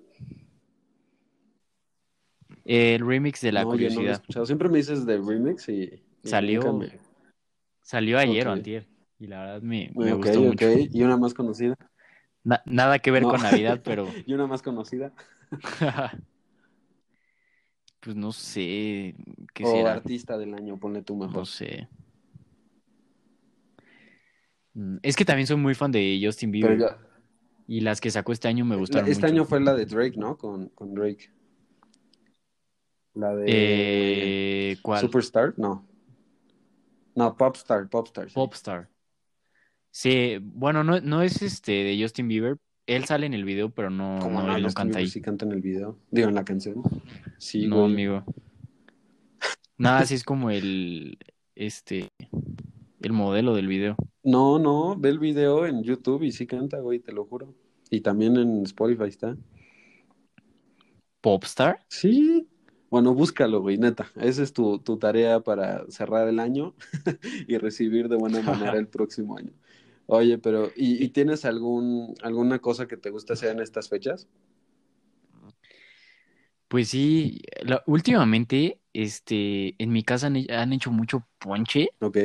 El 2.64 3.06
remix 3.06 3.42
de 3.42 3.52
La 3.52 3.64
no, 3.64 3.68
Curiosidad. 3.72 3.96
Yo 3.96 4.00
no 4.00 4.06
lo 4.06 4.10
he 4.10 4.14
escuchado. 4.14 4.46
Siempre 4.46 4.68
me 4.70 4.78
dices 4.78 5.04
de 5.04 5.18
remix 5.18 5.68
y. 5.68 6.02
y 6.22 6.28
salió. 6.28 6.72
Me... 6.72 6.98
Salió 7.82 8.18
ayer 8.18 8.44
okay. 8.44 8.50
o 8.50 8.52
antier. 8.52 8.88
Y 9.18 9.26
la 9.26 9.40
verdad 9.40 9.60
me, 9.60 9.92
me 9.94 10.14
okay, 10.14 10.36
gustó 10.36 10.48
okay. 10.48 10.76
mucho. 10.76 10.96
¿Y 10.96 11.02
una 11.02 11.18
más 11.18 11.34
conocida? 11.34 11.76
Na 12.44 12.62
nada 12.64 12.98
que 12.98 13.10
ver 13.10 13.24
no. 13.24 13.28
con 13.28 13.42
Navidad, 13.42 13.82
pero. 13.84 14.08
¿Y 14.26 14.32
una 14.32 14.46
más 14.46 14.62
conocida? 14.62 15.12
pues 18.04 18.16
no 18.16 18.32
sé. 18.32 19.14
¿qué 19.54 19.64
o 19.64 19.70
será? 19.72 19.92
artista 19.94 20.36
del 20.38 20.54
año, 20.54 20.78
ponle 20.78 21.02
tú 21.02 21.16
mejor. 21.16 21.36
No 21.38 21.44
sé. 21.46 21.88
Mm, 24.74 24.96
Es 25.02 25.16
que 25.16 25.24
también 25.24 25.46
soy 25.46 25.56
muy 25.56 25.74
fan 25.74 25.92
de 25.92 26.20
Justin 26.22 26.50
Bieber. 26.50 26.78
Ya... 26.78 26.98
Y 27.66 27.80
las 27.80 28.00
que 28.00 28.10
sacó 28.10 28.32
este 28.32 28.48
año 28.48 28.64
me 28.64 28.76
gustaron 28.76 29.08
Este 29.08 29.26
mucho. 29.26 29.34
año 29.34 29.44
fue 29.46 29.60
la 29.60 29.74
de 29.74 29.86
Drake, 29.86 30.16
¿no? 30.18 30.36
Con, 30.36 30.68
con 30.70 30.94
Drake. 30.94 31.30
La 33.14 33.34
de. 33.34 33.44
Eh, 34.72 34.76
¿Cuál? 34.82 35.00
Superstar, 35.00 35.54
no. 35.56 35.86
No, 37.14 37.36
Popstar, 37.36 37.88
Popstar. 37.88 38.28
Sí. 38.28 38.34
Popstar. 38.34 38.90
Sí, 39.90 40.38
bueno, 40.42 40.82
no, 40.82 41.00
no 41.00 41.22
es 41.22 41.40
este 41.40 41.72
de 41.72 41.98
Justin 42.02 42.26
Bieber. 42.28 42.58
Él 42.86 43.04
sale 43.04 43.26
en 43.26 43.34
el 43.34 43.44
video, 43.44 43.70
pero 43.70 43.90
no, 43.90 44.18
¿Cómo 44.20 44.40
no, 44.40 44.48
no, 44.48 44.56
él 44.56 44.62
no 44.62 44.72
canta 44.72 44.98
ahí. 44.98 45.06
Sí 45.06 45.20
canta 45.20 45.46
en 45.46 45.52
el 45.52 45.60
video. 45.60 45.98
Digo, 46.10 46.28
en 46.28 46.34
la 46.34 46.44
canción. 46.44 46.82
Sí, 47.38 47.66
no, 47.66 47.80
güey. 47.80 47.92
amigo. 47.92 48.24
Nada, 49.78 50.04
sí 50.04 50.14
es 50.14 50.24
como 50.24 50.50
el. 50.50 51.18
Este. 51.54 52.08
El 53.00 53.12
modelo 53.12 53.54
del 53.54 53.68
video. 53.68 53.96
No, 54.22 54.58
no, 54.58 54.96
ve 54.96 55.10
el 55.10 55.18
video 55.18 55.66
en 55.66 55.82
YouTube 55.82 56.22
y 56.22 56.32
sí 56.32 56.46
canta, 56.46 56.80
güey, 56.80 56.98
te 56.98 57.12
lo 57.12 57.24
juro. 57.26 57.54
Y 57.90 58.00
también 58.00 58.36
en 58.36 58.62
Spotify 58.62 59.08
está. 59.08 59.36
¿Popstar? 61.20 61.80
Sí. 61.88 62.48
Bueno, 62.90 63.14
búscalo, 63.14 63.60
güey, 63.60 63.76
neta. 63.76 64.06
Esa 64.16 64.42
es 64.42 64.52
tu, 64.52 64.78
tu 64.78 64.98
tarea 64.98 65.40
para 65.40 65.84
cerrar 65.90 66.28
el 66.28 66.38
año 66.38 66.74
y 67.48 67.58
recibir 67.58 68.08
de 68.08 68.16
buena 68.16 68.40
manera 68.40 68.72
el 68.78 68.88
próximo 68.88 69.36
año. 69.36 69.52
Oye, 70.06 70.38
pero 70.38 70.70
¿y, 70.76 71.02
y 71.02 71.08
tienes 71.08 71.44
algún 71.44 72.14
alguna 72.22 72.58
cosa 72.58 72.86
que 72.86 72.96
te 72.96 73.10
gusta 73.10 73.34
hacer 73.34 73.50
en 73.52 73.60
estas 73.60 73.88
fechas? 73.88 74.28
Pues 76.68 76.88
sí, 76.88 77.42
la, 77.62 77.82
últimamente, 77.86 78.80
este, 78.92 79.80
en 79.82 79.92
mi 79.92 80.02
casa 80.02 80.26
han, 80.26 80.36
han 80.50 80.72
hecho 80.72 80.90
mucho 80.90 81.26
ponche. 81.38 81.90
Ok. 82.00 82.18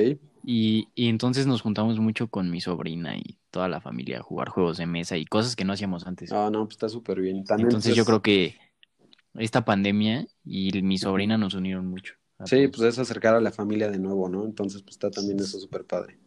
Y, 0.44 0.88
y, 0.96 1.10
entonces 1.10 1.46
nos 1.46 1.62
juntamos 1.62 2.00
mucho 2.00 2.30
con 2.30 2.50
mi 2.50 2.62
sobrina 2.62 3.16
y 3.18 3.38
toda 3.52 3.68
la 3.68 3.82
familia 3.82 4.20
a 4.20 4.24
jugar 4.24 4.50
juegos 4.50 4.78
de 4.78 4.88
mesa 4.88 5.18
y 5.18 5.26
cosas 5.26 5.56
que 5.56 5.66
no 5.66 5.74
hacíamos 5.74 6.08
antes. 6.08 6.32
Ah, 6.32 6.50
no, 6.52 6.64
pues 6.66 6.76
está 6.76 6.90
súper 6.90 7.20
bien. 7.20 7.44
También 7.44 7.68
entonces 7.68 7.92
pues... 7.92 7.98
yo 7.98 8.06
creo 8.06 8.22
que 8.22 8.56
esta 9.36 9.66
pandemia 9.66 10.28
y 10.44 10.82
mi 10.82 10.98
sobrina 10.98 11.38
nos 11.38 11.54
unieron 11.54 11.86
mucho. 11.86 12.16
Sí, 12.46 12.70
pues 12.70 12.82
es 12.82 13.00
acercar 13.00 13.36
a 13.36 13.42
la 13.42 13.52
familia 13.52 13.92
de 13.92 14.00
nuevo, 14.00 14.30
¿no? 14.30 14.46
Entonces 14.46 14.82
pues 14.82 14.96
está 14.96 15.12
también 15.12 15.40
eso 15.40 15.60
súper 15.60 15.86
padre. 15.86 16.18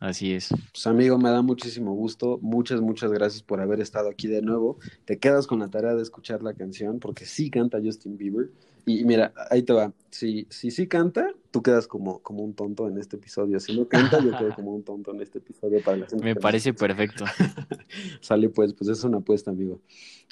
Así 0.00 0.32
es. 0.32 0.48
Pues 0.72 0.86
amigo, 0.86 1.18
me 1.18 1.28
da 1.28 1.42
muchísimo 1.42 1.92
gusto. 1.92 2.38
Muchas, 2.40 2.80
muchas 2.80 3.12
gracias 3.12 3.42
por 3.42 3.60
haber 3.60 3.80
estado 3.80 4.08
aquí 4.08 4.28
de 4.28 4.40
nuevo. 4.40 4.78
Te 5.04 5.18
quedas 5.18 5.46
con 5.46 5.58
la 5.58 5.68
tarea 5.68 5.94
de 5.94 6.02
escuchar 6.02 6.42
la 6.42 6.54
canción 6.54 6.98
porque 7.00 7.26
sí 7.26 7.50
canta 7.50 7.78
Justin 7.84 8.16
Bieber. 8.16 8.50
Y 8.86 9.04
mira, 9.04 9.34
ahí 9.50 9.62
te 9.62 9.74
va. 9.74 9.92
Si 10.08 10.46
sí 10.48 10.70
si, 10.70 10.70
si 10.70 10.86
canta, 10.88 11.28
tú 11.50 11.62
quedas 11.62 11.86
como, 11.86 12.20
como 12.20 12.42
un 12.42 12.54
tonto 12.54 12.88
en 12.88 12.96
este 12.96 13.16
episodio. 13.16 13.60
Si 13.60 13.76
no 13.76 13.86
canta, 13.88 14.24
yo 14.24 14.30
quedo 14.38 14.54
como 14.54 14.74
un 14.74 14.82
tonto 14.82 15.12
en 15.12 15.20
este 15.20 15.36
episodio 15.36 15.82
para 15.84 15.98
la 15.98 16.06
gente. 16.06 16.24
Me 16.24 16.34
parece 16.34 16.72
perfecto. 16.72 17.26
Sale 18.22 18.48
pues, 18.48 18.72
pues 18.72 18.88
es 18.88 19.04
una 19.04 19.18
apuesta, 19.18 19.50
amigo. 19.50 19.82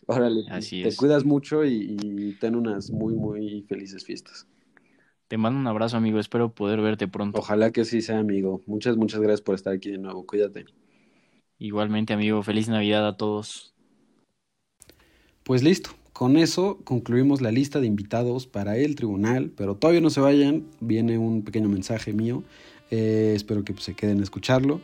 Órale, 0.07 0.47
Así 0.49 0.83
te 0.83 0.89
es. 0.89 0.97
cuidas 0.97 1.27
mucho 1.27 1.67
y, 1.67 1.95
y 2.01 2.33
ten 2.41 2.57
unas 2.57 2.91
muy, 2.91 3.15
muy 3.15 3.67
felices 3.69 4.03
fiestas. 4.03 4.47
Te 5.29 5.37
mando 5.37 5.61
un 5.61 5.67
abrazo, 5.67 5.99
amigo. 5.99 6.19
Espero 6.19 6.51
poder 6.51 6.81
verte 6.81 7.07
pronto. 7.07 7.39
Ojalá 7.39 7.71
que 7.71 7.85
sí 7.85 8.01
sea, 8.01 8.19
amigo. 8.19 8.63
Muchas, 8.67 8.97
muchas 8.97 9.21
gracias 9.21 9.43
por 9.43 9.55
estar 9.55 9.75
aquí 9.75 9.91
de 9.91 9.99
nuevo. 9.99 10.25
Cuídate. 10.27 10.65
Igualmente, 11.59 12.15
amigo. 12.15 12.43
Feliz 12.43 12.69
Navidad 12.69 13.07
a 13.07 13.17
todos. 13.17 13.75
Pues 15.45 15.63
listo. 15.63 15.91
con 16.13 16.37
eso 16.37 16.79
concluimos 16.85 17.41
la 17.41 17.53
lista 17.53 17.81
de 17.81 17.87
invitados 17.87 18.47
para 18.47 18.77
el 18.77 18.97
tribunal, 18.97 19.51
pero 19.57 19.77
todavía 19.77 20.01
no 20.01 20.11
se 20.11 20.21
vayan, 20.21 20.65
viene 20.81 21.17
un 21.17 21.43
pequeño 21.43 21.69
mensaje 21.69 22.13
mío, 22.13 22.43
eh, 22.91 23.33
espero 23.37 23.65
que 23.65 23.73
pues, 23.73 23.85
se 23.85 23.95
queden 23.95 24.21
a 24.21 24.25
escucharlo. 24.25 24.81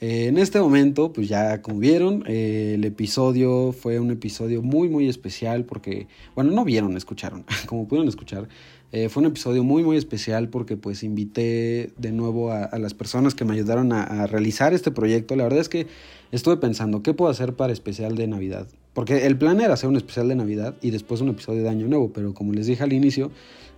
Eh, 0.00 0.26
en 0.26 0.38
este 0.38 0.60
momento, 0.60 1.12
pues 1.12 1.28
ya 1.28 1.60
como 1.60 1.80
vieron, 1.80 2.22
eh, 2.26 2.72
el 2.76 2.84
episodio 2.84 3.72
fue 3.72 3.98
un 3.98 4.10
episodio 4.10 4.62
muy, 4.62 4.88
muy 4.88 5.08
especial 5.08 5.64
porque, 5.64 6.06
bueno, 6.34 6.52
no 6.52 6.64
vieron, 6.64 6.96
escucharon, 6.96 7.44
como 7.66 7.86
pudieron 7.86 8.08
escuchar, 8.08 8.48
eh, 8.90 9.08
fue 9.08 9.22
un 9.22 9.26
episodio 9.26 9.64
muy, 9.64 9.82
muy 9.82 9.96
especial 9.96 10.48
porque 10.48 10.76
pues 10.76 11.02
invité 11.02 11.92
de 11.98 12.12
nuevo 12.12 12.52
a, 12.52 12.78
las 12.78 12.94
personas 12.94 13.34
que 13.34 13.44
me 13.44 13.52
ayudaron 13.52 13.92
a, 13.92 14.26
realizar 14.26 14.72
este 14.72 14.90
proyecto. 14.90 15.36
La 15.36 15.44
verdad 15.44 15.60
es 15.60 15.68
que 15.68 15.86
estuve 16.32 16.56
pensando, 16.56 17.02
¿qué 17.02 17.12
puedo 17.12 17.30
hacer 17.30 17.54
para 17.54 17.72
especial 17.72 18.16
de 18.16 18.26
Navidad? 18.26 18.66
Porque 18.94 19.26
el 19.26 19.36
plan 19.36 19.60
era 19.60 19.74
hacer 19.74 19.88
un 19.88 19.96
especial 19.96 20.28
de 20.28 20.36
Navidad 20.36 20.74
y 20.80 20.90
después 20.90 21.20
un 21.20 21.28
episodio 21.28 21.62
de 21.62 21.68
Año 21.68 21.86
Nuevo, 21.86 22.12
pero 22.12 22.32
como 22.32 22.52
les 22.52 22.66
dije 22.66 22.82
al 22.82 22.92
inicio, 22.92 23.30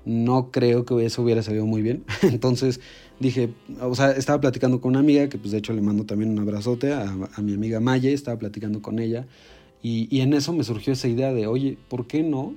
no 0.04 0.50
creo 0.50 0.84
que 0.84 1.04
eso 1.04 1.22
hubiera 1.22 1.42
salido 1.42 1.66
muy 1.66 1.82
bien. 1.82 2.04
Entonces 2.22 2.80
dije, 3.18 3.50
o 3.80 3.94
sea, 3.96 4.12
estaba 4.12 4.40
platicando 4.40 4.80
con 4.80 4.90
una 4.90 5.00
amiga, 5.00 5.28
que 5.28 5.38
pues 5.38 5.50
de 5.50 5.58
hecho 5.58 5.72
le 5.72 5.82
mando 5.82 6.04
también 6.04 6.30
un 6.30 6.38
abrazote 6.38 6.92
a, 6.92 7.12
a 7.34 7.42
mi 7.42 7.52
amiga 7.52 7.80
Maye, 7.80 8.12
estaba 8.12 8.38
platicando 8.38 8.80
con 8.80 9.00
ella 9.00 9.26
y, 9.82 10.14
y, 10.14 10.20
en 10.20 10.34
eso 10.34 10.52
me 10.52 10.62
surgió 10.62 10.92
esa 10.92 11.08
idea 11.08 11.32
de, 11.32 11.46
oye, 11.46 11.78
¿por 11.88 12.06
qué 12.06 12.22
no 12.22 12.54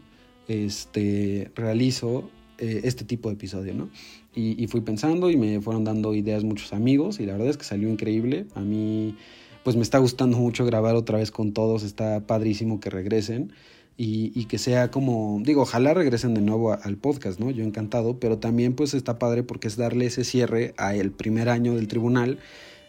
este, 0.47 1.51
realizo 1.55 2.29
eh, 2.63 2.81
este 2.85 3.03
tipo 3.03 3.29
de 3.29 3.35
episodio, 3.35 3.73
¿no? 3.73 3.89
Y, 4.33 4.61
y, 4.61 4.67
fui 4.67 4.81
pensando 4.81 5.29
y 5.29 5.37
me 5.37 5.61
fueron 5.61 5.83
dando 5.83 6.13
ideas 6.13 6.43
muchos 6.43 6.73
amigos 6.73 7.19
y 7.19 7.25
la 7.25 7.33
verdad 7.33 7.49
es 7.49 7.57
que 7.57 7.65
salió 7.65 7.89
increíble. 7.89 8.45
A 8.55 8.61
mí 8.61 9.15
pues 9.63 9.75
me 9.75 9.81
está 9.81 9.97
gustando 9.97 10.37
mucho 10.37 10.65
grabar 10.65 10.95
otra 10.95 11.17
vez 11.17 11.31
con 11.31 11.53
todos, 11.53 11.83
está 11.83 12.21
padrísimo 12.21 12.79
que 12.79 12.89
regresen. 12.89 13.53
Y, 13.95 14.31
y, 14.33 14.45
que 14.45 14.57
sea 14.57 14.89
como, 14.89 15.39
digo, 15.43 15.61
ojalá 15.61 15.93
regresen 15.93 16.33
de 16.33 16.41
nuevo 16.41 16.71
a, 16.71 16.75
al 16.75 16.97
podcast, 16.97 17.39
¿no? 17.39 17.51
Yo 17.51 17.63
encantado, 17.63 18.19
pero 18.19 18.39
también 18.39 18.73
pues 18.73 18.95
está 18.95 19.19
padre 19.19 19.43
porque 19.43 19.67
es 19.67 19.77
darle 19.77 20.07
ese 20.07 20.23
cierre 20.23 20.73
a 20.77 20.95
el 20.95 21.11
primer 21.11 21.47
año 21.47 21.75
del 21.75 21.87
tribunal 21.87 22.39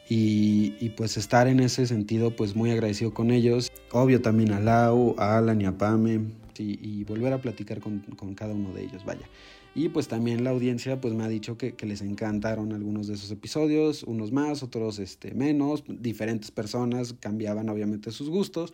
y, 0.09 0.75
y, 0.81 0.91
pues 0.91 1.19
estar 1.19 1.47
en 1.47 1.61
ese 1.61 1.87
sentido 1.87 2.35
pues 2.35 2.57
muy 2.57 2.71
agradecido 2.71 3.13
con 3.13 3.31
ellos. 3.31 3.71
Obvio 3.93 4.23
también 4.23 4.53
a 4.53 4.61
Lau, 4.61 5.15
a 5.19 5.37
Alan 5.37 5.61
y 5.61 5.67
a 5.67 5.77
Pame 5.77 6.21
y, 6.59 6.79
y 6.83 7.05
volver 7.05 7.33
a 7.35 7.39
platicar 7.39 7.81
con, 7.81 8.01
con, 8.17 8.35
cada 8.35 8.55
uno 8.55 8.73
de 8.73 8.85
ellos, 8.85 9.05
vaya. 9.05 9.27
Y 9.75 9.89
pues 9.89 10.09
también 10.09 10.45
la 10.45 10.51
audiencia 10.51 11.01
pues 11.01 11.15
me 11.15 11.25
ha 11.25 11.29
dicho 11.29 11.59
que, 11.59 11.75
les 11.85 12.01
encantaron 12.01 12.73
algunos 12.73 13.07
de 13.07 13.15
esos 13.15 13.31
episodios, 13.31 14.05
unos 14.05 14.33
más, 14.33 14.63
otros 14.63 14.99
este, 14.99 15.35
menos, 15.35 15.85
diferentes 15.87 16.51
personas 16.51 17.15
cambiaban 17.21 17.69
obviamente 17.69 18.11
sus 18.11 18.31
gustos 18.31 18.73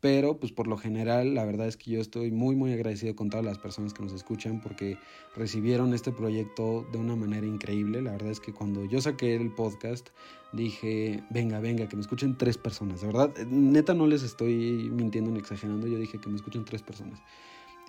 pero 0.00 0.38
pues 0.38 0.52
por 0.52 0.66
lo 0.66 0.76
general 0.78 1.34
la 1.34 1.44
verdad 1.44 1.68
es 1.68 1.76
que 1.76 1.90
yo 1.90 2.00
estoy 2.00 2.30
muy 2.30 2.56
muy 2.56 2.72
agradecido 2.72 3.14
con 3.14 3.28
todas 3.28 3.44
las 3.44 3.58
personas 3.58 3.92
que 3.92 4.02
nos 4.02 4.12
escuchan 4.12 4.60
porque 4.60 4.98
recibieron 5.36 5.92
este 5.92 6.10
proyecto 6.10 6.86
de 6.90 6.98
una 6.98 7.16
manera 7.16 7.46
increíble. 7.46 8.00
La 8.00 8.12
verdad 8.12 8.30
es 8.30 8.40
que 8.40 8.52
cuando 8.52 8.84
yo 8.86 9.00
saqué 9.00 9.36
el 9.36 9.52
podcast 9.52 10.08
dije, 10.52 11.22
venga, 11.30 11.60
venga, 11.60 11.88
que 11.88 11.96
me 11.96 12.02
escuchen 12.02 12.36
tres 12.36 12.56
personas. 12.56 13.02
De 13.02 13.08
verdad, 13.08 13.36
neta 13.46 13.94
no 13.94 14.06
les 14.06 14.22
estoy 14.22 14.90
mintiendo 14.90 15.30
ni 15.30 15.38
exagerando, 15.38 15.86
yo 15.86 15.98
dije 15.98 16.18
que 16.18 16.28
me 16.28 16.36
escuchen 16.36 16.64
tres 16.64 16.82
personas. 16.82 17.20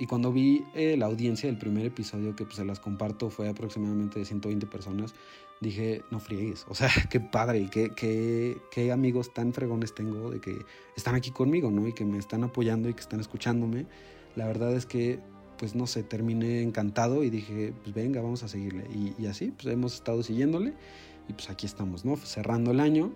Y 0.01 0.07
cuando 0.07 0.31
vi 0.31 0.65
eh, 0.73 0.97
la 0.97 1.05
audiencia 1.05 1.47
del 1.47 1.59
primer 1.59 1.85
episodio, 1.85 2.35
que 2.35 2.43
pues 2.43 2.55
se 2.55 2.65
las 2.65 2.79
comparto, 2.79 3.29
fue 3.29 3.47
aproximadamente 3.47 4.17
de 4.17 4.25
120 4.25 4.65
personas, 4.65 5.13
dije, 5.59 6.01
no 6.09 6.19
friegues, 6.19 6.65
o 6.69 6.73
sea, 6.73 6.89
qué 7.11 7.19
padre 7.19 7.69
qué, 7.69 7.91
qué, 7.91 8.57
qué, 8.71 8.91
amigos 8.91 9.31
tan 9.31 9.53
fregones 9.53 9.93
tengo 9.93 10.31
de 10.31 10.41
que 10.41 10.57
están 10.97 11.13
aquí 11.13 11.29
conmigo, 11.29 11.69
¿no? 11.69 11.87
Y 11.87 11.93
que 11.93 12.03
me 12.03 12.17
están 12.17 12.43
apoyando 12.43 12.89
y 12.89 12.95
que 12.95 13.01
están 13.01 13.19
escuchándome. 13.19 13.85
La 14.35 14.47
verdad 14.47 14.73
es 14.73 14.87
que, 14.87 15.19
pues 15.59 15.75
no 15.75 15.85
sé, 15.85 16.01
terminé 16.01 16.63
encantado 16.63 17.23
y 17.23 17.29
dije, 17.29 17.71
pues 17.83 17.93
venga, 17.93 18.23
vamos 18.23 18.41
a 18.41 18.47
seguirle. 18.47 18.87
Y, 18.91 19.13
y 19.21 19.27
así, 19.27 19.51
pues 19.51 19.71
hemos 19.71 19.93
estado 19.93 20.23
siguiéndole 20.23 20.73
y 21.29 21.33
pues 21.33 21.51
aquí 21.51 21.67
estamos, 21.67 22.05
¿no? 22.05 22.17
Cerrando 22.17 22.71
el 22.71 22.79
año 22.79 23.11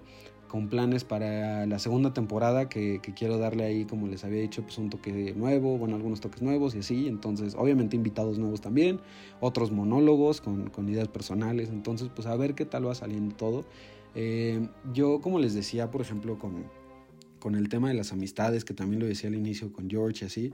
con 0.48 0.70
planes 0.70 1.04
para 1.04 1.66
la 1.66 1.80
segunda 1.80 2.14
temporada 2.14 2.70
que, 2.70 3.02
quiero 3.16 3.38
darle 3.38 3.64
ahí, 3.64 3.86
como 3.86 4.08
les 4.08 4.24
había 4.24 4.42
dicho, 4.42 4.62
pues 4.64 4.78
un 4.78 4.90
toque 4.90 5.34
nuevo, 5.36 5.78
bueno, 5.78 5.96
algunos 5.96 6.22
toques 6.22 6.42
nuevos 6.42 6.76
y 6.76 6.80
así, 6.80 7.08
entonces 7.08 7.56
obviamente 7.58 7.96
invitados 7.96 8.38
nuevos 8.38 8.62
también, 8.62 9.00
otros 9.40 9.72
monólogos 9.72 10.42
con, 10.42 10.70
con 10.70 10.88
ideas 10.90 11.08
personales, 11.08 11.70
entonces 11.70 12.10
pues 12.14 12.28
a 12.28 12.36
ver 12.36 12.56
qué 12.56 12.66
tal 12.66 12.88
va 12.88 12.96
saliendo 12.96 13.36
todo. 13.36 13.66
Eh, 14.16 14.68
yo 14.94 15.20
como 15.22 15.40
les 15.40 15.54
decía, 15.54 15.92
por 15.92 16.02
ejemplo, 16.02 16.40
con, 16.40 16.66
con 17.40 17.56
el 17.56 17.70
tema 17.70 17.90
de 17.90 17.96
las 17.96 18.14
amistades, 18.14 18.64
que 18.66 18.74
también 18.74 19.02
lo 19.02 19.08
decía 19.08 19.30
al 19.30 19.36
inicio 19.36 19.74
con 19.74 19.90
George 19.90 20.26
y 20.26 20.28
así, 20.28 20.54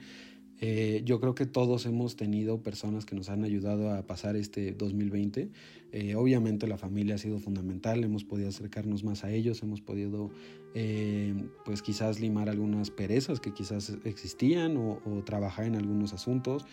eh, 0.63 1.01
yo 1.03 1.19
creo 1.19 1.33
que 1.33 1.47
todos 1.47 1.87
hemos 1.87 2.15
tenido 2.15 2.61
personas 2.61 3.07
que 3.07 3.15
nos 3.15 3.29
han 3.29 3.43
ayudado 3.43 3.89
a 3.89 4.05
pasar 4.05 4.35
este 4.35 4.73
2020. 4.73 5.49
Eh, 5.91 6.15
obviamente 6.15 6.67
la 6.67 6.77
familia 6.77 7.15
ha 7.15 7.17
sido 7.17 7.39
fundamental, 7.39 8.03
hemos 8.03 8.23
podido 8.23 8.49
acercarnos 8.49 9.03
más 9.03 9.23
a 9.23 9.31
ellos, 9.31 9.63
hemos 9.63 9.81
podido 9.81 10.29
eh, 10.75 11.33
pues 11.65 11.81
quizás 11.81 12.19
limar 12.19 12.47
algunas 12.47 12.91
perezas 12.91 13.39
que 13.39 13.53
quizás 13.53 13.97
existían 14.03 14.77
o, 14.77 15.01
o, 15.03 15.23
trabajar 15.23 15.65
en 15.65 15.75
algunos 15.75 16.13
asuntos. 16.13 16.67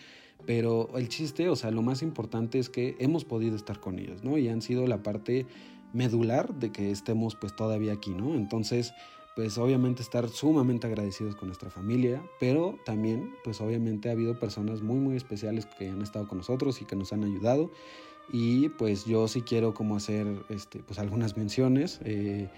Pero 0.45 0.95
el 0.95 1.09
chiste, 1.09 1.49
o 1.49 1.55
sea, 1.55 1.71
lo 1.71 1.81
más 1.81 2.03
importante 2.03 2.59
es 2.59 2.69
que 2.69 2.95
hemos 2.99 3.25
podido 3.25 3.55
estar 3.55 3.79
con 3.79 3.97
ellos, 3.97 4.23
¿no? 4.23 4.37
Y 4.37 4.49
han 4.49 4.61
sido 4.61 4.85
la 4.85 5.01
parte 5.01 5.47
medular 5.93 6.53
de 6.59 6.71
que 6.71 6.91
estemos 6.91 7.35
pues 7.35 7.55
todavía 7.55 7.93
aquí, 7.93 8.11
¿no? 8.11 8.35
Entonces 8.35 8.93
pues 9.39 9.57
obviamente 9.57 10.01
estar 10.01 10.27
sumamente 10.27 10.85
agradecidos 10.85 11.33
con 11.33 11.47
nuestra 11.47 11.69
familia, 11.69 12.21
pero 12.41 12.77
también 12.83 13.33
pues 13.41 13.61
obviamente 13.61 14.09
ha 14.09 14.11
habido 14.11 14.37
personas 14.37 14.81
muy 14.81 14.99
muy 14.99 15.15
especiales 15.15 15.65
que 15.65 15.87
han 15.87 16.01
estado 16.01 16.27
con 16.27 16.39
nosotros 16.39 16.81
y 16.81 16.85
que 16.85 16.97
nos 16.97 17.13
han 17.13 17.23
ayudado 17.23 17.71
y 18.33 18.67
pues 18.67 19.05
yo 19.05 19.29
sí 19.29 19.41
quiero 19.41 19.73
como 19.73 19.95
hacer 19.95 20.27
este, 20.49 20.79
pues 20.79 20.99
algunas 20.99 21.37
menciones. 21.37 22.01
Eh, 22.03 22.49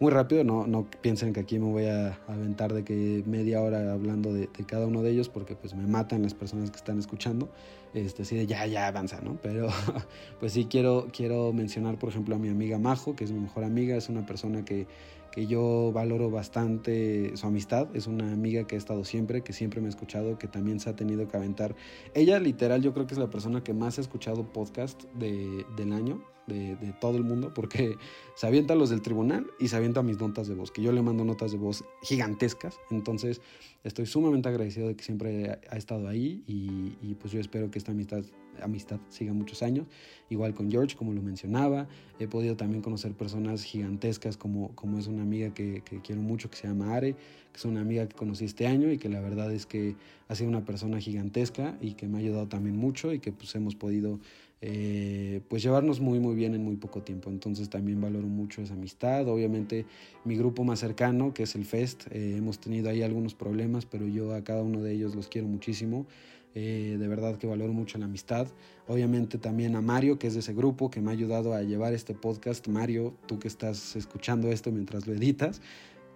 muy 0.00 0.10
rápido, 0.10 0.42
no, 0.44 0.66
no 0.66 0.86
piensen 1.02 1.34
que 1.34 1.40
aquí 1.40 1.58
me 1.58 1.66
voy 1.66 1.84
a 1.84 2.18
aventar 2.26 2.72
de 2.72 2.84
que 2.84 3.22
media 3.26 3.60
hora 3.60 3.92
hablando 3.92 4.32
de, 4.32 4.48
cada 4.66 4.86
uno 4.86 5.02
de 5.02 5.10
ellos 5.10 5.28
porque 5.28 5.56
pues 5.56 5.74
me 5.74 5.86
matan 5.86 6.22
las 6.22 6.32
personas 6.32 6.70
que 6.70 6.78
están 6.78 6.98
escuchando, 6.98 7.50
este, 7.92 8.22
así 8.22 8.34
de 8.34 8.46
ya, 8.46 8.64
ya 8.64 8.86
avanza, 8.86 9.20
¿no? 9.20 9.36
Pero 9.42 9.68
pues 10.40 10.54
sí 10.54 10.64
quiero, 10.70 11.08
quiero 11.12 11.52
mencionar 11.52 11.98
por 11.98 12.08
ejemplo 12.08 12.34
a 12.34 12.38
mi 12.38 12.48
amiga 12.48 12.78
Majo, 12.78 13.14
que 13.14 13.24
es 13.24 13.30
mi 13.30 13.40
mejor 13.40 13.62
amiga, 13.62 13.94
es 13.94 14.08
una 14.08 14.24
persona 14.24 14.64
que 14.64 14.86
que 15.30 15.46
yo 15.46 15.92
valoro 15.92 16.30
bastante 16.30 17.36
su 17.36 17.46
amistad. 17.46 17.88
Es 17.94 18.06
una 18.06 18.32
amiga 18.32 18.66
que 18.66 18.74
ha 18.74 18.78
estado 18.78 19.04
siempre, 19.04 19.42
que 19.42 19.52
siempre 19.52 19.80
me 19.80 19.86
ha 19.86 19.90
escuchado, 19.90 20.38
que 20.38 20.48
también 20.48 20.80
se 20.80 20.90
ha 20.90 20.96
tenido 20.96 21.28
que 21.28 21.36
aventar. 21.36 21.74
Ella 22.14 22.38
literal 22.38 22.82
yo 22.82 22.92
creo 22.92 23.06
que 23.06 23.14
es 23.14 23.20
la 23.20 23.30
persona 23.30 23.62
que 23.62 23.74
más 23.74 23.98
ha 23.98 24.00
escuchado 24.00 24.52
podcast 24.52 25.04
de, 25.14 25.64
del 25.76 25.92
año, 25.92 26.22
de, 26.46 26.76
de, 26.76 26.92
todo 27.00 27.16
el 27.16 27.24
mundo, 27.24 27.54
porque 27.54 27.96
se 28.34 28.46
avienta 28.46 28.74
los 28.74 28.90
del 28.90 29.02
tribunal 29.02 29.46
y 29.60 29.68
se 29.68 29.76
avienta 29.76 30.02
mis 30.02 30.18
notas 30.18 30.48
de 30.48 30.54
voz, 30.54 30.72
que 30.72 30.82
yo 30.82 30.90
le 30.90 31.02
mando 31.02 31.24
notas 31.24 31.52
de 31.52 31.58
voz 31.58 31.84
gigantescas. 32.02 32.78
Entonces 32.90 33.40
estoy 33.84 34.06
sumamente 34.06 34.48
agradecido 34.48 34.88
de 34.88 34.96
que 34.96 35.04
siempre 35.04 35.60
ha, 35.70 35.76
estado 35.76 36.08
ahí 36.08 36.42
y, 36.46 36.96
y 37.00 37.14
pues 37.14 37.32
yo 37.32 37.40
espero 37.40 37.70
que 37.70 37.78
esta 37.78 37.92
amistad 37.92 38.24
amistad 38.62 39.00
siga 39.08 39.32
muchos 39.32 39.62
años. 39.62 39.86
Igual 40.28 40.54
con 40.54 40.70
George, 40.70 40.96
como 40.96 41.12
lo 41.12 41.22
mencionaba, 41.22 41.88
he 42.18 42.28
podido 42.28 42.56
también 42.56 42.82
conocer 42.82 43.12
personas 43.12 43.62
gigantescas 43.62 44.36
como, 44.36 44.74
como 44.74 44.98
es 44.98 45.06
una 45.06 45.22
amiga 45.22 45.52
que, 45.52 45.82
que, 45.84 46.00
quiero 46.00 46.20
mucho 46.22 46.50
que 46.50 46.56
se 46.56 46.68
llama 46.68 46.94
Are, 46.94 47.14
que 47.14 47.56
es 47.56 47.64
una 47.64 47.80
amiga 47.80 48.06
que 48.08 48.16
conocí 48.16 48.44
este 48.44 48.66
año 48.66 48.90
y 48.92 48.98
que 48.98 49.08
la 49.08 49.20
verdad 49.20 49.52
es 49.52 49.66
que 49.66 49.96
ha 50.28 50.34
sido 50.34 50.48
una 50.48 50.64
persona 50.64 51.00
gigantesca 51.00 51.76
y 51.80 51.94
que 51.94 52.06
me 52.06 52.18
ha 52.18 52.20
ayudado 52.20 52.48
también 52.48 52.76
mucho 52.76 53.12
y 53.12 53.18
que 53.18 53.32
pues 53.32 53.54
hemos 53.54 53.74
podido 53.74 54.20
eh, 54.62 55.40
pues 55.48 55.62
llevarnos 55.62 56.00
muy 56.00 56.20
muy 56.20 56.34
bien 56.34 56.54
en 56.54 56.62
muy 56.62 56.76
poco 56.76 57.02
tiempo. 57.02 57.30
Entonces 57.30 57.70
también 57.70 58.00
valoro 58.00 58.26
mucho 58.26 58.60
esa 58.62 58.74
amistad. 58.74 59.26
Obviamente 59.28 59.86
mi 60.24 60.36
grupo 60.36 60.64
más 60.64 60.80
cercano, 60.80 61.32
que 61.32 61.44
es 61.44 61.54
el 61.54 61.64
Fest, 61.64 62.06
eh, 62.10 62.36
hemos 62.36 62.58
tenido 62.58 62.90
ahí 62.90 63.02
algunos 63.02 63.34
problemas, 63.34 63.86
pero 63.86 64.06
yo 64.06 64.34
a 64.34 64.44
cada 64.44 64.62
uno 64.62 64.82
de 64.82 64.92
ellos 64.92 65.14
los 65.14 65.28
quiero 65.28 65.48
muchísimo. 65.48 66.06
Eh, 66.54 66.96
de 66.98 67.08
verdad 67.08 67.36
que 67.36 67.46
valoro 67.46 67.72
mucho 67.72 67.98
la 67.98 68.06
amistad. 68.06 68.48
Obviamente 68.88 69.38
también 69.38 69.76
a 69.76 69.80
Mario, 69.80 70.18
que 70.18 70.26
es 70.26 70.34
de 70.34 70.40
ese 70.40 70.52
grupo, 70.52 70.90
que 70.90 71.00
me 71.00 71.10
ha 71.10 71.12
ayudado 71.12 71.54
a 71.54 71.62
llevar 71.62 71.94
este 71.94 72.14
podcast. 72.14 72.66
Mario, 72.68 73.14
tú 73.26 73.38
que 73.38 73.48
estás 73.48 73.94
escuchando 73.96 74.48
esto 74.48 74.72
mientras 74.72 75.06
lo 75.06 75.14
editas, 75.14 75.60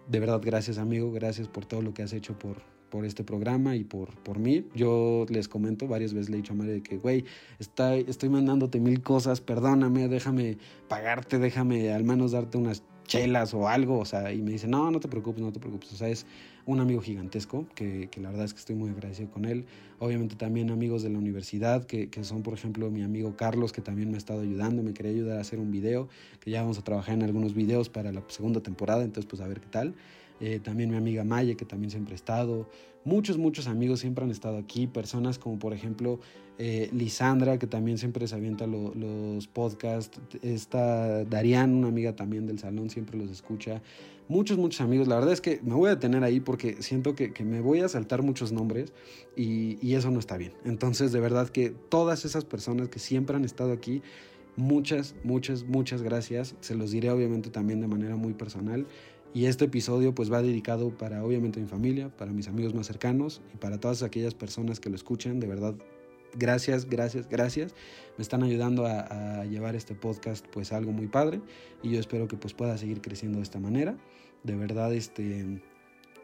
de 0.09 0.21
verdad 0.21 0.41
gracias 0.45 0.79
amigo, 0.79 1.13
gracias 1.13 1.49
por 1.49 1.65
todo 1.65 1.83
lo 1.83 1.95
que 1.95 2.03
has 2.03 2.13
hecho 2.13 2.39
por, 2.39 2.57
por 2.91 3.05
este 3.05 3.25
programa 3.25 3.77
y 3.77 3.85
por, 3.85 4.15
por 4.23 4.39
mí. 4.39 4.67
Yo 4.75 5.25
les 5.29 5.49
comento, 5.49 5.87
varias 5.87 6.13
veces 6.13 6.31
le 6.31 6.37
he 6.37 6.41
dicho 6.43 6.53
a 6.53 6.57
Mario 6.57 6.83
que, 6.83 6.99
güey, 6.99 7.25
estoy 7.59 8.29
mandándote 8.29 8.81
mil 8.81 9.03
cosas, 9.03 9.41
perdóname, 9.41 10.09
déjame 10.09 10.59
pagarte, 10.89 11.39
déjame 11.39 11.93
al 11.93 12.05
menos 12.05 12.33
darte 12.33 12.59
unas 12.59 12.83
chelas 13.05 13.55
o 13.55 13.69
algo, 13.69 13.99
o 13.99 14.05
sea, 14.05 14.33
y 14.33 14.43
me 14.43 14.53
dice, 14.53 14.67
no, 14.67 14.91
no 14.91 15.01
te 15.01 15.09
preocupes, 15.09 15.43
no 15.43 15.53
te 15.53 15.61
preocupes, 15.61 15.93
o 15.93 15.97
sea, 15.97 16.09
es 16.09 16.27
un 16.67 16.81
amigo 16.81 17.01
gigantesco, 17.01 17.67
que, 17.75 18.09
que 18.11 18.21
la 18.21 18.31
verdad 18.31 18.47
es 18.47 18.55
que 18.55 18.61
estoy 18.61 18.75
muy 18.77 18.91
agradecido 18.91 19.31
con 19.31 19.45
él, 19.45 19.67
obviamente 19.99 20.37
también 20.37 20.71
amigos 20.71 21.03
de 21.03 21.11
la 21.11 21.19
universidad, 21.19 21.85
que, 21.85 22.09
que, 22.09 22.25
son 22.25 22.43
por 22.43 22.55
ejemplo 22.55 22.91
mi 22.91 23.03
amigo 23.03 23.37
Carlos, 23.37 23.73
que 23.73 23.83
también 23.83 24.09
me 24.11 24.15
ha 24.17 24.19
estado 24.19 24.41
ayudando, 24.41 24.83
me 24.83 24.95
quería 24.95 25.13
ayudar 25.13 25.39
a 25.39 25.41
hacer 25.41 25.59
un 25.59 25.71
video, 25.71 26.09
que 26.41 26.51
ya 26.51 26.63
vamos 26.63 26.79
a 26.79 26.83
trabajar 26.83 27.15
en 27.15 27.23
algunos 27.23 27.55
videos 27.55 27.89
para 27.89 28.13
la 28.13 28.23
segunda 28.29 28.61
temporada, 28.61 29.05
entonces 29.05 29.29
pues 29.29 29.43
a 29.43 29.49
ver 29.49 29.61
qué 29.61 29.69
tal. 29.69 29.95
Eh, 30.41 30.59
también 30.59 30.91
mi 30.91 30.97
amiga 30.97 31.23
Maya, 31.23 31.55
que 31.55 31.65
también 31.65 31.91
siempre 31.91 32.13
ha 32.15 32.17
estado, 32.17 32.69
Muchos, 33.05 33.37
muchos 33.37 33.67
amigos 33.67 34.01
siempre 34.01 34.25
han 34.25 34.31
estado 34.31 34.57
aquí, 34.57 34.87
personas 34.87 35.39
como 35.39 35.59
por 35.59 35.75
ejemplo 35.75 36.21
eh, 36.57 36.89
Lisandra, 36.91 37.59
que 37.59 37.67
también 37.67 37.99
siempre 37.99 38.27
se 38.27 38.35
avienta 38.35 38.67
lo- 38.67 38.95
los 38.95 39.47
podcasts, 39.47 40.19
está 40.41 41.23
Darian, 41.27 41.75
una 41.75 41.89
amiga 41.89 42.17
también 42.17 42.47
del 42.47 42.59
salón, 42.59 42.89
siempre 42.89 43.19
los 43.19 43.31
escucha. 43.31 43.83
Muchos, 44.27 44.57
muchos 44.57 44.81
amigos, 44.81 45.07
la 45.07 45.17
verdad 45.17 45.33
es 45.35 45.43
que 45.43 45.61
me 45.63 45.75
voy 45.75 45.89
a 45.89 45.97
detener 45.97 46.25
ahí 46.25 46.41
porque 46.41 46.83
siento 46.83 47.15
que, 47.15 47.35
que 47.35 47.45
me 47.45 47.61
voy 47.61 47.81
a 47.81 47.89
saltar 47.89 48.23
muchos 48.23 48.53
nombres 48.53 48.93
y, 49.37 49.79
y 49.87 49.95
eso 49.97 50.11
no 50.11 50.19
está 50.19 50.39
bien. 50.39 50.55
Entonces, 50.65 51.13
de 51.13 51.21
verdad 51.21 51.51
que 51.51 51.71
todas 51.71 52.25
esas 52.25 52.47
personas 52.47 52.89
que 52.89 52.99
siempre 52.99 53.37
han 53.37 53.45
estado 53.45 53.73
aquí, 53.73 54.01
muchas, 54.57 55.15
muchas, 55.25 55.65
muchas 55.65 56.03
gracias. 56.03 56.55
Se 56.61 56.75
los 56.75 56.91
diré 56.91 57.11
obviamente 57.11 57.51
también 57.51 57.81
de 57.81 57.87
manera 57.87 58.17
muy 58.17 58.33
personal. 58.33 58.87
Y 59.35 59.47
este 59.47 59.65
episodio 59.65 60.15
pues 60.15 60.33
va 60.33 60.43
dedicado 60.43 60.97
para 60.97 61.25
obviamente 61.25 61.61
mi 61.61 61.67
familia, 61.67 62.09
para 62.17 62.33
mis 62.33 62.47
amigos 62.47 62.73
más 62.73 62.87
cercanos 62.87 63.43
y 63.53 63.57
para 63.57 63.81
todas 63.81 64.03
aquellas 64.03 64.33
personas 64.33 64.79
que 64.79 64.91
lo 64.91 64.97
escuchan. 64.97 65.41
De 65.41 65.49
verdad, 65.49 65.75
gracias, 66.35 66.89
gracias, 66.89 67.29
gracias. 67.29 67.75
Me 68.17 68.23
están 68.23 68.43
ayudando 68.43 68.87
a, 68.87 69.45
llevar 69.45 69.75
este 69.75 69.95
podcast 69.95 70.47
pues 70.49 70.73
algo 70.73 70.93
muy 70.93 71.07
padre 71.07 71.41
y 71.83 71.91
yo 71.91 72.01
espero 72.01 72.29
que 72.29 72.37
pues 72.37 72.55
pueda 72.55 72.77
seguir 72.79 73.01
creciendo 73.01 73.39
de 73.39 73.45
esta 73.45 73.59
manera. 73.59 73.97
De 74.43 74.55
verdad, 74.55 74.93
este, 74.93 75.63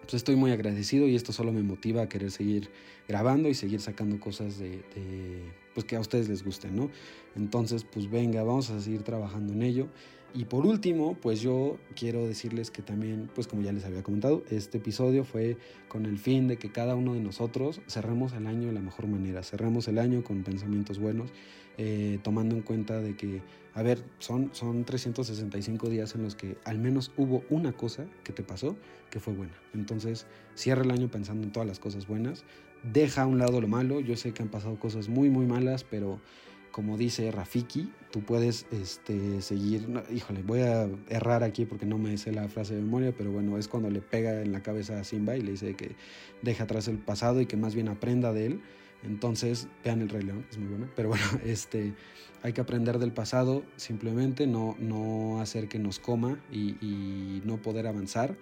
pues 0.00 0.14
estoy 0.14 0.36
muy 0.36 0.52
agradecido 0.52 1.06
y 1.06 1.16
esto 1.16 1.32
solo 1.32 1.52
me 1.52 1.62
motiva 1.62 2.02
a 2.02 2.08
querer 2.08 2.30
seguir 2.30 2.70
grabando 3.08 3.48
y 3.48 3.54
seguir 3.54 3.80
sacando 3.80 4.18
cosas 4.20 4.58
de, 4.58 4.82
pues 5.74 5.84
que 5.86 5.96
a 5.96 6.00
ustedes 6.00 6.28
les 6.28 6.44
gusten, 6.44 6.76
¿no? 6.76 6.90
Entonces, 7.36 7.84
pues 7.84 8.10
venga, 8.10 8.42
vamos 8.42 8.70
a 8.70 8.80
seguir 8.80 9.02
trabajando 9.02 9.52
en 9.52 9.62
ello. 9.62 9.88
Y 10.32 10.44
por 10.44 10.64
último, 10.64 11.16
pues 11.20 11.40
yo 11.40 11.76
quiero 11.96 12.26
decirles 12.26 12.70
que 12.70 12.82
también, 12.82 13.28
pues 13.34 13.48
como 13.48 13.62
ya 13.62 13.72
les 13.72 13.84
había 13.84 14.04
comentado, 14.04 14.44
este 14.48 14.78
episodio 14.78 15.24
fue 15.24 15.56
con 15.88 16.06
el 16.06 16.18
fin 16.18 16.46
de 16.46 16.56
que 16.56 16.70
cada 16.70 16.94
uno 16.94 17.14
de 17.14 17.20
nosotros 17.20 17.80
cerremos 17.88 18.32
el 18.34 18.46
año 18.46 18.68
de 18.68 18.74
la 18.74 18.80
mejor 18.80 19.08
manera, 19.08 19.42
cerremos 19.42 19.88
el 19.88 19.98
año 19.98 20.22
con 20.22 20.44
pensamientos 20.44 21.00
buenos, 21.00 21.32
eh, 21.78 22.20
tomando 22.22 22.54
en 22.54 22.62
cuenta 22.62 23.00
de 23.00 23.16
que, 23.16 23.42
a 23.74 23.82
ver, 23.82 24.04
son, 24.20 24.50
son 24.52 24.84
365 24.84 25.88
días 25.88 26.14
en 26.14 26.22
los 26.22 26.36
que 26.36 26.58
al 26.64 26.78
menos 26.78 27.10
hubo 27.16 27.42
una 27.50 27.72
cosa 27.72 28.06
que 28.22 28.32
te 28.32 28.44
pasó 28.44 28.76
que 29.10 29.18
fue 29.18 29.34
buena. 29.34 29.54
Entonces, 29.74 30.26
cierra 30.54 30.82
el 30.82 30.92
año 30.92 31.10
pensando 31.10 31.42
en 31.44 31.52
todas 31.52 31.68
las 31.68 31.80
cosas 31.80 32.06
buenas, 32.06 32.44
deja 32.84 33.22
a 33.22 33.26
un 33.26 33.38
lado 33.38 33.60
lo 33.60 33.66
malo, 33.66 33.98
yo 33.98 34.16
sé 34.16 34.32
que 34.32 34.42
han 34.42 34.48
pasado 34.48 34.78
cosas 34.78 35.08
muy, 35.08 35.28
muy 35.28 35.46
malas, 35.46 35.82
pero 35.82 36.20
como 36.70 36.96
dice 36.96 37.30
Rafiki, 37.30 37.92
tú 38.10 38.20
puedes 38.22 38.66
este, 38.70 39.42
seguir, 39.42 39.88
no, 39.88 40.02
híjole, 40.12 40.42
voy 40.42 40.60
a 40.60 40.88
errar 41.08 41.42
aquí 41.42 41.64
porque 41.64 41.86
no 41.86 41.98
me 41.98 42.16
sé 42.18 42.32
la 42.32 42.48
frase 42.48 42.74
de 42.74 42.82
memoria, 42.82 43.12
pero 43.16 43.30
bueno, 43.30 43.58
es 43.58 43.68
cuando 43.68 43.90
le 43.90 44.00
pega 44.00 44.42
en 44.42 44.52
la 44.52 44.62
cabeza 44.62 44.98
a 44.98 45.04
Simba 45.04 45.36
y 45.36 45.42
le 45.42 45.52
dice 45.52 45.74
que 45.74 45.96
deja 46.42 46.64
atrás 46.64 46.88
el 46.88 46.98
pasado 46.98 47.40
y 47.40 47.46
que 47.46 47.56
más 47.56 47.74
bien 47.74 47.88
aprenda 47.88 48.32
de 48.32 48.46
él. 48.46 48.60
Entonces, 49.02 49.68
vean 49.82 50.02
el 50.02 50.10
Rey 50.10 50.22
León, 50.22 50.44
es 50.50 50.58
muy 50.58 50.68
bueno, 50.68 50.88
pero 50.94 51.08
bueno, 51.08 51.24
este, 51.44 51.94
hay 52.42 52.52
que 52.52 52.60
aprender 52.60 52.98
del 52.98 53.12
pasado, 53.12 53.64
simplemente 53.76 54.46
no, 54.46 54.76
no 54.78 55.40
hacer 55.40 55.68
que 55.68 55.78
nos 55.78 55.98
coma 55.98 56.38
y, 56.52 56.76
y 56.84 57.42
no 57.44 57.56
poder 57.56 57.86
avanzar. 57.86 58.36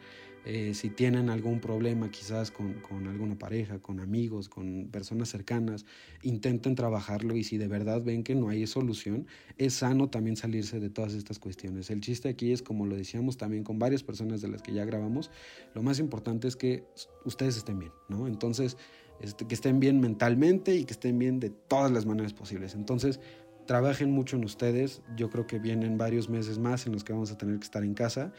Eh, 0.44 0.72
si 0.74 0.90
tienen 0.90 1.30
algún 1.30 1.60
problema 1.60 2.10
quizás 2.10 2.50
con, 2.50 2.82
alguna 3.06 3.38
pareja, 3.38 3.78
con 3.80 4.00
amigos, 4.00 4.48
con 4.48 4.88
personas 4.90 5.28
cercanas, 5.28 5.84
intenten 6.22 6.74
trabajarlo 6.74 7.36
y 7.36 7.44
si 7.44 7.58
de 7.58 7.68
verdad 7.68 8.02
ven 8.02 8.22
que 8.22 8.34
no 8.34 8.48
hay 8.48 8.66
solución, 8.66 9.26
es 9.58 9.74
sano 9.74 10.08
también 10.08 10.36
salirse 10.36 10.80
de 10.80 10.90
todas 10.90 11.14
estas 11.14 11.38
cuestiones. 11.38 11.90
El 11.90 12.00
chiste 12.00 12.28
aquí 12.28 12.52
es, 12.52 12.62
como 12.62 12.86
lo 12.86 12.96
decíamos 12.96 13.36
también 13.36 13.64
con 13.64 13.78
varias 13.78 14.02
personas 14.02 14.40
de 14.40 14.48
las 14.48 14.62
que 14.62 14.72
ya 14.72 14.84
grabamos, 14.84 15.30
lo 15.74 15.82
más 15.82 15.98
importante 15.98 16.48
es 16.48 16.56
que 16.56 16.84
ustedes 17.24 17.56
estén 17.56 17.78
bien, 17.78 17.92
¿no? 18.08 18.26
Entonces, 18.26 18.76
este, 19.20 19.46
que 19.46 19.54
estén 19.54 19.80
bien 19.80 20.00
mentalmente 20.00 20.76
y 20.76 20.84
que 20.84 20.92
estén 20.92 21.18
bien 21.18 21.40
de 21.40 21.50
todas 21.50 21.90
las 21.90 22.06
maneras 22.06 22.32
posibles. 22.32 22.74
Entonces, 22.74 23.20
trabajen 23.66 24.10
mucho 24.10 24.36
en 24.36 24.44
ustedes. 24.44 25.02
Yo 25.16 25.28
creo 25.28 25.46
que 25.46 25.58
vienen 25.58 25.98
varios 25.98 26.28
meses 26.28 26.58
más 26.58 26.86
en 26.86 26.92
los 26.92 27.04
que 27.04 27.12
vamos 27.12 27.30
a 27.30 27.38
tener 27.38 27.58
que 27.58 27.64
estar 27.64 27.84
en 27.84 27.94
casa. 27.94 28.32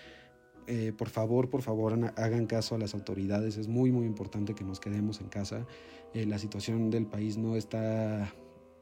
Eh, 0.72 0.94
por 0.96 1.10
favor, 1.10 1.50
por 1.50 1.64
favor, 1.64 1.98
hagan 2.16 2.46
caso 2.46 2.76
a 2.76 2.78
las 2.78 2.94
autoridades. 2.94 3.58
Es 3.58 3.68
muy, 3.68 3.92
muy 3.92 4.06
importante 4.06 4.54
que 4.54 4.64
nos 4.64 4.80
quedemos 4.80 5.20
en 5.20 5.28
casa. 5.28 5.66
Eh, 6.14 6.28
la 6.28 6.38
situación 6.38 6.92
del 6.92 7.08
país 7.08 7.38
no 7.38 7.56
está, 7.56 8.32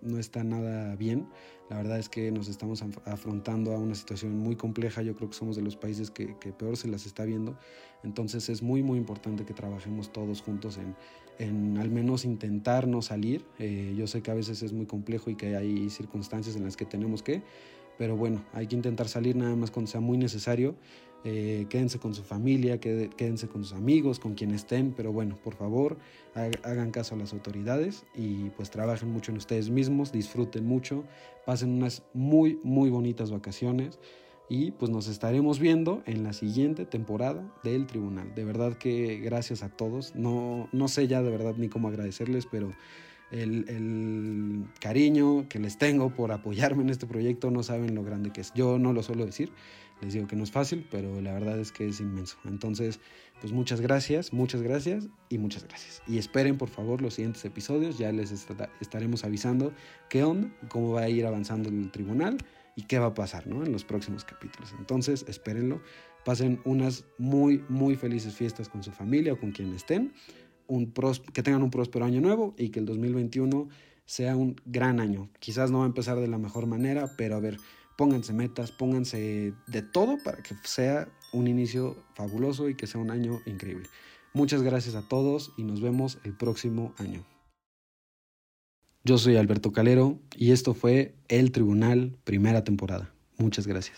no 0.01 0.19
está 0.19 0.43
nada 0.43 0.97
bien. 0.97 1.29
La 1.69 1.77
verdad 1.77 1.97
es 1.97 2.09
que 2.09 2.29
nos 2.29 2.49
estamos 2.49 2.83
afrontando 3.05 3.71
a 3.71 3.79
una 3.79 3.95
situación 3.95 4.37
muy 4.37 4.57
compleja. 4.57 5.01
Yo 5.01 5.15
creo 5.15 5.29
que 5.29 5.35
somos 5.37 5.55
de 5.55 5.61
los 5.61 5.77
países 5.77 6.11
que, 6.11 6.37
que 6.39 6.51
peor 6.51 6.75
se 6.75 6.89
las 6.89 7.05
está 7.05 7.23
viendo. 7.23 7.57
Entonces 8.03 8.49
es 8.49 8.61
muy, 8.61 8.83
muy 8.83 8.97
importante 8.97 9.45
que 9.45 9.53
trabajemos 9.53 10.11
todos 10.11 10.41
juntos 10.41 10.77
en, 10.77 10.93
en 11.39 11.77
al 11.77 11.89
menos 11.89 12.25
intentar 12.25 12.85
no 12.85 13.01
salir. 13.01 13.45
Eh, 13.59 13.95
yo 13.97 14.07
sé 14.07 14.21
que 14.21 14.31
a 14.31 14.33
veces 14.33 14.61
es 14.61 14.73
muy 14.73 14.87
complejo 14.87 15.29
y 15.29 15.35
que 15.35 15.55
hay 15.55 15.89
circunstancias 15.89 16.57
en 16.57 16.65
las 16.65 16.75
que 16.75 16.85
tenemos 16.85 17.23
que, 17.23 17.43
pero 17.97 18.15
bueno, 18.15 18.43
hay 18.53 18.67
que 18.67 18.75
intentar 18.75 19.07
salir 19.07 19.35
nada 19.35 19.55
más 19.55 19.71
cuando 19.71 19.89
sea 19.89 20.01
muy 20.01 20.17
necesario. 20.17 20.75
Eh, 21.23 21.65
quédense 21.69 21.99
con 21.99 22.13
su 22.13 22.23
familia, 22.23 22.79
quédense 22.79 23.47
con 23.47 23.63
sus 23.63 23.73
amigos, 23.73 24.19
con 24.19 24.35
quien 24.35 24.51
estén, 24.51 24.93
pero 24.93 25.11
bueno, 25.11 25.37
por 25.43 25.55
favor, 25.55 25.97
hagan 26.63 26.91
caso 26.91 27.15
a 27.15 27.17
las 27.17 27.33
autoridades 27.33 28.05
y 28.15 28.49
pues 28.51 28.69
trabajen 28.69 29.11
mucho 29.11 29.31
en 29.31 29.37
ustedes 29.37 29.69
mismos, 29.69 30.11
disfruten 30.11 30.65
mucho, 30.65 31.03
pasen 31.45 31.71
unas 31.71 32.03
muy, 32.13 32.59
muy 32.63 32.89
bonitas 32.89 33.31
vacaciones 33.31 33.99
y 34.49 34.71
pues 34.71 34.91
nos 34.91 35.07
estaremos 35.07 35.59
viendo 35.59 36.01
en 36.05 36.23
la 36.23 36.33
siguiente 36.33 36.85
temporada 36.85 37.43
del 37.63 37.87
tribunal. 37.87 38.33
De 38.33 38.45
verdad 38.45 38.73
que 38.77 39.17
gracias 39.17 39.63
a 39.63 39.69
todos, 39.69 40.15
no, 40.15 40.69
no 40.71 40.87
sé 40.87 41.07
ya 41.07 41.21
de 41.21 41.31
verdad 41.31 41.55
ni 41.57 41.67
cómo 41.67 41.89
agradecerles, 41.89 42.45
pero 42.45 42.71
el, 43.31 43.65
el, 43.67 44.65
cariño 44.79 45.49
que 45.49 45.59
les 45.59 45.77
tengo 45.77 46.11
por 46.11 46.31
apoyarme 46.31 46.83
en 46.83 46.89
este 46.89 47.07
proyecto 47.07 47.51
no 47.51 47.61
saben 47.61 47.93
lo 47.93 48.03
grande 48.03 48.31
que 48.31 48.41
es. 48.41 48.53
Yo 48.53 48.79
no 48.79 48.93
lo 48.93 49.03
suelo 49.03 49.25
decir, 49.25 49.51
les 50.01 50.13
digo 50.13 50.27
que 50.27 50.35
no 50.35 50.43
es 50.43 50.51
fácil, 50.51 50.85
pero 50.89 51.21
la 51.21 51.33
verdad 51.33 51.59
es 51.59 51.71
que 51.71 51.87
es 51.87 51.99
inmenso. 51.99 52.37
Entonces, 52.45 52.99
pues 53.41 53.53
muchas 53.53 53.81
gracias, 53.81 54.33
muchas 54.33 54.61
gracias 54.61 55.07
y 55.29 55.37
muchas 55.37 55.63
gracias. 55.63 56.01
Y 56.07 56.17
esperen 56.17 56.57
por 56.57 56.69
favor 56.69 57.01
los 57.01 57.15
siguientes 57.15 57.43
episodios, 57.45 57.97
ya 57.97 58.11
les 58.11 58.31
estaremos 58.79 59.23
avisando 59.23 59.73
qué 60.09 60.23
onda, 60.23 60.49
cómo 60.69 60.93
va 60.93 61.01
a 61.01 61.09
ir 61.09 61.25
avanzando 61.25 61.69
el 61.69 61.91
tribunal 61.91 62.37
y 62.75 62.83
qué 62.83 62.99
va 62.99 63.07
a 63.07 63.13
pasar 63.13 63.47
¿no? 63.47 63.63
en 63.63 63.71
los 63.71 63.83
próximos 63.83 64.23
capítulos. 64.23 64.73
Entonces, 64.77 65.25
espérenlo, 65.27 65.81
pasen 66.23 66.59
unas 66.65 67.05
muy, 67.17 67.63
muy 67.69 67.95
felices 67.95 68.35
fiestas 68.35 68.69
con 68.69 68.83
su 68.83 68.91
familia 68.91 69.33
o 69.33 69.39
con 69.39 69.51
quien 69.51 69.73
estén, 69.73 70.13
un 70.67 70.93
que 71.33 71.41
tengan 71.41 71.63
un 71.63 71.71
próspero 71.71 72.05
año 72.05 72.21
nuevo 72.21 72.53
y 72.57 72.69
que 72.69 72.79
el 72.79 72.85
2021 72.85 73.69
sea 74.05 74.35
un 74.35 74.55
gran 74.65 74.99
año. 74.99 75.29
Quizás 75.39 75.71
no 75.71 75.79
va 75.79 75.83
a 75.85 75.87
empezar 75.87 76.19
de 76.19 76.27
la 76.27 76.37
mejor 76.37 76.65
manera, 76.65 77.11
pero 77.17 77.35
a 77.35 77.39
ver, 77.39 77.57
pónganse 77.97 78.31
metas, 78.31 78.71
pónganse 78.71 79.53
de 79.67 79.81
todo 79.81 80.17
para 80.23 80.41
que 80.41 80.55
sea 80.63 81.09
un 81.33 81.47
inicio 81.47 81.97
fabuloso 82.13 82.69
y 82.69 82.75
que 82.75 82.87
sea 82.87 83.01
un 83.01 83.11
año 83.11 83.41
increíble. 83.45 83.89
Muchas 84.33 84.61
gracias 84.61 84.95
a 84.95 85.01
todos 85.01 85.51
y 85.57 85.63
nos 85.63 85.81
vemos 85.81 86.19
el 86.23 86.33
próximo 86.33 86.93
año. 86.97 87.25
Yo 89.03 89.17
soy 89.17 89.35
Alberto 89.35 89.71
Calero 89.71 90.19
y 90.35 90.51
esto 90.51 90.73
fue 90.73 91.15
El 91.27 91.51
Tribunal, 91.51 92.15
primera 92.23 92.63
temporada. 92.63 93.11
Muchas 93.37 93.65
gracias. 93.65 93.97